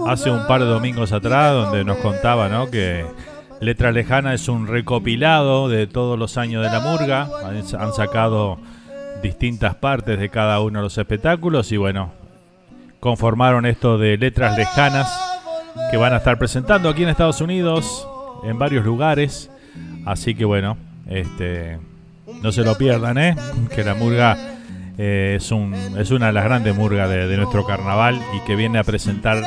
hace 0.08 0.32
un 0.32 0.48
par 0.48 0.62
de 0.62 0.68
domingos 0.68 1.12
atrás, 1.12 1.52
donde 1.52 1.84
nos 1.84 1.98
contaba 1.98 2.48
¿no? 2.48 2.72
que 2.72 3.06
Letra 3.60 3.92
Lejana 3.92 4.34
es 4.34 4.48
un 4.48 4.68
recopilado 4.68 5.68
de 5.68 5.86
todos 5.86 6.18
los 6.18 6.38
años 6.38 6.64
de 6.64 6.70
la 6.70 6.80
murga. 6.80 7.28
Han 7.78 7.94
sacado 7.94 8.58
distintas 9.22 9.76
partes 9.76 10.18
de 10.18 10.30
cada 10.30 10.62
uno 10.62 10.80
de 10.80 10.84
los 10.84 10.98
espectáculos 10.98 11.74
y 11.74 11.76
bueno, 11.76 12.14
conformaron 13.06 13.68
esto 13.68 14.00
de 14.00 14.18
letras 14.18 14.58
lejanas 14.58 15.08
que 15.92 15.98
van 15.98 16.14
a 16.14 16.18
estar 16.18 16.40
presentando 16.40 16.90
aquí 16.90 17.04
en 17.04 17.10
Estados 17.10 17.40
Unidos 17.40 18.08
en 18.44 18.58
varios 18.58 18.84
lugares. 18.84 19.52
Así 20.08 20.34
que 20.34 20.44
bueno, 20.44 20.76
este 21.08 21.78
no 22.42 22.52
se 22.52 22.64
lo 22.64 22.76
pierdan, 22.76 23.20
¿eh? 23.20 23.36
Que 23.76 23.84
la 23.84 23.94
murga 23.94 24.36
eh, 24.98 25.36
es, 25.38 25.52
un, 25.52 25.76
es 26.00 26.10
una 26.10 26.28
de 26.28 26.34
las 26.34 26.46
grandes 26.46 26.76
murgas 26.76 27.08
de, 27.08 27.38
nuestro 27.38 27.64
carnaval 27.64 28.20
y 28.36 28.44
que 28.48 28.56
viene 28.56 28.80
a 28.80 28.84
presentar 28.84 29.38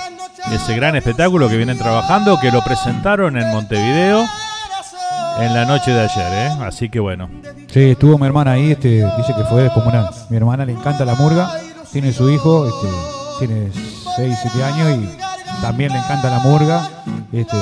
ese 0.53 0.77
gran 0.77 0.95
espectáculo 0.95 1.49
que 1.49 1.57
vienen 1.57 1.79
trabajando, 1.79 2.39
que 2.39 2.53
lo 2.53 2.63
presentaron 2.63 3.37
en 3.37 3.51
Montevideo 3.51 4.25
en 5.41 5.53
la 5.53 5.65
noche 5.65 5.91
de 5.91 6.03
ayer, 6.03 6.33
¿eh? 6.33 6.65
Así 6.65 6.89
que 6.91 7.01
bueno. 7.01 7.29
Sí, 7.67 7.91
estuvo 7.91 8.19
mi 8.19 8.27
hermana 8.29 8.53
ahí, 8.53 8.71
este, 8.71 9.05
dice 9.17 9.35
que 9.37 9.43
fue 9.51 9.65
descomunal. 9.65 10.11
Mi 10.31 10.37
hermana 10.37 10.65
le 10.65 10.75
encanta 10.75 11.05
la 11.05 11.17
murga, 11.17 11.51
tiene 11.91 12.13
su 12.13 12.31
hijo, 12.31 12.65
este, 12.65 13.18
tiene 13.39 13.71
6, 14.17 14.39
7 14.43 14.65
años 14.65 14.99
y 14.99 15.63
también 15.63 15.93
le 15.93 15.99
encanta 15.99 16.31
la 16.31 16.39
murga. 16.41 16.89
Este, 17.33 17.57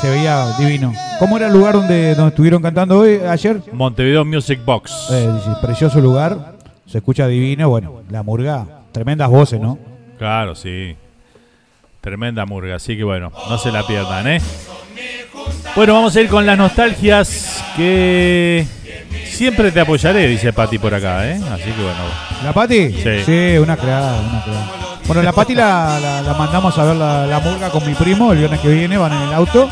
se 0.00 0.10
veía 0.10 0.46
divino. 0.58 0.92
¿Cómo 1.18 1.36
era 1.36 1.46
el 1.46 1.52
lugar 1.52 1.74
donde, 1.74 2.14
donde 2.14 2.30
estuvieron 2.30 2.62
cantando 2.62 2.98
hoy, 2.98 3.20
ayer? 3.26 3.62
Montevideo 3.72 4.24
Music 4.24 4.60
Box. 4.64 5.08
Eh, 5.10 5.30
precioso 5.62 6.00
lugar, 6.00 6.54
se 6.86 6.98
escucha 6.98 7.26
divino. 7.26 7.68
Bueno, 7.68 8.02
la 8.10 8.22
murga, 8.22 8.66
tremendas 8.92 9.28
voces, 9.28 9.60
¿no? 9.60 9.78
Claro, 10.18 10.54
sí. 10.54 10.96
Tremenda 12.00 12.46
murga, 12.46 12.76
así 12.76 12.96
que 12.96 13.04
bueno, 13.04 13.32
no 13.48 13.58
se 13.58 13.72
la 13.72 13.86
pierdan, 13.86 14.28
¿eh? 14.28 14.40
Bueno, 15.74 15.94
vamos 15.94 16.14
a 16.16 16.20
ir 16.20 16.28
con 16.28 16.46
las 16.46 16.56
nostalgias 16.56 17.64
que 17.76 18.66
siempre 19.30 19.70
te 19.72 19.80
apoyaré, 19.80 20.26
dice 20.26 20.52
Pati 20.52 20.78
por 20.78 20.94
acá, 20.94 21.26
¿eh? 21.28 21.40
Así 21.52 21.64
que 21.64 21.82
bueno. 21.82 21.98
¿La 22.44 22.52
Pati? 22.52 22.92
Sí. 23.24 23.56
una 23.58 23.76
creada, 23.76 24.18
una 24.20 24.42
creada. 24.42 24.66
Bueno, 25.06 25.22
la 25.22 25.32
Pati 25.32 25.54
la, 25.54 25.98
la- 26.00 26.22
la 26.22 26.34
mandamos 26.34 26.76
a 26.78 26.84
ver 26.84 26.96
la, 26.96 27.26
la 27.26 27.38
murga 27.38 27.68
con 27.70 27.86
mi 27.86 27.94
primo 27.94 28.32
el 28.32 28.38
viernes 28.38 28.58
que 28.58 28.68
viene, 28.68 28.98
van 28.98 29.12
en 29.12 29.22
el 29.28 29.34
auto. 29.34 29.70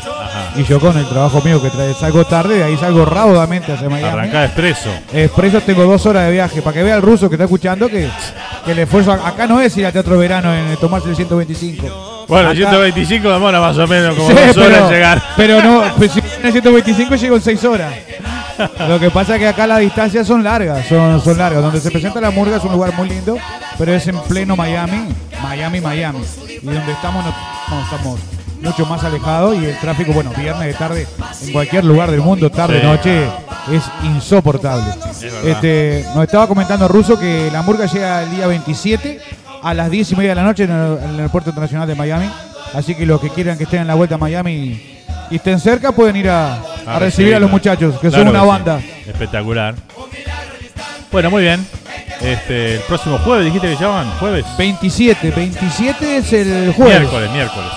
Y 0.55 0.63
yo 0.63 0.79
con 0.79 0.97
el 0.97 1.05
trabajo 1.07 1.41
mío 1.41 1.61
que 1.61 1.69
trae, 1.69 1.93
salgo 1.93 2.23
tarde, 2.25 2.55
de 2.59 2.63
ahí 2.63 2.77
salgo 2.77 3.03
raudamente 3.03 3.73
hacia 3.73 3.89
Miami. 3.89 4.07
Arrancá 4.09 4.45
expreso. 4.45 4.89
Expreso 5.11 5.59
tengo 5.61 5.83
dos 5.83 6.05
horas 6.05 6.25
de 6.27 6.31
viaje 6.31 6.61
para 6.61 6.73
que 6.73 6.83
vea 6.83 6.95
el 6.95 7.01
ruso 7.01 7.27
que 7.27 7.35
está 7.35 7.43
escuchando 7.43 7.89
que, 7.89 8.07
que 8.63 8.71
el 8.71 8.79
esfuerzo 8.79 9.11
acá 9.11 9.45
no 9.47 9.59
es 9.59 9.75
ir 9.75 9.85
al 9.85 9.91
Teatro 9.91 10.17
Verano 10.17 10.53
en 10.53 10.77
tomarse 10.77 11.09
el 11.09 11.15
125. 11.17 12.25
Bueno, 12.29 12.49
Acá- 12.49 12.55
125 12.57 13.29
demora 13.29 13.59
más 13.59 13.77
o 13.77 13.85
menos 13.87 14.15
como 14.15 14.29
Sí, 14.29 14.35
dos 14.47 14.57
horas 14.57 14.69
pero, 14.77 14.89
llegar. 14.89 15.21
pero 15.35 15.61
no, 15.61 15.83
pues 15.97 16.11
si 16.13 16.19
en 16.41 16.51
125 16.53 17.15
llego 17.15 17.35
en 17.35 17.41
6 17.41 17.63
horas. 17.65 17.93
Lo 18.87 18.99
que 18.99 19.09
pasa 19.11 19.35
es 19.35 19.39
que 19.39 19.47
acá 19.47 19.67
las 19.67 19.79
distancias 19.79 20.25
son 20.27 20.43
largas, 20.43 20.85
son, 20.87 21.21
son 21.21 21.37
largas. 21.37 21.61
Donde 21.61 21.79
se 21.81 21.91
presenta 21.91 22.21
la 22.21 22.31
murga 22.31 22.57
es 22.57 22.63
un 22.63 22.71
lugar 22.71 22.93
muy 22.93 23.09
lindo, 23.09 23.37
pero 23.77 23.93
es 23.93 24.07
en 24.07 24.17
pleno 24.19 24.55
Miami, 24.55 25.07
Miami, 25.41 25.81
Miami. 25.81 26.19
Y 26.49 26.65
donde 26.65 26.91
estamos 26.91 27.25
no, 27.25 27.33
no, 27.69 27.83
estamos 27.83 28.19
mucho 28.61 28.85
más 28.85 29.03
alejados 29.03 29.57
y 29.61 29.65
el 29.65 29.77
tráfico, 29.79 30.13
bueno, 30.13 30.31
viernes 30.35 30.67
de 30.67 30.73
tarde 30.73 31.07
en 31.43 31.51
cualquier 31.51 31.83
lugar 31.85 32.09
del 32.09 32.21
mundo, 32.21 32.49
tarde, 32.49 32.79
Sí. 32.79 32.85
noche, 32.87 33.23
es 33.71 33.83
insoportable. 34.03 34.85
verdad. 35.21 35.45
Este, 35.47 36.05
nos 36.15 36.23
estaba 36.23 36.47
comentando 36.47 36.87
Russo 36.87 37.19
que 37.19 37.49
la 37.51 37.61
murga 37.61 37.85
llega 37.85 38.23
el 38.23 38.31
día 38.31 38.47
27 38.47 39.19
a 39.61 39.73
las 39.73 39.89
10 39.91 40.11
y 40.11 40.15
media 40.15 40.29
de 40.29 40.35
la 40.35 40.43
noche 40.43 40.63
en 40.63 40.71
el, 40.71 40.97
en 41.03 41.09
el 41.11 41.15
aeropuerto 41.17 41.49
internacional 41.49 41.87
de 41.87 41.95
Miami. 41.95 42.29
Así 42.73 42.95
que 42.95 43.05
los 43.05 43.19
que 43.21 43.29
quieran 43.29 43.57
que 43.57 43.63
estén 43.65 43.81
en 43.81 43.87
la 43.87 43.95
vuelta 43.95 44.15
a 44.15 44.17
Miami 44.17 44.81
y 45.29 45.35
estén 45.35 45.59
cerca 45.59 45.91
pueden 45.91 46.15
ir 46.15 46.29
a, 46.29 46.59
a 46.87 46.99
recibir 46.99 47.35
a 47.35 47.39
los 47.39 47.49
muchachos, 47.51 47.99
que 47.99 48.11
son 48.11 48.27
una 48.27 48.43
banda. 48.43 48.79
Espectacular. 49.07 49.75
Bueno, 51.11 51.29
muy 51.31 51.43
bien. 51.43 51.65
Este, 52.21 52.75
el 52.75 52.81
próximo 52.81 53.17
jueves 53.19 53.45
dijiste 53.45 53.67
que 53.69 53.75
llaman, 53.81 54.09
jueves. 54.19 54.45
27, 54.57 55.31
27 55.31 56.17
es 56.17 56.33
el 56.33 56.73
jueves. 56.73 56.99
Miércoles, 57.01 57.31
miércoles. 57.31 57.69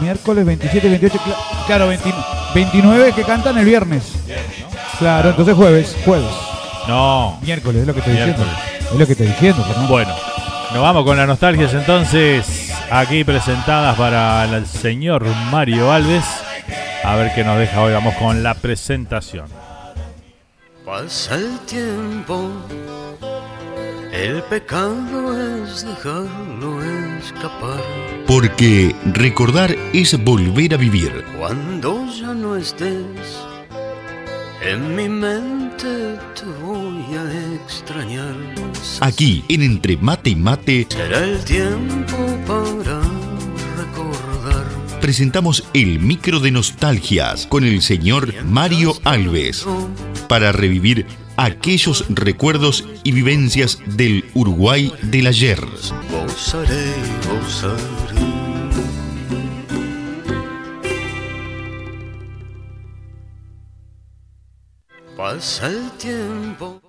Miércoles 0.00 0.44
27, 0.44 0.88
28, 0.90 1.18
cla- 1.18 1.66
claro, 1.66 1.88
20 1.88 2.12
29 2.54 3.12
que 3.12 3.22
cantan 3.22 3.56
el 3.58 3.64
viernes. 3.64 4.12
Claro, 4.98 5.30
entonces 5.30 5.54
jueves, 5.54 5.96
jueves. 6.04 6.30
No. 6.86 7.38
Miércoles, 7.42 7.80
es 7.82 7.86
lo 7.86 7.92
que 7.94 8.00
estoy 8.00 8.14
Miércoles. 8.14 8.38
diciendo. 8.46 8.90
Es 8.92 8.98
lo 8.98 9.06
que 9.06 9.12
estoy 9.12 9.26
diciendo, 9.26 9.64
Fernando. 9.64 9.88
Bueno, 9.92 10.14
nos 10.72 10.82
vamos 10.82 11.04
con 11.04 11.16
las 11.16 11.26
nostalgias 11.26 11.72
entonces, 11.74 12.72
aquí 12.90 13.24
presentadas 13.24 13.96
para 13.96 14.44
el 14.44 14.66
señor 14.66 15.24
Mario 15.50 15.90
Alves. 15.92 16.24
A 17.06 17.14
ver 17.14 17.32
qué 17.36 17.44
nos 17.44 17.56
deja 17.56 17.82
hoy, 17.82 17.92
vamos 17.92 18.16
con 18.16 18.42
la 18.42 18.54
presentación. 18.54 19.46
Pasa 20.84 21.36
el 21.36 21.56
tiempo, 21.60 22.50
el 24.12 24.42
pecado 24.42 25.64
es 25.64 25.86
dejarlo 25.86 26.82
escapar. 27.18 27.80
Porque 28.26 28.92
recordar 29.12 29.76
es 29.92 30.20
volver 30.24 30.74
a 30.74 30.78
vivir. 30.78 31.24
Cuando 31.38 32.04
ya 32.10 32.34
no 32.34 32.56
estés, 32.56 33.38
en 34.60 34.96
mi 34.96 35.08
mente 35.08 36.18
te 36.34 36.44
voy 36.64 37.04
a 37.14 37.54
extrañar. 37.62 38.34
Aquí, 39.00 39.44
en 39.48 39.62
Entre 39.62 39.96
Mate 39.96 40.30
y 40.30 40.34
Mate, 40.34 40.88
Será 40.90 41.20
el 41.20 41.44
tiempo 41.44 42.16
para. 42.48 43.05
Presentamos 45.06 45.62
el 45.72 46.00
micro 46.00 46.40
de 46.40 46.50
nostalgias 46.50 47.46
con 47.46 47.62
el 47.62 47.80
señor 47.80 48.44
Mario 48.44 48.92
Alves 49.04 49.64
para 50.28 50.50
revivir 50.50 51.06
aquellos 51.36 52.04
recuerdos 52.08 52.84
y 53.04 53.12
vivencias 53.12 53.78
del 53.86 54.24
Uruguay 54.34 54.92
del 55.02 55.28
ayer. 55.28 55.60
Pasa 65.16 65.68
el 65.68 65.90
tiempo. 65.98 66.85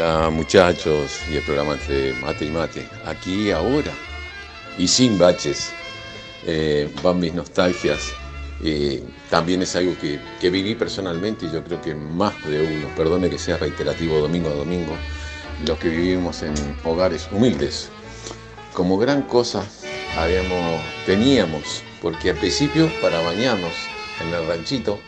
Muchachos 0.00 1.20
y 1.30 1.36
el 1.36 1.42
programa 1.42 1.74
entre 1.74 2.14
mate 2.14 2.46
y 2.46 2.50
mate. 2.50 2.88
Aquí 3.04 3.50
ahora 3.50 3.92
y 4.78 4.88
sin 4.88 5.18
baches 5.18 5.72
eh, 6.46 6.90
van 7.02 7.20
mis 7.20 7.34
nostalgias. 7.34 8.10
Eh, 8.64 9.02
también 9.28 9.60
es 9.60 9.76
algo 9.76 9.94
que, 10.00 10.18
que 10.40 10.48
viví 10.48 10.74
personalmente 10.74 11.44
y 11.44 11.52
yo 11.52 11.62
creo 11.62 11.82
que 11.82 11.94
más 11.94 12.32
de 12.46 12.62
uno, 12.62 12.88
perdone 12.96 13.28
que 13.28 13.38
sea 13.38 13.58
reiterativo 13.58 14.20
domingo 14.20 14.48
a 14.48 14.54
domingo, 14.54 14.96
los 15.66 15.78
que 15.78 15.90
vivimos 15.90 16.42
en 16.42 16.54
hogares 16.82 17.28
humildes. 17.30 17.90
Como 18.72 18.96
gran 18.96 19.20
cosa 19.22 19.62
habíamos, 20.16 20.80
teníamos, 21.04 21.82
porque 22.00 22.30
al 22.30 22.36
principio 22.36 22.90
para 23.02 23.20
bañarnos 23.20 23.74
en 24.22 24.32
el 24.32 24.46
ranchito, 24.46 24.98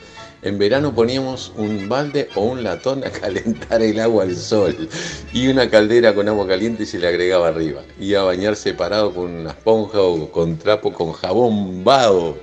en 0.42 0.58
verano 0.58 0.92
poníamos 0.92 1.52
un 1.56 1.88
balde 1.88 2.28
o 2.34 2.42
un 2.42 2.64
latón 2.64 3.04
a 3.04 3.10
calentar 3.20 3.80
el 3.80 4.00
agua 4.00 4.24
al 4.24 4.36
sol 4.36 4.88
y 5.32 5.46
una 5.46 5.70
caldera 5.70 6.14
con 6.14 6.28
agua 6.28 6.46
caliente 6.48 6.82
y 6.82 6.86
se 6.86 6.98
le 6.98 7.06
agregaba 7.06 7.48
arriba. 7.48 7.82
Y 7.98 8.14
a 8.14 8.22
bañar 8.22 8.56
separado 8.56 9.14
con 9.14 9.30
una 9.30 9.50
esponja 9.50 10.00
o 10.00 10.30
con 10.30 10.58
trapo 10.58 10.92
con 10.92 11.12
jabón 11.12 11.84
bao 11.84 12.36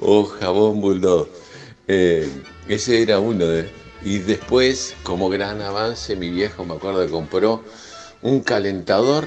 o 0.00 0.24
jabón 0.24 0.80
bulldog. 0.80 1.28
Eh, 1.88 2.28
ese 2.68 3.02
era 3.02 3.18
uno 3.18 3.46
de... 3.46 3.70
Y 4.04 4.18
después, 4.18 4.94
como 5.02 5.28
gran 5.28 5.60
avance, 5.60 6.14
mi 6.14 6.30
viejo 6.30 6.64
me 6.64 6.74
acuerdo 6.74 7.04
que 7.04 7.10
compró 7.10 7.64
un 8.22 8.40
calentador 8.40 9.26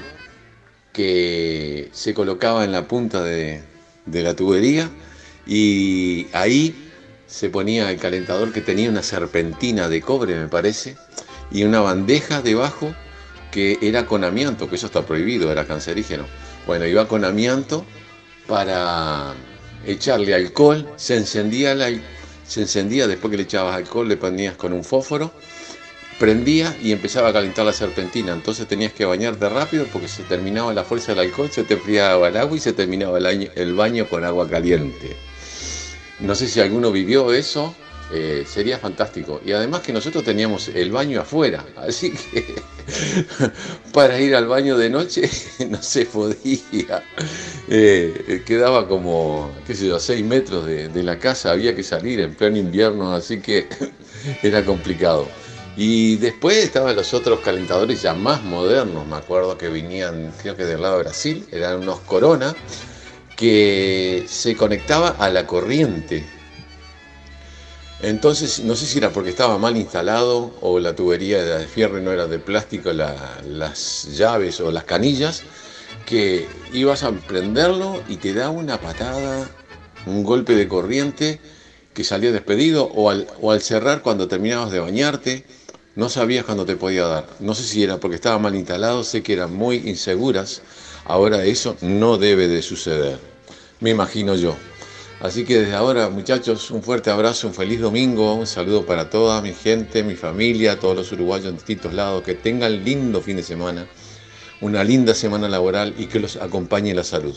que 0.92 1.90
se 1.92 2.14
colocaba 2.14 2.64
en 2.64 2.72
la 2.72 2.86
punta 2.88 3.22
de, 3.22 3.62
de 4.06 4.22
la 4.22 4.34
tubería 4.34 4.90
y 5.46 6.26
ahí 6.32 6.91
se 7.32 7.48
ponía 7.48 7.90
el 7.90 7.98
calentador 7.98 8.52
que 8.52 8.60
tenía 8.60 8.90
una 8.90 9.02
serpentina 9.02 9.88
de 9.88 10.02
cobre, 10.02 10.34
me 10.36 10.48
parece, 10.48 10.96
y 11.50 11.64
una 11.64 11.80
bandeja 11.80 12.42
debajo 12.42 12.94
que 13.50 13.78
era 13.80 14.06
con 14.06 14.22
amianto, 14.24 14.68
que 14.68 14.76
eso 14.76 14.86
está 14.86 15.06
prohibido, 15.06 15.50
era 15.50 15.66
cancerígeno. 15.66 16.26
Bueno, 16.66 16.86
iba 16.86 17.08
con 17.08 17.24
amianto 17.24 17.84
para 18.46 19.32
echarle 19.86 20.34
alcohol, 20.34 20.88
se 20.96 21.16
encendía, 21.16 21.74
la- 21.74 21.90
se 22.46 22.60
encendía 22.60 23.06
después 23.06 23.30
que 23.30 23.38
le 23.38 23.42
echabas 23.44 23.76
alcohol, 23.76 24.08
le 24.08 24.16
ponías 24.18 24.56
con 24.56 24.72
un 24.74 24.84
fósforo, 24.84 25.32
prendía 26.18 26.76
y 26.82 26.92
empezaba 26.92 27.28
a 27.30 27.32
calentar 27.32 27.64
la 27.64 27.72
serpentina. 27.72 28.32
Entonces 28.32 28.66
tenías 28.68 28.92
que 28.92 29.06
bañarte 29.06 29.48
rápido 29.48 29.86
porque 29.90 30.08
se 30.08 30.22
terminaba 30.24 30.72
la 30.74 30.84
fuerza 30.84 31.12
del 31.14 31.26
alcohol, 31.26 31.50
se 31.50 31.64
te 31.64 31.74
enfriaba 31.74 32.28
el 32.28 32.36
agua 32.36 32.56
y 32.56 32.60
se 32.60 32.72
terminaba 32.74 33.16
el, 33.18 33.26
año- 33.26 33.50
el 33.54 33.74
baño 33.74 34.06
con 34.08 34.24
agua 34.24 34.48
caliente. 34.48 35.16
No 36.22 36.34
sé 36.34 36.46
si 36.46 36.60
alguno 36.60 36.92
vivió 36.92 37.32
eso, 37.32 37.74
eh, 38.12 38.44
sería 38.46 38.78
fantástico. 38.78 39.40
Y 39.44 39.52
además 39.52 39.80
que 39.80 39.92
nosotros 39.92 40.22
teníamos 40.22 40.68
el 40.68 40.92
baño 40.92 41.20
afuera, 41.20 41.64
así 41.76 42.12
que 42.12 42.54
para 43.92 44.20
ir 44.20 44.34
al 44.36 44.46
baño 44.46 44.76
de 44.76 44.90
noche 44.90 45.28
no 45.68 45.82
se 45.82 46.06
podía. 46.06 47.02
Eh, 47.68 48.42
quedaba 48.46 48.86
como, 48.86 49.50
qué 49.66 49.74
sé 49.74 49.86
yo, 49.86 49.96
a 49.96 50.00
6 50.00 50.24
metros 50.24 50.66
de, 50.66 50.88
de 50.88 51.02
la 51.02 51.18
casa, 51.18 51.50
había 51.50 51.74
que 51.74 51.82
salir 51.82 52.20
en 52.20 52.34
pleno 52.34 52.58
invierno, 52.58 53.14
así 53.14 53.40
que 53.40 53.66
era 54.42 54.64
complicado. 54.64 55.26
Y 55.76 56.16
después 56.16 56.58
estaban 56.58 56.94
los 56.94 57.14
otros 57.14 57.40
calentadores 57.40 58.02
ya 58.02 58.12
más 58.12 58.42
modernos, 58.44 59.06
me 59.06 59.16
acuerdo 59.16 59.56
que 59.56 59.68
venían, 59.68 60.30
creo 60.42 60.54
que 60.54 60.66
del 60.66 60.82
lado 60.82 60.98
de 60.98 61.04
Brasil, 61.04 61.46
eran 61.50 61.80
unos 61.80 62.00
Corona, 62.00 62.54
que 63.42 64.24
se 64.28 64.54
conectaba 64.54 65.16
a 65.18 65.28
la 65.28 65.48
corriente. 65.48 66.24
Entonces, 68.00 68.60
no 68.60 68.76
sé 68.76 68.86
si 68.86 68.98
era 68.98 69.10
porque 69.10 69.30
estaba 69.30 69.58
mal 69.58 69.76
instalado 69.76 70.54
o 70.60 70.78
la 70.78 70.94
tubería 70.94 71.42
de 71.42 71.66
fierro 71.66 72.00
no 72.00 72.12
era 72.12 72.28
de 72.28 72.38
plástico, 72.38 72.92
la- 72.92 73.40
las 73.44 74.04
llaves 74.16 74.60
o 74.60 74.70
las 74.70 74.84
canillas, 74.84 75.42
que 76.06 76.46
ibas 76.72 77.02
a 77.02 77.10
prenderlo 77.10 78.04
y 78.08 78.18
te 78.18 78.32
daba 78.32 78.50
una 78.50 78.80
patada, 78.80 79.50
un 80.06 80.22
golpe 80.22 80.54
de 80.54 80.68
corriente 80.68 81.40
que 81.94 82.04
salía 82.04 82.30
despedido 82.30 82.84
o 82.94 83.10
al, 83.10 83.26
o 83.40 83.50
al 83.50 83.60
cerrar 83.60 84.02
cuando 84.02 84.28
terminabas 84.28 84.70
de 84.70 84.78
bañarte, 84.78 85.44
no 85.96 86.08
sabías 86.08 86.44
cuándo 86.44 86.64
te 86.64 86.76
podía 86.76 87.06
dar. 87.08 87.26
No 87.40 87.56
sé 87.56 87.64
si 87.64 87.82
era 87.82 87.98
porque 87.98 88.14
estaba 88.14 88.38
mal 88.38 88.54
instalado, 88.54 89.02
sé 89.02 89.24
que 89.24 89.32
eran 89.32 89.52
muy 89.52 89.78
inseguras. 89.88 90.62
Ahora 91.04 91.44
eso 91.44 91.76
no 91.80 92.18
debe 92.18 92.46
de 92.46 92.62
suceder, 92.62 93.31
me 93.82 93.90
imagino 93.90 94.34
yo. 94.36 94.56
Así 95.20 95.44
que 95.44 95.60
desde 95.60 95.74
ahora, 95.74 96.08
muchachos, 96.08 96.70
un 96.70 96.82
fuerte 96.82 97.10
abrazo, 97.10 97.48
un 97.48 97.54
feliz 97.54 97.80
domingo, 97.80 98.34
un 98.34 98.46
saludo 98.46 98.86
para 98.86 99.10
toda 99.10 99.40
mi 99.42 99.52
gente, 99.52 100.02
mi 100.02 100.14
familia, 100.16 100.80
todos 100.80 100.96
los 100.96 101.12
uruguayos 101.12 101.48
en 101.48 101.56
distintos 101.56 101.92
lados, 101.92 102.22
que 102.22 102.34
tengan 102.34 102.84
lindo 102.84 103.20
fin 103.20 103.36
de 103.36 103.42
semana. 103.42 103.86
una 104.60 104.84
linda 104.84 105.12
semana 105.14 105.48
laboral 105.48 105.92
y 105.98 106.06
que 106.06 106.20
los 106.20 106.36
acompañe 106.36 106.94
la 106.94 107.02
salud. 107.02 107.36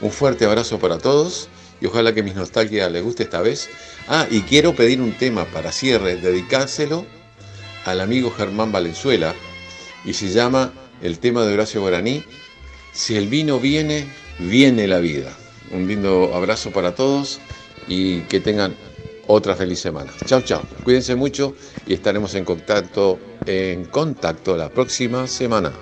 Un 0.00 0.10
fuerte 0.10 0.46
abrazo 0.46 0.78
para 0.78 0.96
todos 0.98 1.48
y 1.80 1.86
ojalá 1.86 2.14
que 2.14 2.22
mis 2.22 2.34
nostalgias 2.34 2.90
les 2.90 3.02
guste 3.02 3.24
esta 3.24 3.42
vez. 3.42 3.68
Ah, 4.08 4.26
y 4.30 4.40
quiero 4.40 4.74
pedir 4.74 5.02
un 5.02 5.12
tema 5.12 5.44
para 5.44 5.72
cierre, 5.72 6.16
dedicárselo 6.16 7.04
al 7.84 8.00
amigo 8.00 8.30
Germán 8.30 8.72
Valenzuela 8.72 9.34
y 10.06 10.14
se 10.14 10.30
llama 10.30 10.72
el 11.02 11.18
tema 11.18 11.44
de 11.44 11.52
Horacio 11.52 11.82
Guaraní, 11.82 12.24
Si 12.92 13.16
el 13.16 13.28
vino 13.28 13.60
viene, 13.60 14.08
viene 14.38 14.86
la 14.88 14.98
vida. 14.98 15.36
Un 15.72 15.86
lindo 15.86 16.34
abrazo 16.34 16.70
para 16.70 16.94
todos 16.94 17.40
y 17.86 18.20
que 18.22 18.40
tengan 18.40 18.74
otra 19.26 19.54
feliz 19.54 19.80
semana. 19.80 20.10
Chao, 20.24 20.40
chao. 20.42 20.62
Cuídense 20.84 21.14
mucho 21.14 21.54
y 21.86 21.94
estaremos 21.94 22.34
en 22.34 22.44
contacto, 22.44 23.18
en 23.46 23.84
contacto 23.84 24.56
la 24.56 24.70
próxima 24.70 25.26
semana. 25.26 25.72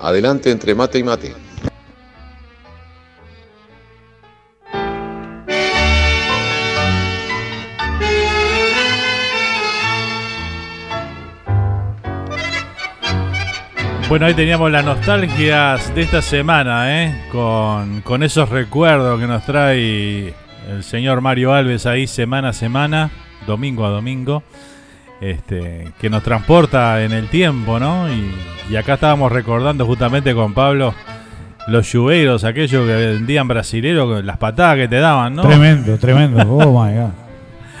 Adelante 0.00 0.50
entre 0.50 0.74
mate 0.74 0.98
y 0.98 1.02
mate. 1.02 1.47
Bueno, 14.08 14.24
ahí 14.24 14.32
teníamos 14.32 14.70
las 14.70 14.86
nostalgias 14.86 15.94
de 15.94 16.00
esta 16.00 16.22
semana, 16.22 17.04
¿eh? 17.04 17.24
Con, 17.30 18.00
con 18.00 18.22
esos 18.22 18.48
recuerdos 18.48 19.20
que 19.20 19.26
nos 19.26 19.44
trae 19.44 20.34
el 20.70 20.82
señor 20.82 21.20
Mario 21.20 21.52
Alves 21.52 21.84
ahí 21.84 22.06
semana 22.06 22.48
a 22.48 22.52
semana, 22.54 23.10
domingo 23.46 23.84
a 23.84 23.90
domingo, 23.90 24.42
este, 25.20 25.92
que 26.00 26.08
nos 26.08 26.22
transporta 26.22 27.04
en 27.04 27.12
el 27.12 27.28
tiempo, 27.28 27.78
¿no? 27.78 28.06
Y, 28.10 28.76
acá 28.76 28.94
estábamos 28.94 29.30
recordando 29.30 29.84
justamente 29.84 30.34
con 30.34 30.54
Pablo 30.54 30.94
los 31.66 31.86
chubeiros, 31.86 32.44
aquellos 32.44 32.86
que 32.86 32.94
vendían 32.94 33.46
brasileros, 33.46 34.24
las 34.24 34.38
patadas 34.38 34.76
que 34.76 34.88
te 34.88 35.00
daban, 35.00 35.34
¿no? 35.34 35.42
Tremendo, 35.42 35.98
tremendo. 35.98 36.40
Oh 36.50 36.82
my 36.82 36.94
god. 36.94 37.10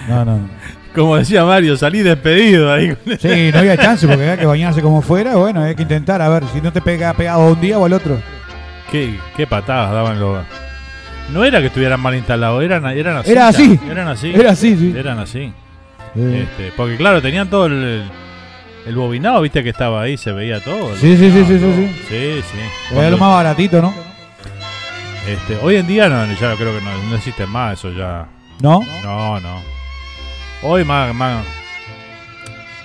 No, 0.08 0.24
no. 0.26 0.57
Como 0.94 1.16
decía 1.16 1.44
Mario, 1.44 1.76
salí 1.76 2.00
despedido 2.00 2.72
ahí. 2.72 2.96
Sí, 3.20 3.50
no 3.52 3.60
había 3.60 3.76
chance 3.76 4.06
porque 4.06 4.22
había 4.22 4.38
que 4.38 4.46
bañarse 4.46 4.82
como 4.82 5.02
fuera. 5.02 5.36
Bueno, 5.36 5.60
había 5.60 5.74
que 5.74 5.82
intentar 5.82 6.20
a 6.22 6.28
ver 6.28 6.44
si 6.52 6.60
no 6.60 6.72
te 6.72 6.80
pega 6.80 7.12
pegado 7.14 7.52
un 7.52 7.60
día 7.60 7.78
o 7.78 7.84
al 7.84 7.92
otro. 7.92 8.20
¿Qué, 8.90 9.18
qué 9.36 9.46
patadas 9.46 9.92
daban 9.92 10.18
los. 10.18 10.44
No 11.32 11.44
era 11.44 11.60
que 11.60 11.66
estuvieran 11.66 12.00
mal 12.00 12.14
instalados, 12.14 12.62
eran, 12.62 12.86
eran 12.86 13.18
así. 13.18 13.30
Era 13.30 13.48
así. 13.48 13.80
Eran 13.90 14.08
así. 14.08 14.32
Era 14.34 14.50
así, 14.50 14.76
sí. 14.76 14.94
Eran 14.96 15.18
así. 15.18 15.52
Sí. 16.14 16.34
Este, 16.34 16.72
porque 16.74 16.96
claro, 16.96 17.20
tenían 17.20 17.50
todo 17.50 17.66
el, 17.66 18.10
el, 18.86 18.94
bobinado, 18.94 19.42
viste 19.42 19.62
que 19.62 19.68
estaba 19.68 20.02
ahí, 20.02 20.16
se 20.16 20.32
veía 20.32 20.64
todo. 20.64 20.96
Sí, 20.96 21.16
sí, 21.16 21.30
sí, 21.30 21.44
sí, 21.44 21.58
todo. 21.58 21.74
sí, 21.74 21.96
Sí, 22.08 22.42
sí. 22.42 22.94
Era 22.96 23.10
lo 23.10 23.18
más 23.18 23.34
baratito, 23.34 23.82
¿no? 23.82 23.92
este, 25.28 25.58
hoy 25.62 25.76
en 25.76 25.86
día 25.86 26.08
no, 26.08 26.24
ya 26.32 26.54
creo 26.56 26.74
que 26.78 26.80
no, 26.82 27.02
no 27.10 27.16
existe 27.16 27.46
más 27.46 27.78
eso 27.78 27.92
ya. 27.92 28.26
¿No? 28.62 28.80
No, 29.04 29.38
no. 29.40 29.77
Hoy 30.62 30.84
más, 30.84 31.14
más, 31.14 31.44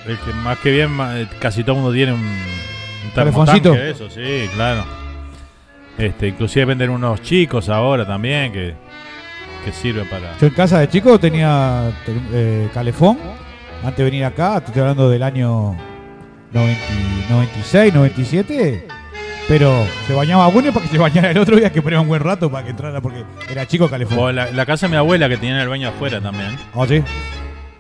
el 0.06 0.18
que, 0.20 0.34
más 0.34 0.58
que 0.60 0.72
bien, 0.72 0.92
más- 0.92 1.16
eh, 1.18 1.28
casi 1.40 1.64
todo 1.64 1.76
el 1.78 1.82
mundo 1.82 1.94
tiene 1.96 2.14
un, 2.14 2.20
un 2.22 3.12
Telefoncito. 3.16 3.74
eso, 3.76 4.10
sí, 4.10 4.50
claro. 4.54 4.84
Este, 5.98 6.28
inclusive 6.28 6.66
venden 6.66 6.90
unos 6.90 7.22
chicos 7.22 7.70
ahora 7.70 8.06
también 8.06 8.52
que, 8.52 8.74
que 9.66 9.72
sirven 9.72 10.08
para. 10.10 10.38
Yo 10.40 10.48
en 10.48 10.54
casa 10.54 10.80
de 10.80 10.90
chico 10.90 11.20
tenía 11.20 11.92
te- 12.06 12.14
eh, 12.34 12.70
calefón. 12.74 13.18
Antes 13.84 13.98
de 13.98 14.04
venir 14.06 14.24
acá, 14.26 14.58
estoy 14.58 14.80
hablando 14.82 15.10
del 15.10 15.22
año 15.24 15.76
90 16.52 16.82
96, 17.30 17.94
97. 17.94 18.88
Pero 19.48 19.86
se 20.08 20.14
bañaba 20.14 20.48
uno 20.48 20.72
para 20.72 20.86
que 20.86 20.92
se 20.92 20.98
bañara 20.98 21.32
el 21.32 21.38
otro 21.38 21.56
había 21.58 21.70
que 21.72 21.82
poner 21.82 22.00
un 22.00 22.08
buen 22.08 22.22
rato 22.24 22.50
para 22.50 22.64
que 22.64 22.70
entrara 22.72 23.02
porque 23.02 23.26
era 23.50 23.68
chico 23.68 23.90
calefón. 23.90 24.18
O 24.18 24.32
la, 24.32 24.50
la 24.52 24.66
casa 24.66 24.88
de 24.88 24.92
mi 24.92 24.98
abuela 24.98 25.28
que 25.28 25.36
tenía 25.38 25.62
el 25.62 25.68
baño 25.68 25.90
afuera 25.90 26.22
también. 26.22 26.58
¿Ah, 26.74 26.86
sí? 26.88 27.04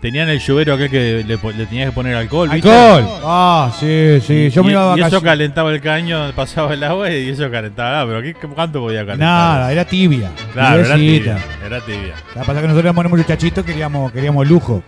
Tenían 0.04 0.28
el 0.28 0.40
lluvero 0.40 0.74
aquel 0.74 0.90
que 0.90 1.24
le, 1.26 1.38
tenías 1.66 1.88
que 1.88 1.92
poner 1.94 2.14
alcohol. 2.14 2.50
¿viste? 2.50 2.70
¡Alcohol! 2.70 3.22
Ah, 3.24 3.72
sí, 3.80 4.20
sí. 4.20 4.50
Yo 4.50 4.62
y, 4.62 4.66
me 4.66 4.72
iba 4.74 4.82
de 4.82 4.88
y 4.90 4.92
eso 4.96 5.00
vacaciones. 5.04 5.24
calentaba 5.24 5.72
el 5.72 5.80
caño, 5.80 6.32
pasaba 6.36 6.74
el 6.74 6.84
agua 6.84 7.10
y 7.10 7.30
eso 7.30 7.50
calentaba. 7.50 8.02
Ah, 8.02 8.06
pero 8.06 8.22
¿qué, 8.22 8.34
¿cuánto 8.54 8.82
podía 8.82 9.06
calentar? 9.06 9.20
Nada, 9.20 9.72
era 9.72 9.86
tibia. 9.86 10.30
Claro, 10.52 10.82
era 10.82 10.96
tibia. 10.98 11.38
Era 11.66 11.80
tibia. 11.80 12.16
Que 12.34 12.40
pasa 12.42 12.56
que 12.56 12.68
nosotros 12.68 12.84
éramos 12.84 13.10
muchachitos, 13.12 13.64
queríamos, 13.64 14.12
queríamos 14.12 14.46
lujo. 14.46 14.84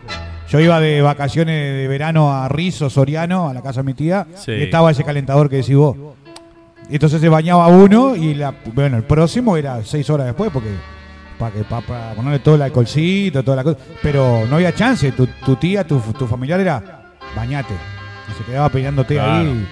Yo 0.49 0.59
iba 0.59 0.81
de 0.81 1.01
vacaciones 1.01 1.55
de 1.77 1.87
verano 1.87 2.33
a 2.33 2.49
Rizo, 2.49 2.89
Soriano, 2.89 3.47
a 3.47 3.53
la 3.53 3.61
casa 3.61 3.79
de 3.79 3.85
mi 3.85 3.93
tía, 3.93 4.27
Sí. 4.35 4.51
y 4.51 4.63
estaba 4.63 4.91
ese 4.91 5.05
calentador 5.05 5.49
que 5.49 5.55
decís 5.55 5.77
vos. 5.77 5.95
Y 6.89 6.95
entonces 6.95 7.21
se 7.21 7.29
bañaba 7.29 7.67
uno 7.67 8.17
y 8.17 8.33
la, 8.33 8.53
bueno, 8.73 8.97
el 8.97 9.03
próximo 9.03 9.55
era 9.55 9.81
seis 9.85 10.09
horas 10.09 10.25
después 10.27 10.51
porque 10.51 10.71
para 11.37 11.51
que 11.53 11.63
para 11.63 12.13
ponerle 12.15 12.39
todo 12.39 12.55
el 12.55 12.61
alcoholcito, 12.61 13.43
toda 13.43 13.57
la 13.57 13.63
cosa. 13.63 13.77
Pero 14.01 14.45
no 14.49 14.55
había 14.55 14.73
chance, 14.73 15.11
tu, 15.11 15.27
tu 15.27 15.55
tía, 15.55 15.85
tu, 15.85 15.99
tu 15.99 16.27
familiar 16.27 16.59
era 16.59 17.13
bañate. 17.35 17.73
Y 17.73 18.37
se 18.37 18.43
quedaba 18.49 18.69
peleándote 18.69 19.15
Claro. 19.15 19.33
ahí. 19.51 19.67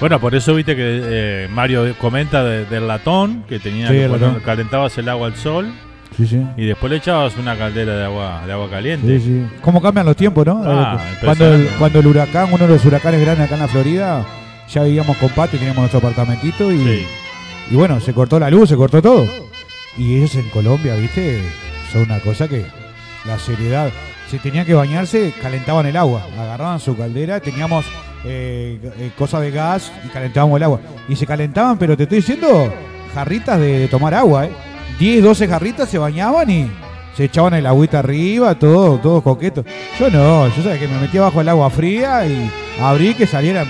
Bueno, 0.00 0.20
por 0.20 0.34
eso 0.34 0.54
viste 0.54 0.76
que 0.76 0.82
eh, 0.84 1.48
Mario 1.50 1.92
comenta 2.00 2.44
de- 2.44 2.64
del 2.66 2.86
latón, 2.86 3.44
que 3.48 3.58
tenía 3.58 3.88
Sí, 3.88 3.94
que 3.94 4.04
el 4.04 4.10
poner- 4.10 4.28
latón. 4.28 4.42
calentabas 4.44 4.96
el 4.98 5.08
agua 5.08 5.26
al 5.26 5.34
sol 5.36 5.72
Sí, 6.16 6.26
sí. 6.26 6.40
y 6.56 6.66
después 6.66 6.90
le 6.90 6.98
echabas 6.98 7.36
una 7.36 7.56
caldera 7.56 7.96
de 7.96 8.04
agua, 8.04 8.42
de 8.46 8.52
agua 8.52 8.70
caliente. 8.70 9.18
Sí, 9.18 9.24
sí. 9.24 9.46
¿Cómo 9.60 9.82
cambian 9.82 10.06
los 10.06 10.16
tiempos, 10.16 10.46
no? 10.46 10.62
Ah, 10.64 11.00
cuando, 11.24 11.52
el, 11.52 11.68
cuando 11.78 11.98
el 12.00 12.06
huracán, 12.06 12.48
uno 12.52 12.66
de 12.66 12.74
los 12.74 12.84
huracanes 12.84 13.20
grandes 13.20 13.46
acá 13.46 13.54
en 13.56 13.60
la 13.62 13.68
Florida, 13.68 14.24
ya 14.68 14.82
vivíamos 14.84 15.16
con 15.16 15.30
patio, 15.30 15.58
teníamos 15.58 15.80
nuestro 15.80 15.98
apartamentito 15.98 16.70
y, 16.70 17.04
y 17.70 17.74
bueno, 17.74 17.98
se 18.00 18.12
cortó 18.12 18.38
la 18.38 18.50
luz, 18.50 18.68
se 18.68 18.76
cortó 18.76 19.02
todo. 19.02 19.26
Y 19.96 20.16
ellos 20.16 20.34
en 20.36 20.48
Colombia, 20.50 20.94
viste, 20.94 21.42
son 21.92 22.02
una 22.02 22.20
cosa 22.20 22.48
que 22.48 22.64
la 23.26 23.38
seriedad. 23.38 23.90
Si 24.30 24.38
tenían 24.38 24.66
que 24.66 24.74
bañarse, 24.74 25.32
calentaban 25.40 25.86
el 25.86 25.96
agua, 25.96 26.26
agarraban 26.38 26.80
su 26.80 26.96
caldera, 26.96 27.40
teníamos 27.40 27.86
eh, 28.24 28.78
eh, 28.98 29.10
cosas 29.16 29.40
de 29.40 29.50
gas 29.50 29.92
y 30.04 30.08
calentábamos 30.08 30.56
el 30.58 30.64
agua. 30.64 30.80
Y 31.08 31.16
se 31.16 31.26
calentaban, 31.26 31.78
pero 31.78 31.96
te 31.96 32.02
estoy 32.02 32.18
diciendo, 32.18 32.72
jarritas 33.14 33.58
de, 33.58 33.88
tomar 33.88 34.14
agua, 34.14 34.46
¿eh? 34.46 34.50
10, 34.98 35.22
12 35.22 35.48
jarritas 35.48 35.88
se 35.88 35.98
bañaban 35.98 36.50
y 36.50 36.70
se 37.16 37.24
echaban 37.24 37.54
el 37.54 37.66
agüita 37.66 38.00
arriba, 38.00 38.54
todo, 38.56 38.98
todo 38.98 39.22
coqueto. 39.22 39.64
Yo 39.98 40.10
no, 40.10 40.48
yo 40.48 40.62
sabía 40.62 40.78
que 40.78 40.88
me 40.88 41.00
metía 41.00 41.22
bajo 41.22 41.40
el 41.40 41.48
agua 41.48 41.70
fría 41.70 42.26
y 42.26 42.50
abrí 42.80 43.14
que 43.14 43.26
saliera, 43.26 43.64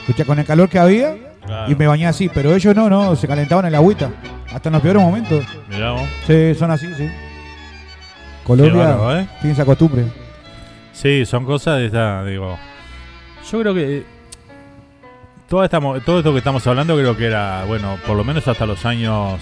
escucha, 0.00 0.24
con 0.24 0.38
el 0.38 0.44
calor 0.44 0.68
que 0.68 0.78
había 0.78 1.25
Claro. 1.46 1.70
y 1.70 1.74
me 1.76 1.86
bañé 1.86 2.06
así, 2.06 2.28
pero 2.28 2.54
ellos 2.54 2.74
no, 2.74 2.90
no, 2.90 3.14
se 3.16 3.28
calentaban 3.28 3.66
el 3.66 3.74
agüita, 3.74 4.10
hasta 4.52 4.68
en 4.68 4.72
los 4.74 4.82
peores 4.82 5.02
momentos. 5.02 5.44
Mirá 5.68 5.92
vos. 5.92 6.02
Sí, 6.26 6.54
son 6.54 6.70
así, 6.70 6.92
sí. 6.94 7.08
Colombia 8.44 8.74
bárbaro, 8.74 9.18
¿eh? 9.20 9.28
tiene 9.40 9.52
esa 9.54 9.64
costumbre. 9.64 10.04
Sí, 10.92 11.26
son 11.26 11.44
cosas 11.44 11.78
de 11.78 11.86
esta, 11.86 12.24
digo. 12.24 12.58
Yo 13.50 13.60
creo 13.60 13.74
que 13.74 13.98
eh, 13.98 14.04
toda 15.48 15.64
esta 15.64 15.80
todo 16.04 16.18
esto 16.18 16.32
que 16.32 16.38
estamos 16.38 16.66
hablando 16.66 16.96
creo 16.96 17.16
que 17.16 17.26
era, 17.26 17.64
bueno, 17.66 17.96
por 18.06 18.16
lo 18.16 18.24
menos 18.24 18.46
hasta 18.48 18.66
los 18.66 18.84
años 18.86 19.40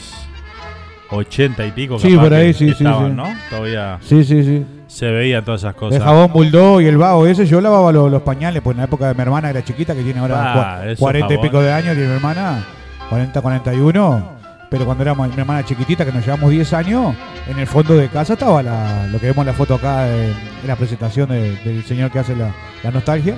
80 1.10 1.66
y 1.66 1.70
pico. 1.72 1.98
Sí, 1.98 2.16
por 2.16 2.32
ahí, 2.32 2.48
que 2.48 2.54
sí, 2.54 2.74
sí. 2.74 2.84
¿no? 2.84 3.34
Todavía 3.50 3.98
Sí, 4.02 4.24
sí, 4.24 4.42
sí. 4.42 4.66
Se 4.94 5.10
veían 5.10 5.44
todas 5.44 5.62
esas 5.62 5.74
cosas. 5.74 5.98
El 5.98 6.04
jabón 6.04 6.32
bulldog 6.32 6.80
y 6.80 6.86
el 6.86 6.96
vago 6.96 7.26
ese, 7.26 7.46
yo 7.46 7.60
lavaba 7.60 7.90
los, 7.92 8.10
los 8.10 8.22
pañales, 8.22 8.62
pues 8.62 8.74
en 8.74 8.78
la 8.78 8.84
época 8.84 9.08
de 9.08 9.14
mi 9.14 9.22
hermana 9.22 9.48
que 9.48 9.58
era 9.58 9.64
chiquita, 9.66 9.94
que 9.94 10.02
tiene 10.02 10.20
ahora 10.20 10.36
Ah, 10.38 10.78
cua- 10.82 10.86
esos 10.86 10.98
40 11.00 11.34
y 11.34 11.38
pico 11.38 11.60
de 11.62 11.72
años, 11.72 11.94
tiene 11.94 12.08
mi 12.08 12.14
hermana, 12.14 12.64
40, 13.10 13.40
41. 13.40 14.34
Pero 14.70 14.86
cuando 14.86 15.02
éramos 15.02 15.28
mi 15.28 15.38
hermana 15.40 15.64
chiquitita, 15.64 16.04
que 16.04 16.10
nos 16.12 16.24
llevamos 16.24 16.50
10 16.50 16.72
años, 16.72 17.14
en 17.48 17.58
el 17.58 17.66
fondo 17.66 17.94
de 17.94 18.08
casa 18.08 18.32
estaba 18.32 18.62
la- 18.62 19.06
lo 19.08 19.18
que 19.20 19.26
vemos 19.26 19.42
en 19.42 19.46
la 19.46 19.52
foto 19.52 19.74
acá 19.74 20.08
en, 20.08 20.30
en 20.62 20.66
la 20.66 20.76
presentación 20.76 21.28
de- 21.28 21.56
del 21.58 21.84
señor 21.84 22.10
que 22.10 22.18
hace 22.20 22.34
la, 22.36 22.52
la 22.82 22.90
nostalgia. 22.90 23.36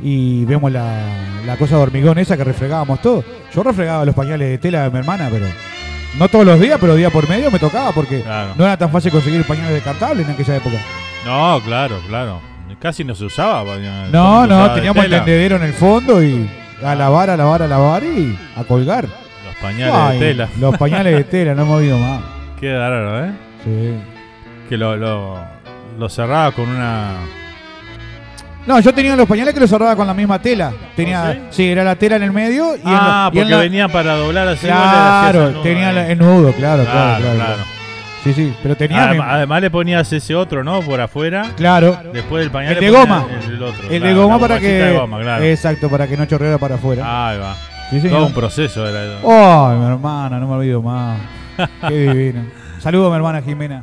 Y 0.00 0.44
vemos 0.44 0.70
la, 0.70 0.94
la 1.44 1.56
cosa 1.56 1.76
de 1.76 1.82
hormigón 1.82 2.18
esa 2.18 2.36
que 2.36 2.44
refregábamos 2.44 3.02
todo. 3.02 3.24
Yo 3.52 3.62
refregaba 3.64 4.04
los 4.04 4.14
pañales 4.14 4.48
de 4.48 4.58
tela 4.58 4.84
de 4.84 4.90
mi 4.90 4.98
hermana, 4.98 5.28
pero 5.30 5.46
no 6.16 6.28
todos 6.28 6.44
los 6.46 6.60
días, 6.60 6.78
pero 6.80 6.94
día 6.94 7.10
por 7.10 7.28
medio 7.28 7.50
me 7.50 7.58
tocaba 7.58 7.92
porque 7.92 8.22
Claro. 8.22 8.54
no 8.56 8.64
era 8.64 8.76
tan 8.76 8.90
fácil 8.90 9.10
conseguir 9.12 9.44
pañales 9.44 9.72
descartables 9.72 10.26
en 10.26 10.32
aquella 10.34 10.56
época. 10.56 10.76
No, 11.24 11.60
claro, 11.64 12.00
claro. 12.08 12.40
Casi 12.80 13.02
no 13.04 13.14
se 13.14 13.24
usaba. 13.24 13.64
baña- 13.64 14.06
No, 14.10 14.46
no, 14.46 14.54
usaba 14.62 14.74
teníamos 14.74 15.04
el 15.04 15.10
tendedero 15.10 15.56
en 15.56 15.62
el 15.64 15.72
fondo 15.72 16.22
y 16.22 16.48
a 16.84 16.94
lavar, 16.94 17.28
a 17.30 17.36
lavar, 17.36 17.62
a 17.62 17.66
lavar 17.66 18.04
y 18.04 18.38
a 18.56 18.62
colgar. 18.64 19.04
Los 19.06 19.54
pañales 19.60 19.94
Ay, 19.94 20.18
de 20.20 20.26
tela. 20.26 20.48
Los 20.60 20.76
pañales 20.78 21.16
de 21.16 21.24
tela, 21.24 21.54
no 21.54 21.62
hemos 21.62 21.78
oído 21.78 21.98
más. 21.98 22.20
Qué 22.60 22.72
raro, 22.76 23.24
¿eh? 23.24 23.32
Sí. 23.64 23.94
Que 24.68 24.76
lo, 24.76 24.96
lo, 24.96 25.38
lo 25.98 26.08
cerraba 26.08 26.52
con 26.52 26.68
una. 26.68 27.14
No, 28.68 28.78
yo 28.80 28.92
tenía 28.92 29.16
los 29.16 29.26
pañales 29.26 29.54
que 29.54 29.60
los 29.60 29.70
cerraba 29.70 29.96
con 29.96 30.06
la 30.06 30.12
misma 30.14 30.38
tela. 30.40 30.70
Tenía, 30.94 31.24
¿Oh, 31.30 31.32
sí? 31.32 31.38
sí? 31.50 31.68
era 31.70 31.82
la 31.82 31.96
tela 31.96 32.16
en 32.16 32.22
el 32.22 32.32
medio 32.32 32.76
y 32.76 32.80
en 32.80 32.86
ah, 32.86 33.30
la- 33.32 33.34
y 33.34 33.38
en 33.38 33.42
porque 33.44 33.54
la- 33.56 33.60
venían 33.62 33.90
para 33.90 34.14
doblar 34.14 34.46
así. 34.48 34.66
Claro, 34.66 35.50
nudo 35.52 35.62
tenía 35.62 36.10
el 36.12 36.18
nudo, 36.18 36.52
claro, 36.52 36.84
claro, 36.84 36.84
Claro, 36.84 37.22
claro. 37.22 37.36
claro. 37.38 37.62
Sí, 38.24 38.32
sí, 38.34 38.52
pero 38.62 38.76
tenía 38.76 39.10
Adem- 39.10 39.24
además, 39.26 39.60
le 39.62 39.70
ponías 39.70 40.12
ese 40.12 40.34
otro, 40.34 40.62
¿no? 40.62 40.82
Por 40.82 41.00
afuera. 41.00 41.46
Claro. 41.56 41.98
Después 42.12 42.42
del 42.42 42.50
pañal 42.50 42.74
el 42.74 42.80
de 42.80 42.90
goma. 42.90 43.26
El, 43.46 43.54
el 43.54 43.62
otro. 43.62 43.88
El 43.90 44.02
de 44.02 44.12
goma 44.14 44.38
para 44.38 44.58
que 44.60 44.66
de 44.72 44.98
goma, 44.98 45.18
claro. 45.20 45.44
Exacto, 45.44 45.88
para 45.88 46.06
que 46.06 46.16
no 46.18 46.26
chorreara 46.26 46.58
para 46.58 46.74
afuera. 46.74 47.30
Ahí 47.30 47.38
va. 47.38 47.56
Sí. 47.90 48.00
Todo 48.06 48.26
un 48.26 48.34
proceso 48.34 48.86
era 48.86 49.02
eso. 49.02 49.30
Ay, 49.32 49.78
mi 49.78 49.86
hermana, 49.86 50.38
no 50.38 50.46
me 50.46 50.54
olvido 50.56 50.82
más. 50.82 51.18
Qué 51.88 51.94
divino. 52.12 52.42
Saludos 52.80 53.06
a 53.06 53.10
mi 53.10 53.16
hermana 53.16 53.40
Jimena 53.40 53.82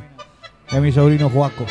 y 0.70 0.76
a 0.76 0.80
mi 0.80 0.92
sobrino 0.92 1.28
Joaco. 1.28 1.66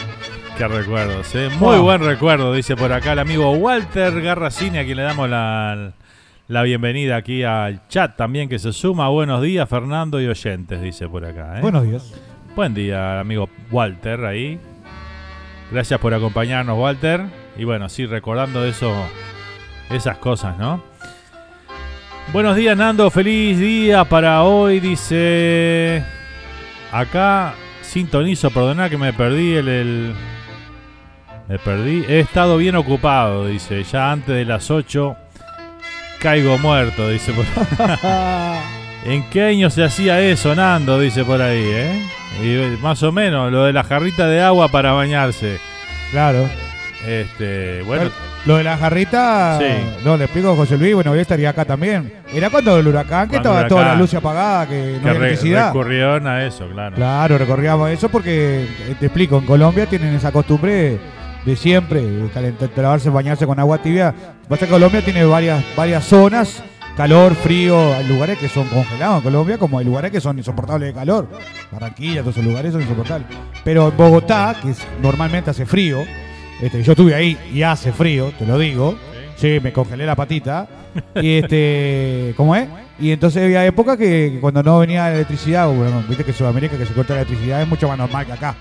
Qué 0.57 0.67
recuerdos, 0.67 1.35
¿eh? 1.35 1.49
Muy 1.59 1.75
Wow. 1.75 1.83
buen 1.83 2.01
recuerdo, 2.01 2.53
dice 2.53 2.77
por 2.77 2.91
acá 2.93 3.11
el 3.13 3.19
amigo 3.19 3.51
Walter 3.51 4.21
Garracini, 4.21 4.77
a 4.77 4.85
quien 4.85 4.95
le 4.97 5.03
damos 5.03 5.29
la, 5.29 5.91
la 6.47 6.63
bienvenida 6.63 7.17
aquí 7.17 7.43
al 7.43 7.85
chat 7.89 8.15
también 8.15 8.47
que 8.47 8.57
se 8.57 8.71
suma. 8.71 9.09
Buenos 9.09 9.41
días, 9.41 9.67
Fernando 9.67 10.21
y 10.21 10.27
oyentes, 10.27 10.81
dice 10.81 11.09
por 11.09 11.25
acá. 11.25 11.57
¿eh? 11.57 11.61
Buenos 11.61 11.83
días. 11.83 12.13
Buen 12.55 12.73
día, 12.73 13.19
amigo 13.19 13.49
Walter, 13.69 14.23
ahí. 14.25 14.57
Gracias 15.71 15.99
por 15.99 16.13
acompañarnos, 16.13 16.77
Walter. 16.79 17.23
Y 17.57 17.65
bueno, 17.65 17.89
sí, 17.89 18.05
recordando 18.05 18.63
eso, 18.65 18.93
esas 19.89 20.17
cosas, 20.19 20.57
¿no? 20.57 20.81
Buenos 22.31 22.55
días, 22.55 22.77
Nando. 22.77 23.11
Feliz 23.11 23.59
día 23.59 24.05
para 24.05 24.43
hoy, 24.43 24.79
dice. 24.79 26.01
Acá 26.93 27.55
sintonizo, 27.81 28.49
perdoná 28.51 28.89
que 28.89 28.97
me 28.97 29.11
perdí 29.11 29.55
el, 29.55 29.67
el- 29.67 30.13
Me 31.47 31.59
perdí. 31.59 32.03
He 32.07 32.19
estado 32.21 32.57
bien 32.57 32.75
ocupado, 32.75 33.45
dice. 33.47 33.83
Ya 33.83 34.11
antes 34.11 34.35
de 34.35 34.45
las 34.45 34.69
8 34.71 35.15
caigo 36.19 36.57
muerto, 36.57 37.09
dice 37.09 37.33
por 37.33 37.45
¿En 39.05 39.29
qué 39.29 39.43
año 39.43 39.69
se 39.69 39.83
hacía 39.83 40.19
eso, 40.21 40.55
Nando? 40.55 40.99
Dice 40.99 41.23
por 41.23 41.39
ahí, 41.41 41.63
¿eh? 41.63 42.01
Y 42.41 42.81
más 42.81 43.03
o 43.03 43.11
menos, 43.11 43.51
lo 43.51 43.63
de 43.65 43.73
la 43.73 43.83
jarrita 43.83 44.27
de 44.27 44.41
agua 44.41 44.69
para 44.69 44.93
bañarse. 44.93 45.59
Claro. 46.11 46.49
Este, 47.07 47.83
bueno, 47.83 48.09
Lo 48.47 48.57
de 48.57 48.63
la 48.63 48.77
jarrita, 48.77 49.59
Sí. 49.59 49.65
no, 50.03 50.17
le 50.17 50.23
explico 50.23 50.51
a 50.53 50.55
José 50.55 50.75
Luis, 50.79 50.95
bueno, 50.95 51.13
yo 51.13 51.21
estaría 51.21 51.51
acá 51.51 51.63
también. 51.65 52.11
Era 52.33 52.49
cuando 52.49 52.79
el 52.79 52.87
huracán, 52.87 53.27
que 53.29 53.33
Cuando 53.37 53.49
estaba 53.51 53.67
toda 53.67 53.85
la 53.85 53.95
luz 53.95 54.11
apagada, 54.15 54.67
que 54.67 54.93
no 54.97 55.03
que 55.03 55.09
había 55.09 55.19
electricidad. 55.27 55.67
recurrieron 55.67 56.25
a 56.25 56.43
eso, 56.43 56.67
claro. 56.67 56.95
Claro, 56.95 57.37
recorríamos 57.37 57.91
eso 57.91 58.09
porque, 58.09 58.63
eh, 58.63 58.95
te 58.99 59.05
explico, 59.05 59.37
en 59.37 59.45
Colombia 59.45 59.85
tienen 59.85 60.15
esa 60.15 60.31
costumbre 60.31 60.97
de 61.45 61.55
siempre, 61.55 62.01
de 62.01 62.29
calentar, 62.29 62.73
de 62.73 62.81
lavarse, 62.81 63.09
bañarse 63.09 63.45
con 63.45 63.59
agua 63.59 63.81
tibia. 63.81 64.13
Pasa 64.49 64.65
que 64.65 64.71
Colombia 64.71 65.03
tiene 65.03 65.23
varias, 65.25 65.63
varias 65.75 66.03
zonas, 66.03 66.63
calor, 66.97 67.35
frío, 67.35 67.93
hay 67.93 68.07
lugares 68.07 68.37
que 68.39 68.49
son 68.49 68.67
congelados 68.67 69.17
en 69.17 69.23
Colombia, 69.23 69.57
como 69.57 69.77
hay 69.77 69.85
lugares 69.85 70.11
que 70.11 70.21
son 70.21 70.37
insoportables 70.37 70.89
de 70.89 70.93
calor. 70.93 71.27
Barranquilla, 71.71 72.21
todos 72.21 72.35
esos 72.35 72.45
lugares 72.45 72.71
son 72.71 72.81
insoportables. 72.81 73.27
Pero 73.63 73.89
en 73.89 73.97
Bogotá, 73.97 74.55
que 74.61 74.73
normalmente 75.01 75.51
hace 75.51 75.65
frío, 75.65 76.03
este, 76.61 76.81
yo 76.81 76.93
estuve 76.93 77.13
ahí 77.13 77.37
y 77.53 77.61
hace 77.61 77.91
frío, 77.91 78.31
te 78.37 78.45
lo 78.45 78.57
digo. 78.57 78.97
Sí, 79.35 79.59
me 79.61 79.73
congelé 79.73 80.05
la 80.05 80.15
patita. 80.15 80.67
Y 81.15 81.39
este, 81.39 82.33
¿cómo 82.37 82.55
es? 82.55 82.67
Y 82.97 83.11
entonces 83.11 83.43
había 83.43 83.65
época 83.65 83.97
que, 83.97 84.31
que 84.33 84.39
cuando 84.39 84.63
no 84.63 84.79
venía 84.79 85.09
la 85.09 85.15
electricidad, 85.15 85.67
bueno, 85.67 86.01
viste 86.07 86.23
que 86.23 86.31
en 86.31 86.37
Sudamérica 86.37 86.77
que 86.77 86.85
se 86.85 86.93
corta 86.93 87.13
la 87.13 87.21
electricidad 87.21 87.61
es 87.61 87.67
mucho 87.67 87.87
más 87.89 87.97
normal 87.97 88.25
que 88.25 88.31
acá. 88.31 88.55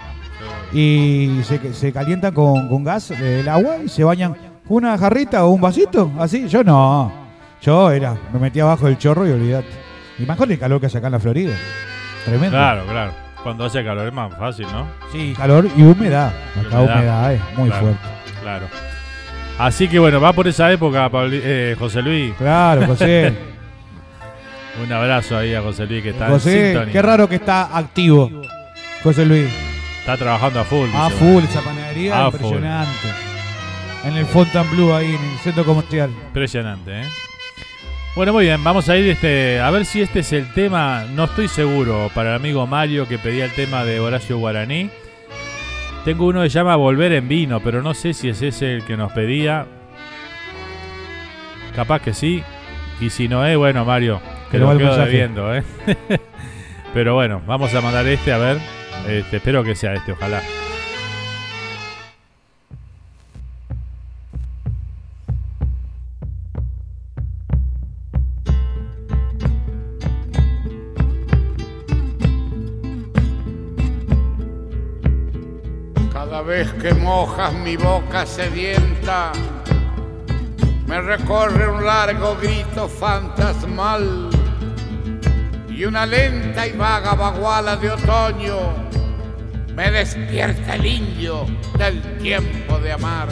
Y 0.74 1.40
se, 1.44 1.72
se 1.72 1.92
calientan 1.92 2.34
con, 2.34 2.68
con 2.68 2.82
gas 2.84 3.10
el 3.12 3.48
agua 3.48 3.76
y 3.84 3.88
se 3.88 4.02
bañan 4.04 4.34
con 4.66 4.78
una 4.78 4.98
jarrita 4.98 5.44
o 5.44 5.50
un 5.50 5.60
vasito, 5.60 6.10
así. 6.18 6.48
Yo 6.48 6.64
no. 6.64 7.12
Yo 7.62 7.90
era, 7.90 8.16
me 8.32 8.38
metía 8.40 8.64
abajo 8.64 8.86
del 8.86 8.98
chorro 8.98 9.26
y 9.26 9.30
olvidate. 9.30 9.68
Y 10.18 10.24
más 10.26 10.36
con 10.36 10.50
el 10.50 10.58
calor 10.58 10.80
que 10.80 10.86
hace 10.86 10.98
acá 10.98 11.06
en 11.08 11.12
la 11.12 11.18
Florida. 11.20 11.54
Tremendo. 12.24 12.50
Claro, 12.56 12.84
claro. 12.86 13.12
Cuando 13.42 13.64
hace 13.64 13.84
calor 13.84 14.06
es 14.08 14.12
más 14.12 14.34
fácil, 14.36 14.66
¿no? 14.72 14.86
Sí, 15.12 15.34
calor 15.36 15.68
y 15.76 15.82
humedad. 15.82 16.32
Acá 16.58 16.80
humedad, 16.80 17.32
es 17.34 17.40
muy 17.56 17.68
Claro, 17.68 17.84
fuerte. 17.86 18.08
Claro. 18.42 18.66
Así 19.58 19.86
que 19.86 19.98
bueno, 19.98 20.20
va 20.20 20.32
por 20.32 20.48
esa 20.48 20.72
época, 20.72 21.08
eh, 21.30 21.76
José 21.78 22.02
Luis. 22.02 22.34
Claro, 22.36 22.86
José. 22.86 23.32
Un 24.84 24.92
abrazo 24.92 25.36
ahí 25.38 25.54
a 25.54 25.62
José 25.62 25.86
Luis 25.86 26.02
que 26.02 26.10
está 26.10 26.26
en 26.26 26.32
José, 26.32 26.64
sintonía. 26.70 26.92
qué 26.92 27.02
raro 27.02 27.28
que 27.28 27.36
está 27.36 27.76
activo. 27.76 28.28
José 29.04 29.24
Luis. 29.24 29.48
Está 30.04 30.18
trabajando 30.18 30.60
a 30.60 30.64
full. 30.64 30.86
A 30.94 31.08
full, 31.08 31.44
esa 31.44 31.62
panadería 31.62 32.26
A 32.26 32.30
full. 32.30 32.42
impresionante. 32.42 33.08
En 34.04 34.16
el 34.18 34.26
Fontainebleau 34.26 34.92
ahí, 34.92 35.14
en 35.14 35.24
el 35.24 35.38
centro 35.38 35.64
comercial. 35.64 36.10
Impresionante, 36.26 37.00
¿eh? 37.00 37.04
Bueno, 38.14 38.34
muy 38.34 38.44
bien, 38.44 38.62
vamos 38.62 38.86
a 38.90 38.98
ir 38.98 39.08
este, 39.08 39.60
a 39.60 39.70
ver 39.70 39.86
si 39.86 40.02
este 40.02 40.18
es 40.18 40.34
el 40.34 40.52
tema, 40.52 41.06
no 41.14 41.24
estoy 41.24 41.48
seguro, 41.48 42.10
para 42.14 42.28
el 42.28 42.36
amigo 42.36 42.66
Mario 42.66 43.08
que 43.08 43.16
pedía 43.16 43.46
el 43.46 43.52
tema 43.52 43.82
de 43.86 43.98
Horacio 43.98 44.36
Guaraní. 44.36 44.90
Tengo 46.04 46.26
uno 46.26 46.42
que 46.42 46.50
se 46.50 46.58
llama 46.58 46.76
Volver 46.76 47.12
en 47.12 47.26
Vino, 47.26 47.60
pero 47.60 47.80
no 47.80 47.94
sé 47.94 48.12
si 48.12 48.28
es 48.28 48.42
ese 48.42 48.74
el 48.74 48.84
que 48.84 48.98
nos 48.98 49.10
pedía. 49.12 49.64
Capaz 51.74 52.02
que 52.02 52.12
sí. 52.12 52.44
Y 53.00 53.08
si 53.08 53.26
no 53.26 53.46
es, 53.46 53.56
bueno, 53.56 53.86
Mario, 53.86 54.20
que 54.50 54.58
lo 54.58 54.76
quedo 54.76 54.98
debiendo, 54.98 55.54
¿eh? 55.54 55.64
pero 56.92 57.14
bueno, 57.14 57.40
vamos 57.46 57.74
a 57.74 57.80
mandar 57.80 58.06
este, 58.06 58.34
a 58.34 58.36
ver. 58.36 58.83
Este, 59.08 59.36
espero 59.36 59.62
que 59.62 59.74
sea 59.74 59.94
este, 59.94 60.12
ojalá. 60.12 60.42
Cada 76.12 76.40
vez 76.40 76.72
que 76.74 76.94
mojas 76.94 77.52
mi 77.52 77.76
boca 77.76 78.24
sedienta, 78.24 79.32
me 80.86 81.00
recorre 81.02 81.68
un 81.68 81.84
largo 81.84 82.36
grito 82.40 82.88
fantasmal 82.88 84.30
y 85.76 85.84
una 85.84 86.06
lenta 86.06 86.66
y 86.66 86.72
vaga 86.72 87.14
baguala 87.14 87.76
de 87.76 87.90
otoño 87.90 88.72
me 89.74 89.90
despierta 89.90 90.76
el 90.76 90.86
indio 90.86 91.44
del 91.76 92.00
tiempo 92.18 92.78
de 92.78 92.92
amar. 92.92 93.26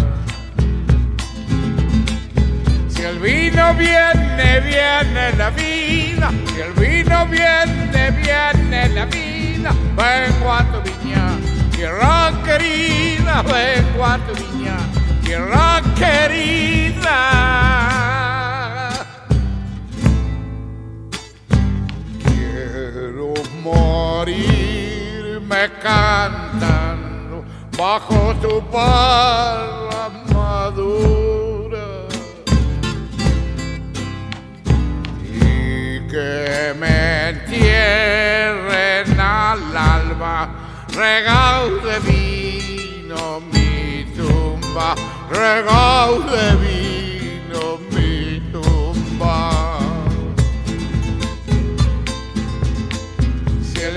Si 2.89 3.03
el 3.03 3.21
vino 3.21 3.73
viene, 3.75 4.61
viene 4.61 5.33
la 5.39 5.51
vida. 5.51 6.33
Si 6.53 6.61
el 6.61 6.73
vino 6.73 7.27
viene, 7.27 8.11
viene 8.11 8.89
la 8.89 9.05
vida. 9.07 9.73
Vengo 9.97 10.53
a 10.53 10.65
tu 10.65 10.83
viña, 10.83 11.39
tierra 11.71 12.33
querida. 12.45 13.43
Vengo 13.43 14.05
a 14.05 14.19
tu 14.19 14.35
viña, 14.35 14.77
tierra 15.23 15.81
querida. 15.97 18.02
Morir, 23.63 25.41
me 25.41 25.71
cantan 25.83 26.99
bajo 27.77 28.35
tu 28.43 28.61
palma 28.71 30.11
madura. 30.35 31.87
y 35.25 36.01
que 36.11 36.75
me 36.79 37.29
entierren 37.31 39.21
al 39.21 39.77
alba, 39.77 40.49
regao 40.95 41.71
de 41.87 41.99
vino 42.01 43.41
mi 43.53 44.05
tumba, 44.17 44.95
regao 45.31 46.21
de 46.21 46.57
vino 46.57 46.92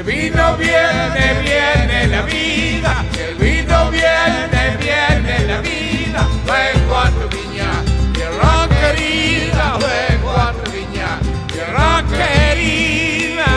vino 0.05 0.55
viene, 0.57 1.41
viene 1.41 2.07
la 2.07 2.21
vida, 2.21 3.05
el 3.19 3.35
vino 3.35 3.89
viene, 3.89 4.77
viene 4.77 5.39
la 5.47 5.61
vida, 5.61 6.27
vengo 6.45 6.95
a 6.95 7.09
tu 7.09 7.27
viña, 7.35 7.71
tierra 8.13 8.67
querida, 8.69 9.77
vengo 9.77 10.31
a 10.31 10.53
tu 10.53 10.71
viña, 10.71 11.19
tierra 11.51 12.03
querida. 12.09 13.53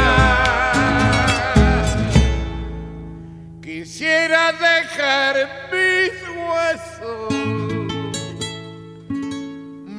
Quisiera 3.60 4.52
dejar 4.52 5.34
mis 5.70 6.12
huesos 6.48 7.34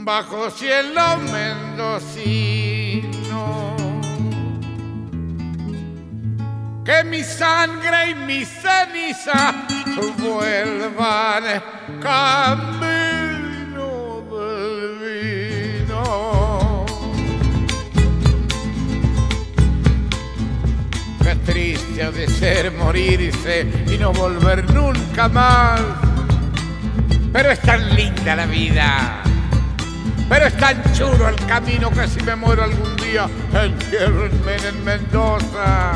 bajo 0.03 0.49
cielo 0.49 1.17
mendocino 1.31 2.88
que 6.89 7.03
mi 7.03 7.23
sangre 7.23 8.09
y 8.09 8.15
mi 8.15 8.43
ceniza 8.43 9.53
vuelvan 10.17 11.43
camino 12.01 13.85
del 14.31 14.97
vino. 15.85 16.85
Qué 21.23 21.35
triste 21.45 22.01
ha 22.01 22.09
de 22.09 22.27
ser 22.27 22.71
morirse 22.71 23.67
y 23.87 23.97
no 23.99 24.11
volver 24.11 24.67
nunca 24.73 25.29
más. 25.29 25.79
Pero 27.31 27.51
es 27.51 27.59
tan 27.59 27.95
linda 27.95 28.35
la 28.35 28.47
vida 28.47 29.21
Pero 30.27 30.47
es 30.47 30.57
tan 30.57 30.81
chulo 30.93 31.29
el 31.29 31.35
camino 31.45 31.91
que 31.91 32.07
si 32.07 32.23
me 32.23 32.35
muero 32.35 32.63
algún 32.63 32.95
día, 32.95 33.29
entiérrenme 33.53 34.55
en 34.67 34.83
Mendoza, 34.83 35.93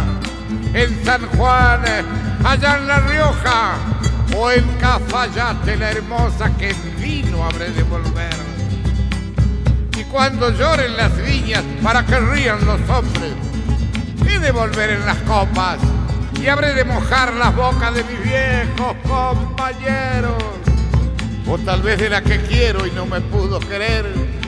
en 0.73 1.05
San 1.05 1.25
Juan, 1.37 1.81
allá 2.43 2.77
en 2.77 2.87
La 2.87 2.99
Rioja, 3.01 3.75
o 4.35 4.51
en 4.51 4.65
Cafayate 4.79 5.77
la 5.77 5.91
hermosa 5.91 6.51
que 6.57 6.71
en 6.71 7.01
vino 7.01 7.43
habré 7.43 7.69
de 7.69 7.83
volver. 7.83 8.33
Y 9.97 10.03
cuando 10.05 10.49
lloren 10.51 10.97
las 10.97 11.15
viñas 11.23 11.63
para 11.83 12.05
que 12.05 12.19
rían 12.19 12.65
los 12.65 12.81
hombres, 12.89 13.33
he 14.27 14.39
de 14.39 14.51
volver 14.51 14.91
en 14.91 15.05
las 15.05 15.17
copas 15.19 15.77
y 16.41 16.47
habré 16.47 16.73
de 16.73 16.83
mojar 16.83 17.33
las 17.35 17.55
bocas 17.55 17.93
de 17.93 18.03
mis 18.03 18.23
viejos 18.23 18.95
compañeros. 19.03 20.43
O 21.47 21.57
tal 21.59 21.81
vez 21.81 21.99
de 21.99 22.09
la 22.09 22.21
que 22.21 22.41
quiero 22.41 22.87
y 22.87 22.91
no 22.91 23.05
me 23.05 23.21
pudo 23.21 23.59
querer. 23.59 24.42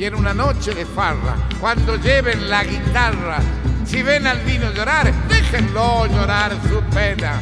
Y 0.00 0.06
en 0.06 0.14
una 0.14 0.32
noche 0.32 0.74
de 0.74 0.86
farra, 0.86 1.36
cuando 1.60 1.96
lleven 1.96 2.48
la 2.48 2.64
guitarra, 2.64 3.40
si 3.84 4.02
ven 4.02 4.26
al 4.26 4.38
vino 4.38 4.72
llorar, 4.72 5.12
déjenlo 5.28 6.06
llorar 6.06 6.52
su 6.70 6.80
pena. 6.84 7.38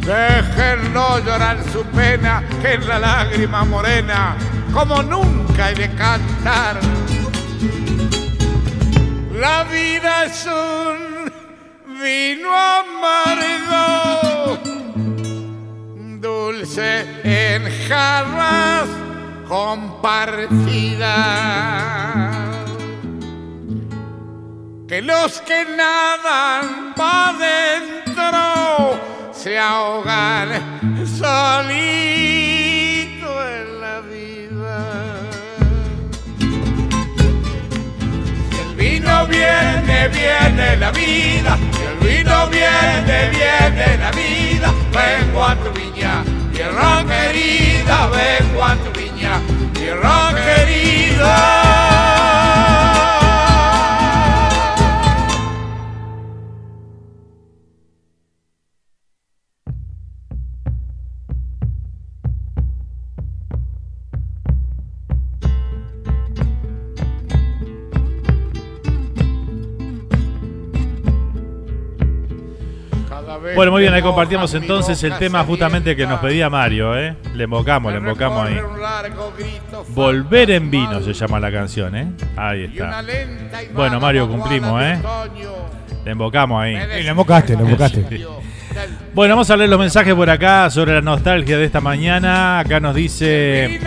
Déjenlo 0.00 1.20
llorar 1.20 1.58
su 1.72 1.84
pena, 1.84 2.42
que 2.60 2.74
es 2.74 2.84
la 2.86 2.98
lágrima 2.98 3.64
morena, 3.64 4.36
como 4.72 5.00
nunca 5.04 5.70
he 5.70 5.76
de 5.76 5.94
cantar. 5.94 6.80
La 9.32 9.62
vida 9.62 10.24
es 10.24 10.44
un 10.44 11.30
vino 12.02 12.50
amargo, 12.52 14.58
dulce 16.20 17.06
en 17.22 17.70
jarras 17.86 19.01
compartidas. 19.52 20.48
Que 24.88 25.02
los 25.02 25.42
que 25.42 25.66
nadan 25.76 26.94
pa' 26.96 27.34
dentro 27.48 28.98
se 29.30 29.58
ahogan 29.58 30.48
solito 31.06 31.30
en 33.58 33.80
la 33.84 34.00
vida. 34.00 34.78
Si 38.50 38.58
el 38.58 38.74
vino 38.74 39.26
viene, 39.26 40.08
viene 40.08 40.76
la 40.78 40.90
vida. 40.92 41.58
Si 41.76 41.82
el 41.90 41.96
vino 42.08 42.48
viene, 42.48 43.28
viene 43.36 43.98
la 43.98 44.10
vida. 44.12 44.72
Vengo 44.98 45.44
a 45.44 45.54
tu 45.56 45.70
viña, 45.78 46.24
tierra 46.54 47.04
querida. 47.04 48.06
Vengo 48.06 48.64
a 48.64 48.76
tu 48.76 48.90
viña, 48.98 49.11
tierra 49.72 50.34
querida. 50.34 51.91
Bueno, 73.54 73.72
muy 73.72 73.82
bien, 73.82 73.92
ahí 73.92 74.02
compartimos 74.02 74.54
entonces 74.54 75.02
el 75.02 75.16
tema 75.18 75.44
justamente 75.44 75.96
que 75.96 76.06
nos 76.06 76.20
pedía 76.20 76.48
Mario, 76.48 76.96
¿eh? 76.96 77.16
Le 77.34 77.44
invocamos, 77.44 77.92
le 77.92 77.98
invocamos 77.98 78.48
ahí. 78.48 78.60
Volver 79.88 80.50
en 80.52 80.70
vino 80.70 81.00
se 81.02 81.12
llama 81.12 81.40
la 81.40 81.50
canción, 81.50 81.96
¿eh? 81.96 82.12
Ahí 82.36 82.64
está. 82.64 83.02
Bueno, 83.74 84.00
Mario, 84.00 84.28
cumplimos, 84.28 84.82
¿eh? 84.82 84.98
Le 86.04 86.12
invocamos 86.12 86.62
ahí. 86.62 86.76
Sí, 86.76 87.02
le 87.02 87.10
invocaste, 87.10 87.56
le 87.56 87.62
invocaste. 87.62 88.06
Sí. 88.08 88.24
Bueno, 89.14 89.34
vamos 89.34 89.50
a 89.50 89.56
leer 89.58 89.68
los 89.68 89.78
mensajes 89.78 90.14
por 90.14 90.30
acá 90.30 90.70
sobre 90.70 90.94
la 90.94 91.02
nostalgia 91.02 91.58
de 91.58 91.64
esta 91.66 91.82
mañana. 91.82 92.60
Acá 92.60 92.80
nos 92.80 92.94
dice 92.94 93.78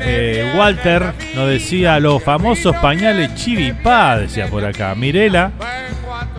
eh, 0.00 0.52
Walter, 0.56 1.12
nos 1.34 1.48
decía 1.48 1.98
los 1.98 2.22
famosos 2.22 2.76
pañales 2.76 3.34
chiripá, 3.34 4.16
decía 4.16 4.46
por 4.46 4.64
acá. 4.64 4.94
Mirela 4.94 5.50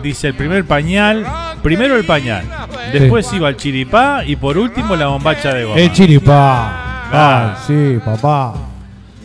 dice 0.02 0.28
el 0.28 0.34
primer 0.34 0.64
pañal, 0.64 1.26
primero 1.62 1.96
el 1.96 2.04
pañal, 2.04 2.44
después 2.92 3.32
iba 3.32 3.48
el 3.48 3.56
chiripá 3.56 4.24
y 4.24 4.36
por 4.36 4.56
último 4.58 4.96
la 4.96 5.06
bombacha 5.08 5.52
de 5.54 5.64
goma. 5.64 5.76
El 5.78 5.92
chiripá. 5.92 6.34
Ah. 7.10 7.12
Ah, 7.12 7.56
sí, 7.66 7.98
papá. 8.04 8.54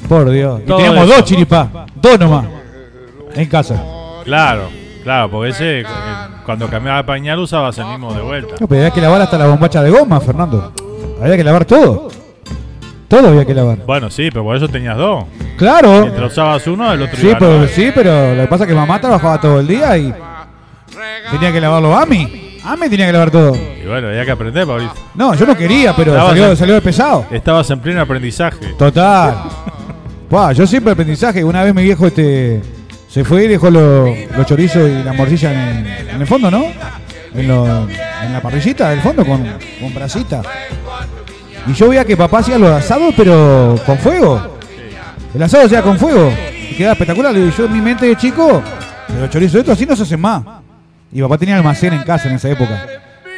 Por 0.08 0.30
Dios. 0.30 0.62
Y 0.64 0.68
Todo 0.68 0.78
teníamos 0.78 1.06
eso. 1.06 1.16
dos 1.16 1.24
chiripá. 1.26 1.68
Dos 1.96 2.20
nomás. 2.20 2.46
En 3.36 3.46
casa. 3.48 3.82
Claro, 4.24 4.70
claro, 5.04 5.30
porque 5.32 5.50
ese 5.50 5.82
eh, 5.82 5.86
cuando 6.46 6.70
cambiaba 6.70 7.00
el 7.00 7.06
pañal 7.06 7.40
usabas 7.40 7.78
el 7.78 7.86
mismo 7.88 8.14
de 8.14 8.22
vuelta. 8.22 8.56
No, 8.60 8.68
pero 8.68 8.82
había 8.82 8.92
que 8.92 9.02
lavar 9.02 9.22
hasta 9.22 9.38
la 9.38 9.48
bombacha 9.48 9.82
de 9.82 9.90
goma, 9.90 10.20
Fernando. 10.22 10.72
Había 11.22 11.36
que 11.38 11.44
lavar 11.44 11.66
todo. 11.66 12.10
Todo 13.08 13.28
había 13.30 13.46
que 13.46 13.54
lavar. 13.54 13.80
Bueno, 13.86 14.10
sí, 14.10 14.30
pero 14.32 14.44
por 14.44 14.56
eso 14.56 14.68
tenías 14.68 14.98
dos. 14.98 15.26
Claro. 15.58 16.02
Mientras 16.02 16.32
usabas 16.32 16.66
uno, 16.68 16.92
el 16.94 17.02
otro 17.02 17.16
Sí, 17.18 17.28
iba 17.28 17.38
pero, 17.38 17.68
sí, 17.68 17.92
pero 17.94 18.34
lo 18.36 18.42
que 18.44 18.48
pasa 18.48 18.64
es 18.64 18.70
que 18.70 18.76
mamá 18.76 19.00
trabajaba 19.00 19.40
todo 19.40 19.60
el 19.60 19.68
día 19.68 19.98
y 19.98 20.14
tenía 21.32 21.52
que 21.52 21.62
lavarlo 21.62 21.96
a 21.98 22.06
mí. 22.06 22.60
A 22.66 22.76
mí 22.78 22.88
tenía 22.90 23.06
que 23.08 23.12
lavar 23.14 23.30
todo. 23.32 23.56
Y 23.56 23.86
bueno, 23.86 24.08
había 24.08 24.24
que 24.24 24.32
aprender, 24.32 24.66
Pablito. 24.66 24.94
No, 25.16 25.34
yo 25.36 25.46
no 25.46 25.56
quería, 25.58 25.94
pero 25.96 26.12
Estabas 26.12 26.30
salió, 26.32 26.50
en- 26.52 26.58
salió 26.58 26.74
de 26.76 26.82
pesado. 26.82 27.26
Estabas 27.30 27.70
en 27.72 27.80
pleno 27.80 28.02
aprendizaje. 28.02 28.74
Total. 28.78 29.36
Buah, 30.30 30.54
yo 30.54 30.66
siempre 30.66 30.94
aprendizaje. 30.94 31.44
Una 31.44 31.64
vez 31.64 31.74
mi 31.76 31.84
viejo 31.84 32.08
este 32.08 32.62
se 33.10 33.24
fue 33.26 33.46
y 33.46 33.48
dejó 33.50 33.70
los, 33.70 34.10
los 34.36 34.46
chorizos 34.48 34.90
y 34.90 35.04
la 35.04 35.14
morcilla 35.14 35.52
en 35.52 35.86
el, 35.86 36.10
en 36.10 36.22
el 36.22 36.28
fondo, 36.28 36.50
¿no? 36.50 36.64
En, 37.36 37.48
lo- 37.48 37.88
en 37.90 38.32
la 38.34 38.42
parrillita 38.42 38.90
del 38.92 39.02
fondo 39.02 39.26
con, 39.26 39.44
con 39.82 39.94
brasita. 39.94 40.42
Y 41.68 41.74
yo 41.74 41.90
veía 41.90 42.06
que 42.06 42.16
papá 42.18 42.40
hacía 42.40 42.58
los 42.58 42.70
asados, 42.72 43.14
pero 43.16 43.78
con 43.86 43.98
fuego. 43.98 44.58
El 45.36 45.44
asado 45.44 45.66
hacía 45.66 45.82
con 45.82 45.98
fuego. 45.98 46.32
Y 46.72 46.76
quedaba 46.76 46.94
espectacular. 46.94 47.36
Y 47.36 47.52
yo 47.52 47.66
en 47.66 47.74
mi 47.74 47.82
mente 47.82 48.06
de 48.06 48.16
chico, 48.16 48.62
los 49.20 49.30
chorizos 49.30 49.56
estos 49.60 49.74
así 49.74 49.86
no 49.86 49.96
se 49.98 50.04
hacen 50.04 50.22
más. 50.22 50.42
Y 51.14 51.22
papá 51.22 51.38
tenía 51.38 51.56
almacén 51.58 51.94
en 51.94 52.04
casa 52.04 52.28
en 52.30 52.36
esa 52.36 52.50
época. 52.50 52.86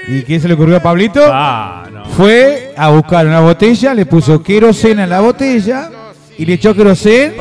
¿Y 0.08 0.22
qué 0.24 0.40
se 0.40 0.48
le 0.48 0.54
ocurrió 0.54 0.78
a 0.78 0.80
Pablito? 0.82 1.22
Ah, 1.32 1.88
no. 1.92 2.06
Fue 2.06 2.74
a 2.78 2.90
buscar 2.90 3.26
una 3.26 3.40
botella, 3.42 3.94
le 3.94 4.06
puso 4.06 4.42
querosena 4.42 5.04
en 5.04 5.10
la 5.10 5.20
botella 5.22 5.90
y 6.38 6.46
le 6.46 6.54
echó 6.54 6.76
querosén 6.76 7.34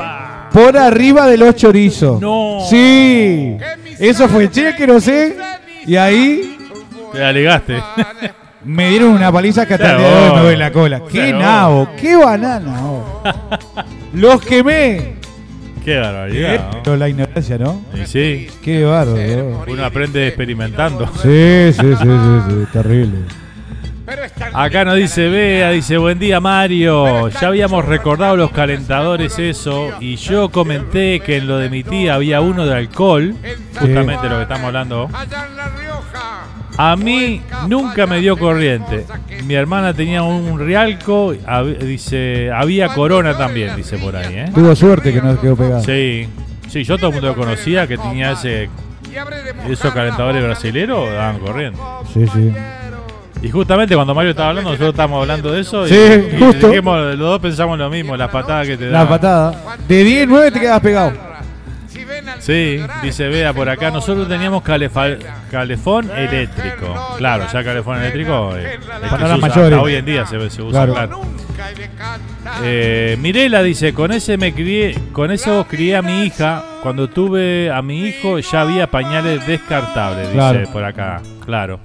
por 0.53 0.77
arriba 0.77 1.27
de 1.27 1.37
los 1.37 1.55
chorizos. 1.55 2.21
No. 2.21 2.59
Sí. 2.69 3.57
Eso 3.99 4.29
fue, 4.29 4.51
che, 4.51 4.75
querosén. 4.75 5.35
Y 5.87 5.97
ahí 5.97 6.57
Te 7.13 7.23
alegaste. 7.23 7.81
me 8.65 8.89
dieron 8.89 9.11
una 9.11 9.31
paliza 9.31 9.67
que 9.67 9.75
hasta 9.75 9.93
el 9.93 9.99
día 9.99 10.09
de 10.09 10.15
hoy 10.31 10.35
me 10.35 10.41
duele 10.41 10.57
la 10.57 10.73
cola. 10.73 11.03
Qué 11.13 11.33
nabo, 11.33 11.89
qué 12.01 12.17
banana. 12.17 12.81
oh. 12.83 13.23
Los 14.15 14.41
quemé. 14.41 15.17
Qué 15.85 15.99
barbaridad. 15.99 16.73
¿no? 16.73 16.83
Pero 16.83 16.97
la 16.97 17.09
ignorancia, 17.09 17.59
¿no? 17.59 17.83
Y 17.95 18.07
sí, 18.07 18.49
Qué 18.63 18.85
bárbaro. 18.85 19.65
uno 19.67 19.85
aprende 19.85 20.27
experimentando. 20.27 21.07
Sí, 21.23 21.73
sí, 21.73 21.95
sí, 21.95 21.97
sí, 22.03 22.39
sí, 22.49 22.67
terrible. 22.73 23.19
Acá 24.53 24.85
nos 24.85 24.97
dice 24.97 25.29
Bea, 25.29 25.71
dice 25.71 25.97
buen 25.97 26.19
día 26.19 26.39
Mario, 26.39 27.29
ya 27.29 27.49
habíamos 27.49 27.85
recordado 27.87 28.37
los 28.37 28.51
calentadores 28.51 29.39
eso 29.39 29.93
y 29.99 30.17
yo 30.17 30.51
comenté 30.51 31.21
que 31.21 31.39
en 31.39 31.47
lo 31.49 31.59
de 31.59 31.71
mi 31.71 31.83
tía 31.83 32.15
había 32.15 32.41
uno 32.43 32.67
de 32.67 32.75
alcohol, 32.75 33.35
justamente 33.79 34.29
lo 34.29 34.37
que 34.37 34.43
estamos 34.43 34.67
hablando. 34.67 35.09
A 36.77 36.97
mí 36.97 37.41
nunca 37.69 38.07
me 38.07 38.19
dio 38.21 38.37
corriente. 38.37 39.07
Mi 39.45 39.55
hermana 39.55 39.95
tenía 39.95 40.23
un 40.23 40.59
rialco, 40.59 41.33
hab- 41.47 41.79
dice, 41.79 42.51
había 42.53 42.89
corona 42.89 43.37
también, 43.37 43.77
dice 43.77 43.97
por 43.99 44.17
ahí, 44.17 44.35
¿eh? 44.35 44.51
Tuvo 44.55 44.75
suerte 44.75 45.13
que 45.13 45.21
no 45.23 45.41
quedó 45.41 45.57
pegado. 45.57 45.83
Sí, 45.85 46.29
sí, 46.69 46.83
yo 46.85 46.97
todo 46.97 47.09
el 47.09 47.13
mundo 47.15 47.29
lo 47.29 47.37
conocía 47.37 47.87
que 47.87 47.97
tenía 47.97 48.33
ese 48.33 48.69
esos 49.71 49.95
calentadores 49.95 50.43
brasileros 50.43 51.09
daban 51.13 51.39
corriente. 51.39 51.79
Sí, 52.13 52.27
sí. 52.27 52.53
Y 53.43 53.51
justamente 53.51 53.95
cuando 53.95 54.15
Mario 54.15 54.31
estaba 54.31 54.49
hablando, 54.49 54.71
nosotros 54.71 54.91
estábamos 54.95 55.21
hablando 55.23 55.53
de 55.53 55.61
eso. 55.61 55.87
y- 55.87 55.91
Sí, 55.91 55.97
y, 55.97 56.39
justo. 56.39 56.69
dijimos, 56.69 56.99
los 56.99 57.19
dos 57.19 57.39
pensamos 57.41 57.79
lo 57.79 57.89
mismo, 57.91 58.17
las 58.17 58.31
patadas 58.31 58.67
que 58.67 58.77
te 58.77 58.87
La 58.87 59.05
daban. 59.05 59.09
patada. 59.09 59.77
De 59.87 60.03
10 60.03 60.27
9 60.27 60.51
te 60.51 60.61
quedas 60.61 60.81
pegado. 60.81 61.13
Sí, 62.45 62.79
dice 63.03 63.29
Bea 63.29 63.55
por 63.55 63.69
acá, 63.71 63.91
nosotros 63.91 64.29
teníamos 64.29 64.63
calefa- 64.63 65.17
calefón 65.51 66.11
eléctrico. 66.15 67.15
Claro, 67.17 67.47
ya 67.51 67.65
calefón 67.65 67.99
eléctrico 68.01 68.55
eh, 68.55 68.75
es 68.75 68.81
que 68.81 68.87
Para 68.87 69.01
se 69.01 69.09
las 69.29 69.39
usa, 69.39 69.49
mayores. 69.49 69.73
hasta 69.73 69.81
hoy 69.83 69.95
en 69.95 70.05
día 70.05 70.27
se, 70.27 70.51
se 70.51 70.63
usa, 70.63 70.85
Claro. 70.87 70.93
claro. 70.93 71.23
Eh, 72.63 73.17
Mirela 73.21 73.63
dice, 73.63 73.95
con 73.95 74.13
ese 74.13 74.37
me 74.37 74.53
crié, 74.53 74.95
con 75.13 75.31
eso 75.31 75.67
crié 75.69 75.97
a 75.97 76.03
mi 76.03 76.25
hija. 76.25 76.63
Cuando 76.83 77.09
tuve 77.09 77.71
a 77.71 77.81
mi 77.81 78.01
hijo 78.09 78.39
ya 78.41 78.61
había 78.61 78.91
pañales 78.91 79.47
descartables, 79.47 80.25
dice 80.27 80.35
Claro. 80.35 80.71
por 80.71 80.85
acá, 80.85 81.23
claro. 81.47 81.81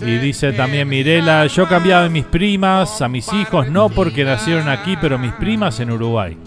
Y 0.00 0.16
dice 0.18 0.52
también 0.52 0.88
Mirela, 0.88 1.46
yo 1.46 1.66
cambiaba 1.68 2.06
a 2.06 2.08
mis 2.08 2.24
primas, 2.24 3.02
a 3.02 3.08
mis 3.08 3.30
hijos, 3.34 3.68
no 3.68 3.88
porque 3.90 4.24
nacieron 4.24 4.68
aquí, 4.68 4.96
pero 4.98 5.18
mis 5.18 5.32
primas 5.32 5.78
en 5.80 5.90
Uruguay. 5.90 6.38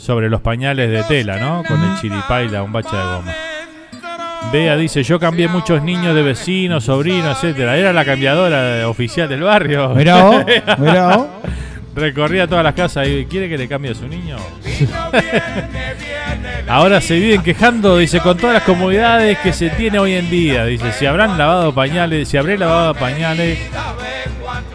Sobre 0.00 0.30
los 0.30 0.40
pañales 0.40 0.90
de 0.90 1.02
tela, 1.04 1.36
¿no? 1.36 1.62
Con 1.66 1.82
el 1.82 2.00
chiripá 2.00 2.42
y 2.42 2.48
la 2.48 2.62
bombacha 2.62 2.96
de 2.96 3.04
goma. 3.04 3.34
Bea 4.52 4.76
dice, 4.76 5.02
yo 5.02 5.20
cambié 5.20 5.46
muchos 5.46 5.82
niños 5.82 6.14
de 6.14 6.22
vecinos, 6.22 6.84
sobrinos, 6.84 7.36
etcétera. 7.36 7.76
Era 7.76 7.92
la 7.92 8.04
cambiadora 8.04 8.88
oficial 8.88 9.28
del 9.28 9.42
barrio. 9.42 9.90
Mirá 9.90 10.24
vos, 10.24 10.44
mirá 10.78 11.16
vos. 11.16 11.26
Recorría 11.94 12.46
todas 12.46 12.64
las 12.64 12.74
casas 12.74 13.06
y 13.06 13.26
¿quiere 13.26 13.48
que 13.48 13.58
le 13.58 13.68
cambie 13.68 13.90
a 13.90 13.94
su 13.94 14.08
niño? 14.08 14.36
Ahora 16.68 17.00
se 17.00 17.14
viven 17.18 17.42
quejando, 17.42 17.98
dice, 17.98 18.20
con 18.20 18.38
todas 18.38 18.54
las 18.54 18.62
comodidades 18.62 19.38
que 19.38 19.52
se 19.52 19.70
tiene 19.70 19.98
hoy 19.98 20.14
en 20.14 20.30
día. 20.30 20.64
Dice, 20.64 20.92
si 20.92 21.04
habrán 21.04 21.36
lavado 21.36 21.74
pañales, 21.74 22.28
si 22.28 22.36
habré 22.36 22.56
lavado 22.56 22.94
pañales 22.94 23.58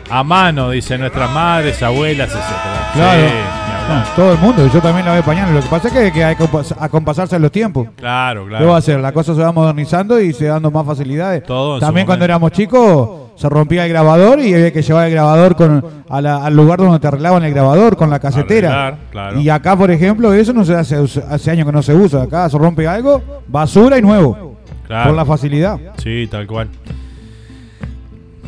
a 0.10 0.24
mano, 0.24 0.70
dice, 0.70 0.98
nuestras 0.98 1.32
madres, 1.32 1.82
abuelas, 1.82 2.30
etcétera. 2.30 2.92
Claro. 2.94 3.28
Sí. 3.28 3.65
No, 3.88 4.04
todo 4.16 4.32
el 4.34 4.40
mundo, 4.40 4.68
yo 4.74 4.82
también 4.82 5.06
lavé 5.06 5.22
pañales. 5.22 5.54
Lo 5.54 5.62
que 5.62 5.68
pasa 5.68 5.88
es 5.90 5.94
que, 5.94 6.12
que 6.12 6.24
hay 6.24 6.36
que 6.36 6.44
compas- 6.46 6.76
acompasarse 6.80 7.36
a 7.36 7.40
los 7.40 7.52
tiempos. 7.52 7.88
Claro, 7.96 8.46
claro. 8.48 8.64
¿Qué 8.66 8.70
va 8.70 8.76
a 8.76 8.80
hacer? 8.80 9.00
La 9.00 9.12
cosa 9.12 9.36
se 9.36 9.42
va 9.42 9.52
modernizando 9.52 10.20
y 10.20 10.34
se 10.34 10.46
dando 10.46 10.72
más 10.72 10.86
facilidades. 10.86 11.44
Todo 11.44 11.80
También 11.80 12.08
cuando 12.08 12.26
éramos 12.26 12.52
chicos 12.52 13.10
se 13.36 13.48
rompía 13.48 13.84
el 13.86 13.90
grabador 13.90 14.40
y 14.40 14.54
había 14.56 14.72
que 14.74 14.82
llevar 14.82 15.06
el 15.08 15.14
grabador 15.14 15.56
con, 15.56 15.84
a 16.10 16.22
la- 16.22 16.44
al 16.46 16.56
lugar 16.56 16.80
donde 16.80 16.98
te 17.00 17.08
arreglaban 17.08 17.44
el 17.44 17.54
grabador 17.54 17.96
con 17.96 18.10
la 18.10 18.18
casetera. 18.20 18.70
Arreglar, 18.88 18.98
claro. 19.12 19.40
Y 19.40 19.50
acá, 19.50 19.76
por 19.76 19.92
ejemplo, 19.92 20.34
eso 20.34 20.52
no 20.52 20.66
se 20.66 20.74
hace 20.74 20.96
hace 21.30 21.52
años 21.52 21.68
que 21.68 21.72
no 21.72 21.84
se 21.84 21.94
usa. 21.94 22.24
Acá 22.24 22.50
se 22.50 22.58
rompe 22.58 22.88
algo, 22.88 23.22
basura 23.48 24.00
y 24.00 24.02
nuevo. 24.02 24.56
Claro. 24.88 25.10
Por 25.10 25.16
la 25.16 25.26
facilidad. 25.26 25.78
Sí, 25.98 26.28
tal 26.32 26.48
cual. 26.48 26.70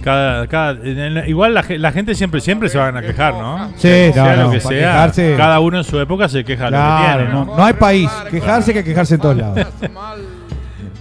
Cada, 0.08 0.48
cada, 0.48 1.28
igual 1.28 1.54
la, 1.54 1.66
la 1.68 1.92
gente 1.92 2.16
siempre 2.16 2.40
siempre 2.40 2.70
se 2.70 2.78
van 2.78 2.96
a 2.96 3.02
quejar, 3.02 3.34
¿no? 3.34 3.72
Sí, 3.76 3.90
sea 4.14 4.38
no, 4.38 4.44
lo 4.44 4.52
que 4.52 4.62
sea. 4.62 5.06
quejarse- 5.12 5.36
Cada 5.36 5.60
uno 5.60 5.80
en 5.80 5.84
su 5.84 6.00
época 6.00 6.30
se 6.30 6.46
queja 6.46 6.66
lo 6.66 6.70
que 6.70 6.76
Claro, 6.78 7.18
tiene, 7.26 7.34
¿no? 7.34 7.46
no, 7.58 7.66
hay 7.66 7.74
país. 7.74 8.10
Quejarse 8.32 8.74
que 8.74 8.86
quejarse 8.86 9.16
en 9.16 9.20
todos 9.20 9.36
lados. 9.36 9.68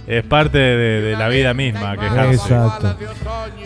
Es 0.07 0.23
parte 0.25 0.57
de, 0.57 1.01
de 1.01 1.15
la 1.15 1.29
vida 1.29 1.53
misma 1.53 1.95
quejarse. 1.95 2.33
Exacto. 2.33 2.97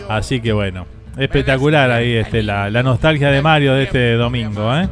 Así 0.08 0.40
que 0.40 0.52
bueno, 0.52 0.86
espectacular 1.18 1.90
ahí 1.90 2.12
este, 2.14 2.44
la, 2.44 2.70
la 2.70 2.84
nostalgia 2.84 3.30
de 3.32 3.42
Mario 3.42 3.74
de 3.74 3.82
este 3.82 4.12
domingo. 4.14 4.72
¿eh? 4.76 4.88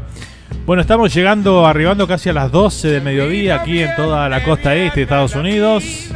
Bueno, 0.66 0.82
estamos 0.82 1.14
llegando, 1.14 1.64
arribando 1.64 2.09
casi 2.09 2.28
a 2.28 2.32
las 2.32 2.51
12 2.51 2.89
del 2.89 3.02
mediodía 3.02 3.55
aquí 3.62 3.81
en 3.82 3.94
toda 3.94 4.28
la 4.28 4.43
costa 4.43 4.74
este 4.74 4.97
de 4.98 5.02
Estados 5.05 5.36
Unidos. 5.36 6.10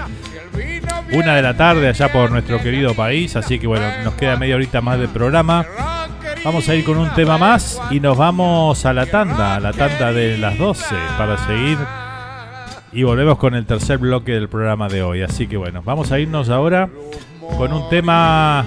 Una 1.13 1.37
de 1.37 1.43
la 1.43 1.57
tarde 1.57 1.89
allá 1.89 2.13
por 2.13 2.31
nuestro 2.31 2.61
querido 2.63 2.95
país, 2.95 3.37
así 3.37 3.59
que 3.59 3.67
bueno, 3.67 3.87
nos 4.03 4.15
queda 4.15 4.37
media 4.37 4.57
horita 4.57 4.81
más 4.81 4.99
de 4.99 5.09
programa. 5.09 5.65
Vamos 6.45 6.69
a 6.69 6.75
ir 6.75 6.85
con 6.85 6.99
un 6.99 7.13
tema 7.15 7.39
más 7.39 7.81
y 7.91 8.01
nos 8.01 8.17
vamos 8.17 8.85
a 8.85 8.93
la 8.93 9.07
tanda, 9.07 9.57
a 9.57 9.61
la 9.61 9.73
tanda 9.73 10.13
de 10.13 10.37
las 10.39 10.59
12 10.59 10.95
para 11.17 11.39
seguir 11.39 11.79
y 12.95 13.03
volvemos 13.03 13.39
con 13.39 13.55
el 13.55 13.67
tercer 13.67 13.99
bloque 13.99 14.33
del 14.33 14.49
programa 14.49 14.89
de 14.89 15.03
hoy. 15.03 15.23
Así 15.23 15.47
que 15.47 15.57
bueno, 15.57 15.83
vamos 15.85 16.13
a 16.13 16.19
irnos 16.19 16.49
ahora 16.49 16.89
con 17.59 17.73
un 17.73 17.89
tema 17.89 18.67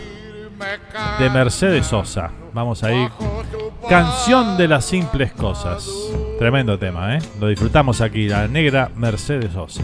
de 1.18 1.30
Mercedes 1.30 1.88
Sosa. 1.88 2.32
Vamos 2.54 2.84
a 2.84 2.94
ir. 2.94 3.10
Canción 3.90 4.58
de 4.58 4.68
las 4.68 4.86
simples 4.86 5.32
cosas. 5.32 5.90
Tremendo 6.40 6.78
tema, 6.78 7.16
¿eh? 7.16 7.20
Lo 7.40 7.48
disfrutamos 7.48 8.02
aquí, 8.02 8.28
la 8.28 8.48
negra 8.48 8.92
Mercedes 8.96 9.54
Sosa. 9.54 9.84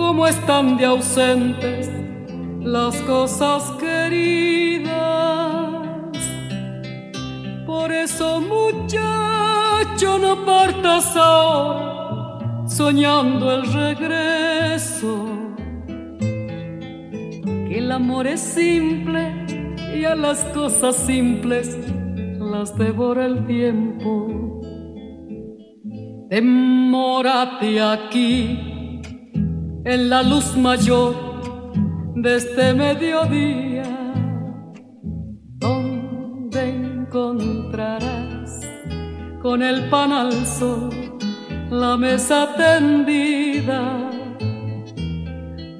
cómo 0.00 0.26
están 0.26 0.78
de 0.78 0.86
ausentes 0.86 1.90
las 2.62 2.96
cosas 3.02 3.70
queridas. 3.72 4.88
Por 7.66 7.92
eso, 7.92 8.40
muchacho, 8.40 10.18
no 10.18 10.42
partas 10.46 11.14
ahora 11.14 12.38
soñando 12.66 13.52
el 13.52 13.70
regreso. 13.70 15.26
Que 17.68 17.78
el 17.78 17.92
amor 17.92 18.26
es 18.26 18.40
simple 18.40 19.22
y 19.94 20.04
a 20.06 20.14
las 20.14 20.42
cosas 20.54 20.96
simples 20.96 21.76
las 22.38 22.74
devora 22.78 23.26
el 23.26 23.46
tiempo. 23.46 24.62
Demórate 26.30 27.82
aquí 27.82 28.79
en 29.90 30.08
la 30.08 30.22
luz 30.22 30.56
mayor 30.56 31.14
de 32.14 32.36
este 32.36 32.72
mediodía, 32.74 33.82
donde 35.58 36.60
encontrarás 36.68 38.60
con 39.42 39.62
el 39.62 39.88
pan 39.90 40.12
al 40.12 40.46
sol 40.46 40.90
la 41.70 41.96
mesa 41.96 42.54
tendida. 42.56 43.82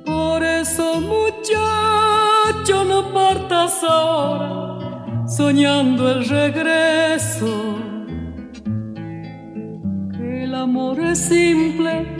Por 0.04 0.42
eso, 0.42 1.00
muchacho, 1.00 2.84
no 2.84 3.12
partas 3.12 3.84
ahora 3.84 5.28
soñando 5.28 6.10
el 6.10 6.28
regreso. 6.28 7.76
Que 10.16 10.44
el 10.44 10.54
amor 10.56 10.98
es 10.98 11.18
simple 11.20 12.19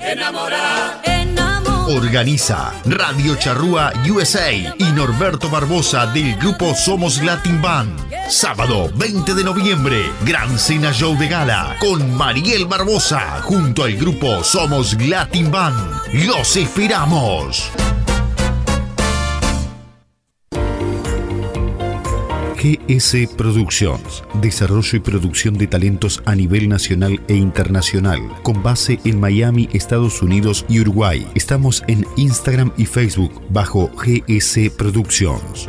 Enamorada. 0.00 1.19
Organiza 1.90 2.72
Radio 2.84 3.34
Charrúa 3.34 3.92
USA 4.08 4.52
y 4.52 4.84
Norberto 4.94 5.50
Barbosa 5.50 6.06
del 6.06 6.36
grupo 6.36 6.72
Somos 6.74 7.20
Latin 7.20 7.60
Band. 7.60 7.98
Sábado 8.28 8.88
20 8.94 9.34
de 9.34 9.42
noviembre, 9.42 10.00
Gran 10.24 10.56
Cena 10.56 10.92
Show 10.92 11.18
de 11.18 11.26
Gala 11.26 11.76
con 11.80 12.14
Mariel 12.16 12.66
Barbosa 12.66 13.42
junto 13.42 13.82
al 13.82 13.96
grupo 13.96 14.44
Somos 14.44 14.94
Latin 15.02 15.50
Band. 15.50 16.14
¡Los 16.26 16.56
esperamos! 16.56 17.72
GS 22.60 23.26
Productions, 23.38 24.22
desarrollo 24.34 24.98
y 24.98 25.00
producción 25.00 25.56
de 25.56 25.66
talentos 25.66 26.22
a 26.26 26.34
nivel 26.34 26.68
nacional 26.68 27.18
e 27.26 27.34
internacional, 27.34 28.20
con 28.42 28.62
base 28.62 29.00
en 29.06 29.18
Miami, 29.18 29.70
Estados 29.72 30.20
Unidos 30.20 30.66
y 30.68 30.80
Uruguay. 30.80 31.26
Estamos 31.34 31.82
en 31.88 32.04
Instagram 32.16 32.70
y 32.76 32.84
Facebook 32.84 33.40
bajo 33.48 33.90
GS 33.96 34.70
Productions. 34.76 35.68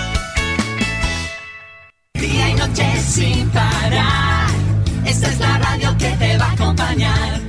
Día 2.14 2.50
y 2.50 2.54
noche 2.54 3.02
sin 3.02 3.50
parar. 3.50 4.48
Esta 5.06 5.28
es 5.28 5.40
la 5.40 5.58
radio 5.58 5.98
que 5.98 6.12
te 6.12 6.38
va 6.38 6.46
a 6.46 6.52
acompañar. 6.54 7.42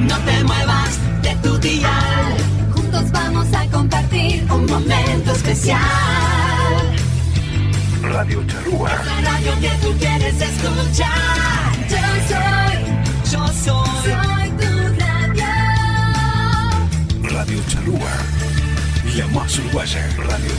No 0.00 0.18
te 0.26 0.42
muevas 0.42 0.98
de 1.22 1.32
tu 1.36 1.56
dial. 1.58 2.36
Juntos 2.74 3.10
vamos 3.12 3.46
a 3.54 3.66
compartir 3.66 4.44
un 4.50 4.66
momento 4.66 5.30
especial. 5.30 5.80
Radio 8.02 8.44
Charrúa. 8.48 8.90
La 8.90 9.20
radio 9.30 9.52
que 9.60 9.70
tú 9.82 9.94
quieres 9.98 10.40
escuchar. 10.40 11.70
Yo 11.92 12.04
soy, 12.30 12.76
yo 13.32 13.42
soy, 13.64 14.10
soy 14.10 14.48
tu 14.60 14.70
radio. 14.98 15.46
Radio 17.22 17.62
Charrúa. 17.68 18.35
La 19.16 19.26
más 19.28 19.58
uruguaya, 19.58 20.06
Radio 20.18 20.50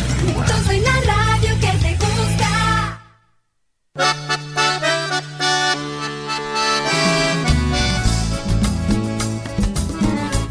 Yo 0.47 0.63
soy 0.65 0.79
la 0.79 0.99
radio 1.01 1.59
que 1.59 1.67
te 1.77 1.95
gusta. 1.95 2.99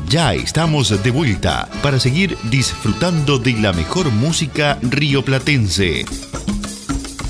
Ya 0.08 0.34
estamos 0.34 1.02
de 1.02 1.10
vuelta 1.10 1.68
para 1.82 1.98
seguir 1.98 2.38
disfrutando 2.44 3.40
de 3.40 3.54
la 3.54 3.72
mejor 3.72 4.12
música 4.12 4.78
rioplatense. 4.82 6.04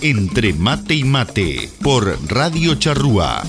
Entre 0.03 0.53
mate 0.53 0.95
y 0.95 1.05
mate 1.05 1.71
por 1.83 2.19
Radio 2.29 2.75
Charrúa. 2.75 3.45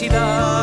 felicidad. 0.00 0.59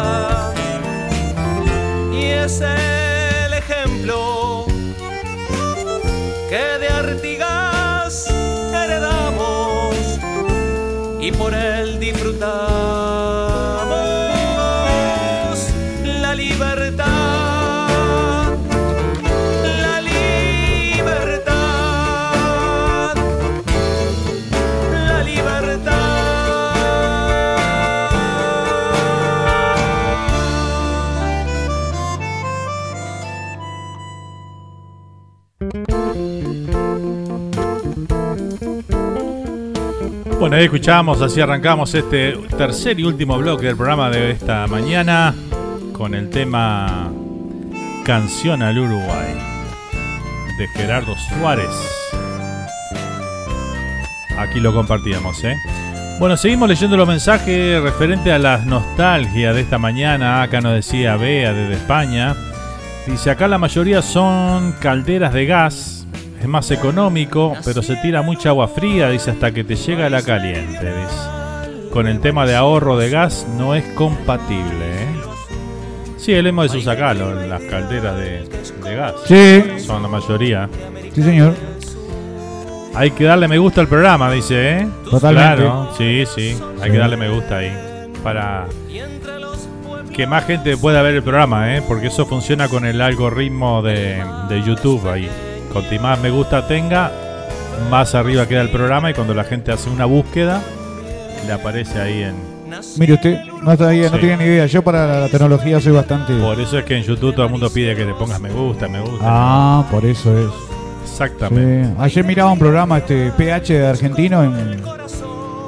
Bueno, 40.48 40.60
ahí 40.60 40.66
escuchamos, 40.68 41.22
así 41.22 41.42
arrancamos 41.42 41.94
este 41.94 42.38
tercer 42.58 42.98
y 42.98 43.04
último 43.04 43.38
bloque 43.38 43.66
del 43.66 43.76
programa 43.76 44.10
de 44.10 44.32
esta 44.32 44.66
mañana 44.68 45.36
con 45.92 46.16
el 46.16 46.30
tema 46.30 47.12
Canción 48.06 48.62
al 48.62 48.80
Uruguay 48.80 49.36
de 50.58 50.68
Gerardo 50.70 51.18
Suárez. 51.18 51.68
Aquí 54.38 54.62
lo 54.62 54.74
compartíamos, 54.74 55.44
¿eh? 55.44 55.58
Bueno, 56.18 56.38
seguimos 56.38 56.70
leyendo 56.70 56.96
los 56.96 57.10
mensajes 57.10 57.82
referente 57.82 58.32
a 58.32 58.40
las 58.40 58.66
nostalgias 58.66 59.54
de 59.54 59.60
esta 59.60 59.78
mañana. 59.78 60.44
Acá 60.44 60.62
nos 60.62 60.76
decía 60.76 61.18
Bea 61.18 61.52
desde 61.52 61.74
España. 61.74 62.38
Dice, 63.06 63.32
acá 63.32 63.50
la 63.50 63.58
mayoría 63.58 64.02
son 64.02 64.72
calderas 64.80 65.34
de 65.34 65.46
gas. 65.46 65.97
Es 66.40 66.48
más 66.48 66.70
económico, 66.72 67.54
pero 67.66 67.82
se 67.82 67.96
tira 67.98 68.22
mucha 68.22 68.50
agua 68.50 68.68
fría, 68.68 69.10
dice, 69.10 69.32
hasta 69.32 69.52
que 69.52 69.64
te 69.64 69.76
llega 69.76 70.10
la 70.10 70.22
caliente. 70.22 70.86
dice. 70.86 71.90
Con 71.92 72.08
el 72.08 72.20
tema 72.20 72.46
de 72.46 72.56
ahorro 72.56 72.98
de 72.98 73.10
gas 73.10 73.48
no 73.58 73.74
es 73.74 73.84
compatible, 73.96 74.86
¿eh? 74.86 75.08
Sí, 76.18 76.34
el 76.34 76.44
lema 76.44 76.64
de 76.64 76.70
sus 76.70 76.88
acá, 76.88 77.14
las 77.14 77.62
calderas 77.64 78.16
de, 78.18 78.48
de 78.84 78.96
gas. 78.96 79.14
Sí. 79.26 79.64
Son 79.80 80.02
la 80.04 80.08
mayoría. 80.08 80.70
Sí, 81.16 81.24
señor. 81.24 81.56
Hay 82.94 83.12
que 83.12 83.24
darle 83.24 83.48
me 83.48 83.58
gusta 83.58 83.82
al 83.82 83.88
programa, 83.88 84.32
dice, 84.32 84.80
¿eh? 84.80 84.88
Totalmente. 85.10 85.56
Claro, 85.56 85.90
sí, 85.98 86.24
sí. 86.36 86.58
Hay 86.82 86.92
que 86.92 86.98
darle 86.98 87.18
me 87.18 87.30
gusta 87.30 87.58
ahí. 87.58 87.72
Para 88.24 88.66
que 90.14 90.28
más 90.28 90.46
gente 90.46 90.76
pueda 90.78 91.02
ver 91.02 91.16
el 91.16 91.24
programa, 91.24 91.76
¿eh? 91.76 91.84
Porque 91.88 92.08
eso 92.08 92.26
funciona 92.26 92.68
con 92.68 92.86
el 92.86 93.00
algoritmo 93.02 93.82
de, 93.82 94.24
de 94.50 94.64
YouTube 94.64 95.08
ahí. 95.08 95.30
Cuanto 95.78 96.02
más 96.02 96.20
me 96.20 96.32
gusta 96.32 96.68
tenga, 96.68 97.12
más 97.92 98.16
arriba 98.16 98.48
queda 98.48 98.62
el 98.62 98.72
programa 98.72 99.12
y 99.12 99.14
cuando 99.14 99.36
la 99.36 99.44
gente 99.44 99.72
hace 99.72 99.92
una 99.92 100.06
búsqueda, 100.06 100.60
le 101.46 101.54
aparece 101.54 102.02
ahí 102.02 102.24
en... 102.24 102.36
Mire 102.98 103.14
usted, 103.14 103.40
no, 103.62 103.62
no 103.62 103.72
Sí. 103.78 103.78
tenía 104.20 104.38
ni 104.38 104.44
idea. 104.46 104.66
Yo 104.66 104.82
para 104.82 105.20
la 105.20 105.30
tecnología 105.30 105.80
soy 105.80 105.92
bastante. 105.92 106.34
Por 106.38 106.60
eso 106.60 106.80
es 106.80 106.84
que 106.84 106.98
en 106.98 107.04
YouTube 107.04 107.36
todo 107.36 107.46
el 107.46 107.52
mundo 107.52 107.70
pide 107.70 107.96
que 107.96 108.06
le 108.06 108.16
pongas 108.16 108.42
me 108.42 108.50
gusta, 108.50 108.88
me 108.88 109.02
gusta. 109.02 109.18
Ah, 109.22 109.86
por 109.92 110.04
eso 110.04 110.36
es. 110.36 110.48
Exactamente. 111.04 111.90
Sí. 111.90 111.94
Ayer 112.00 112.26
miraba 112.26 112.52
un 112.52 112.60
programa 112.60 112.98
este 112.98 113.32
PH 113.38 113.74
de 113.74 113.88
argentino 113.88 114.44
en 114.44 114.82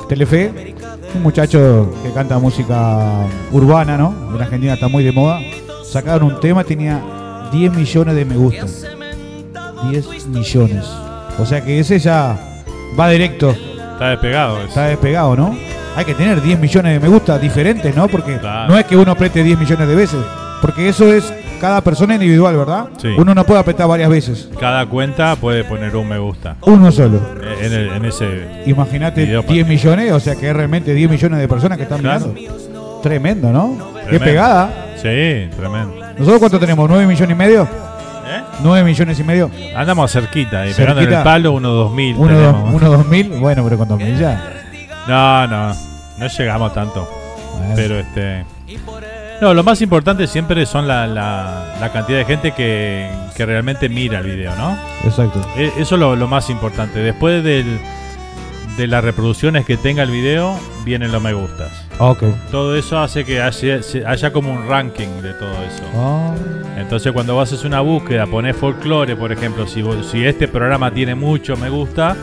Telefe 0.08 0.74
Un 1.14 1.22
muchacho 1.22 1.94
que 2.04 2.12
canta 2.14 2.40
música 2.40 3.28
urbana, 3.52 3.96
¿no? 3.96 4.14
En 4.36 4.42
Argentina 4.42 4.74
está 4.74 4.88
muy 4.88 5.04
de 5.04 5.12
moda. 5.12 5.40
Sacaron 5.84 6.34
un 6.34 6.40
tema, 6.40 6.64
tenía 6.64 7.00
10 7.52 7.74
millones 7.74 8.16
de 8.16 8.26
me 8.26 8.36
gusta. 8.36 8.66
10 9.90 10.28
millones. 10.28 10.86
O 11.40 11.46
sea 11.46 11.64
que 11.64 11.80
ese 11.80 12.00
ya 12.00 12.38
va 13.00 13.10
directo. 13.10 13.52
Está 13.94 14.10
despegado. 14.10 14.62
Está 14.62 14.86
despegado, 14.88 15.36
¿no? 15.36 15.56
Hay 15.96 16.06
que 16.06 16.14
tener 16.14 16.42
10 16.42 16.60
millones 16.60 16.94
de 16.94 17.00
me 17.00 17.08
gusta 17.14 17.38
diferentes, 17.40 17.96
¿no? 17.96 18.08
Porque 18.08 18.38
Claro. 18.38 18.72
no 18.72 18.78
es 18.80 18.86
que 18.86 18.96
uno 18.96 19.12
apriete 19.12 19.44
10 19.44 19.60
millones 19.60 19.88
de 19.88 19.96
veces. 19.96 20.20
Porque 20.62 20.88
eso 20.90 21.12
es 21.12 21.34
cada 21.60 21.82
persona 21.82 22.14
individual, 22.16 22.56
¿verdad? 22.56 22.86
Sí. 22.98 23.10
Uno 23.18 23.34
no 23.36 23.46
puede 23.46 23.60
apretar 23.60 23.88
varias 23.88 24.10
veces. 24.10 24.50
Cada 24.60 24.86
cuenta 24.86 25.36
puede 25.36 25.64
poner 25.64 25.96
un 25.96 26.08
me 26.08 26.18
gusta. 26.20 26.56
Uno 26.62 26.92
solo. 26.92 27.18
Eh, 27.42 27.66
En, 27.66 27.74
el- 27.74 27.90
en 27.90 28.06
ese. 28.06 28.64
Imagínate 28.66 29.26
Video 29.26 29.42
10 29.42 29.68
millones, 29.68 30.12
o 30.14 30.20
sea 30.20 30.36
que 30.36 30.50
es 30.50 30.56
realmente 30.56 30.94
10 30.94 31.10
millones 31.10 31.40
de 31.40 31.48
personas 31.48 31.78
que 31.78 31.84
están 31.84 32.00
Claro. 32.00 32.28
mirando. 32.34 33.02
Tremendo, 33.02 33.52
¿no? 33.52 33.78
Qué 34.10 34.20
pegada. 34.20 34.70
Sí, 34.96 35.50
tremendo. 35.58 35.96
¿Nosotros 36.18 36.40
cuánto 36.40 36.60
tenemos? 36.60 36.90
¿9 36.90 37.06
millones 37.08 37.32
y 37.32 37.38
medio? 37.38 37.68
¿Eh? 38.30 38.44
9 38.62 38.84
millones 38.84 39.20
y 39.20 39.24
medio. 39.24 39.50
Andamos 39.76 40.12
cerquita, 40.12 40.62
ahí, 40.62 40.74
pegando 40.74 41.02
en 41.02 41.12
el 41.14 41.24
palo, 41.24 41.52
uno 41.54 41.70
dos 41.70 41.92
mil. 41.92 42.16
Uno, 42.18 42.28
tenemos. 42.36 42.74
uno, 42.74 42.90
dos 42.90 43.08
mil. 43.08 43.30
Bueno, 43.30 43.64
pero 43.64 43.78
con 43.78 43.88
dos 43.88 43.98
mil 43.98 44.18
ya. 44.18 44.54
No, 45.08 45.48
no, 45.48 45.74
no 46.18 46.28
llegamos 46.28 46.74
tanto. 46.74 47.10
Pero 47.76 48.00
este. 48.00 48.46
No, 49.42 49.54
lo 49.54 49.64
más 49.64 49.82
importante 49.82 50.28
siempre 50.28 50.66
son 50.66 50.88
la, 50.88 51.08
la- 51.08 51.76
la 51.80 51.92
cantidad 51.94 52.18
de 52.20 52.26
gente 52.26 52.52
que, 52.52 53.10
que 53.36 53.46
realmente 53.46 53.88
mira 53.88 54.20
el 54.20 54.26
video, 54.26 54.54
¿no? 54.56 54.78
Exacto. 55.06 55.42
E- 55.56 55.72
Eso 55.78 55.96
es 55.96 56.00
lo, 56.02 56.16
lo 56.18 56.28
más 56.28 56.50
importante. 56.50 57.00
Después 57.00 57.42
del- 57.44 57.80
de 58.78 58.88
las 58.88 59.02
reproducciones 59.04 59.66
que 59.66 59.78
tenga 59.78 60.04
el 60.04 60.12
video, 60.12 60.60
vienen 60.84 61.12
los 61.12 61.22
me 61.22 61.34
gustas. 61.34 61.70
Ok. 62.00 62.24
Todo 62.50 62.76
eso 62.76 62.98
hace 62.98 63.26
que 63.26 63.42
haya, 63.42 63.80
haya 64.06 64.32
como 64.32 64.54
un 64.54 64.68
ranking 64.68 65.22
de 65.22 65.34
todo 65.34 65.52
eso. 65.64 65.84
Ah. 65.96 66.34
Entonces 66.78 67.12
cuando 67.12 67.36
vos 67.36 67.52
haces 67.52 67.66
una 67.66 67.82
búsqueda, 67.82 68.26
pones 68.26 68.56
folclore, 68.56 69.16
por 69.18 69.32
ejemplo, 69.32 69.68
si, 69.68 69.84
si 70.10 70.26
este 70.26 70.48
programa 70.48 70.92
tiene 70.92 71.14
mucho 71.14 71.58
me 71.58 71.70
gusta 71.70 72.16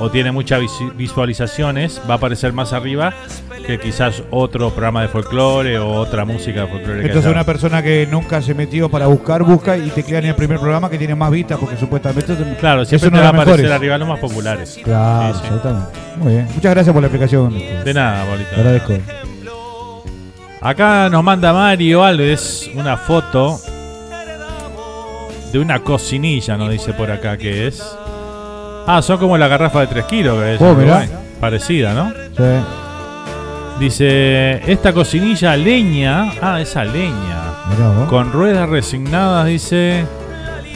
o 0.00 0.10
tiene 0.10 0.32
muchas 0.32 0.60
visualizaciones, 0.96 2.00
va 2.08 2.14
a 2.14 2.16
aparecer 2.16 2.52
más 2.52 2.72
arriba 2.72 3.14
que 3.78 3.78
quizás 3.86 4.22
otro 4.30 4.70
programa 4.70 5.02
de 5.02 5.08
folclore 5.08 5.78
o 5.78 5.92
otra 5.92 6.24
música 6.24 6.62
de 6.62 6.66
folclore. 6.66 7.00
que 7.00 7.06
Entonces 7.06 7.26
haya. 7.26 7.34
una 7.36 7.44
persona 7.44 7.82
que 7.82 8.08
nunca 8.10 8.42
se 8.42 8.54
metió 8.54 8.88
para 8.88 9.06
buscar, 9.06 9.42
busca 9.42 9.76
y 9.76 9.90
te 9.90 10.02
queda 10.02 10.18
en 10.18 10.26
el 10.26 10.34
primer 10.34 10.58
programa 10.58 10.90
que 10.90 10.98
tiene 10.98 11.14
más 11.14 11.30
vistas 11.30 11.58
porque 11.58 11.76
supuestamente 11.76 12.34
Claro, 12.58 12.84
siempre 12.84 13.10
te 13.10 13.16
va 13.18 13.26
a 13.26 13.28
aparecer 13.28 13.56
mejores. 13.56 13.70
arriba 13.72 13.98
los 13.98 14.08
más 14.08 14.18
populares. 14.18 14.78
Claro, 14.82 15.34
Sí, 15.34 15.40
sí. 15.40 15.46
exactamente. 15.46 15.88
Muy 16.16 16.32
bien. 16.34 16.48
Muchas 16.54 16.74
gracias 16.74 16.92
por 16.92 17.02
la 17.02 17.06
explicación. 17.08 17.54
De 17.84 17.94
nada. 17.94 18.24
Te 18.50 18.56
agradezco. 18.56 18.92
Acá 20.60 21.08
nos 21.08 21.24
manda 21.24 21.52
Mario 21.52 22.04
Alves 22.04 22.70
una 22.74 22.96
foto 22.96 23.58
de 25.52 25.58
una 25.58 25.80
cocinilla, 25.80 26.56
nos 26.56 26.70
dice 26.70 26.92
por 26.92 27.10
acá 27.10 27.36
que 27.36 27.66
es. 27.66 27.82
Ah, 28.86 29.00
son 29.02 29.18
como 29.18 29.38
la 29.38 29.48
garrafa 29.48 29.80
de 29.80 29.86
3 29.86 30.04
kilos 30.04 30.38
que 30.42 30.54
es. 30.54 30.60
Oh, 30.60 30.74
mirá. 30.74 31.06
Parecida, 31.40 31.94
¿no? 31.94 32.10
Sí. 32.36 32.42
Dice, 33.80 34.60
esta 34.70 34.92
cocinilla 34.92 35.56
leña, 35.56 36.32
ah, 36.42 36.60
esa 36.60 36.84
leña, 36.84 37.54
Mirá 37.70 38.06
con 38.10 38.30
ruedas 38.30 38.68
resignadas, 38.68 39.46
dice, 39.46 40.04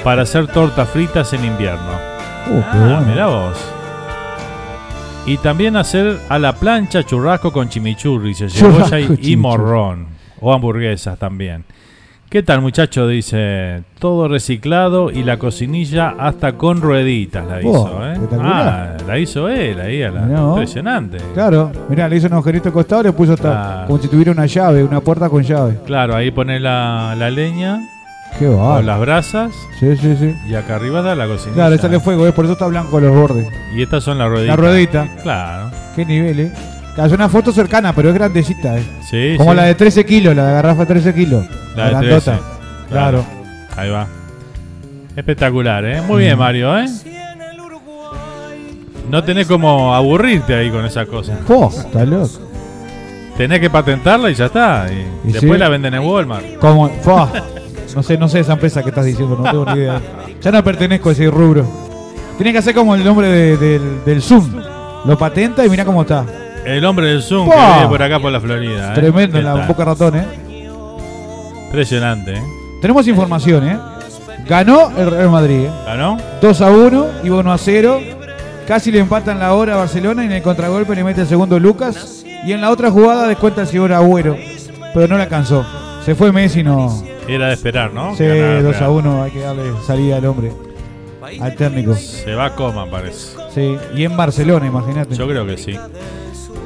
para 0.03 0.23
hacer 0.23 0.47
tortas 0.47 0.89
fritas 0.89 1.31
en 1.35 1.45
invierno. 1.45 1.93
Uh, 2.51 2.63
ah, 2.65 2.73
bueno. 2.73 3.01
mirá 3.03 3.27
vos. 3.27 3.59
Y 5.27 5.37
también 5.37 5.77
hacer 5.77 6.19
a 6.31 6.39
la 6.39 6.55
plancha 6.55 7.03
churrasco 7.03 7.53
con 7.53 7.69
chimichurri, 7.69 8.35
Churrasco 8.35 8.89
cebolla 8.89 9.01
y- 9.01 9.33
y, 9.33 9.37
morrón. 9.37 10.07
O 10.41 10.53
hamburguesas 10.55 11.19
también. 11.19 11.65
¿Qué 12.35 12.43
tal, 12.43 12.61
muchacho? 12.62 13.06
Dice, 13.06 13.85
todo 14.01 14.27
reciclado 14.27 15.09
y 15.09 15.23
la 15.23 15.36
cocinilla 15.39 16.16
hasta 16.19 16.55
con 16.55 16.81
rueditas 16.81 17.47
la 17.47 17.59
Oh, 17.59 17.61
hizo, 17.61 18.06
¿eh? 18.09 18.19
Ah, 18.43 18.89
la 19.06 19.19
hizo 19.20 19.48
él 19.48 19.81
ahí, 19.81 20.02
a 20.02 20.11
la- 20.11 20.23
vos. 20.40 20.48
impresionante. 20.59 21.19
Claro, 21.32 21.70
mirá, 21.89 22.09
le 22.09 22.16
hizo 22.16 22.27
un 22.27 22.32
agujerito 22.32 22.73
costado, 22.73 23.05
le 23.05 23.12
puso 23.12 23.35
hasta 23.35 23.51
Claro. 23.52 23.86
como 23.86 23.98
si 24.02 24.09
tuviera 24.09 24.32
una 24.32 24.47
llave, 24.47 24.82
una 24.82 24.98
puerta 25.01 25.28
con 25.28 25.44
llave. 25.44 25.78
Claro, 25.86 26.16
ahí 26.16 26.32
pone 26.32 26.59
la, 26.59 27.15
la 27.16 27.31
leña 27.31 27.78
Qué 28.36 28.48
va. 28.48 28.78
con 28.78 28.86
las 28.86 28.98
brasas 28.98 29.52
Sí, 29.78 29.97
sí, 29.97 30.16
sí. 30.16 30.35
y 30.48 30.55
acá 30.56 30.74
arriba 30.74 31.02
da 31.02 31.15
la 31.15 31.28
cocinilla. 31.28 31.55
Claro, 31.69 31.78
sale 31.81 32.01
fuego, 32.01 32.27
¿eh? 32.27 32.32
por 32.32 32.47
eso 32.47 32.55
está 32.55 32.66
blanco 32.66 32.98
los 32.98 33.15
bordes. 33.15 33.47
Y 33.77 33.82
estas 33.82 34.02
son 34.02 34.19
las 34.19 34.28
rueditas. 34.28 34.56
La 34.59 34.61
ruedita. 34.61 35.09
Claro. 35.23 35.70
Qué 35.94 36.05
nivel, 36.05 36.40
eh. 36.40 36.52
Claro, 36.95 37.09
Es 37.09 37.12
una 37.15 37.29
foto 37.29 37.53
cercana, 37.53 37.93
pero 37.93 38.09
es 38.09 38.15
grandecita, 38.15 38.79
eh. 38.79 38.85
Sí, 39.11 39.35
Como 39.37 39.51
sí. 39.51 39.57
la 39.57 39.65
de 39.65 39.75
13 39.75 40.05
kilos, 40.07 40.35
la 40.37 40.47
de 40.47 40.53
garrafa 40.55 40.81
de 40.83 40.87
13 40.87 41.15
kilos. 41.15 41.45
La 41.77 41.85
de 41.85 41.91
grandota. 41.91 42.33
13. 42.33 42.41
Claro. 42.91 43.25
Ahí 43.77 43.91
va. 43.91 44.07
Espectacular, 45.16 45.85
¿eh? 45.85 46.01
Muy 46.03 46.23
bien. 46.25 46.39
Mario, 46.39 46.79
¿eh? 46.79 46.87
No 49.11 49.23
tenés 49.23 49.47
como 49.47 49.95
aburrirte 49.95 50.55
ahí 50.55 50.71
con 50.71 50.85
esa 50.85 51.05
cosa. 51.07 51.39
Oh, 51.49 51.69
está 51.71 52.05
loco. 52.05 52.31
Tenés 53.37 53.61
que 53.61 53.69
patentarla 53.71 54.31
y 54.31 54.35
ya 54.35 54.47
está. 54.47 54.87
Y 54.91 55.29
Y 55.29 55.33
después 55.33 55.53
sí. 55.55 55.59
la 55.59 55.69
venden 55.69 55.95
en 55.95 56.01
Walmart. 56.03 56.57
Como, 56.59 56.89
Fua. 57.03 57.31
No 57.95 58.03
sé, 58.03 58.16
no 58.16 58.29
sé 58.29 58.41
esa 58.41 58.55
empresa 58.55 58.83
que 58.83 58.89
estás 58.89 59.05
diciendo, 59.05 59.37
no 59.41 59.51
tengo 59.51 59.65
ni 59.75 59.81
idea. 59.81 60.01
Ya 60.41 60.51
no 60.51 60.65
pertenezco 60.65 61.11
a 61.11 61.12
ese 61.12 61.31
rubro. 61.31 61.65
Tiene 62.37 62.51
que 62.53 62.59
hacer 62.59 62.75
como 62.75 62.95
el 62.95 63.05
nombre 63.05 63.29
de- 63.29 63.57
del, 63.57 64.05
del 64.05 64.23
Zoom. 64.23 64.49
Lo 65.05 65.16
patenta 65.19 65.65
y 65.65 65.69
mira 65.71 65.85
cómo 65.85 66.03
está. 66.03 66.25
El 66.65 66.85
hombre 66.85 67.07
del 67.09 67.23
Zoom 67.23 67.49
¡Pah! 67.49 67.55
que 67.55 67.78
vive 67.78 67.89
por 67.89 68.03
acá 68.03 68.20
por 68.20 68.32
la 68.32 68.41
Florida. 68.41 68.91
¿eh? 68.91 68.95
Tremendo 68.95 69.32
¿Qué 69.35 69.39
en 69.39 69.45
la 69.45 69.66
boca 69.66 69.85
ratón, 69.85 70.16
eh. 70.16 70.24
Impresionante, 71.66 72.35
¿eh? 72.35 72.43
Tenemos 72.81 73.07
información, 73.09 73.69
eh. 73.69 73.78
Ganó 74.47 74.91
el 74.97 75.11
Real 75.11 75.31
Madrid, 75.31 75.65
eh. 75.66 75.70
¿Ganó? 75.86 76.19
2 76.41 76.61
a 76.61 76.70
1, 76.70 77.07
iba 77.24 77.36
1 77.39 77.53
a 77.53 77.59
0. 77.59 78.01
Casi 78.66 78.91
le 78.91 78.99
empatan 79.01 79.39
la 79.39 79.53
hora 79.55 79.74
a 79.74 79.77
Barcelona 79.77 80.23
y 80.23 80.27
en 80.27 80.32
el 80.32 80.43
contragolpe 80.43 80.95
le 80.95 81.05
mete 81.05 81.23
el 81.23 81.27
segundo 81.27 81.59
Lucas. 81.59 82.24
Y 82.45 82.53
en 82.53 82.61
la 82.61 82.70
otra 82.70 82.91
jugada 82.91 83.27
descuenta 83.28 83.62
el 83.62 83.66
señor 83.66 83.93
Agüero. 83.93 84.36
Pero 84.93 85.09
no 85.09 85.16
le 85.16 85.23
alcanzó. 85.24 85.65
Se 86.05 86.15
fue 86.15 86.32
Messi, 86.32 86.62
no. 86.62 87.03
Era 87.27 87.49
de 87.49 87.55
esperar, 87.55 87.93
¿no? 87.93 88.12
Sí, 88.12 88.19
Que 88.19 88.28
ganara 88.28 88.59
el 88.59 88.65
2 88.65 88.77
a 88.77 88.78
Real. 88.81 88.91
1, 88.91 89.23
hay 89.23 89.31
que 89.31 89.41
darle 89.41 89.62
salida 89.86 90.16
al 90.16 90.27
hombre. 90.27 90.53
Al 91.41 91.55
técnico. 91.57 91.95
Se 91.95 92.35
va 92.35 92.47
a 92.47 92.55
coma, 92.55 92.86
parece. 92.91 93.36
Sí, 93.55 93.77
y 93.95 94.05
en 94.05 94.16
Barcelona, 94.16 94.66
imagínate. 94.66 95.15
Yo 95.15 95.27
creo 95.27 95.47
que 95.47 95.57
sí. 95.57 95.78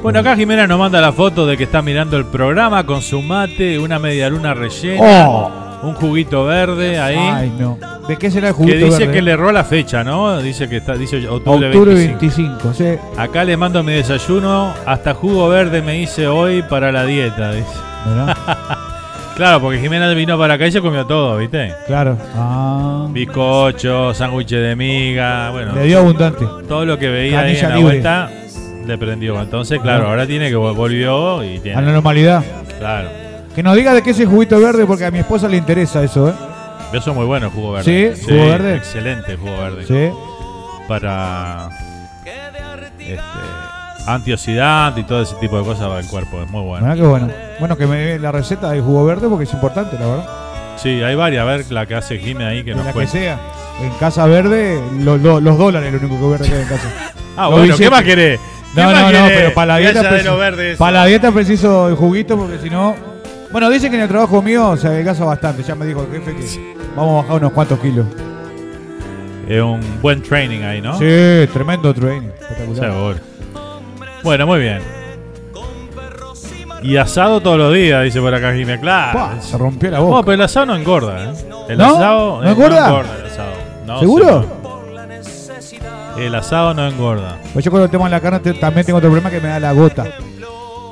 Bueno, 0.01 0.19
acá 0.19 0.35
Jimena 0.35 0.65
nos 0.65 0.79
manda 0.79 1.01
la 1.01 1.11
foto 1.11 1.45
de 1.45 1.57
que 1.57 1.65
está 1.65 1.81
mirando 1.81 2.15
el 2.17 2.25
programa 2.25 2.85
con 2.85 3.01
su 3.01 3.21
mate, 3.21 3.77
una 3.77 3.99
media 3.99 4.29
luna 4.29 4.53
rellena, 4.53 5.01
Oh. 5.27 5.51
un 5.83 5.93
juguito 5.93 6.45
verde 6.45 6.97
ahí. 6.99 7.17
Ay, 7.17 7.51
no. 7.59 7.77
¿De 8.07 8.17
qué 8.17 8.31
será 8.31 8.47
el 8.49 8.53
que 8.53 8.57
juguito 8.57 8.85
dice 8.85 8.99
verde? 8.99 9.13
que 9.13 9.21
le 9.21 9.31
erró 9.31 9.51
la 9.51 9.63
fecha, 9.65 10.03
¿no? 10.03 10.41
Dice 10.41 10.69
que 10.69 10.77
está, 10.77 10.93
dice 10.95 11.27
octubre, 11.27 11.67
Octubre 11.67 11.93
25. 11.93 12.69
25, 12.69 12.73
sí. 12.73 12.97
Acá 13.17 13.43
le 13.43 13.57
mando 13.57 13.83
mi 13.83 13.91
desayuno, 13.91 14.73
hasta 14.85 15.13
jugo 15.13 15.49
verde 15.49 15.81
me 15.81 15.99
hice 16.01 16.27
hoy 16.27 16.63
para 16.63 16.91
la 16.93 17.05
dieta, 17.05 17.51
dice. 17.51 17.67
Claro, 19.35 19.61
porque 19.61 19.79
Jimena 19.79 20.09
vino 20.13 20.37
para 20.37 20.55
acá 20.55 20.67
y 20.67 20.71
se 20.73 20.81
comió 20.81 21.05
todo, 21.05 21.37
¿viste? 21.37 21.73
Claro. 21.87 22.17
Ah. 22.35 23.07
Bizcocho, 23.09 24.13
sándwiches 24.13 24.61
de 24.61 24.75
miga, 24.75 25.49
bueno. 25.51 25.75
Le 25.75 25.83
dio 25.83 25.99
abundante. 25.99 26.45
Todo 26.67 26.83
lo 26.85 26.99
que 26.99 27.07
veía 27.07 27.39
ahí 27.39 27.55
en 27.55 27.61
la 27.69 27.75
libre. 27.75 27.83
vuelta 27.83 28.29
prendió. 28.97 29.39
Entonces, 29.41 29.79
claro, 29.79 30.07
ahora 30.07 30.25
tiene 30.25 30.49
que 30.49 30.55
vol- 30.55 30.75
volvió 30.75 31.43
y 31.43 31.59
tiene. 31.59 31.77
A 31.77 31.81
la 31.81 31.91
normalidad. 31.91 32.43
Claro. 32.79 33.09
Que 33.55 33.63
nos 33.63 33.75
diga 33.75 33.93
de 33.93 34.01
qué 34.01 34.11
es 34.11 34.19
el 34.19 34.27
juguito 34.27 34.59
verde 34.59 34.85
porque 34.85 35.05
a 35.05 35.11
mi 35.11 35.19
esposa 35.19 35.47
le 35.47 35.57
interesa 35.57 36.01
eso, 36.03 36.29
¿eh? 36.29 36.33
Eso 36.93 37.11
es 37.11 37.15
muy 37.15 37.25
bueno 37.25 37.47
el 37.47 37.51
jugo 37.51 37.73
verde. 37.73 38.15
¿Sí? 38.15 38.23
¿Jugo 38.25 38.45
verde? 38.47 38.75
Excelente 38.75 39.33
el 39.33 39.37
jugo 39.37 39.57
verde. 39.57 39.85
Sí. 39.85 40.17
Para 40.87 41.69
este, 42.25 43.19
antioxidante 44.07 45.01
y 45.01 45.03
todo 45.03 45.21
ese 45.21 45.35
tipo 45.35 45.57
de 45.59 45.63
cosas 45.65 45.87
para 45.87 45.99
el 45.99 46.07
cuerpo. 46.07 46.41
Es 46.41 46.49
muy 46.49 46.63
bueno. 46.63 46.95
Qué 46.95 47.01
bueno. 47.01 47.29
Bueno, 47.59 47.77
que 47.77 47.85
me 47.85 47.97
dé 47.97 48.19
la 48.19 48.31
receta 48.31 48.71
del 48.71 48.81
jugo 48.81 49.05
verde 49.05 49.27
porque 49.27 49.43
es 49.43 49.53
importante, 49.53 49.97
la 49.99 50.07
verdad. 50.07 50.25
Sí, 50.77 50.89
hay 51.03 51.15
varias. 51.15 51.41
A 51.43 51.45
ver 51.45 51.65
la 51.71 51.85
que 51.85 51.95
hace 51.95 52.17
Jimmy 52.19 52.43
ahí 52.43 52.63
que 52.63 52.71
De 52.71 52.77
nos 52.77 52.85
la 52.85 52.93
que 52.93 53.07
sea. 53.07 53.37
En 53.81 53.91
Casa 53.99 54.25
Verde, 54.25 54.81
lo- 54.99 55.17
lo- 55.17 55.39
los 55.39 55.57
dólares 55.57 55.93
es 55.93 56.01
lo 56.01 56.07
único 56.07 56.21
que 56.25 56.31
verde 56.31 56.49
que 56.49 56.55
hay 56.55 56.61
en 56.63 56.67
casa. 56.67 56.89
Ah, 57.37 57.43
Los 57.49 57.59
bueno, 57.59 57.77
¿qué 57.77 57.89
más 57.89 58.03
querés? 58.03 58.39
¿Qué 58.75 58.81
No, 58.81 58.91
no, 58.91 59.11
no, 59.11 59.27
pero 59.27 59.53
para 59.53 59.73
la 59.73 59.77
dieta 59.79 60.07
preciso, 60.09 60.37
verde 60.37 60.75
para 60.77 60.91
la 60.91 61.05
dieta 61.05 61.31
preciso 61.31 61.89
el 61.89 61.95
juguito 61.95 62.37
porque 62.37 62.59
si 62.59 62.69
no... 62.69 62.95
Bueno, 63.51 63.69
dicen 63.69 63.89
que 63.89 63.97
en 63.97 64.03
el 64.03 64.09
trabajo 64.09 64.41
mío 64.43 64.77
se 64.77 64.87
adelgaza 64.87 65.25
bastante. 65.25 65.63
Ya 65.63 65.73
me 65.73 65.85
dijo 65.87 66.03
el 66.03 66.11
jefe 66.11 66.35
que 66.35 66.75
vamos 66.95 67.19
a 67.19 67.21
bajar 67.23 67.37
unos 67.41 67.51
cuantos 67.51 67.79
kilos. 67.79 68.05
Es 69.47 69.59
un 69.61 69.81
buen 70.01 70.21
training 70.21 70.61
ahí, 70.61 70.81
¿no? 70.81 70.93
Sí, 70.99 71.49
tremendo 71.51 71.91
training. 71.91 72.29
Espectacular. 72.39 72.91
Seguro. 72.91 73.15
Bueno, 74.21 74.45
muy 74.45 74.59
bien. 74.59 74.99
Y 76.83 76.95
asado 76.97 77.41
todos 77.41 77.57
los 77.57 77.73
días, 77.73 78.03
dice 78.03 78.21
por 78.21 78.33
acá 78.33 78.53
Jimmy. 78.53 78.77
Claro. 78.77 79.13
Pua, 79.13 79.41
se 79.41 79.57
rompió 79.57 79.89
la 79.91 79.99
boca. 79.99 80.15
No, 80.17 80.23
pero 80.23 80.33
el 80.35 80.41
asado 80.41 80.65
no 80.67 80.75
engorda, 80.75 81.23
¿eh? 81.23 81.33
El 81.69 81.77
¿No? 81.77 81.85
asado 81.95 82.41
¿No 82.41 82.47
eh, 82.47 82.51
engorda? 82.51 83.03
el 83.19 83.25
asado. 83.25 83.51
No, 83.85 83.99
¿Seguro? 83.99 84.58
El 86.19 86.35
asado 86.35 86.73
no 86.73 86.85
engorda. 86.87 87.37
Pues 87.53 87.63
yo 87.65 87.71
cuando 87.71 87.89
tengo 87.89 88.07
la 88.07 88.19
carne 88.19 88.39
te- 88.39 88.53
también 88.53 88.85
tengo 88.85 88.97
otro 88.97 89.09
problema 89.09 89.29
que 89.29 89.39
me 89.39 89.47
da 89.49 89.59
la 89.59 89.71
gota. 89.71 90.05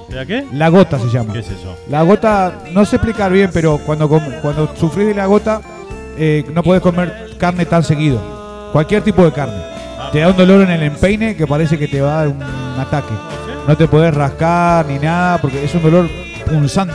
¿La 0.09 0.25
qué? 0.25 0.45
La 0.53 0.69
gota 0.69 0.97
se 0.99 1.07
llama. 1.09 1.33
¿Qué 1.33 1.39
es 1.39 1.47
eso? 1.49 1.75
La 1.89 2.01
gota, 2.03 2.53
no 2.71 2.85
sé 2.85 2.95
explicar 2.95 3.31
bien, 3.31 3.49
pero 3.53 3.77
cuando, 3.79 4.07
com- 4.07 4.23
cuando 4.41 4.73
sufrís 4.75 5.07
de 5.07 5.13
la 5.13 5.25
gota, 5.25 5.61
eh, 6.17 6.45
no 6.53 6.63
podés 6.63 6.81
comer 6.81 7.35
carne 7.37 7.65
tan 7.65 7.83
seguido. 7.83 8.21
Cualquier 8.71 9.03
tipo 9.03 9.23
de 9.23 9.31
carne. 9.33 9.61
Te 10.11 10.19
da 10.19 10.29
un 10.29 10.37
dolor 10.37 10.61
en 10.61 10.69
el 10.71 10.83
empeine 10.83 11.35
que 11.35 11.45
parece 11.45 11.77
que 11.77 11.87
te 11.87 11.99
va 12.01 12.13
a 12.13 12.17
dar 12.25 12.27
un 12.29 12.41
ataque. 12.79 13.13
No 13.67 13.75
te 13.75 13.87
podés 13.87 14.13
rascar 14.13 14.85
ni 14.85 14.97
nada 14.97 15.37
porque 15.39 15.63
es 15.65 15.75
un 15.75 15.83
dolor 15.83 16.07
punzante. 16.45 16.93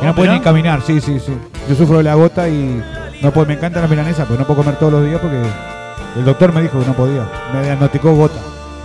Que 0.00 0.04
Oh, 0.06 0.08
no 0.08 0.14
puedes 0.14 0.30
mirá. 0.30 0.38
ni 0.38 0.44
caminar, 0.44 0.82
sí, 0.82 1.00
sí, 1.00 1.18
sí. 1.20 1.32
Yo 1.68 1.74
sufro 1.74 1.98
de 1.98 2.02
la 2.04 2.14
gota 2.14 2.48
y 2.48 2.82
no 3.22 3.30
puedo, 3.30 3.46
me 3.46 3.54
encanta 3.54 3.80
la 3.80 3.86
milanesa, 3.86 4.24
pero 4.26 4.38
no 4.40 4.46
puedo 4.46 4.62
comer 4.62 4.76
todos 4.78 4.92
los 4.92 5.04
días 5.06 5.20
porque 5.20 5.40
el 6.16 6.24
doctor 6.24 6.52
me 6.52 6.62
dijo 6.62 6.78
que 6.80 6.86
no 6.86 6.92
podía. 6.94 7.26
Me 7.54 7.62
diagnosticó 7.62 8.14
gota. 8.14 8.38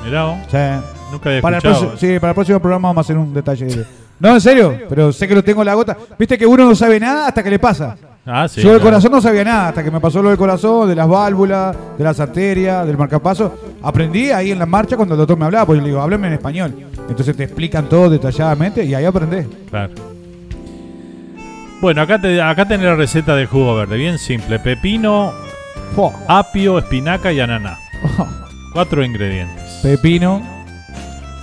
Mirá 0.05 0.25
vos. 0.25 0.37
Sea, 0.49 0.81
Nunca 1.11 1.29
había 1.29 1.41
para 1.41 1.57
el, 1.57 1.63
escuchado. 1.63 1.87
próximo, 1.91 2.11
sí, 2.13 2.19
para 2.19 2.31
el 2.31 2.35
próximo 2.35 2.59
programa 2.59 2.89
vamos 2.89 3.01
a 3.01 3.05
hacer 3.05 3.17
un 3.17 3.33
detalle. 3.33 3.65
de- 3.65 3.85
No, 4.19 4.33
en 4.33 4.41
serio, 4.41 4.77
pero 4.89 5.11
sé 5.13 5.27
que 5.27 5.35
lo 5.35 5.43
tengo 5.43 5.61
en 5.61 5.67
la 5.67 5.73
gota. 5.73 5.95
Viste 6.17 6.37
que 6.37 6.45
uno 6.45 6.65
no 6.65 6.75
sabe 6.75 6.99
nada 6.99 7.27
hasta 7.27 7.43
que 7.43 7.49
le 7.49 7.59
pasa. 7.59 7.95
Ah, 8.25 8.45
sí. 8.49 8.59
Yo 8.61 8.71
del 8.71 8.79
claro. 8.79 8.91
corazón 8.91 9.11
no 9.13 9.21
sabía 9.21 9.43
nada, 9.45 9.69
hasta 9.69 9.81
que 9.83 9.89
me 9.91 10.01
pasó 10.01 10.21
lo 10.21 10.27
del 10.29 10.37
corazón, 10.37 10.89
de 10.89 10.95
las 10.95 11.07
válvulas, 11.07 11.73
de 11.97 12.03
las 12.03 12.19
arterias, 12.19 12.85
del 12.85 12.97
marcapaso. 12.97 13.53
Aprendí 13.81 14.31
ahí 14.31 14.51
en 14.51 14.59
la 14.59 14.65
marcha 14.65 14.97
cuando 14.97 15.13
el 15.15 15.19
doctor 15.19 15.37
me 15.37 15.45
hablaba, 15.45 15.65
porque 15.65 15.77
yo 15.79 15.83
le 15.83 15.89
digo, 15.91 16.01
háblame 16.01 16.27
en 16.27 16.33
español. 16.33 16.73
Entonces 17.09 17.37
te 17.37 17.43
explican 17.45 17.87
todo 17.87 18.09
detalladamente 18.09 18.83
y 18.83 18.93
ahí 18.93 19.05
aprendés. 19.05 19.47
Claro. 19.69 19.93
Bueno, 21.79 22.01
acá, 22.01 22.19
te, 22.19 22.41
acá 22.41 22.67
tenés 22.67 22.85
la 22.87 22.95
receta 22.95 23.35
del 23.35 23.45
jugo 23.47 23.75
verde, 23.75 23.97
bien 23.97 24.17
simple. 24.17 24.59
Pepino, 24.59 25.31
apio, 26.27 26.77
espinaca 26.77 27.31
y 27.31 27.39
ananá. 27.39 27.77
Cuatro 28.73 29.03
ingredientes. 29.03 29.79
Pepino, 29.81 30.41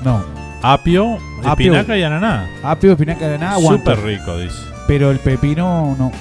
no. 0.05 0.25
Apio, 0.63 1.19
Apio. 1.45 1.73
espinaca 1.73 1.97
y 1.99 2.03
ananá. 2.03 2.49
Apio, 2.63 2.93
espinaca, 2.93 3.27
ananá, 3.27 3.53
aguanta. 3.55 3.95
Súper 3.95 4.07
rico, 4.07 4.39
dice. 4.39 4.57
Pero 4.87 5.11
el 5.11 5.19
pepino 5.19 5.95
no. 5.99 6.13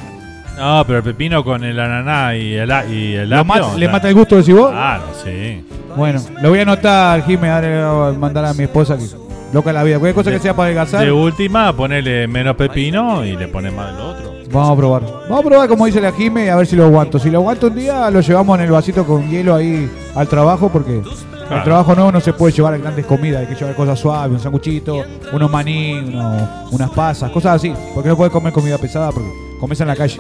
No, 0.58 0.84
pero 0.86 1.00
el 1.00 1.04
pepino 1.04 1.44
con 1.44 1.64
el 1.64 1.80
ananá 1.80 2.36
y 2.36 2.54
el, 2.54 2.72
y 2.92 3.14
el 3.16 3.32
apio. 3.34 3.46
mata- 3.46 3.78
¿Le 3.78 3.88
mata 3.90 4.10
el 4.10 4.16
gusto, 4.16 4.36
decís 4.38 4.54
vos? 4.54 4.72
Claro, 4.72 5.04
sí. 5.24 5.66
Bueno, 5.96 6.22
lo 6.42 6.50
voy 6.50 6.60
a 6.60 6.62
anotar, 6.64 7.24
Jimmy, 7.26 7.48
a 7.48 8.14
mandar 8.18 8.46
a 8.46 8.54
mi 8.54 8.64
esposa 8.64 8.98
que 8.98 9.06
loca 9.54 9.72
la 9.72 9.84
vida. 9.84 10.00
Cualquier 10.00 10.16
cosa 10.16 10.32
que 10.32 10.40
sea 10.40 10.56
para 10.56 10.66
adelgazar. 10.68 11.06
De 11.06 11.12
última, 11.12 11.72
ponele 11.76 12.28
menos 12.28 12.56
pepino 12.56 13.24
y 13.26 13.36
le 13.36 13.48
pones 13.48 13.72
más 13.74 13.92
del 13.94 14.02
otro. 14.02 14.23
Vamos 14.54 14.72
a 14.72 14.76
probar. 14.76 15.02
Vamos 15.30 15.40
a 15.46 15.50
probar 15.50 15.68
como 15.70 15.86
dice 15.86 16.00
la 16.00 16.12
Jime 16.12 16.50
a 16.52 16.56
ver 16.56 16.68
si 16.68 16.76
lo 16.76 16.86
aguanto. 16.86 17.18
Si 17.20 17.30
lo 17.30 17.40
aguanto 17.40 17.68
un 17.68 17.76
día, 17.76 18.10
lo 18.12 18.22
llevamos 18.22 18.58
en 18.60 18.66
el 18.66 18.72
vasito 18.72 19.06
con 19.06 19.28
hielo 19.30 19.56
ahí 19.56 19.90
al 20.16 20.28
trabajo 20.28 20.70
porque 20.70 21.02
Claro. 21.02 21.58
el 21.58 21.64
trabajo 21.64 21.96
nuevo 21.96 22.12
no 22.12 22.22
se 22.22 22.32
puede 22.34 22.54
llevar 22.54 22.80
grandes 22.80 23.06
comidas. 23.06 23.42
Hay 23.42 23.48
que 23.48 23.56
llevar 23.56 23.76
cosas 23.76 24.00
suaves, 24.00 24.32
un 24.34 24.40
sanguchito, 24.40 25.04
unos 25.34 25.52
maní, 25.52 25.94
uno- 26.08 26.48
unas 26.72 26.90
pasas, 26.92 27.32
cosas 27.32 27.56
así. 27.56 27.74
Porque 27.94 28.10
no 28.10 28.16
puedes 28.16 28.32
comer 28.32 28.54
comida 28.54 28.78
pesada 28.78 29.12
porque 29.12 29.30
comes 29.60 29.80
en 29.82 29.88
la 29.88 29.96
calle. 29.96 30.18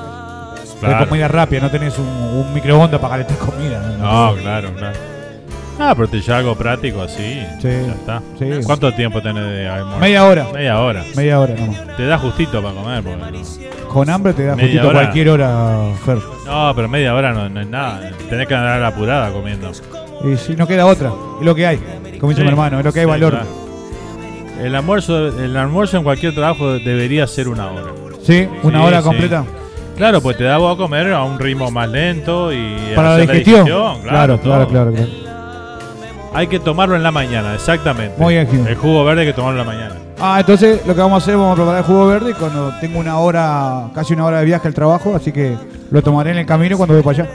Claro. 0.80 1.03
Es 1.03 1.07
comida 1.10 1.27
rápida, 1.30 1.61
no 1.61 1.72
tenés 1.72 1.97
un, 1.97 2.05
un 2.05 2.53
microondas 2.53 2.99
para 2.99 3.11
calentar 3.23 3.38
comida. 3.38 3.80
No, 3.99 4.35
claro, 4.41 4.69
claro. 4.77 4.97
Ah, 5.80 5.94
pero 5.95 6.08
te 6.08 6.22
lleva 6.22 6.38
algo 6.38 6.56
práctico 6.56 7.02
así. 7.02 7.41
Sí, 7.62 7.68
Ya 7.68 7.94
está. 7.94 8.22
sí. 8.38 8.45
¿Cuánto 8.64 8.91
tiempo 8.94 9.22
tenés 9.22 9.44
de 9.44 9.68
almuerzo? 9.68 10.00
Media 10.00 10.26
hora. 10.26 10.48
Media 10.54 10.80
hora. 10.80 11.04
Media 11.16 11.40
hora 11.40 11.56
nomás. 11.56 11.98
Te 11.98 12.06
da 12.06 12.18
justito 12.20 12.62
para 12.62 12.76
comer. 12.76 13.04
porque 13.04 13.41
Con 13.88 14.10
hambre 14.10 14.34
te 14.34 14.45
da 14.45 14.56
Media 14.56 14.68
justito 14.70 14.88
hora. 14.90 15.00
cualquier 15.02 15.30
hora, 15.30 15.80
Fer. 16.06 16.18
No, 16.45 16.74
pero 16.76 16.88
media 16.90 17.16
hora 17.16 17.32
no, 17.34 17.50
no 17.50 17.62
es 17.62 17.68
nada. 17.68 18.12
Tenés 18.30 18.48
que 18.48 18.54
andar 18.56 18.84
apurada 18.84 19.32
comiendo. 19.32 19.72
Y 20.24 20.38
si 20.38 20.56
no 20.56 20.68
queda 20.68 20.86
otra, 20.86 21.12
es 21.40 21.45
lo 21.45 21.56
que 21.56 21.66
hay. 21.68 21.78
Como 22.20 22.30
dice 22.30 22.41
Sí, 22.41 22.45
mi 22.45 22.50
hermano, 22.52 22.80
es 22.80 22.86
lo 22.86 22.94
que 22.94 23.00
hay 23.00 23.06
sí, 23.06 23.10
valor. 23.12 23.32
claro. 23.34 23.48
El 24.62 24.76
almuerzo, 24.76 25.28
el 25.44 25.58
almuerzo 25.58 25.98
en 25.98 26.04
cualquier 26.04 26.34
trabajo 26.36 26.74
debería 26.80 27.26
ser 27.28 27.48
una 27.50 27.68
hora. 27.72 27.91
Sí, 28.22 28.48
una 28.62 28.84
hora 28.84 29.02
completa. 29.02 29.44
Claro, 29.98 30.22
pues 30.22 30.38
te 30.38 30.44
da 30.44 30.58
vos 30.58 30.74
a 30.74 30.78
comer 30.78 31.12
a 31.12 31.24
un 31.24 31.38
ritmo 31.40 31.70
más 31.72 31.90
lento 31.90 32.52
y 32.54 32.94
Para 32.95 33.10
la 33.12 33.18
digestión. 33.18 33.66
claro, 33.66 34.00
Claro, 34.02 34.40
claro, 34.40 34.68
claro, 34.68 34.91
claro. 34.94 35.08
Hay 36.34 36.47
que 36.47 36.60
tomarlo 36.60 36.95
en 36.95 37.03
la 37.03 37.11
mañana, 37.11 37.53
exactamente. 37.53 38.15
Muy 38.22 38.34
bien, 38.34 38.47
Gil. 38.49 38.68
El 38.68 38.76
jugo 38.76 39.03
verde 39.05 39.22
hay 39.22 39.27
que 39.27 39.34
tomarlo 39.34 39.61
en 39.61 39.68
la 39.68 39.73
mañana. 39.73 39.95
Ah, 40.19 40.38
entonces 40.39 40.81
lo 40.88 40.95
que 40.95 41.01
vamos 41.01 41.22
a 41.22 41.23
hacer, 41.23 41.35
vamos 41.38 41.53
a 41.53 41.55
preparar 41.55 41.80
el 41.80 41.85
jugo 41.85 42.07
verde 42.07 42.34
cuando 42.34 42.73
tengo 42.80 42.99
una 42.99 43.18
hora, 43.19 43.89
casi 43.93 44.14
una 44.14 44.26
hora 44.26 44.39
de 44.39 44.45
viaje 44.45 44.68
al 44.68 44.73
trabajo, 44.73 45.15
así 45.15 45.31
que 45.31 45.55
lo 45.91 46.01
tomaré 46.01 46.31
en 46.31 46.38
el 46.38 46.45
camino 46.45 46.77
cuando 46.77 46.95
voy 46.95 47.03
para 47.03 47.23
allá, 47.23 47.31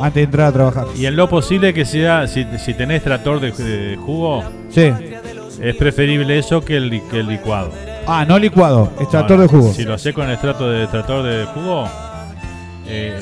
antes 0.00 0.14
de 0.14 0.22
entrar 0.22 0.46
a 0.48 0.52
trabajar. 0.52 0.84
Y 0.96 1.06
en 1.06 1.16
lo 1.16 1.28
posible 1.28 1.72
que 1.74 1.84
sea, 1.84 2.26
si, 2.26 2.44
si 2.58 2.74
tenés 2.74 3.02
tractor 3.04 3.40
de, 3.40 3.52
de 3.52 3.96
jugo, 3.96 4.42
Sí. 4.70 4.92
es 5.62 5.76
preferible 5.76 6.38
eso 6.38 6.64
que 6.64 6.76
el, 6.76 7.02
que 7.10 7.20
el 7.20 7.26
licuado. 7.28 7.70
Ah, 8.06 8.24
no 8.26 8.38
licuado, 8.38 8.90
extractor 8.98 9.36
Bueno, 9.36 9.42
de 9.52 9.58
jugo. 9.58 9.72
Si 9.74 9.84
lo 9.84 9.94
haces 9.94 10.14
con 10.14 10.28
extracto 10.30 10.68
de 10.70 10.82
extractor 10.84 11.22
de 11.24 11.44
jugo, 11.46 11.86
eh, 12.86 13.20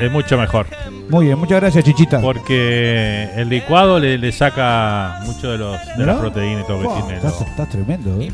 es 0.00 0.10
mucho 0.10 0.36
mejor. 0.38 0.66
Muy 1.10 1.26
bien, 1.26 1.38
muchas 1.38 1.60
gracias, 1.60 1.84
Chichita. 1.84 2.20
Porque 2.20 3.30
el 3.36 3.48
licuado 3.48 3.98
le, 3.98 4.18
le 4.18 4.30
saca 4.32 5.20
mucho 5.24 5.50
de, 5.50 5.58
los, 5.58 5.72
de 5.86 5.92
¿Mirá? 5.96 6.12
las 6.12 6.16
proteínas 6.20 6.64
y 6.64 6.66
todo 6.66 6.76
lo 6.82 6.82
que 6.82 6.88
Wow, 6.88 6.96
tiene. 7.06 7.16
estás, 7.16 7.40
estás 7.40 7.68
tremendo, 7.70 8.20
¿eh? 8.20 8.32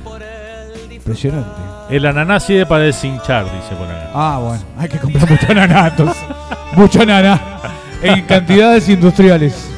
Impresionante. 0.91 1.51
El 1.91 2.07
ananá 2.07 2.41
sirve 2.41 2.67
para 2.67 2.85
deshinchar, 2.85 3.45
dice 3.45 3.75
por 3.79 3.87
acá. 3.87 4.11
Ah, 4.15 4.39
bueno, 4.43 4.63
hay 4.79 4.89
que 4.89 4.99
comprar 4.99 5.31
mucho 5.31 5.47
ananá, 5.51 5.87
entonces. 5.89 6.23
mucho 6.77 7.03
ananá. 7.03 7.41
En 8.03 8.23
cantidades 8.23 8.89
industriales. 8.89 9.71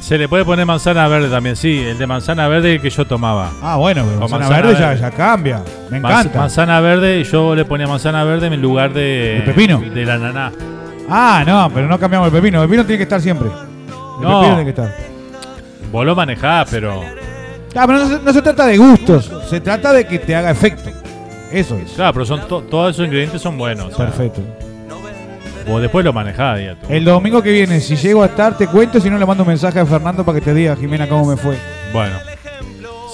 Se 0.00 0.18
le 0.18 0.28
puede 0.28 0.44
poner 0.44 0.66
manzana 0.66 1.08
verde 1.08 1.28
también, 1.30 1.56
sí. 1.56 1.78
El 1.80 1.96
de 1.98 2.06
manzana 2.06 2.46
verde 2.46 2.78
que 2.80 2.90
yo 2.90 3.06
tomaba. 3.06 3.50
Ah, 3.62 3.76
bueno, 3.76 4.04
pero 4.06 4.28
manzana, 4.28 4.48
verde, 4.60 4.76
Ya, 4.78 4.94
ya 4.94 5.10
cambia. 5.10 5.62
Me 5.90 5.98
encanta. 5.98 6.38
manzana 6.40 6.80
verde, 6.80 7.24
yo 7.24 7.54
le 7.54 7.64
ponía 7.64 7.86
manzana 7.86 8.22
verde 8.24 8.48
en 8.48 8.60
lugar 8.60 8.92
de. 8.92 9.38
¿El 9.38 9.44
pepino? 9.44 9.80
Del 9.80 10.10
ananá. 10.10 10.52
Ah, 11.08 11.42
no, 11.46 11.70
pero 11.72 11.86
no 11.86 11.98
cambiamos 11.98 12.28
el 12.28 12.32
pepino. 12.32 12.62
El 12.62 12.68
pepino 12.68 12.84
tiene 12.84 12.96
que 12.98 13.02
estar 13.04 13.20
siempre. 13.20 13.48
El 13.48 14.22
No. 14.22 14.40
pepino 14.40 14.56
tiene 14.56 14.64
que 14.64 14.70
estar. 14.70 14.96
Vos 15.92 16.04
lo 16.06 16.14
manejás, 16.14 16.68
pero. 16.70 17.02
Ah, 17.76 17.84
pero 17.86 17.98
no 17.98 18.08
se, 18.08 18.18
no 18.22 18.32
se 18.32 18.42
trata 18.42 18.66
de 18.66 18.78
gustos, 18.78 19.30
se 19.50 19.60
trata 19.60 19.92
de 19.92 20.06
que 20.06 20.18
te 20.18 20.34
haga 20.34 20.50
efecto. 20.50 20.90
Eso 21.50 21.76
es. 21.76 21.92
Claro, 21.92 22.12
pero 22.14 22.24
son 22.26 22.46
to- 22.48 22.62
todos 22.62 22.94
esos 22.94 23.04
ingredientes 23.06 23.40
son 23.42 23.56
buenos. 23.58 23.92
o 23.92 23.96
sea, 23.96 24.06
Perfecto. 24.06 24.40
Vos 25.66 25.80
después 25.80 26.04
lo 26.04 26.12
manejás, 26.12 26.60
ya 26.60 26.74
tú. 26.74 26.86
El 26.90 27.04
domingo 27.04 27.42
que 27.42 27.50
viene, 27.50 27.80
si 27.80 27.96
llego 27.96 28.22
a 28.22 28.26
estar, 28.26 28.56
te 28.56 28.66
cuento. 28.66 29.00
Si 29.00 29.08
no, 29.08 29.16
le 29.18 29.24
mando 29.24 29.44
un 29.44 29.48
mensaje 29.48 29.80
a 29.80 29.86
Fernando 29.86 30.22
para 30.24 30.38
que 30.38 30.44
te 30.44 30.52
diga, 30.52 30.76
Jimena, 30.76 31.08
cómo 31.08 31.24
me 31.26 31.36
fue. 31.36 31.56
Bueno. 31.92 32.16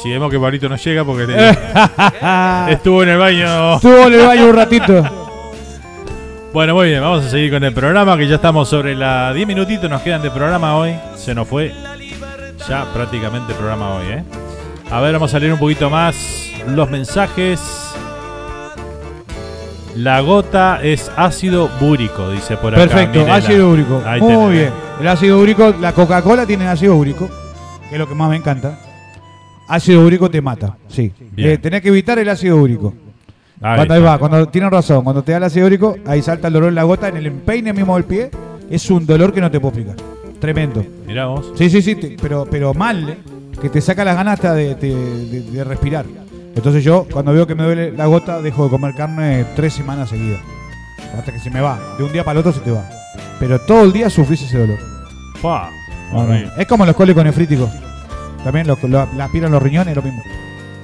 Si 0.02 0.10
vemos 0.10 0.30
que 0.30 0.38
Pablito 0.40 0.68
no 0.68 0.76
llega 0.76 1.04
porque 1.04 1.26
te- 1.26 1.50
estuvo 2.72 3.02
en 3.02 3.10
el 3.10 3.18
baño. 3.18 3.74
Estuvo 3.76 4.06
en 4.06 4.12
el 4.14 4.26
baño 4.26 4.46
un 4.48 4.56
ratito. 4.56 5.19
Bueno, 6.52 6.74
muy 6.74 6.88
bien, 6.88 7.00
vamos 7.00 7.24
a 7.24 7.28
seguir 7.30 7.52
con 7.52 7.62
el 7.62 7.72
programa 7.72 8.16
que 8.16 8.26
ya 8.26 8.34
estamos 8.36 8.68
sobre 8.68 8.96
la 8.96 9.32
10 9.32 9.46
minutitos 9.46 9.88
nos 9.88 10.02
quedan 10.02 10.20
de 10.20 10.30
programa 10.30 10.76
hoy. 10.76 10.94
Se 11.16 11.32
nos 11.34 11.46
fue 11.46 11.72
ya 12.68 12.92
prácticamente 12.92 13.52
el 13.52 13.58
programa 13.58 13.94
hoy, 13.94 14.06
¿eh? 14.08 14.24
A 14.90 15.00
ver, 15.00 15.12
vamos 15.12 15.32
a 15.32 15.38
leer 15.38 15.52
un 15.52 15.58
poquito 15.60 15.88
más 15.88 16.50
los 16.66 16.90
mensajes. 16.90 17.60
La 19.94 20.20
gota 20.20 20.80
es 20.82 21.10
ácido 21.16 21.68
búrico, 21.80 22.28
dice 22.30 22.56
por 22.56 22.74
acá. 22.74 22.82
Perfecto, 22.82 23.20
Mirela. 23.20 23.34
ácido 23.36 23.70
úrico. 23.70 24.02
Ahí 24.04 24.20
Muy 24.20 24.30
tenés. 24.32 24.50
bien. 24.50 24.72
El 25.00 25.08
ácido 25.08 25.38
úrico, 25.38 25.74
la 25.80 25.92
Coca-Cola 25.92 26.46
tiene 26.46 26.66
ácido 26.66 26.96
úrico, 26.96 27.28
que 27.88 27.94
es 27.94 27.98
lo 27.98 28.08
que 28.08 28.14
más 28.14 28.28
me 28.28 28.36
encanta. 28.36 28.76
Ácido 29.68 30.04
úrico 30.04 30.28
te 30.28 30.40
mata, 30.40 30.76
sí. 30.88 31.12
Eh, 31.36 31.58
tenés 31.58 31.80
que 31.80 31.88
evitar 31.88 32.18
el 32.18 32.28
ácido 32.28 32.56
úrico. 32.56 32.92
Ahí 33.62 33.76
cuando 33.76 33.94
ahí 33.94 34.00
va, 34.02 34.18
cuando 34.18 34.48
tienes 34.48 34.70
razón, 34.70 35.04
cuando 35.04 35.22
te 35.22 35.32
da 35.32 35.38
el 35.38 35.44
ácido 35.44 35.66
úrico, 35.66 35.96
ahí 36.06 36.22
salta 36.22 36.46
el 36.48 36.54
dolor 36.54 36.68
en 36.70 36.74
la 36.76 36.84
gota, 36.84 37.08
en 37.08 37.16
el 37.18 37.26
empeine 37.26 37.72
mismo 37.72 37.94
del 37.96 38.04
pie, 38.04 38.30
es 38.70 38.90
un 38.90 39.04
dolor 39.06 39.32
que 39.34 39.40
no 39.40 39.50
te 39.50 39.60
puedo 39.60 39.74
explicar. 39.78 39.96
Tremendo. 40.40 40.84
Mirá 41.06 41.26
vos. 41.26 41.52
Sí, 41.56 41.68
sí, 41.68 41.82
sí, 41.82 41.94
te- 41.96 42.16
pero, 42.20 42.46
pero 42.50 42.72
mal, 42.72 43.08
¿eh? 43.10 43.18
que 43.60 43.68
te 43.68 43.80
saca 43.82 44.04
las 44.04 44.16
ganas 44.16 44.34
hasta 44.34 44.54
de, 44.54 44.74
de- 44.76 45.26
de- 45.26 45.42
de 45.50 45.64
respirar. 45.64 46.06
Entonces 46.56 46.82
yo, 46.82 47.06
cuando 47.12 47.32
veo 47.34 47.46
que 47.46 47.54
me 47.54 47.62
duele 47.64 47.92
la 47.92 48.06
gota, 48.06 48.40
dejo 48.40 48.64
de 48.64 48.70
comer 48.70 48.94
carne 48.94 49.44
tres 49.54 49.74
semanas 49.74 50.08
seguidas. 50.08 50.40
Hasta 51.18 51.30
que 51.32 51.38
se 51.38 51.50
me 51.50 51.60
va. 51.60 51.78
De 51.98 52.04
un 52.04 52.12
día 52.12 52.24
para 52.24 52.40
el 52.40 52.46
otro 52.46 52.52
se 52.52 52.60
te 52.60 52.70
va. 52.70 52.88
Pero 53.38 53.60
todo 53.60 53.82
el 53.84 53.92
día 53.92 54.08
sufrís 54.08 54.40
ese 54.42 54.58
dolor. 54.58 54.78
Fua, 55.40 55.68
No, 56.12 56.26
no. 56.26 56.34
Es 56.34 56.66
como 56.66 56.86
los 56.86 56.94
cólicos 56.96 57.22
nefríticos. 57.22 57.68
También 58.42 58.66
lo, 58.66 58.78
lo- 58.82 59.08
la 59.14 59.24
aspira 59.26 59.46
en 59.46 59.52
los 59.52 59.62
riñones, 59.62 59.94
lo 59.94 60.02
mismo. 60.02 60.22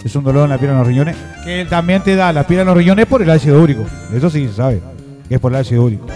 Es 0.05 0.15
un 0.15 0.23
dolor 0.25 0.45
en 0.45 0.51
la 0.51 0.59
piel 0.59 0.71
en 0.71 0.79
los 0.79 0.87
riñones. 0.87 1.17
Que 1.45 1.67
también 1.69 2.03
te 2.03 2.15
da 2.15 2.33
la 2.33 2.41
aspira 2.41 2.61
en 2.63 2.67
los 2.69 2.77
riñones 2.77 3.07
por 3.07 3.23
el 3.23 3.31
ácido 3.31 3.61
úrico. 3.61 3.85
Eso 4.15 4.31
sí 4.31 4.47
se 4.47 4.55
sabe. 4.55 4.81
Que 5.29 5.35
es 5.37 5.41
por 5.41 5.53
el 5.53 5.59
ácido 5.59 5.83
úrico. 5.83 6.07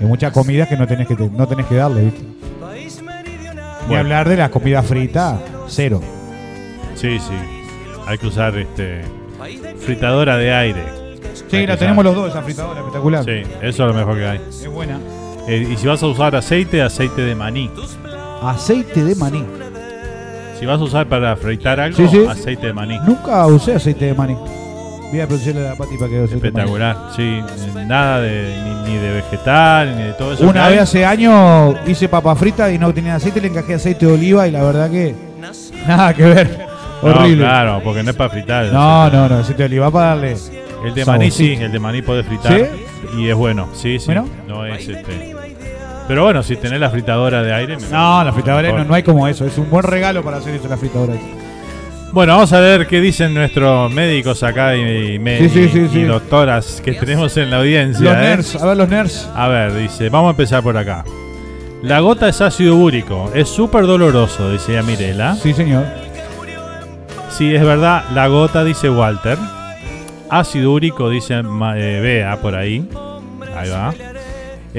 Hay 0.00 0.06
muchas 0.06 0.32
comidas 0.32 0.68
que 0.68 0.76
no 0.76 0.86
tenés 0.86 1.06
que, 1.06 1.14
te- 1.16 1.30
no 1.30 1.46
tenés 1.46 1.66
que 1.66 1.76
darle, 1.76 2.04
¿viste? 2.06 2.20
Ni 2.22 3.86
Bueno. 3.94 4.00
hablar 4.00 4.28
de 4.28 4.36
la 4.36 4.50
comida 4.50 4.82
frita, 4.82 5.38
cero. 5.68 6.00
Sí, 6.94 7.18
sí. 7.20 7.32
Hay 8.06 8.18
que 8.18 8.26
usar 8.26 8.56
este 8.58 9.02
fritadora 9.84 10.36
de 10.36 10.52
aire. 10.52 10.82
Sí, 11.48 11.56
Hay 11.58 11.66
la 11.66 11.76
tenemos 11.76 12.04
los 12.04 12.14
dos, 12.14 12.28
esa 12.30 12.42
fritadora, 12.42 12.80
espectacular. 12.80 13.24
Sí, 13.24 13.42
eso 13.62 13.68
es 13.68 13.78
lo 13.78 13.94
mejor 13.94 14.16
que 14.16 14.26
hay. 14.26 14.40
Es 14.48 14.66
buena. 14.68 14.98
Eh, 15.46 15.68
y 15.72 15.76
si 15.76 15.86
vas 15.86 16.02
a 16.02 16.06
usar 16.06 16.34
aceite, 16.36 16.82
aceite 16.82 17.22
de 17.22 17.34
maní. 17.34 17.70
Aceite 18.42 19.04
de 19.04 19.14
maní. 19.14 19.44
Si 20.58 20.66
vas 20.66 20.80
a 20.80 20.84
usar 20.84 21.06
para 21.08 21.36
freitar 21.36 21.78
algo, 21.80 21.96
Sí, 21.96 22.08
sí. 22.08 22.24
aceite 22.28 22.66
de 22.68 22.72
maní. 22.72 22.98
Nunca 23.06 23.46
usé 23.46 23.74
aceite 23.74 24.06
de 24.06 24.14
maní. 24.14 24.36
Voy 25.10 25.20
a 25.20 25.26
producirle 25.26 25.66
a 25.66 25.70
la 25.70 25.76
Pati 25.76 25.96
para 25.96 26.10
que 26.10 26.18
aceite 26.24 26.50
de 26.50 26.52
maní. 26.52 26.70
Espectacular, 26.70 26.96
sí. 27.16 27.40
Nada 27.86 28.20
de, 28.20 28.54
ni, 28.84 28.90
ni 28.92 28.98
de 28.98 29.12
vegetal, 29.12 29.96
ni 29.96 30.02
de 30.04 30.12
todo 30.14 30.32
eso. 30.34 30.46
Una 30.48 30.66
hay. 30.66 30.72
vez 30.74 30.82
hace 30.82 31.04
años 31.04 31.76
hice 31.86 32.08
papa 32.08 32.34
frita 32.36 32.70
y 32.72 32.78
no 32.78 32.92
tenía 32.92 33.14
aceite, 33.14 33.40
le 33.40 33.48
encajé 33.48 33.74
aceite 33.74 34.04
de 34.06 34.12
oliva 34.12 34.46
y 34.48 34.50
la 34.50 34.62
verdad 34.62 34.90
que 34.90 35.14
nada 35.86 36.12
que 36.14 36.24
ver. 36.24 36.66
No, 37.02 37.08
Horrible. 37.10 37.44
claro, 37.44 37.80
porque 37.84 38.02
no 38.02 38.10
es 38.10 38.16
para 38.16 38.30
fritar. 38.30 38.66
No, 38.72 39.08
no, 39.10 39.28
no, 39.28 39.36
aceite 39.36 39.62
de 39.62 39.66
oliva 39.66 39.90
para 39.90 40.06
darle. 40.06 40.36
El 40.84 40.94
de 40.94 41.04
maní 41.04 41.30
sí, 41.30 41.52
el 41.54 41.70
de 41.72 41.78
maní 41.78 42.02
podés 42.02 42.26
fritar. 42.26 42.52
¿Sí? 42.52 42.64
Y 43.20 43.28
es 43.28 43.34
bueno, 43.36 43.68
sí, 43.74 43.98
sí. 44.00 44.06
Bueno. 44.06 44.26
No 44.48 44.66
es 44.66 44.88
este. 44.88 45.34
Pero 46.08 46.24
bueno, 46.24 46.42
si 46.42 46.56
tenés 46.56 46.80
la 46.80 46.90
fritadora 46.90 47.42
de 47.42 47.52
aire. 47.52 47.76
me- 47.76 47.88
No, 47.88 48.24
la 48.24 48.32
fritadora 48.32 48.72
no, 48.72 48.84
no 48.84 48.94
hay 48.94 49.02
como 49.02 49.28
eso. 49.28 49.44
Es 49.44 49.56
un 49.58 49.68
buen 49.70 49.84
regalo 49.84 50.22
para 50.24 50.38
hacer 50.38 50.54
eso 50.54 50.66
la 50.68 50.76
fritadora. 50.78 51.12
Bueno, 52.10 52.32
vamos 52.32 52.50
a 52.54 52.60
ver 52.60 52.86
qué 52.86 53.02
dicen 53.02 53.34
nuestros 53.34 53.92
médicos 53.92 54.42
acá 54.42 54.74
y, 54.74 55.14
y 55.14 55.18
me- 55.18 55.38
Sí, 55.38 55.48
sí, 55.50 55.60
y- 55.60 55.68
sí, 55.68 55.78
y 55.80 55.88
sí. 55.90 56.02
doctoras 56.04 56.80
que 56.82 56.92
tenemos 56.94 57.36
en 57.36 57.50
la 57.50 57.58
audiencia. 57.58 58.02
Los 58.14 58.16
¿eh? 58.16 58.20
nerds, 58.20 58.56
a 58.56 58.66
ver 58.66 58.76
los 58.78 58.88
nerds. 58.88 59.28
A 59.36 59.48
ver, 59.48 59.74
dice, 59.74 60.08
vamos 60.08 60.28
a 60.28 60.30
empezar 60.30 60.62
por 60.62 60.76
acá. 60.78 61.04
La 61.82 62.00
gota 62.00 62.28
es 62.28 62.40
ácido 62.40 62.74
úrico, 62.76 63.30
es 63.34 63.48
súper 63.48 63.86
doloroso, 63.86 64.50
dice 64.50 64.82
Mirela. 64.82 65.36
Sí, 65.36 65.52
señor. 65.52 65.84
Sí, 67.30 67.54
es 67.54 67.62
verdad, 67.64 68.04
la 68.14 68.26
gota, 68.26 68.64
dice 68.64 68.88
Walter. 68.90 69.38
Ácido 70.30 70.72
úrico, 70.72 71.08
dice 71.10 71.34
eh, 71.34 72.00
Bea 72.02 72.36
por 72.40 72.54
ahí. 72.54 72.88
Ahí 73.56 73.68
va. 73.70 73.92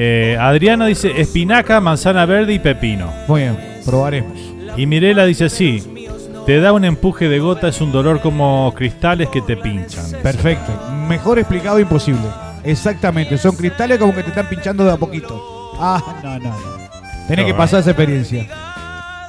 Eh, 0.02 0.38
Adriana 0.40 0.86
dice 0.86 1.20
espinaca, 1.20 1.82
manzana 1.82 2.26
verde 2.26 2.54
y 2.54 2.60
pepino. 2.60 3.12
Muy 3.28 3.42
bien, 3.42 3.58
probaremos. 3.86 4.40
Y 4.78 4.86
Mirela 4.86 5.26
dice 5.26 5.50
sí. 5.50 6.08
Te 6.46 6.62
da 6.62 6.72
un 6.72 6.86
empuje 6.86 7.28
de 7.28 7.40
gota, 7.40 7.68
es 7.68 7.82
un 7.82 7.92
dolor 7.92 8.22
como 8.22 8.74
cristales 8.74 9.28
que 9.28 9.42
te 9.42 9.58
pinchan. 9.58 10.06
Perfecto. 10.24 10.72
Mejor 11.06 11.38
explicado 11.38 11.82
imposible. 11.82 12.30
Exactamente. 12.64 13.38
Son 13.38 13.58
cristales 13.58 13.98
como 13.98 14.16
que 14.16 14.24
te 14.24 14.30
están 14.30 14.48
pinchando 14.48 14.86
de 14.86 14.94
a 14.94 14.96
poquito. 14.96 15.74
Ah, 15.78 16.02
no, 16.24 16.40
no, 16.40 16.50
no. 16.50 16.80
Tenés 17.28 17.46
que 17.46 17.54
pasar 17.54 17.82
esa 17.82 17.90
experiencia. 17.90 18.48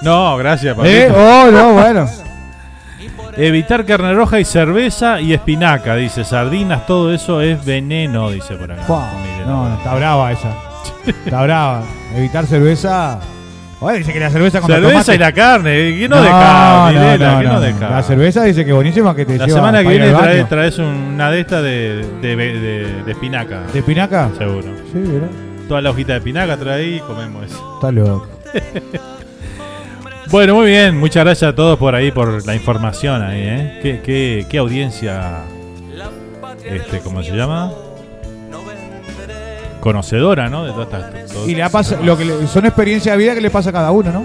No, 0.02 0.36
gracias, 0.36 0.72
¿Eh? 0.72 0.76
papito. 0.76 1.14
Oh, 1.16 1.50
no, 1.50 1.72
bueno. 1.72 2.08
Evitar 3.36 3.84
carne 3.84 4.12
roja 4.14 4.40
y 4.40 4.44
cerveza 4.44 5.20
y 5.20 5.32
espinaca, 5.32 5.96
dice. 5.96 6.24
Sardinas, 6.24 6.86
todo 6.86 7.12
eso 7.12 7.40
es 7.40 7.64
veneno, 7.64 8.30
dice 8.30 8.54
por 8.56 8.70
acá. 8.72 8.82
Fua, 8.82 9.08
No, 9.46 9.68
no, 9.68 9.76
está 9.76 9.94
brava 9.94 10.32
esa. 10.32 10.52
Está 11.06 11.42
brava. 11.42 11.82
Evitar 12.16 12.46
cerveza. 12.46 13.18
Oye, 13.82 13.98
dice 13.98 14.12
que 14.12 14.20
la 14.20 14.28
cerveza 14.28 14.60
con 14.60 14.68
Cerveza 14.70 15.14
y 15.14 15.18
la 15.18 15.32
carne, 15.32 15.70
¿qué 15.98 16.06
no, 16.06 16.20
deja, 16.22 16.90
Mirela? 16.92 17.38
¿Qué 17.40 17.46
no, 17.48 17.60
deja? 17.60 17.88
La 17.90 18.02
cerveza 18.02 18.44
dice 18.44 18.62
que 18.64 18.74
buenísima 18.74 19.14
que 19.16 19.24
te 19.24 19.38
La 19.38 19.48
semana 19.48 19.82
que 19.82 19.88
viene 19.88 20.10
traes, 20.12 20.48
traes 20.50 20.78
una 20.78 21.30
de 21.30 21.40
estas 21.40 21.62
de, 21.62 22.06
de, 22.20 22.36
de- 22.36 23.02
de 23.04 23.10
espinaca. 23.12 23.62
¿De 23.72 23.78
espinaca? 23.78 24.28
Seguro. 24.36 24.68
Sí, 24.92 24.98
mira. 24.98 25.26
Toda 25.66 25.80
la 25.80 25.90
hojita 25.90 26.12
de 26.12 26.18
espinaca 26.18 26.58
trae 26.58 26.96
y 26.96 27.00
comemos 27.00 27.46
eso. 27.46 27.74
Está 27.76 27.90
loco. 27.90 28.28
Bueno, 30.30 30.54
muy 30.56 30.66
bien. 30.70 30.96
Muchas 30.98 31.24
gracias 31.24 31.52
a 31.52 31.54
todos 31.54 31.78
por 31.78 31.94
ahí, 31.94 32.12
por 32.12 32.44
la 32.46 32.54
información 32.54 33.22
ahí, 33.22 33.40
¿eh? 33.42 33.78
¿Qué, 33.82 34.00
qué, 34.00 34.46
qué 34.48 34.58
audiencia, 34.58 35.40
este, 36.64 37.00
¿cómo 37.00 37.22
se 37.22 37.32
llama? 37.36 37.72
Conocedora, 39.80 40.48
¿no? 40.48 40.64
De 40.66 40.72
todas 40.72 40.86
estas... 40.86 41.32
todo- 41.32 41.48
Y 41.48 41.54
le 41.54 41.62
ha 41.62 41.70
pas- 41.70 41.98
lo 42.02 42.16
que 42.16 42.24
le- 42.26 42.46
son 42.46 42.66
experiencias 42.66 43.16
de 43.16 43.22
vida 43.22 43.34
que 43.34 43.40
le 43.40 43.50
pasa 43.50 43.70
a 43.70 43.72
cada 43.72 43.90
uno, 43.90 44.12
¿no? 44.12 44.24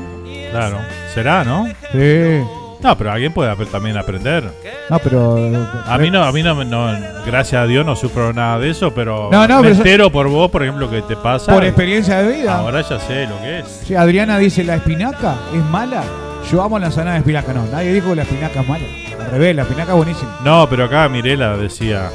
Claro. 0.52 0.78
¿Será, 1.14 1.44
no? 1.44 1.66
Sí. 1.92 2.42
No, 2.86 2.98
pero 2.98 3.12
alguien 3.12 3.34
puede 3.34 3.50
ap- 3.52 3.66
también 3.72 3.98
aprender. 3.98 4.44
No, 4.90 5.00
pero. 5.00 5.36
A 5.88 5.98
mí 5.98 6.12
no, 6.12 6.24
a 6.24 6.32
mí 6.32 6.44
no, 6.44 6.64
no, 6.64 6.92
gracias 7.26 7.62
a 7.62 7.66
Dios 7.66 7.86
no 7.86 7.96
sufro 7.96 8.32
nada 8.32 8.60
de 8.60 8.70
eso, 8.70 8.94
pero 8.94 9.30
No, 9.32 9.48
no, 9.48 9.58
me 9.62 9.70
pero 9.70 9.76
entero 9.76 10.12
por 10.12 10.28
vos, 10.30 10.52
por 10.52 10.62
ejemplo, 10.64 10.90
que 10.90 11.02
te 11.02 11.16
pasa. 11.16 11.52
Por 11.54 11.64
experiencia 11.66 12.22
de 12.22 12.36
vida. 12.38 12.60
Ahora 12.60 12.82
ya 12.82 13.00
sé 13.00 13.26
lo 13.28 13.40
que 13.42 13.60
es. 13.60 13.82
Sí, 13.86 13.96
Adriana 13.96 14.38
dice: 14.38 14.64
¿la 14.64 14.76
espinaca 14.76 15.34
es 15.54 15.64
mala? 15.66 16.04
Yo 16.52 16.62
amo 16.62 16.78
la 16.78 16.86
ensalada 16.86 17.14
de 17.14 17.20
espinaca. 17.20 17.54
No, 17.54 17.66
nadie 17.72 17.92
dijo 17.92 18.10
que 18.10 18.16
la 18.18 18.22
espinaca 18.22 18.62
es 18.62 18.68
mala. 18.68 18.86
Al 19.20 19.32
revés, 19.32 19.56
la 19.56 19.62
espinaca 19.64 19.92
es 19.94 19.98
buenísima. 19.98 20.38
No, 20.46 20.70
pero 20.70 20.86
acá 20.86 21.10
Mirela 21.10 21.58
decía 21.58 22.12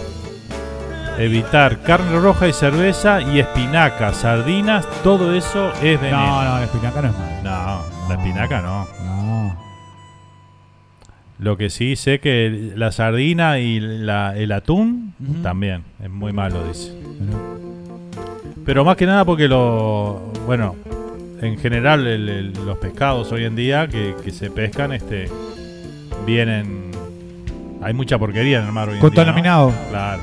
evitar 1.18 1.78
carne 1.80 2.18
roja 2.18 2.46
y 2.48 2.52
cerveza 2.52 3.20
y 3.20 3.40
espinaca, 3.40 4.12
sardinas, 4.14 4.86
todo 5.02 5.34
eso 5.34 5.72
es 5.82 6.00
veneno. 6.00 6.16
No, 6.26 6.42
no, 6.44 6.58
la 6.58 6.64
espinaca 6.64 7.02
no 7.02 7.08
es 7.08 7.14
mala. 7.18 7.40
No, 7.42 8.08
la 8.08 8.14
espinaca 8.14 8.60
no. 8.62 8.88
No. 9.04 9.69
Lo 11.40 11.56
que 11.56 11.70
sí 11.70 11.96
sé 11.96 12.20
que 12.20 12.72
la 12.76 12.92
sardina 12.92 13.58
y 13.58 13.80
la- 13.80 14.36
el 14.36 14.52
atún 14.52 15.14
también 15.42 15.84
es 16.02 16.10
muy 16.10 16.32
malo, 16.32 16.62
dice. 16.68 16.92
Pero 18.66 18.84
más 18.84 18.96
que 18.96 19.06
nada 19.06 19.24
porque 19.24 19.48
lo. 19.48 20.20
Bueno, 20.46 20.76
en 21.40 21.58
general 21.58 22.06
el- 22.06 22.28
el- 22.28 22.52
los 22.66 22.76
pescados 22.78 23.32
hoy 23.32 23.44
en 23.44 23.56
día 23.56 23.88
que, 23.88 24.14
que 24.22 24.30
se 24.30 24.50
pescan 24.50 24.92
este 24.92 25.28
vienen. 26.26 26.90
Hay 27.82 27.94
mucha 27.94 28.18
porquería 28.18 28.58
en 28.60 28.66
el 28.66 28.72
mar 28.72 28.88
hoy 28.90 28.96
en 28.96 29.00
día. 29.00 29.08
¿no? 29.10 29.16
Contaminado. 29.16 29.72
Claro. 29.88 30.22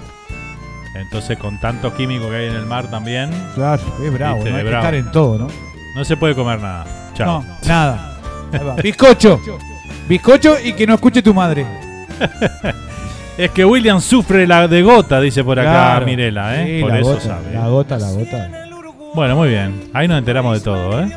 Entonces, 0.96 1.38
con 1.40 1.60
tanto 1.60 1.94
químico 1.96 2.30
que 2.30 2.36
hay 2.36 2.46
en 2.50 2.56
el 2.56 2.66
mar 2.66 2.90
también. 2.90 3.30
Claro, 3.56 3.82
es 4.04 4.14
bravo, 4.14 4.36
viste, 4.36 4.50
¿no? 4.52 4.56
Hay 4.58 4.62
es 4.62 4.66
que 4.66 4.70
bravo. 4.70 4.86
estar 4.86 4.96
en 4.96 5.12
todo, 5.12 5.38
¿no? 5.40 5.48
No 5.96 6.06
se 6.06 6.16
puede 6.18 6.36
comer 6.36 6.60
nada. 6.62 6.86
Chao. 7.16 7.42
No, 7.44 7.68
nada. 7.68 8.20
Bizcocho. 8.84 9.42
Bizcocho 10.08 10.56
y 10.64 10.74
que 10.74 10.86
no 10.88 10.94
escuche 10.96 11.22
tu 11.22 11.34
madre. 11.34 11.66
Es 13.38 13.52
que 13.52 13.64
William 13.64 14.02
sufre 14.02 14.48
la 14.48 14.68
de 14.68 14.82
gota, 14.82 15.22
dice 15.22 15.44
por 15.44 15.60
acá 15.60 15.70
Claro. 15.70 16.06
Mirela, 16.08 16.60
¿eh? 16.60 16.78
Sí, 16.78 16.82
por 16.82 16.90
la 16.92 17.00
eso 17.00 17.10
gota, 17.10 17.22
sabe. 17.22 17.54
La 17.54 17.68
gota, 17.68 17.98
la 18.00 18.10
gota. 18.12 18.52
Bueno, 19.14 19.36
muy 19.36 19.50
bien. 19.50 19.84
Ahí 19.94 20.08
nos 20.08 20.18
enteramos 20.18 20.56
de 20.58 20.64
todo, 20.64 21.00
¿eh? 21.04 21.08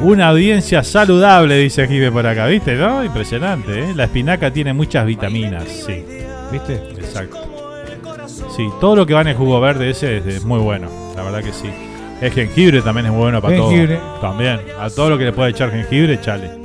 Una 0.00 0.28
audiencia 0.28 0.84
saludable, 0.84 1.58
dice 1.58 1.88
Jive 1.88 2.12
por 2.12 2.24
acá, 2.24 2.46
¿viste? 2.46 2.76
¿No? 2.76 3.02
Impresionante, 3.04 3.80
¿eh? 3.82 3.92
La 3.96 4.04
espinaca 4.04 4.52
tiene 4.52 4.72
muchas 4.72 5.04
vitaminas, 5.04 5.64
sí. 5.64 6.04
¿Viste? 6.52 6.74
Exacto. 6.96 7.38
Sí, 8.56 8.68
todo 8.80 8.94
lo 8.94 9.04
que 9.04 9.14
va 9.14 9.22
en 9.22 9.28
el 9.28 9.34
jugo 9.36 9.60
verde 9.60 9.90
ese 9.90 10.18
es, 10.18 10.26
es 10.26 10.44
muy 10.44 10.60
bueno, 10.60 10.88
la 11.16 11.24
verdad 11.24 11.42
que 11.42 11.52
sí. 11.52 11.68
El 12.20 12.30
jengibre 12.30 12.80
también 12.80 13.06
es 13.06 13.12
muy 13.12 13.22
bueno 13.22 13.42
para 13.42 13.56
Jengibre. 13.56 13.96
todo. 13.96 14.20
También. 14.20 14.60
A 14.78 14.88
todo 14.88 15.10
lo 15.10 15.18
que 15.18 15.24
le 15.24 15.32
puede 15.32 15.50
echar 15.50 15.72
jengibre, 15.72 16.14
echale. 16.14 16.59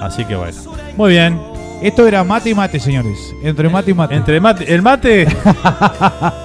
Así 0.00 0.24
que 0.24 0.34
bueno. 0.36 0.56
Muy 0.96 1.10
bien. 1.10 1.38
Esto 1.82 2.06
era 2.06 2.22
mate 2.24 2.50
y 2.50 2.54
mate, 2.54 2.78
señores. 2.78 3.16
Entre 3.42 3.66
mate 3.70 3.90
y 3.90 3.94
mate. 3.94 4.14
Entre 4.14 4.38
mate. 4.38 4.74
El 4.74 4.82
mate. 4.82 5.26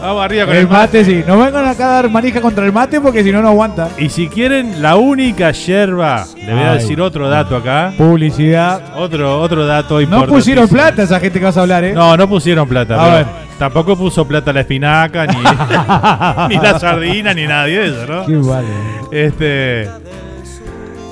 Vamos 0.02 0.23
arriba 0.23 0.45
con 0.45 0.56
el 0.56 0.61
el 0.61 0.68
mate, 0.69 1.03
sí. 1.03 1.23
No 1.27 1.38
vengan 1.38 1.65
acá 1.68 1.88
a 1.88 1.94
dar 1.95 2.10
manija 2.10 2.40
contra 2.40 2.65
el 2.65 2.72
mate 2.72 3.02
porque 3.02 3.22
si 3.22 3.34
no, 3.34 3.41
no 3.41 3.49
aguanta. 3.49 3.90
Y 3.98 4.07
si 4.07 4.30
quieren, 4.30 4.82
la 4.82 4.95
única 4.95 5.52
yerba, 5.52 6.26
le 6.38 6.53
voy 6.53 6.64
a 6.64 6.72
Ay. 6.72 6.77
decir 6.77 7.02
otro 7.02 7.27
dato 7.27 7.57
acá. 7.57 7.91
Publicidad. 7.98 8.82
Otro, 8.95 9.41
otro 9.41 9.65
dato 9.65 9.95
No 9.95 10.02
importante. 10.02 10.34
pusieron 10.36 10.69
plata 10.69 11.03
esa 11.03 11.19
gente 11.19 11.38
que 11.38 11.45
vas 11.45 11.57
a 11.57 11.61
hablar, 11.64 11.84
¿eh? 11.84 11.91
No, 11.94 12.15
no 12.15 12.30
pusieron 12.30 12.65
plata. 12.69 12.95
A 12.95 13.03
pero 13.03 13.15
ver. 13.18 13.26
Tampoco 13.60 13.98
puso 13.98 14.26
plata 14.26 14.53
la 14.53 14.61
espinaca, 14.61 15.26
ni, 15.27 15.36
ni 16.56 16.61
la 16.64 16.80
sardina, 16.80 17.34
ni 17.34 17.45
nada 17.45 17.65
de 17.65 17.88
eso, 17.88 18.06
¿no? 18.07 18.26
Qué 18.26 18.38
vale. 18.38 18.68
Este. 19.11 19.90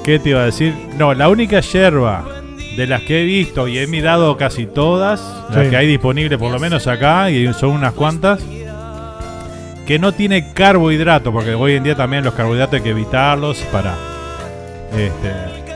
¿Qué 0.03 0.19
te 0.19 0.29
iba 0.29 0.41
a 0.41 0.45
decir? 0.45 0.73
No, 0.97 1.13
la 1.13 1.29
única 1.29 1.59
yerba 1.61 2.25
de 2.75 2.87
las 2.87 3.01
que 3.03 3.21
he 3.21 3.25
visto 3.25 3.67
y 3.67 3.77
he 3.79 3.87
mirado 3.87 4.35
casi 4.35 4.65
todas, 4.65 5.21
las 5.49 5.65
Sí. 5.65 5.69
que 5.69 5.77
hay 5.77 5.87
disponibles 5.87 6.37
por 6.39 6.51
lo 6.51 6.59
menos 6.59 6.87
acá, 6.87 7.29
y 7.29 7.51
son 7.53 7.69
unas 7.71 7.93
cuantas, 7.93 8.41
que 9.85 9.99
no 9.99 10.11
tiene 10.11 10.53
carbohidrato, 10.53 11.31
porque 11.31 11.53
hoy 11.55 11.73
en 11.75 11.83
día 11.83 11.95
también 11.95 12.23
los 12.23 12.33
carbohidratos 12.33 12.75
hay 12.75 12.81
que 12.81 12.89
evitarlos 12.89 13.57
para 13.71 13.93
este, 14.91 15.31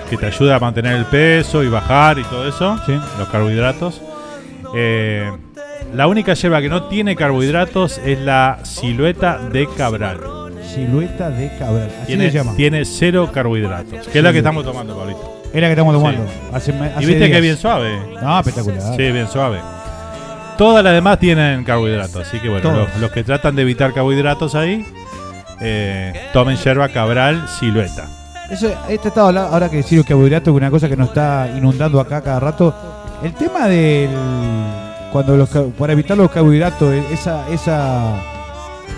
que 0.09 0.17
te 0.17 0.25
ayuda 0.25 0.55
a 0.55 0.59
mantener 0.59 0.95
el 0.95 1.05
peso 1.05 1.63
y 1.63 1.67
bajar 1.69 2.17
y 2.19 2.23
todo 2.23 2.47
eso, 2.47 2.77
los 3.19 3.27
carbohidratos. 3.29 4.01
Eh, 4.75 5.31
la 5.93 6.07
única 6.07 6.33
yerba 6.33 6.61
que 6.61 6.69
no 6.69 6.83
tiene 6.83 7.15
carbohidratos 7.15 7.97
es 7.99 8.19
la 8.19 8.59
silueta 8.63 9.37
de 9.37 9.67
Cabral. 9.77 10.19
Silueta 10.67 11.29
de 11.29 11.49
Cabral. 11.57 11.89
Así 11.97 12.07
Tiene, 12.07 12.25
se 12.31 12.37
llama. 12.37 12.53
tiene 12.55 12.85
cero 12.85 13.29
carbohidratos, 13.33 14.07
que 14.07 14.17
es 14.19 14.23
la 14.23 14.31
que 14.31 14.39
estamos 14.39 14.63
tomando, 14.63 14.95
Pablito. 14.97 15.41
Es 15.53 15.61
la 15.61 15.67
que 15.67 15.71
estamos 15.73 15.93
tomando. 15.93 16.23
Sí. 16.23 16.29
Hace, 16.53 16.73
me- 16.73 16.91
Y 16.99 17.05
viste 17.05 17.19
que 17.19 17.25
días. 17.25 17.35
es 17.37 17.41
bien 17.41 17.57
suave. 17.57 17.99
No, 18.21 18.39
espectacular. 18.39 18.81
Sí, 18.95 19.11
bien 19.11 19.27
suave. 19.27 19.59
Todas 20.57 20.83
las 20.83 20.93
demás 20.93 21.19
tienen 21.19 21.63
carbohidratos, 21.63 22.27
así 22.27 22.39
que 22.39 22.49
bueno, 22.49 22.71
los, 22.71 22.97
los 22.97 23.11
que 23.11 23.23
tratan 23.23 23.55
de 23.55 23.61
evitar 23.61 23.93
carbohidratos 23.93 24.55
ahí, 24.55 24.85
eh, 25.61 26.13
tomen 26.33 26.57
yerba 26.57 26.89
Cabral 26.89 27.47
Silueta. 27.47 28.05
Eso, 28.49 28.71
este 28.89 29.09
estado 29.09 29.37
ahora 29.39 29.69
que 29.69 29.77
decir 29.77 30.03
carbohidrato, 30.05 30.45
que 30.51 30.57
una 30.57 30.71
cosa 30.71 30.87
que 30.89 30.95
nos 30.97 31.09
está 31.09 31.49
inundando 31.55 31.99
acá 31.99 32.21
cada 32.21 32.39
rato. 32.39 32.73
El 33.23 33.33
tema 33.33 33.67
del. 33.67 34.09
Cuando 35.11 35.35
los, 35.37 35.49
para 35.77 35.93
evitar 35.93 36.17
los 36.17 36.29
carbohidratos, 36.31 36.93
eh, 36.93 37.03
esa, 37.11 37.47
esa, 37.49 38.15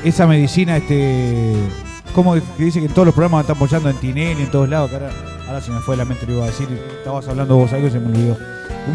esa 0.04 0.28
medicina, 0.28 0.78
este. 0.78 1.54
Como 2.14 2.34
que 2.34 2.42
dice 2.58 2.80
que 2.80 2.88
en 2.88 2.94
todos 2.94 3.06
los 3.06 3.14
programas 3.16 3.42
están 3.42 3.56
apoyando 3.56 3.90
en 3.90 3.96
Tinelli, 3.98 4.44
en 4.44 4.52
todos 4.52 4.68
lados, 4.68 4.90
cara. 4.92 5.10
Ahora 5.48 5.62
se 5.62 5.72
me 5.72 5.80
fue 5.80 5.96
la 5.98 6.06
mente, 6.06 6.26
lo 6.28 6.34
iba 6.36 6.44
a 6.44 6.48
decir. 6.48 6.68
Estabas 7.00 7.28
hablando 7.28 7.56
vos 7.56 7.72
algo 7.74 7.88
y 7.88 7.92
se 7.92 8.00
me 8.00 8.08
olvidó. 8.08 8.38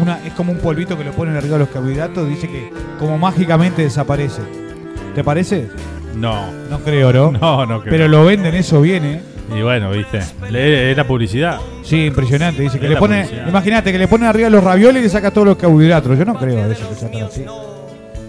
Una, 0.01 0.19
es 0.25 0.33
como 0.33 0.51
un 0.51 0.57
polvito 0.59 0.97
que 0.97 1.03
lo 1.03 1.11
ponen 1.11 1.35
arriba 1.37 1.53
de 1.53 1.59
los 1.59 1.69
carbohidratos. 1.69 2.27
Dice 2.27 2.47
que 2.47 2.71
como 2.99 3.17
mágicamente 3.17 3.81
desaparece. 3.83 4.41
¿Te 5.13 5.23
parece? 5.23 5.69
No. 6.15 6.51
No 6.69 6.79
creo, 6.79 7.11
¿no? 7.13 7.31
No, 7.31 7.65
no 7.65 7.81
creo. 7.81 7.91
Pero 7.91 8.07
lo 8.07 8.25
venden, 8.25 8.55
eso 8.55 8.81
viene. 8.81 9.21
Y 9.55 9.61
bueno, 9.61 9.91
viste, 9.91 10.19
es 10.19 10.97
la 10.97 11.05
publicidad. 11.07 11.59
Sí, 11.83 12.05
impresionante. 12.05 12.61
Dice 12.63 12.79
que 12.79 12.85
Es 12.85 12.89
le 12.89 12.95
la 12.95 12.99
pone. 12.99 13.23
publicidad. 13.23 13.47
Imagínate 13.47 13.91
que 13.91 13.97
le 13.99 14.07
ponen 14.07 14.27
arriba 14.27 14.49
los 14.49 14.63
ravioles 14.63 14.99
y 15.01 15.03
le 15.03 15.09
saca 15.09 15.31
todos 15.31 15.47
los 15.47 15.57
carbohidratos. 15.57 16.17
Yo 16.17 16.25
no 16.25 16.35
creo 16.35 16.69
eso 16.71 16.89
que 16.89 16.95
sea 16.95 17.11
tan 17.11 17.23
así. 17.23 17.45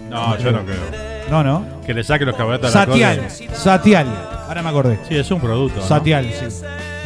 No, 0.09 0.37
yo 0.37 0.51
no 0.51 0.63
creo. 0.63 1.06
No, 1.29 1.43
no. 1.43 1.65
Que 1.85 1.93
le 1.93 2.03
saque 2.03 2.25
los 2.25 2.35
carbohidratos 2.35 2.75
a 2.75 2.79
la 2.79 2.85
Satial. 2.85 3.27
Satial. 3.53 4.07
Ahora 4.47 4.61
me 4.61 4.69
acordé. 4.69 4.99
Sí, 5.07 5.17
es 5.17 5.29
un 5.31 5.39
producto. 5.41 5.79
¿no? 5.81 5.85
Satial, 5.85 6.25
sí. 6.31 6.45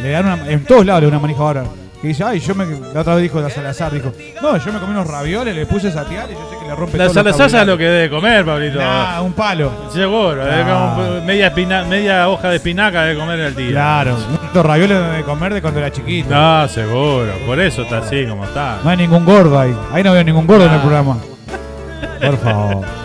Le 0.03 0.09
dan 0.11 0.25
una, 0.25 0.50
en 0.51 0.64
todos 0.64 0.85
lados 0.85 1.01
le 1.01 1.08
dan 1.08 1.16
una 1.16 1.22
manija 1.22 1.41
ahora. 1.41 1.64
Que 2.01 2.08
dice, 2.08 2.24
ay, 2.24 2.40
yo 2.40 2.56
me. 2.56 2.66
La 2.95 3.01
otra 3.01 3.14
vez 3.14 3.22
dijo 3.24 3.40
la 3.40 3.50
Salazar, 3.51 3.91
dijo, 3.91 4.11
no, 4.41 4.58
yo 4.58 4.74
me 4.74 4.80
comí 4.80 4.91
unos 4.91 5.06
ravioles, 5.06 5.56
le 5.56 5.67
puse 5.67 5.91
Satial 5.91 6.30
y 6.32 6.33
yo 6.33 6.50
sé 6.51 6.58
que 6.59 6.66
le 6.67 6.75
rompe 6.75 6.98
La 6.98 7.09
Salazar 7.09 7.48
sabe 7.50 7.66
lo 7.67 7.77
que 7.77 7.83
debe 7.83 8.09
comer, 8.09 8.43
Pablito. 8.43 8.80
Nah, 8.80 9.22
un 9.22 9.33
palo. 9.33 9.72
Seguro, 9.93 10.43
debe 10.43 10.64
Ah. 10.66 10.93
comer 10.95 11.22
media, 11.22 11.48
espina- 11.53 11.83
media 11.83 12.27
hoja 12.30 12.50
de 12.50 12.56
espinaca 12.56 13.03
de 13.03 13.16
comer 13.16 13.41
al 13.41 13.56
día. 13.56 13.69
Claro, 13.69 14.17
estos 14.45 14.66
ravioles 14.66 15.11
de 15.16 15.22
comer 15.24 15.53
de 15.53 15.61
cuando 15.61 15.80
era 15.80 15.91
chiquito. 15.91 16.30
No, 16.33 16.67
seguro. 16.67 17.33
Por 17.45 17.59
eso 17.59 17.83
está 17.83 18.00
así 18.00 18.25
como 18.25 18.45
está. 18.45 18.80
No 18.83 18.90
hay 18.90 18.98
ningún 18.98 19.24
gordo 19.24 19.59
ahí. 19.59 19.75
Ahí 19.93 20.01
no 20.03 20.11
veo 20.14 20.24
ningún 20.24 20.48
gordo 20.48 20.66
en 20.66 20.72
el 20.72 20.77
Ah. 20.80 20.82
programa. 20.82 21.17
Por 22.19 22.38
favor. 22.40 22.85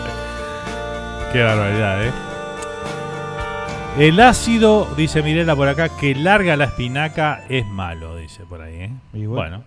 Qué 1.33 1.43
barbaridad, 1.43 2.05
¿eh? 2.07 2.11
El 3.99 4.19
ácido, 4.19 4.87
dice 4.95 5.21
Mirela 5.23 5.55
por 5.55 5.67
acá, 5.67 5.89
que 5.89 6.13
larga 6.15 6.55
la 6.55 6.65
espinaca 6.65 7.43
es 7.49 7.65
malo, 7.65 8.15
dice 8.15 8.43
por 8.47 8.61
ahí, 8.61 8.75
¿eh? 8.75 8.91
bueno. 9.13 9.29
bueno. 9.33 9.63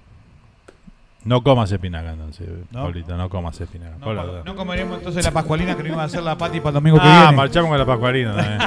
No 1.23 1.43
comas 1.43 1.71
espinaca 1.71 2.13
entonces, 2.13 2.49
¿No? 2.71 2.85
Pablito, 2.85 3.15
no 3.17 3.29
comas 3.29 3.61
espinaca. 3.61 3.97
No 4.45 4.55
comeremos 4.57 4.99
entonces 4.99 5.23
la 5.25 5.33
pascualina 5.33 5.77
que 5.77 5.83
nos 5.83 5.93
iba 5.93 6.03
a 6.03 6.07
hacer 6.07 6.23
la 6.23 6.39
pati 6.39 6.61
para 6.61 6.71
el 6.71 6.75
domingo 6.75 6.97
que 6.99 7.03
Ah, 7.07 7.23
viene. 7.25 7.37
marchamos 7.37 7.69
con 7.69 7.79
la 7.79 7.85
pascualina 7.85 8.35
también. 8.37 8.61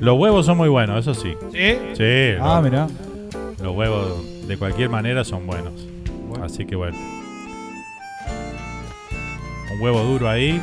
Los 0.00 0.18
huevos 0.18 0.46
son 0.46 0.56
muy 0.56 0.68
buenos, 0.68 0.98
eso 0.98 1.14
sí. 1.14 1.34
¿Sí? 1.52 1.78
Sí. 1.94 2.36
Ah, 2.40 2.54
los- 2.60 2.62
mirá. 2.64 2.86
Los 3.62 3.76
huevos 3.76 4.48
de 4.48 4.56
cualquier 4.56 4.88
manera 4.88 5.24
son 5.24 5.46
buenos. 5.46 5.74
Así 6.42 6.64
que 6.66 6.74
bueno. 6.74 6.96
Un 9.74 9.80
huevo 9.80 10.00
duro 10.04 10.28
ahí. 10.28 10.60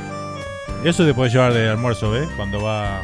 Eso 0.83 1.06
te 1.06 1.14
puedes 1.14 1.33
llevar 1.33 1.53
de 1.53 1.69
almuerzo, 1.69 2.11
¿ves? 2.11 2.27
Cuando 2.38 2.61
va. 2.64 3.01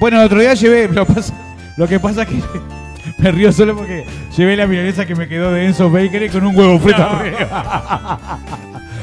Bueno, 0.00 0.20
el 0.20 0.26
otro 0.26 0.40
día 0.40 0.54
llevé. 0.54 0.88
Lo, 0.88 1.04
pasa- 1.04 1.34
lo 1.76 1.88
que 1.88 1.98
pasa 1.98 2.22
es 2.22 2.28
que 2.28 2.42
me 3.18 3.32
río 3.32 3.50
solo 3.52 3.76
porque 3.76 4.04
llevé 4.36 4.56
la 4.56 4.66
milanesa 4.66 5.04
que 5.06 5.14
me 5.14 5.26
quedó 5.28 5.52
de 5.52 5.66
Enzo 5.66 5.90
Bakery 5.90 6.28
con 6.28 6.46
un 6.46 6.56
huevo 6.56 6.78
frito 6.78 7.02
arriba. 7.02 8.38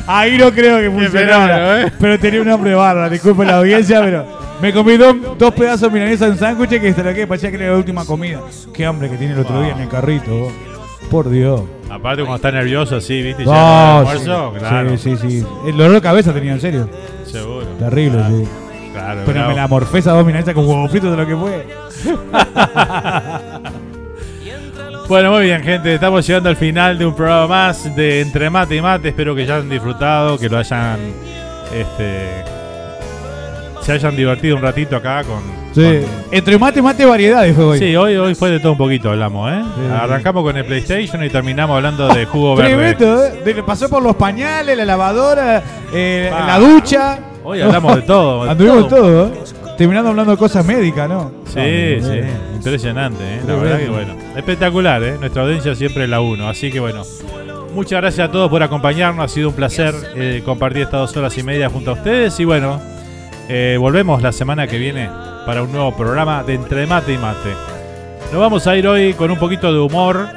Ahí 0.07 0.37
no 0.37 0.51
creo 0.51 0.79
que 0.79 0.89
funcionara. 0.91 1.81
¿eh? 1.81 1.91
Pero 1.99 2.19
tenía 2.19 2.41
un 2.41 2.49
hambre 2.49 2.75
bárbaro. 2.75 3.09
Disculpe 3.09 3.43
la 3.45 3.57
audiencia, 3.57 4.01
pero 4.01 4.25
me 4.61 4.71
comí 4.71 4.95
dos, 4.97 5.15
dos 5.37 5.53
pedazos 5.53 5.81
de 5.81 5.89
milanesa 5.99 6.27
en 6.27 6.37
sándwich 6.37 6.69
que 6.79 6.93
se 6.93 7.03
lo 7.03 7.13
que 7.13 7.27
parecía 7.27 7.49
que 7.49 7.57
era 7.57 7.71
la 7.71 7.77
última 7.77 8.05
comida. 8.05 8.39
Qué 8.73 8.85
hambre 8.85 9.09
que 9.09 9.17
tiene 9.17 9.33
el 9.33 9.39
otro 9.39 9.61
día 9.61 9.73
en 9.73 9.79
el 9.81 9.89
carrito. 9.89 10.51
Por 11.09 11.29
Dios. 11.29 11.61
Aparte, 11.89 12.21
cuando 12.23 12.37
está 12.37 12.51
nervioso 12.51 12.95
así, 12.95 13.21
¿viste? 13.21 13.45
No, 13.45 13.51
ya 13.51 14.09
sí, 14.11 14.17
almuerzo, 14.29 14.53
claro. 14.57 14.97
sí, 14.97 15.15
sí, 15.17 15.29
sí. 15.41 15.45
El 15.67 15.77
dolor 15.77 15.93
de 15.93 16.01
cabeza 16.01 16.33
tenía, 16.33 16.53
en 16.53 16.61
serio. 16.61 16.89
Seguro. 17.39 17.65
Terrible, 17.79 18.17
Claro. 18.19 18.35
sí. 18.37 18.47
Claro, 18.93 19.21
Pero 19.25 19.33
bravo. 19.39 19.49
me 19.49 19.55
la 19.57 19.67
morfé 19.67 19.97
esa 19.99 20.11
dos 20.13 20.25
milanesas 20.25 20.53
con 20.53 20.65
huevo 20.65 20.87
frito 20.87 21.11
de 21.11 21.17
lo 21.17 21.27
que 21.27 21.35
fue. 21.35 21.67
Bueno, 25.07 25.33
muy 25.33 25.43
bien, 25.43 25.61
gente. 25.61 25.93
Estamos 25.93 26.25
llegando 26.25 26.49
al 26.49 26.55
final 26.55 26.97
de 26.97 27.05
un 27.05 27.13
programa 27.13 27.45
más 27.47 27.95
de 27.95 28.21
Entre 28.21 28.49
Mate 28.49 28.75
y 28.77 28.81
Mate. 28.81 29.09
Espero 29.09 29.35
que 29.35 29.45
ya 29.45 29.57
hayan 29.57 29.69
disfrutado, 29.69 30.37
que 30.39 30.49
lo 30.49 30.57
hayan. 30.57 30.97
Este. 31.71 32.43
Se 33.81 33.91
hayan 33.91 34.15
divertido 34.15 34.55
un 34.55 34.63
ratito 34.63 34.95
acá 34.95 35.23
con. 35.23 35.43
Sí. 35.75 35.99
Entre 36.31 36.57
mate, 36.57 36.81
mate, 36.81 37.05
variedades 37.05 37.53
fue 37.55 37.65
hoy. 37.65 37.77
Sí, 37.79 37.95
hoy, 37.95 38.15
hoy 38.15 38.33
fue 38.33 38.49
de 38.49 38.59
todo 38.59 38.71
un 38.71 38.77
poquito, 38.79 39.11
hablamos, 39.11 39.51
¿eh? 39.51 39.61
Sí. 39.61 39.93
Arrancamos 39.93 40.41
con 40.43 40.57
el 40.57 40.65
PlayStation 40.65 41.23
y 41.23 41.29
terminamos 41.29 41.75
hablando 41.75 42.07
de 42.07 42.25
jugo 42.25 42.55
verde. 42.55 42.95
Tremendo, 42.95 43.25
¿eh? 43.25 43.63
Pasó 43.63 43.87
por 43.89 44.01
los 44.01 44.15
pañales, 44.15 44.75
la 44.75 44.85
lavadora, 44.85 45.61
eh, 45.93 46.29
Pa. 46.31 46.47
la 46.47 46.57
ducha. 46.59 47.19
Hoy 47.47 47.61
hablamos 47.61 47.95
de 47.95 48.01
todo, 48.01 48.49
Anduvimos 48.49 48.87
todo. 48.89 49.27
todo, 49.27 49.27
¿eh? 49.27 49.43
Terminando 49.77 50.09
hablando 50.09 50.31
de 50.31 50.37
cosas 50.37 50.65
médicas, 50.65 51.07
¿no? 51.07 51.31
Sí, 51.45 52.01
sí, 52.01 52.21
impresionante, 52.55 53.23
¿eh? 53.23 53.41
la 53.45 53.55
verdad 53.55 53.77
que 53.77 53.89
bueno, 53.89 54.15
espectacular, 54.35 55.03
¿eh? 55.03 55.17
nuestra 55.19 55.43
audiencia 55.43 55.75
siempre 55.75 56.05
es 56.05 56.09
la 56.09 56.21
uno, 56.21 56.49
así 56.49 56.71
que 56.71 56.79
bueno, 56.79 57.03
muchas 57.75 58.01
gracias 58.01 58.29
a 58.29 58.31
todos 58.31 58.49
por 58.49 58.63
acompañarnos, 58.63 59.25
ha 59.25 59.27
sido 59.27 59.49
un 59.49 59.55
placer 59.55 59.93
eh, 60.15 60.41
compartir 60.43 60.81
estas 60.83 61.01
dos 61.01 61.17
horas 61.17 61.37
y 61.37 61.43
media 61.43 61.69
junto 61.69 61.91
a 61.91 61.93
ustedes 61.93 62.39
y 62.39 62.45
bueno, 62.45 62.81
eh, 63.47 63.77
volvemos 63.79 64.23
la 64.23 64.31
semana 64.31 64.65
que 64.65 64.79
viene 64.79 65.07
para 65.45 65.61
un 65.61 65.71
nuevo 65.71 65.95
programa 65.95 66.41
de 66.41 66.55
Entre 66.55 66.87
Mate 66.87 67.13
y 67.13 67.19
Mate. 67.19 67.51
Nos 68.31 68.41
vamos 68.41 68.65
a 68.65 68.75
ir 68.75 68.87
hoy 68.87 69.13
con 69.13 69.29
un 69.29 69.37
poquito 69.37 69.71
de 69.71 69.77
humor, 69.77 70.29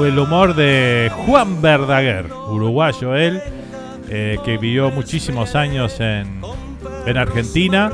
el 0.00 0.16
humor 0.16 0.54
de 0.54 1.10
Juan 1.26 1.60
Verdaguer, 1.60 2.26
uruguayo 2.48 3.16
él, 3.16 3.42
eh, 4.08 4.38
que 4.44 4.58
vivió 4.58 4.90
muchísimos 4.90 5.54
años 5.54 5.98
en, 6.00 6.40
en 7.06 7.16
Argentina 7.16 7.90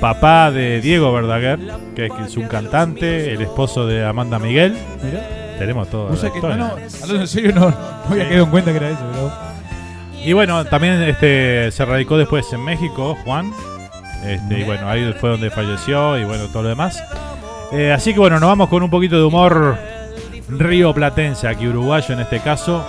papá 0.00 0.50
de 0.50 0.80
Diego 0.80 1.12
Verdaguer, 1.12 1.58
que 1.94 2.06
es 2.24 2.36
un 2.36 2.46
cantante, 2.48 3.32
el 3.32 3.40
esposo 3.40 3.86
de 3.86 4.04
Amanda 4.04 4.38
Miguel. 4.38 4.76
Mirá. 5.02 5.26
Tenemos 5.58 5.88
todo. 5.88 6.12
O 6.12 6.16
sea 6.16 6.30
que, 6.30 6.40
no, 6.40 6.54
no, 6.54 6.78
en 6.78 7.26
serio, 7.26 7.52
no, 7.54 7.70
no 7.70 7.76
había 8.10 8.24
Sí. 8.24 8.28
quedado 8.28 8.44
en 8.44 8.50
cuenta 8.50 8.70
que 8.72 8.76
era 8.76 8.90
eso, 8.90 9.00
pero. 9.12 9.32
Y 10.22 10.32
bueno, 10.34 10.64
también 10.66 11.00
este, 11.02 11.70
se 11.70 11.84
radicó 11.86 12.18
después 12.18 12.52
en 12.52 12.62
México, 12.62 13.16
Juan. 13.24 13.52
Este, 14.24 14.60
y 14.60 14.64
bueno, 14.64 14.88
ahí 14.88 15.14
fue 15.18 15.30
donde 15.30 15.50
falleció 15.50 16.18
y 16.18 16.24
bueno, 16.24 16.44
todo 16.48 16.64
lo 16.64 16.68
demás. 16.68 17.02
Eh, 17.72 17.92
así 17.92 18.12
que 18.12 18.20
bueno, 18.20 18.38
nos 18.38 18.48
vamos 18.48 18.68
con 18.68 18.82
un 18.82 18.90
poquito 18.90 19.16
de 19.16 19.24
humor 19.24 19.78
río 20.48 20.92
platense, 20.92 21.48
aquí 21.48 21.66
uruguayo 21.66 22.12
en 22.14 22.20
este 22.20 22.40
caso. 22.40 22.84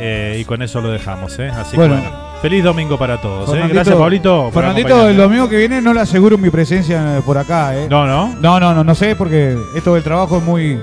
Eh, 0.00 0.38
y 0.40 0.44
con 0.44 0.62
eso 0.62 0.80
lo 0.80 0.90
dejamos, 0.90 1.38
¿eh? 1.38 1.48
Así 1.48 1.76
Bueno. 1.76 1.96
que 1.96 2.00
bueno, 2.02 2.16
feliz 2.40 2.62
domingo 2.62 2.96
para 2.98 3.20
todos. 3.20 3.52
¿eh? 3.56 3.62
Gracias, 3.68 3.96
Pablito. 3.96 4.50
Fernandito, 4.52 5.08
el 5.08 5.16
domingo 5.16 5.48
que 5.48 5.56
viene 5.56 5.80
no 5.82 5.92
le 5.92 6.00
aseguro 6.00 6.38
mi 6.38 6.50
presencia 6.50 7.20
por 7.26 7.36
acá, 7.36 7.76
¿eh? 7.76 7.86
No, 7.90 8.06
no. 8.06 8.36
No, 8.40 8.60
no, 8.60 8.74
no, 8.74 8.84
no 8.84 8.94
sé, 8.94 9.16
porque 9.16 9.56
esto 9.74 9.94
del 9.94 10.02
trabajo 10.04 10.36
es 10.38 10.42
muy. 10.44 10.78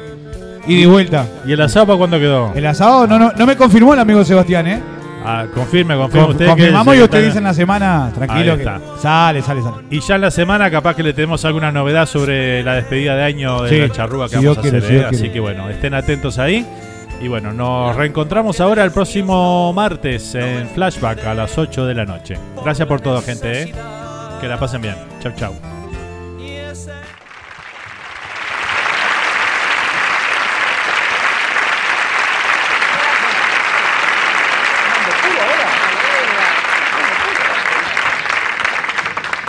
ida 0.68 0.82
y 0.82 0.86
vuelta. 0.86 1.26
¿Y 1.46 1.54
el 1.54 1.62
asado 1.62 1.86
para 1.88 1.98
cuándo 1.98 2.20
quedó? 2.20 2.52
El 2.56 2.66
asado 2.66 3.08
no, 3.08 3.18
no, 3.18 3.32
no 3.38 3.46
me 3.46 3.56
confirmó 3.56 3.94
el 3.94 4.00
amigo 4.02 4.26
Sebastián, 4.26 4.68
¿eh? 4.68 4.82
Ah, 5.28 5.46
confirme, 5.56 5.96
confirme 5.96 6.26
Con- 6.28 6.36
usted. 6.36 6.48
confirmamos 6.48 6.96
y 6.98 7.02
usted 7.02 7.26
dice 7.26 7.38
en 7.40 7.46
la 7.46 7.54
semana, 7.56 8.12
tranquilo, 8.14 8.52
Ahí 8.52 8.58
que 8.60 8.64
está. 8.64 8.80
sale, 9.02 9.42
sale, 9.42 9.62
sale. 9.64 9.78
Y 9.90 10.00
ya 10.00 10.16
en 10.16 10.22
la 10.22 10.30
semana 10.30 10.70
capaz 10.70 10.94
que 10.96 11.02
le 11.02 11.14
tenemos 11.14 11.44
alguna 11.46 11.72
novedad 11.72 12.06
sobre 12.06 12.62
la 12.64 12.76
despedida 12.76 13.16
de 13.16 13.24
año 13.24 13.64
de 13.64 13.70
Sí, 13.70 13.78
la 13.80 13.90
charrúa 13.90 14.28
que 14.30 14.38
si 14.38 14.46
vamos 14.46 14.58
a 14.58 14.68
hacer. 14.68 14.84
¿eh? 14.94 15.06
Así 15.10 15.30
que 15.30 15.40
bueno, 15.40 15.68
estén 15.70 15.94
atentos 15.96 16.38
ahí. 16.38 16.64
Y 17.26 17.28
bueno, 17.28 17.52
nos 17.52 17.96
reencontramos 17.96 18.62
ahora 18.62 18.84
el 18.84 18.92
próximo 18.92 19.74
martes 19.74 20.36
en 20.36 20.70
Flashback 20.70 21.26
a 21.26 21.34
las 21.34 21.58
8 21.58 21.88
de 21.88 21.96
la 21.96 22.06
noche. 22.06 22.38
Gracias 22.64 22.88
por 22.88 23.02
todo, 23.02 23.20
gente. 23.20 23.64
¿eh? 23.64 23.74
Que 24.40 24.48
la 24.48 24.60
pasen 24.60 24.84
bien. 24.84 24.96
Chau, 25.22 25.34
chau. 25.36 25.56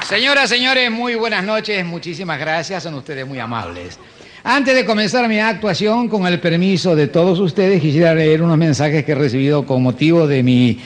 Señoras, 0.09 0.49
señores, 0.49 0.91
muy 0.91 1.15
buenas 1.15 1.45
noches, 1.45 1.85
muchísimas 1.85 2.39
gracias, 2.39 2.85
son 2.85 2.95
ustedes 2.95 3.27
muy 3.27 3.39
amables. 3.39 3.99
Antes 4.49 4.77
de 4.77 4.85
comenzar 4.85 5.29
mi 5.29 5.41
actuación, 5.41 6.09
con 6.09 6.25
el 6.25 6.39
permiso 6.39 6.95
de 6.95 7.09
todos 7.09 7.41
ustedes, 7.41 7.83
quisiera 7.83 8.15
leer 8.15 8.43
unos 8.43 8.57
mensajes 8.57 9.05
que 9.05 9.11
he 9.11 9.17
recibido 9.17 9.67
con 9.67 9.83
motivo 9.83 10.29
de 10.29 10.45
mi 10.45 10.79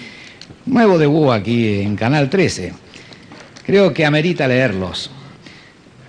nuevo 0.64 0.96
debut 0.96 1.30
aquí 1.30 1.82
en 1.82 1.94
Canal 1.94 2.30
13. 2.30 2.72
Creo 3.66 3.92
que 3.92 4.06
amerita 4.06 4.48
leerlos. 4.48 5.10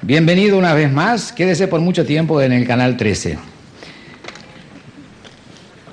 Bienvenido 0.02 0.58
una 0.58 0.74
vez 0.74 0.94
más, 0.94 1.34
quédese 1.34 1.68
por 1.68 1.82
mucho 1.82 2.06
tiempo 2.06 2.42
en 2.42 2.54
el 2.54 2.66
Canal 2.66 2.96
13. 2.96 3.38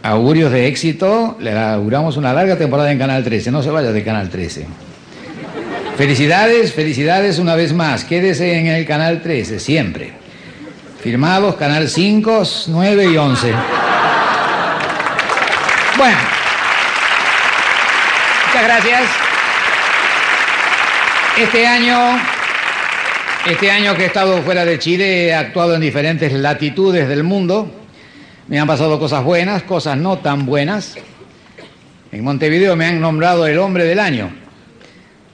Augurios 0.05 0.53
de 0.53 0.69
éxito, 0.69 1.37
le 1.41 1.59
auguramos 1.59 2.17
una 2.17 2.33
larga 2.33 2.57
temporada 2.57 2.93
en 2.93 3.01
Canal 3.01 3.25
13, 3.25 3.51
no 3.51 3.65
se 3.65 3.71
vaya 3.71 3.91
de 3.91 4.05
Canal 4.05 4.31
13. 4.31 4.65
Felicidades, 5.97 6.73
felicidades 6.73 7.41
una 7.41 7.57
vez 7.57 7.73
más. 7.73 8.05
Quédese 8.05 8.61
en 8.61 8.69
el 8.69 8.87
canal 8.87 9.23
13, 9.23 9.59
siempre. 9.59 10.18
Firmados 11.01 11.55
canal 11.55 11.89
5, 11.89 12.43
9 12.67 13.05
y 13.07 13.17
11. 13.17 13.53
Bueno. 15.97 16.19
Muchas 18.47 18.65
gracias. 18.65 19.03
Este 21.39 21.67
año, 21.67 22.19
Este 23.47 23.71
año 23.71 23.95
que 23.95 24.03
he 24.03 24.07
estado 24.07 24.43
fuera 24.43 24.65
de 24.65 24.79
Chile 24.81 25.29
he 25.29 25.35
actuado 25.35 25.77
en 25.77 25.81
diferentes 25.81 26.33
latitudes 26.33 27.09
del 27.09 27.23
mundo. 27.23 27.71
Me 28.49 28.59
han 28.59 28.67
pasado 28.67 28.99
cosas 28.99 29.23
buenas, 29.23 29.63
cosas 29.63 29.97
no 29.97 30.19
tan 30.19 30.47
buenas. 30.47 30.97
En 32.11 32.25
Montevideo 32.25 32.75
me 32.75 32.87
han 32.87 33.01
nombrado 33.01 33.47
el 33.47 33.59
hombre 33.61 33.85
del 33.85 34.01
año. 34.01 34.33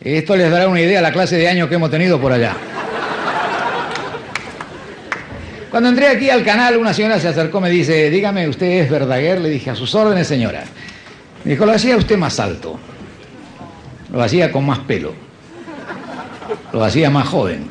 Esto 0.02 0.36
les 0.36 0.51
dará 0.51 0.68
una 0.68 0.81
idea 0.81 0.99
de 0.99 1.02
la 1.02 1.12
clase 1.12 1.36
de 1.36 1.49
año 1.49 1.70
que 1.70 1.76
hemos 1.76 1.91
tenido 1.91 2.20
por 2.20 2.33
allá. 2.33 2.55
Cuando 5.75 5.89
entré 5.89 6.07
aquí 6.07 6.31
al 6.31 6.44
canal, 6.44 6.77
una 6.77 6.94
señora 6.94 7.19
se 7.19 7.27
acercó, 7.27 7.61
me 7.61 7.69
dice, 7.69 8.09
dígame, 8.09 8.49
¿usted 8.49 8.83
es 8.83 8.89
Verdaguer? 8.89 9.41
Le 9.41 9.49
dije, 9.49 9.70
a 9.70 9.75
sus 9.75 9.93
órdenes, 9.97 10.28
señora. 10.28 10.62
Me 11.43 11.51
dijo, 11.51 11.67
lo 11.67 11.73
hacía 11.73 11.97
usted 11.97 12.17
más 12.17 12.39
alto. 12.39 12.78
Lo 14.12 14.23
hacía 14.23 14.53
con 14.53 14.65
más 14.65 14.78
pelo. 14.78 15.15
Lo 16.73 16.85
hacía 16.85 17.11
más 17.11 17.27
joven. 17.27 17.67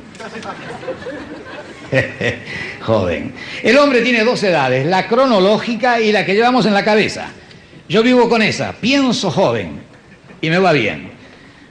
joven. 2.82 3.36
El 3.64 3.78
hombre 3.78 4.02
tiene 4.02 4.26
dos 4.26 4.44
edades, 4.44 4.86
la 4.86 5.08
cronológica 5.08 6.02
y 6.02 6.12
la 6.12 6.26
que 6.26 6.34
llevamos 6.34 6.66
en 6.66 6.74
la 6.74 6.84
cabeza. 6.84 7.28
Yo 7.88 8.04
vivo 8.04 8.28
con 8.28 8.42
esa, 8.42 8.74
pienso 8.74 9.32
joven 9.32 9.80
y 10.42 10.50
me 10.50 10.60
va 10.60 10.74
bien. 10.74 11.10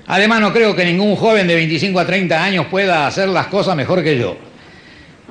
Además 0.06 0.40
no 0.40 0.50
creo 0.54 0.74
que 0.74 0.86
ningún 0.86 1.14
joven 1.14 1.46
de 1.46 1.56
25 1.56 2.00
a 2.00 2.06
30 2.06 2.42
años 2.42 2.66
pueda 2.70 3.06
hacer 3.06 3.28
las 3.28 3.48
cosas 3.48 3.76
mejor 3.76 4.02
que 4.02 4.16
yo. 4.16 4.38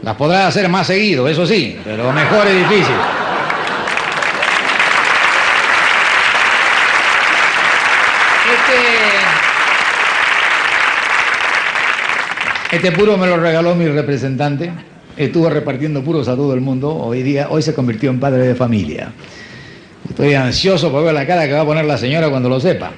Las 0.04 0.16
podrá 0.16 0.48
hacer 0.48 0.68
más 0.68 0.88
seguido, 0.88 1.28
eso 1.28 1.46
sí, 1.46 1.78
pero 1.84 2.12
mejor 2.12 2.48
es 2.48 2.58
difícil. 2.58 2.96
Este, 12.72 12.76
este 12.78 12.92
puro 12.94 13.16
me 13.18 13.28
lo 13.28 13.38
regaló 13.38 13.76
mi 13.76 13.88
representante. 13.88 14.72
Estuvo 15.18 15.52
repartiendo 15.52 16.02
puros 16.04 16.28
a 16.28 16.36
todo 16.36 16.56
el 16.56 16.62
mundo. 16.62 16.96
Hoy 16.96 17.22
día, 17.22 17.48
hoy 17.52 17.62
se 17.62 17.76
convirtió 17.76 18.10
en 18.10 18.20
padre 18.20 18.48
de 18.48 18.56
familia. 18.56 19.12
Estoy 20.10 20.34
ansioso 20.34 20.92
por 20.92 21.04
ver 21.04 21.14
la 21.14 21.28
cara 21.28 21.46
que 21.46 21.54
va 21.54 21.62
a 21.62 21.66
poner 21.66 21.86
la 21.86 22.00
señora 22.00 22.28
cuando 22.30 22.50
lo 22.50 22.60
sepa. 22.60 22.92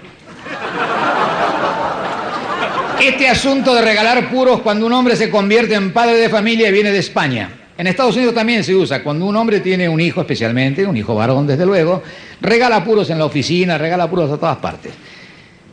Este 3.05 3.27
asunto 3.27 3.75
de 3.75 3.81
regalar 3.81 4.29
puros 4.29 4.61
cuando 4.61 4.85
un 4.85 4.93
hombre 4.93 5.17
se 5.17 5.29
convierte 5.29 5.75
en 5.75 5.91
padre 5.91 6.15
de 6.15 6.29
familia 6.29 6.71
viene 6.71 6.89
de 6.89 6.99
España. 6.99 7.49
En 7.77 7.85
Estados 7.85 8.15
Unidos 8.15 8.33
también 8.33 8.63
se 8.63 8.73
usa. 8.73 9.03
Cuando 9.03 9.25
un 9.25 9.35
hombre 9.35 9.59
tiene 9.59 9.89
un 9.89 9.99
hijo 9.99 10.21
especialmente, 10.21 10.85
un 10.85 10.95
hijo 10.95 11.13
varón 11.13 11.45
desde 11.45 11.65
luego, 11.65 12.01
regala 12.39 12.81
puros 12.81 13.09
en 13.09 13.17
la 13.17 13.25
oficina, 13.25 13.77
regala 13.77 14.09
puros 14.09 14.31
a 14.31 14.37
todas 14.37 14.55
partes. 14.55 14.93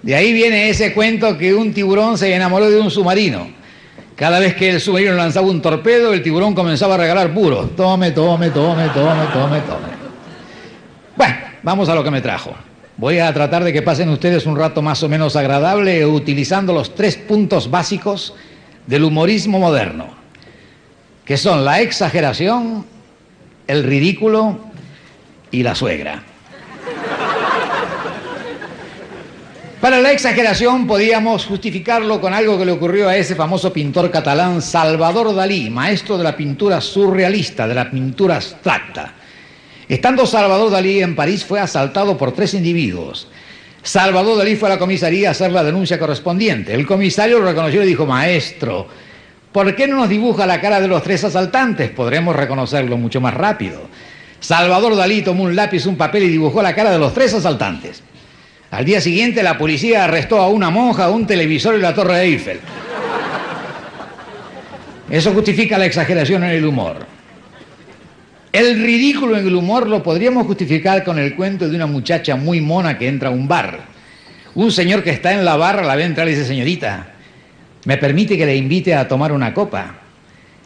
De 0.03 0.17
ahí 0.17 0.33
viene 0.33 0.71
ese 0.71 0.93
cuento 0.93 1.39
que 1.39 1.55
un 1.55 1.73
tiburón 1.73 2.19
se 2.19 2.35
enamoró 2.35 2.69
de 2.69 2.81
un 2.81 2.91
submarino. 2.91 3.47
Cada 4.17 4.41
vez 4.41 4.57
que 4.57 4.71
el 4.71 4.81
submarino 4.81 5.15
lanzaba 5.15 5.47
un 5.47 5.63
torpedo, 5.63 6.13
el 6.13 6.25
tiburón 6.25 6.53
comenzaba 6.53 6.95
a 6.97 6.99
regalar 6.99 7.33
puros. 7.33 7.77
Tome, 7.77 8.11
tome, 8.11 8.51
tome, 8.51 8.89
tome, 8.89 9.27
tome, 9.33 9.61
tome. 9.61 9.89
Bueno, 11.17 11.37
vamos 11.63 11.89
a 11.89 11.95
lo 11.95 12.03
que 12.03 12.11
me 12.11 12.21
trajo. 12.21 12.57
Voy 13.01 13.19
a 13.19 13.33
tratar 13.33 13.65
de 13.65 13.73
que 13.73 13.81
pasen 13.81 14.11
ustedes 14.11 14.45
un 14.45 14.57
rato 14.57 14.83
más 14.83 15.03
o 15.03 15.09
menos 15.09 15.35
agradable 15.35 16.05
utilizando 16.05 16.75
los 16.75 16.95
tres 16.95 17.17
puntos 17.17 17.71
básicos 17.71 18.35
del 18.87 19.05
humorismo 19.05 19.59
moderno, 19.59 20.09
que 21.25 21.39
son 21.39 21.65
la 21.65 21.81
exageración, 21.81 22.85
el 23.67 23.85
ridículo 23.85 24.61
y 25.51 25.63
la 25.63 25.75
suegra. 25.75 26.23
Para 29.81 30.03
la 30.03 30.13
exageración 30.13 30.87
podíamos 30.87 31.47
justificarlo 31.47 32.21
con 32.21 32.35
algo 32.35 32.59
que 32.59 32.67
le 32.67 32.73
ocurrió 32.73 33.09
a 33.09 33.17
ese 33.17 33.35
famoso 33.35 33.73
pintor 33.73 34.11
catalán 34.11 34.61
Salvador 34.61 35.35
Dalí, 35.35 35.71
maestro 35.71 36.19
de 36.19 36.25
la 36.25 36.37
pintura 36.37 36.83
surrealista, 36.83 37.67
de 37.67 37.75
la 37.77 37.91
pintura 37.91 38.37
abstracta. 38.37 39.15
Estando 39.91 40.25
Salvador 40.25 40.71
Dalí 40.71 41.03
en 41.03 41.17
París 41.17 41.45
fue 41.45 41.59
asaltado 41.59 42.17
por 42.17 42.31
tres 42.31 42.55
individuos. 42.55 43.27
Salvador 43.83 44.39
Dalí 44.39 44.55
fue 44.55 44.69
a 44.69 44.75
la 44.75 44.79
comisaría 44.79 45.27
a 45.27 45.31
hacer 45.33 45.51
la 45.51 45.65
denuncia 45.65 45.99
correspondiente. 45.99 46.73
El 46.73 46.87
comisario 46.87 47.41
lo 47.41 47.47
reconoció 47.47 47.83
y 47.83 47.89
dijo, 47.89 48.07
maestro, 48.07 48.87
¿por 49.51 49.75
qué 49.75 49.89
no 49.89 49.97
nos 49.97 50.09
dibuja 50.09 50.47
la 50.47 50.61
cara 50.61 50.81
de 50.81 50.87
los 50.87 51.03
tres 51.03 51.25
asaltantes? 51.25 51.91
Podremos 51.91 52.37
reconocerlo 52.37 52.97
mucho 52.99 53.21
más 53.21 53.35
rápido. 53.35 53.81
Salvador 54.39 54.95
Dalí 54.95 55.23
tomó 55.23 55.43
un 55.43 55.57
lápiz, 55.57 55.85
un 55.87 55.97
papel 55.97 56.23
y 56.23 56.29
dibujó 56.29 56.63
la 56.63 56.73
cara 56.73 56.93
de 56.93 56.99
los 57.01 57.13
tres 57.13 57.35
asaltantes. 57.35 58.01
Al 58.71 58.85
día 58.85 59.01
siguiente 59.01 59.43
la 59.43 59.59
policía 59.59 60.05
arrestó 60.05 60.39
a 60.39 60.47
una 60.47 60.71
monja, 60.71 61.11
un 61.11 61.27
televisor 61.27 61.75
y 61.75 61.81
la 61.81 61.97
torre 61.97 62.19
de 62.19 62.23
Eiffel. 62.27 62.61
Eso 65.11 65.33
justifica 65.33 65.79
la 65.79 65.87
exageración 65.87 66.45
en 66.45 66.51
el 66.51 66.65
humor. 66.65 67.20
El 68.53 68.83
ridículo 68.83 69.37
en 69.37 69.47
el 69.47 69.55
humor 69.55 69.87
lo 69.87 70.03
podríamos 70.03 70.45
justificar 70.47 71.05
con 71.05 71.19
el 71.21 71.37
cuento 71.37 71.69
de 71.69 71.77
una 71.77 71.87
muchacha 71.87 72.35
muy 72.35 72.61
mona 72.61 72.99
que 72.99 73.07
entra 73.07 73.29
a 73.29 73.33
un 73.33 73.47
bar. 73.47 73.81
Un 74.57 74.73
señor 74.73 75.05
que 75.05 75.11
está 75.11 75.33
en 75.33 75.45
la 75.45 75.57
barra 75.57 75.83
la 75.83 75.95
ve 75.95 76.05
entrar 76.05 76.27
y 76.27 76.33
dice, 76.33 76.45
señorita, 76.45 77.13
¿me 77.85 77.97
permite 77.97 78.37
que 78.37 78.47
le 78.47 78.57
invite 78.57 78.93
a 78.95 79.07
tomar 79.07 79.31
una 79.31 79.55
copa? 79.55 79.95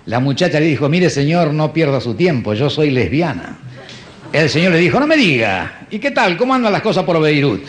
La 0.06 0.18
muchacha 0.18 0.58
le 0.60 0.66
dijo, 0.66 0.88
mire 0.88 1.10
señor, 1.10 1.52
no 1.52 1.74
pierda 1.74 2.00
su 2.00 2.14
tiempo, 2.14 2.54
yo 2.54 2.70
soy 2.70 2.90
lesbiana. 2.90 3.58
El 4.32 4.48
señor 4.48 4.72
le 4.72 4.78
dijo, 4.78 4.98
no 4.98 5.06
me 5.06 5.16
diga, 5.16 5.86
¿y 5.90 5.98
qué 5.98 6.10
tal? 6.10 6.38
¿Cómo 6.38 6.54
andan 6.54 6.72
las 6.72 6.82
cosas 6.82 7.04
por 7.04 7.20
Beirut? 7.20 7.62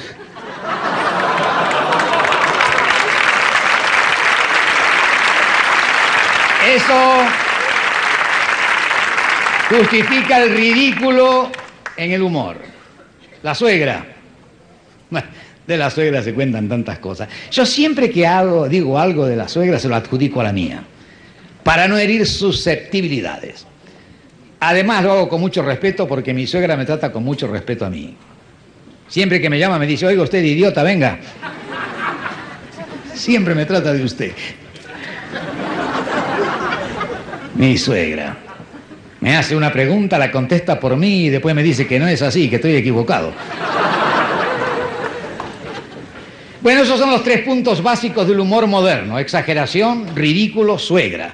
Eso 6.74 7.26
justifica 9.78 10.44
el 10.44 10.56
ridículo 10.56 11.52
en 11.98 12.12
el 12.12 12.22
humor. 12.22 12.58
La 13.44 13.56
suegra. 13.56 14.06
De 15.68 15.78
la 15.78 15.90
suegra 15.90 16.22
se 16.22 16.34
cuentan 16.34 16.70
tantas 16.70 17.00
cosas. 17.00 17.28
Yo 17.52 17.66
siempre 17.66 18.12
que 18.12 18.28
hago, 18.28 18.70
digo 18.70 19.00
algo 19.00 19.26
de 19.26 19.36
la 19.36 19.48
suegra, 19.48 19.80
se 19.80 19.88
lo 19.88 19.96
adjudico 19.96 20.40
a 20.40 20.44
la 20.44 20.54
mía, 20.54 20.84
para 21.64 21.88
no 21.88 21.98
herir 21.98 22.28
susceptibilidades. 22.28 23.66
Además 24.60 25.04
lo 25.04 25.12
hago 25.12 25.28
con 25.28 25.42
mucho 25.42 25.64
respeto 25.64 26.08
porque 26.08 26.36
mi 26.36 26.46
suegra 26.46 26.78
me 26.78 26.86
trata 26.86 27.12
con 27.12 27.24
mucho 27.24 27.48
respeto 27.48 27.84
a 27.84 27.90
mí. 27.90 28.16
Siempre 29.08 29.42
que 29.42 29.50
me 29.50 29.58
llama 29.58 29.80
me 29.80 29.88
dice, 29.88 30.06
oiga 30.06 30.22
usted, 30.22 30.44
idiota, 30.44 30.84
venga. 30.84 31.18
Siempre 33.16 33.56
me 33.56 33.66
trata 33.66 33.92
de 33.92 34.04
usted. 34.04 34.34
Mi 37.56 37.76
suegra. 37.76 38.45
Me 39.26 39.36
hace 39.36 39.56
una 39.56 39.74
pregunta, 39.74 40.20
la 40.20 40.30
contesta 40.30 40.80
por 40.80 40.96
mí 40.96 41.26
y 41.26 41.30
después 41.30 41.56
me 41.56 41.64
dice 41.64 41.88
que 41.88 41.98
no 41.98 42.08
es 42.08 42.22
así, 42.22 42.48
que 42.48 42.58
estoy 42.58 42.76
equivocado. 42.76 43.34
Bueno, 46.62 46.84
esos 46.84 47.00
son 47.00 47.10
los 47.10 47.24
tres 47.24 47.42
puntos 47.42 47.82
básicos 47.82 48.28
del 48.28 48.40
humor 48.40 48.68
moderno. 48.68 49.18
Exageración, 49.18 50.16
ridículo, 50.16 50.78
suegra. 50.78 51.34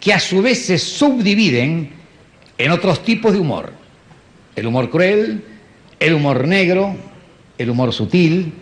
Que 0.00 0.12
a 0.12 0.18
su 0.18 0.42
vez 0.42 0.66
se 0.66 0.78
subdividen 0.78 1.90
en 2.58 2.72
otros 2.72 3.04
tipos 3.04 3.32
de 3.32 3.38
humor. 3.38 3.72
El 4.56 4.66
humor 4.66 4.90
cruel, 4.90 5.44
el 6.00 6.14
humor 6.14 6.44
negro, 6.44 6.96
el 7.56 7.70
humor 7.70 7.92
sutil. 7.92 8.52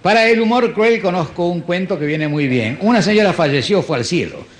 Para 0.00 0.26
el 0.30 0.40
humor 0.40 0.72
cruel 0.72 1.02
conozco 1.02 1.48
un 1.48 1.60
cuento 1.60 1.98
que 1.98 2.06
viene 2.06 2.26
muy 2.26 2.48
bien. 2.48 2.78
Una 2.80 3.02
señora 3.02 3.34
falleció, 3.34 3.82
fue 3.82 3.98
al 3.98 4.06
cielo. 4.06 4.55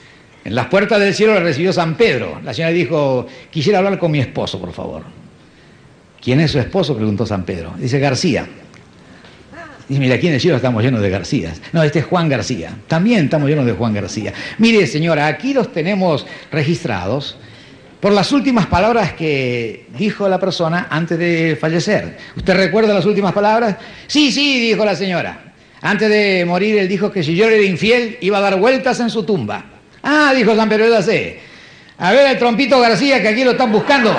En 0.47 0.55
las 0.55 0.67
puertas 0.67 1.01
del 1.01 1.13
cielo 1.13 1.35
la 1.35 1.41
recibió 1.41 1.73
San 1.73 1.97
Pedro. 1.97 2.41
La 2.45 2.55
señora 2.55 2.73
dijo, 2.73 3.27
quisiera 3.51 3.79
hablar 3.79 3.99
con 3.99 4.13
mi 4.13 4.21
esposo, 4.21 4.61
por 4.61 4.73
favor. 4.73 5.03
¿Quién 6.23 6.39
es 6.39 6.53
su 6.53 6.61
esposo? 6.61 6.95
preguntó 6.95 7.27
San 7.27 7.43
Pedro. 7.45 7.75
Dice 7.77 7.99
García. 7.99 8.47
Dice, 9.89 10.01
mira, 10.01 10.15
aquí 10.15 10.29
en 10.29 10.35
el 10.35 10.41
cielo 10.41 10.55
estamos 10.55 10.85
llenos 10.85 11.03
de 11.03 11.11
Garcías. 11.11 11.61
No, 11.73 11.83
este 11.83 11.99
es 11.99 12.05
Juan 12.05 12.29
García. 12.29 12.77
También 12.87 13.25
estamos 13.25 13.49
llenos 13.49 13.67
de 13.67 13.73
Juan 13.73 13.93
García. 13.93 14.33
Mire, 14.59 14.87
señora, 14.87 15.27
aquí 15.27 15.53
los 15.53 15.73
tenemos 15.73 16.25
registrados 16.53 17.37
por 17.99 18.13
las 18.13 18.31
últimas 18.31 18.67
palabras 18.67 19.15
que 19.15 19.89
dijo 19.99 20.29
la 20.29 20.39
persona 20.39 20.87
antes 20.91 21.19
de 21.19 21.59
fallecer. 21.61 22.19
¿Usted 22.37 22.55
recuerda 22.55 22.95
las 22.95 23.05
últimas 23.05 23.33
palabras? 23.33 23.79
Sí, 24.07 24.31
sí, 24.31 24.61
dijo 24.61 24.85
la 24.85 24.95
señora. 24.95 25.55
Antes 25.81 26.09
de 26.09 26.45
morir, 26.47 26.79
él 26.79 26.87
dijo 26.87 27.11
que 27.11 27.25
si 27.25 27.35
yo 27.35 27.47
era 27.47 27.61
infiel, 27.61 28.17
iba 28.21 28.39
a 28.39 28.43
dar 28.43 28.61
vueltas 28.61 29.01
en 29.01 29.11
su 29.11 29.25
tumba. 29.25 29.73
Ah, 30.09 30.33
dijo 30.33 30.55
San 30.55 30.69
Pedro 30.69 30.89
de 30.89 31.03
C. 31.03 31.41
A 31.99 32.13
ver 32.13 32.31
el 32.31 32.39
trompito 32.39 32.79
García, 32.79 33.21
que 33.21 33.27
aquí 33.27 33.43
lo 33.43 33.51
están 33.51 33.73
buscando. 33.73 34.17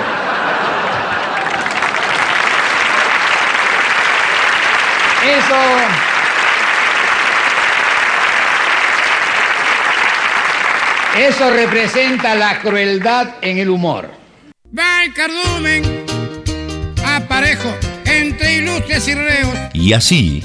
Eso. 5.24 5.56
Eso 11.16 11.50
representa 11.50 12.34
la 12.34 12.58
crueldad 12.60 13.36
en 13.40 13.56
el 13.56 13.70
humor. 13.70 14.10
Va 14.78 15.04
el 15.04 15.14
cardumen, 15.14 16.04
aparejo 17.02 17.74
entre 18.04 18.56
ilustres 18.56 19.08
y 19.08 19.14
reos. 19.14 19.54
Y 19.72 19.94
así 19.94 20.44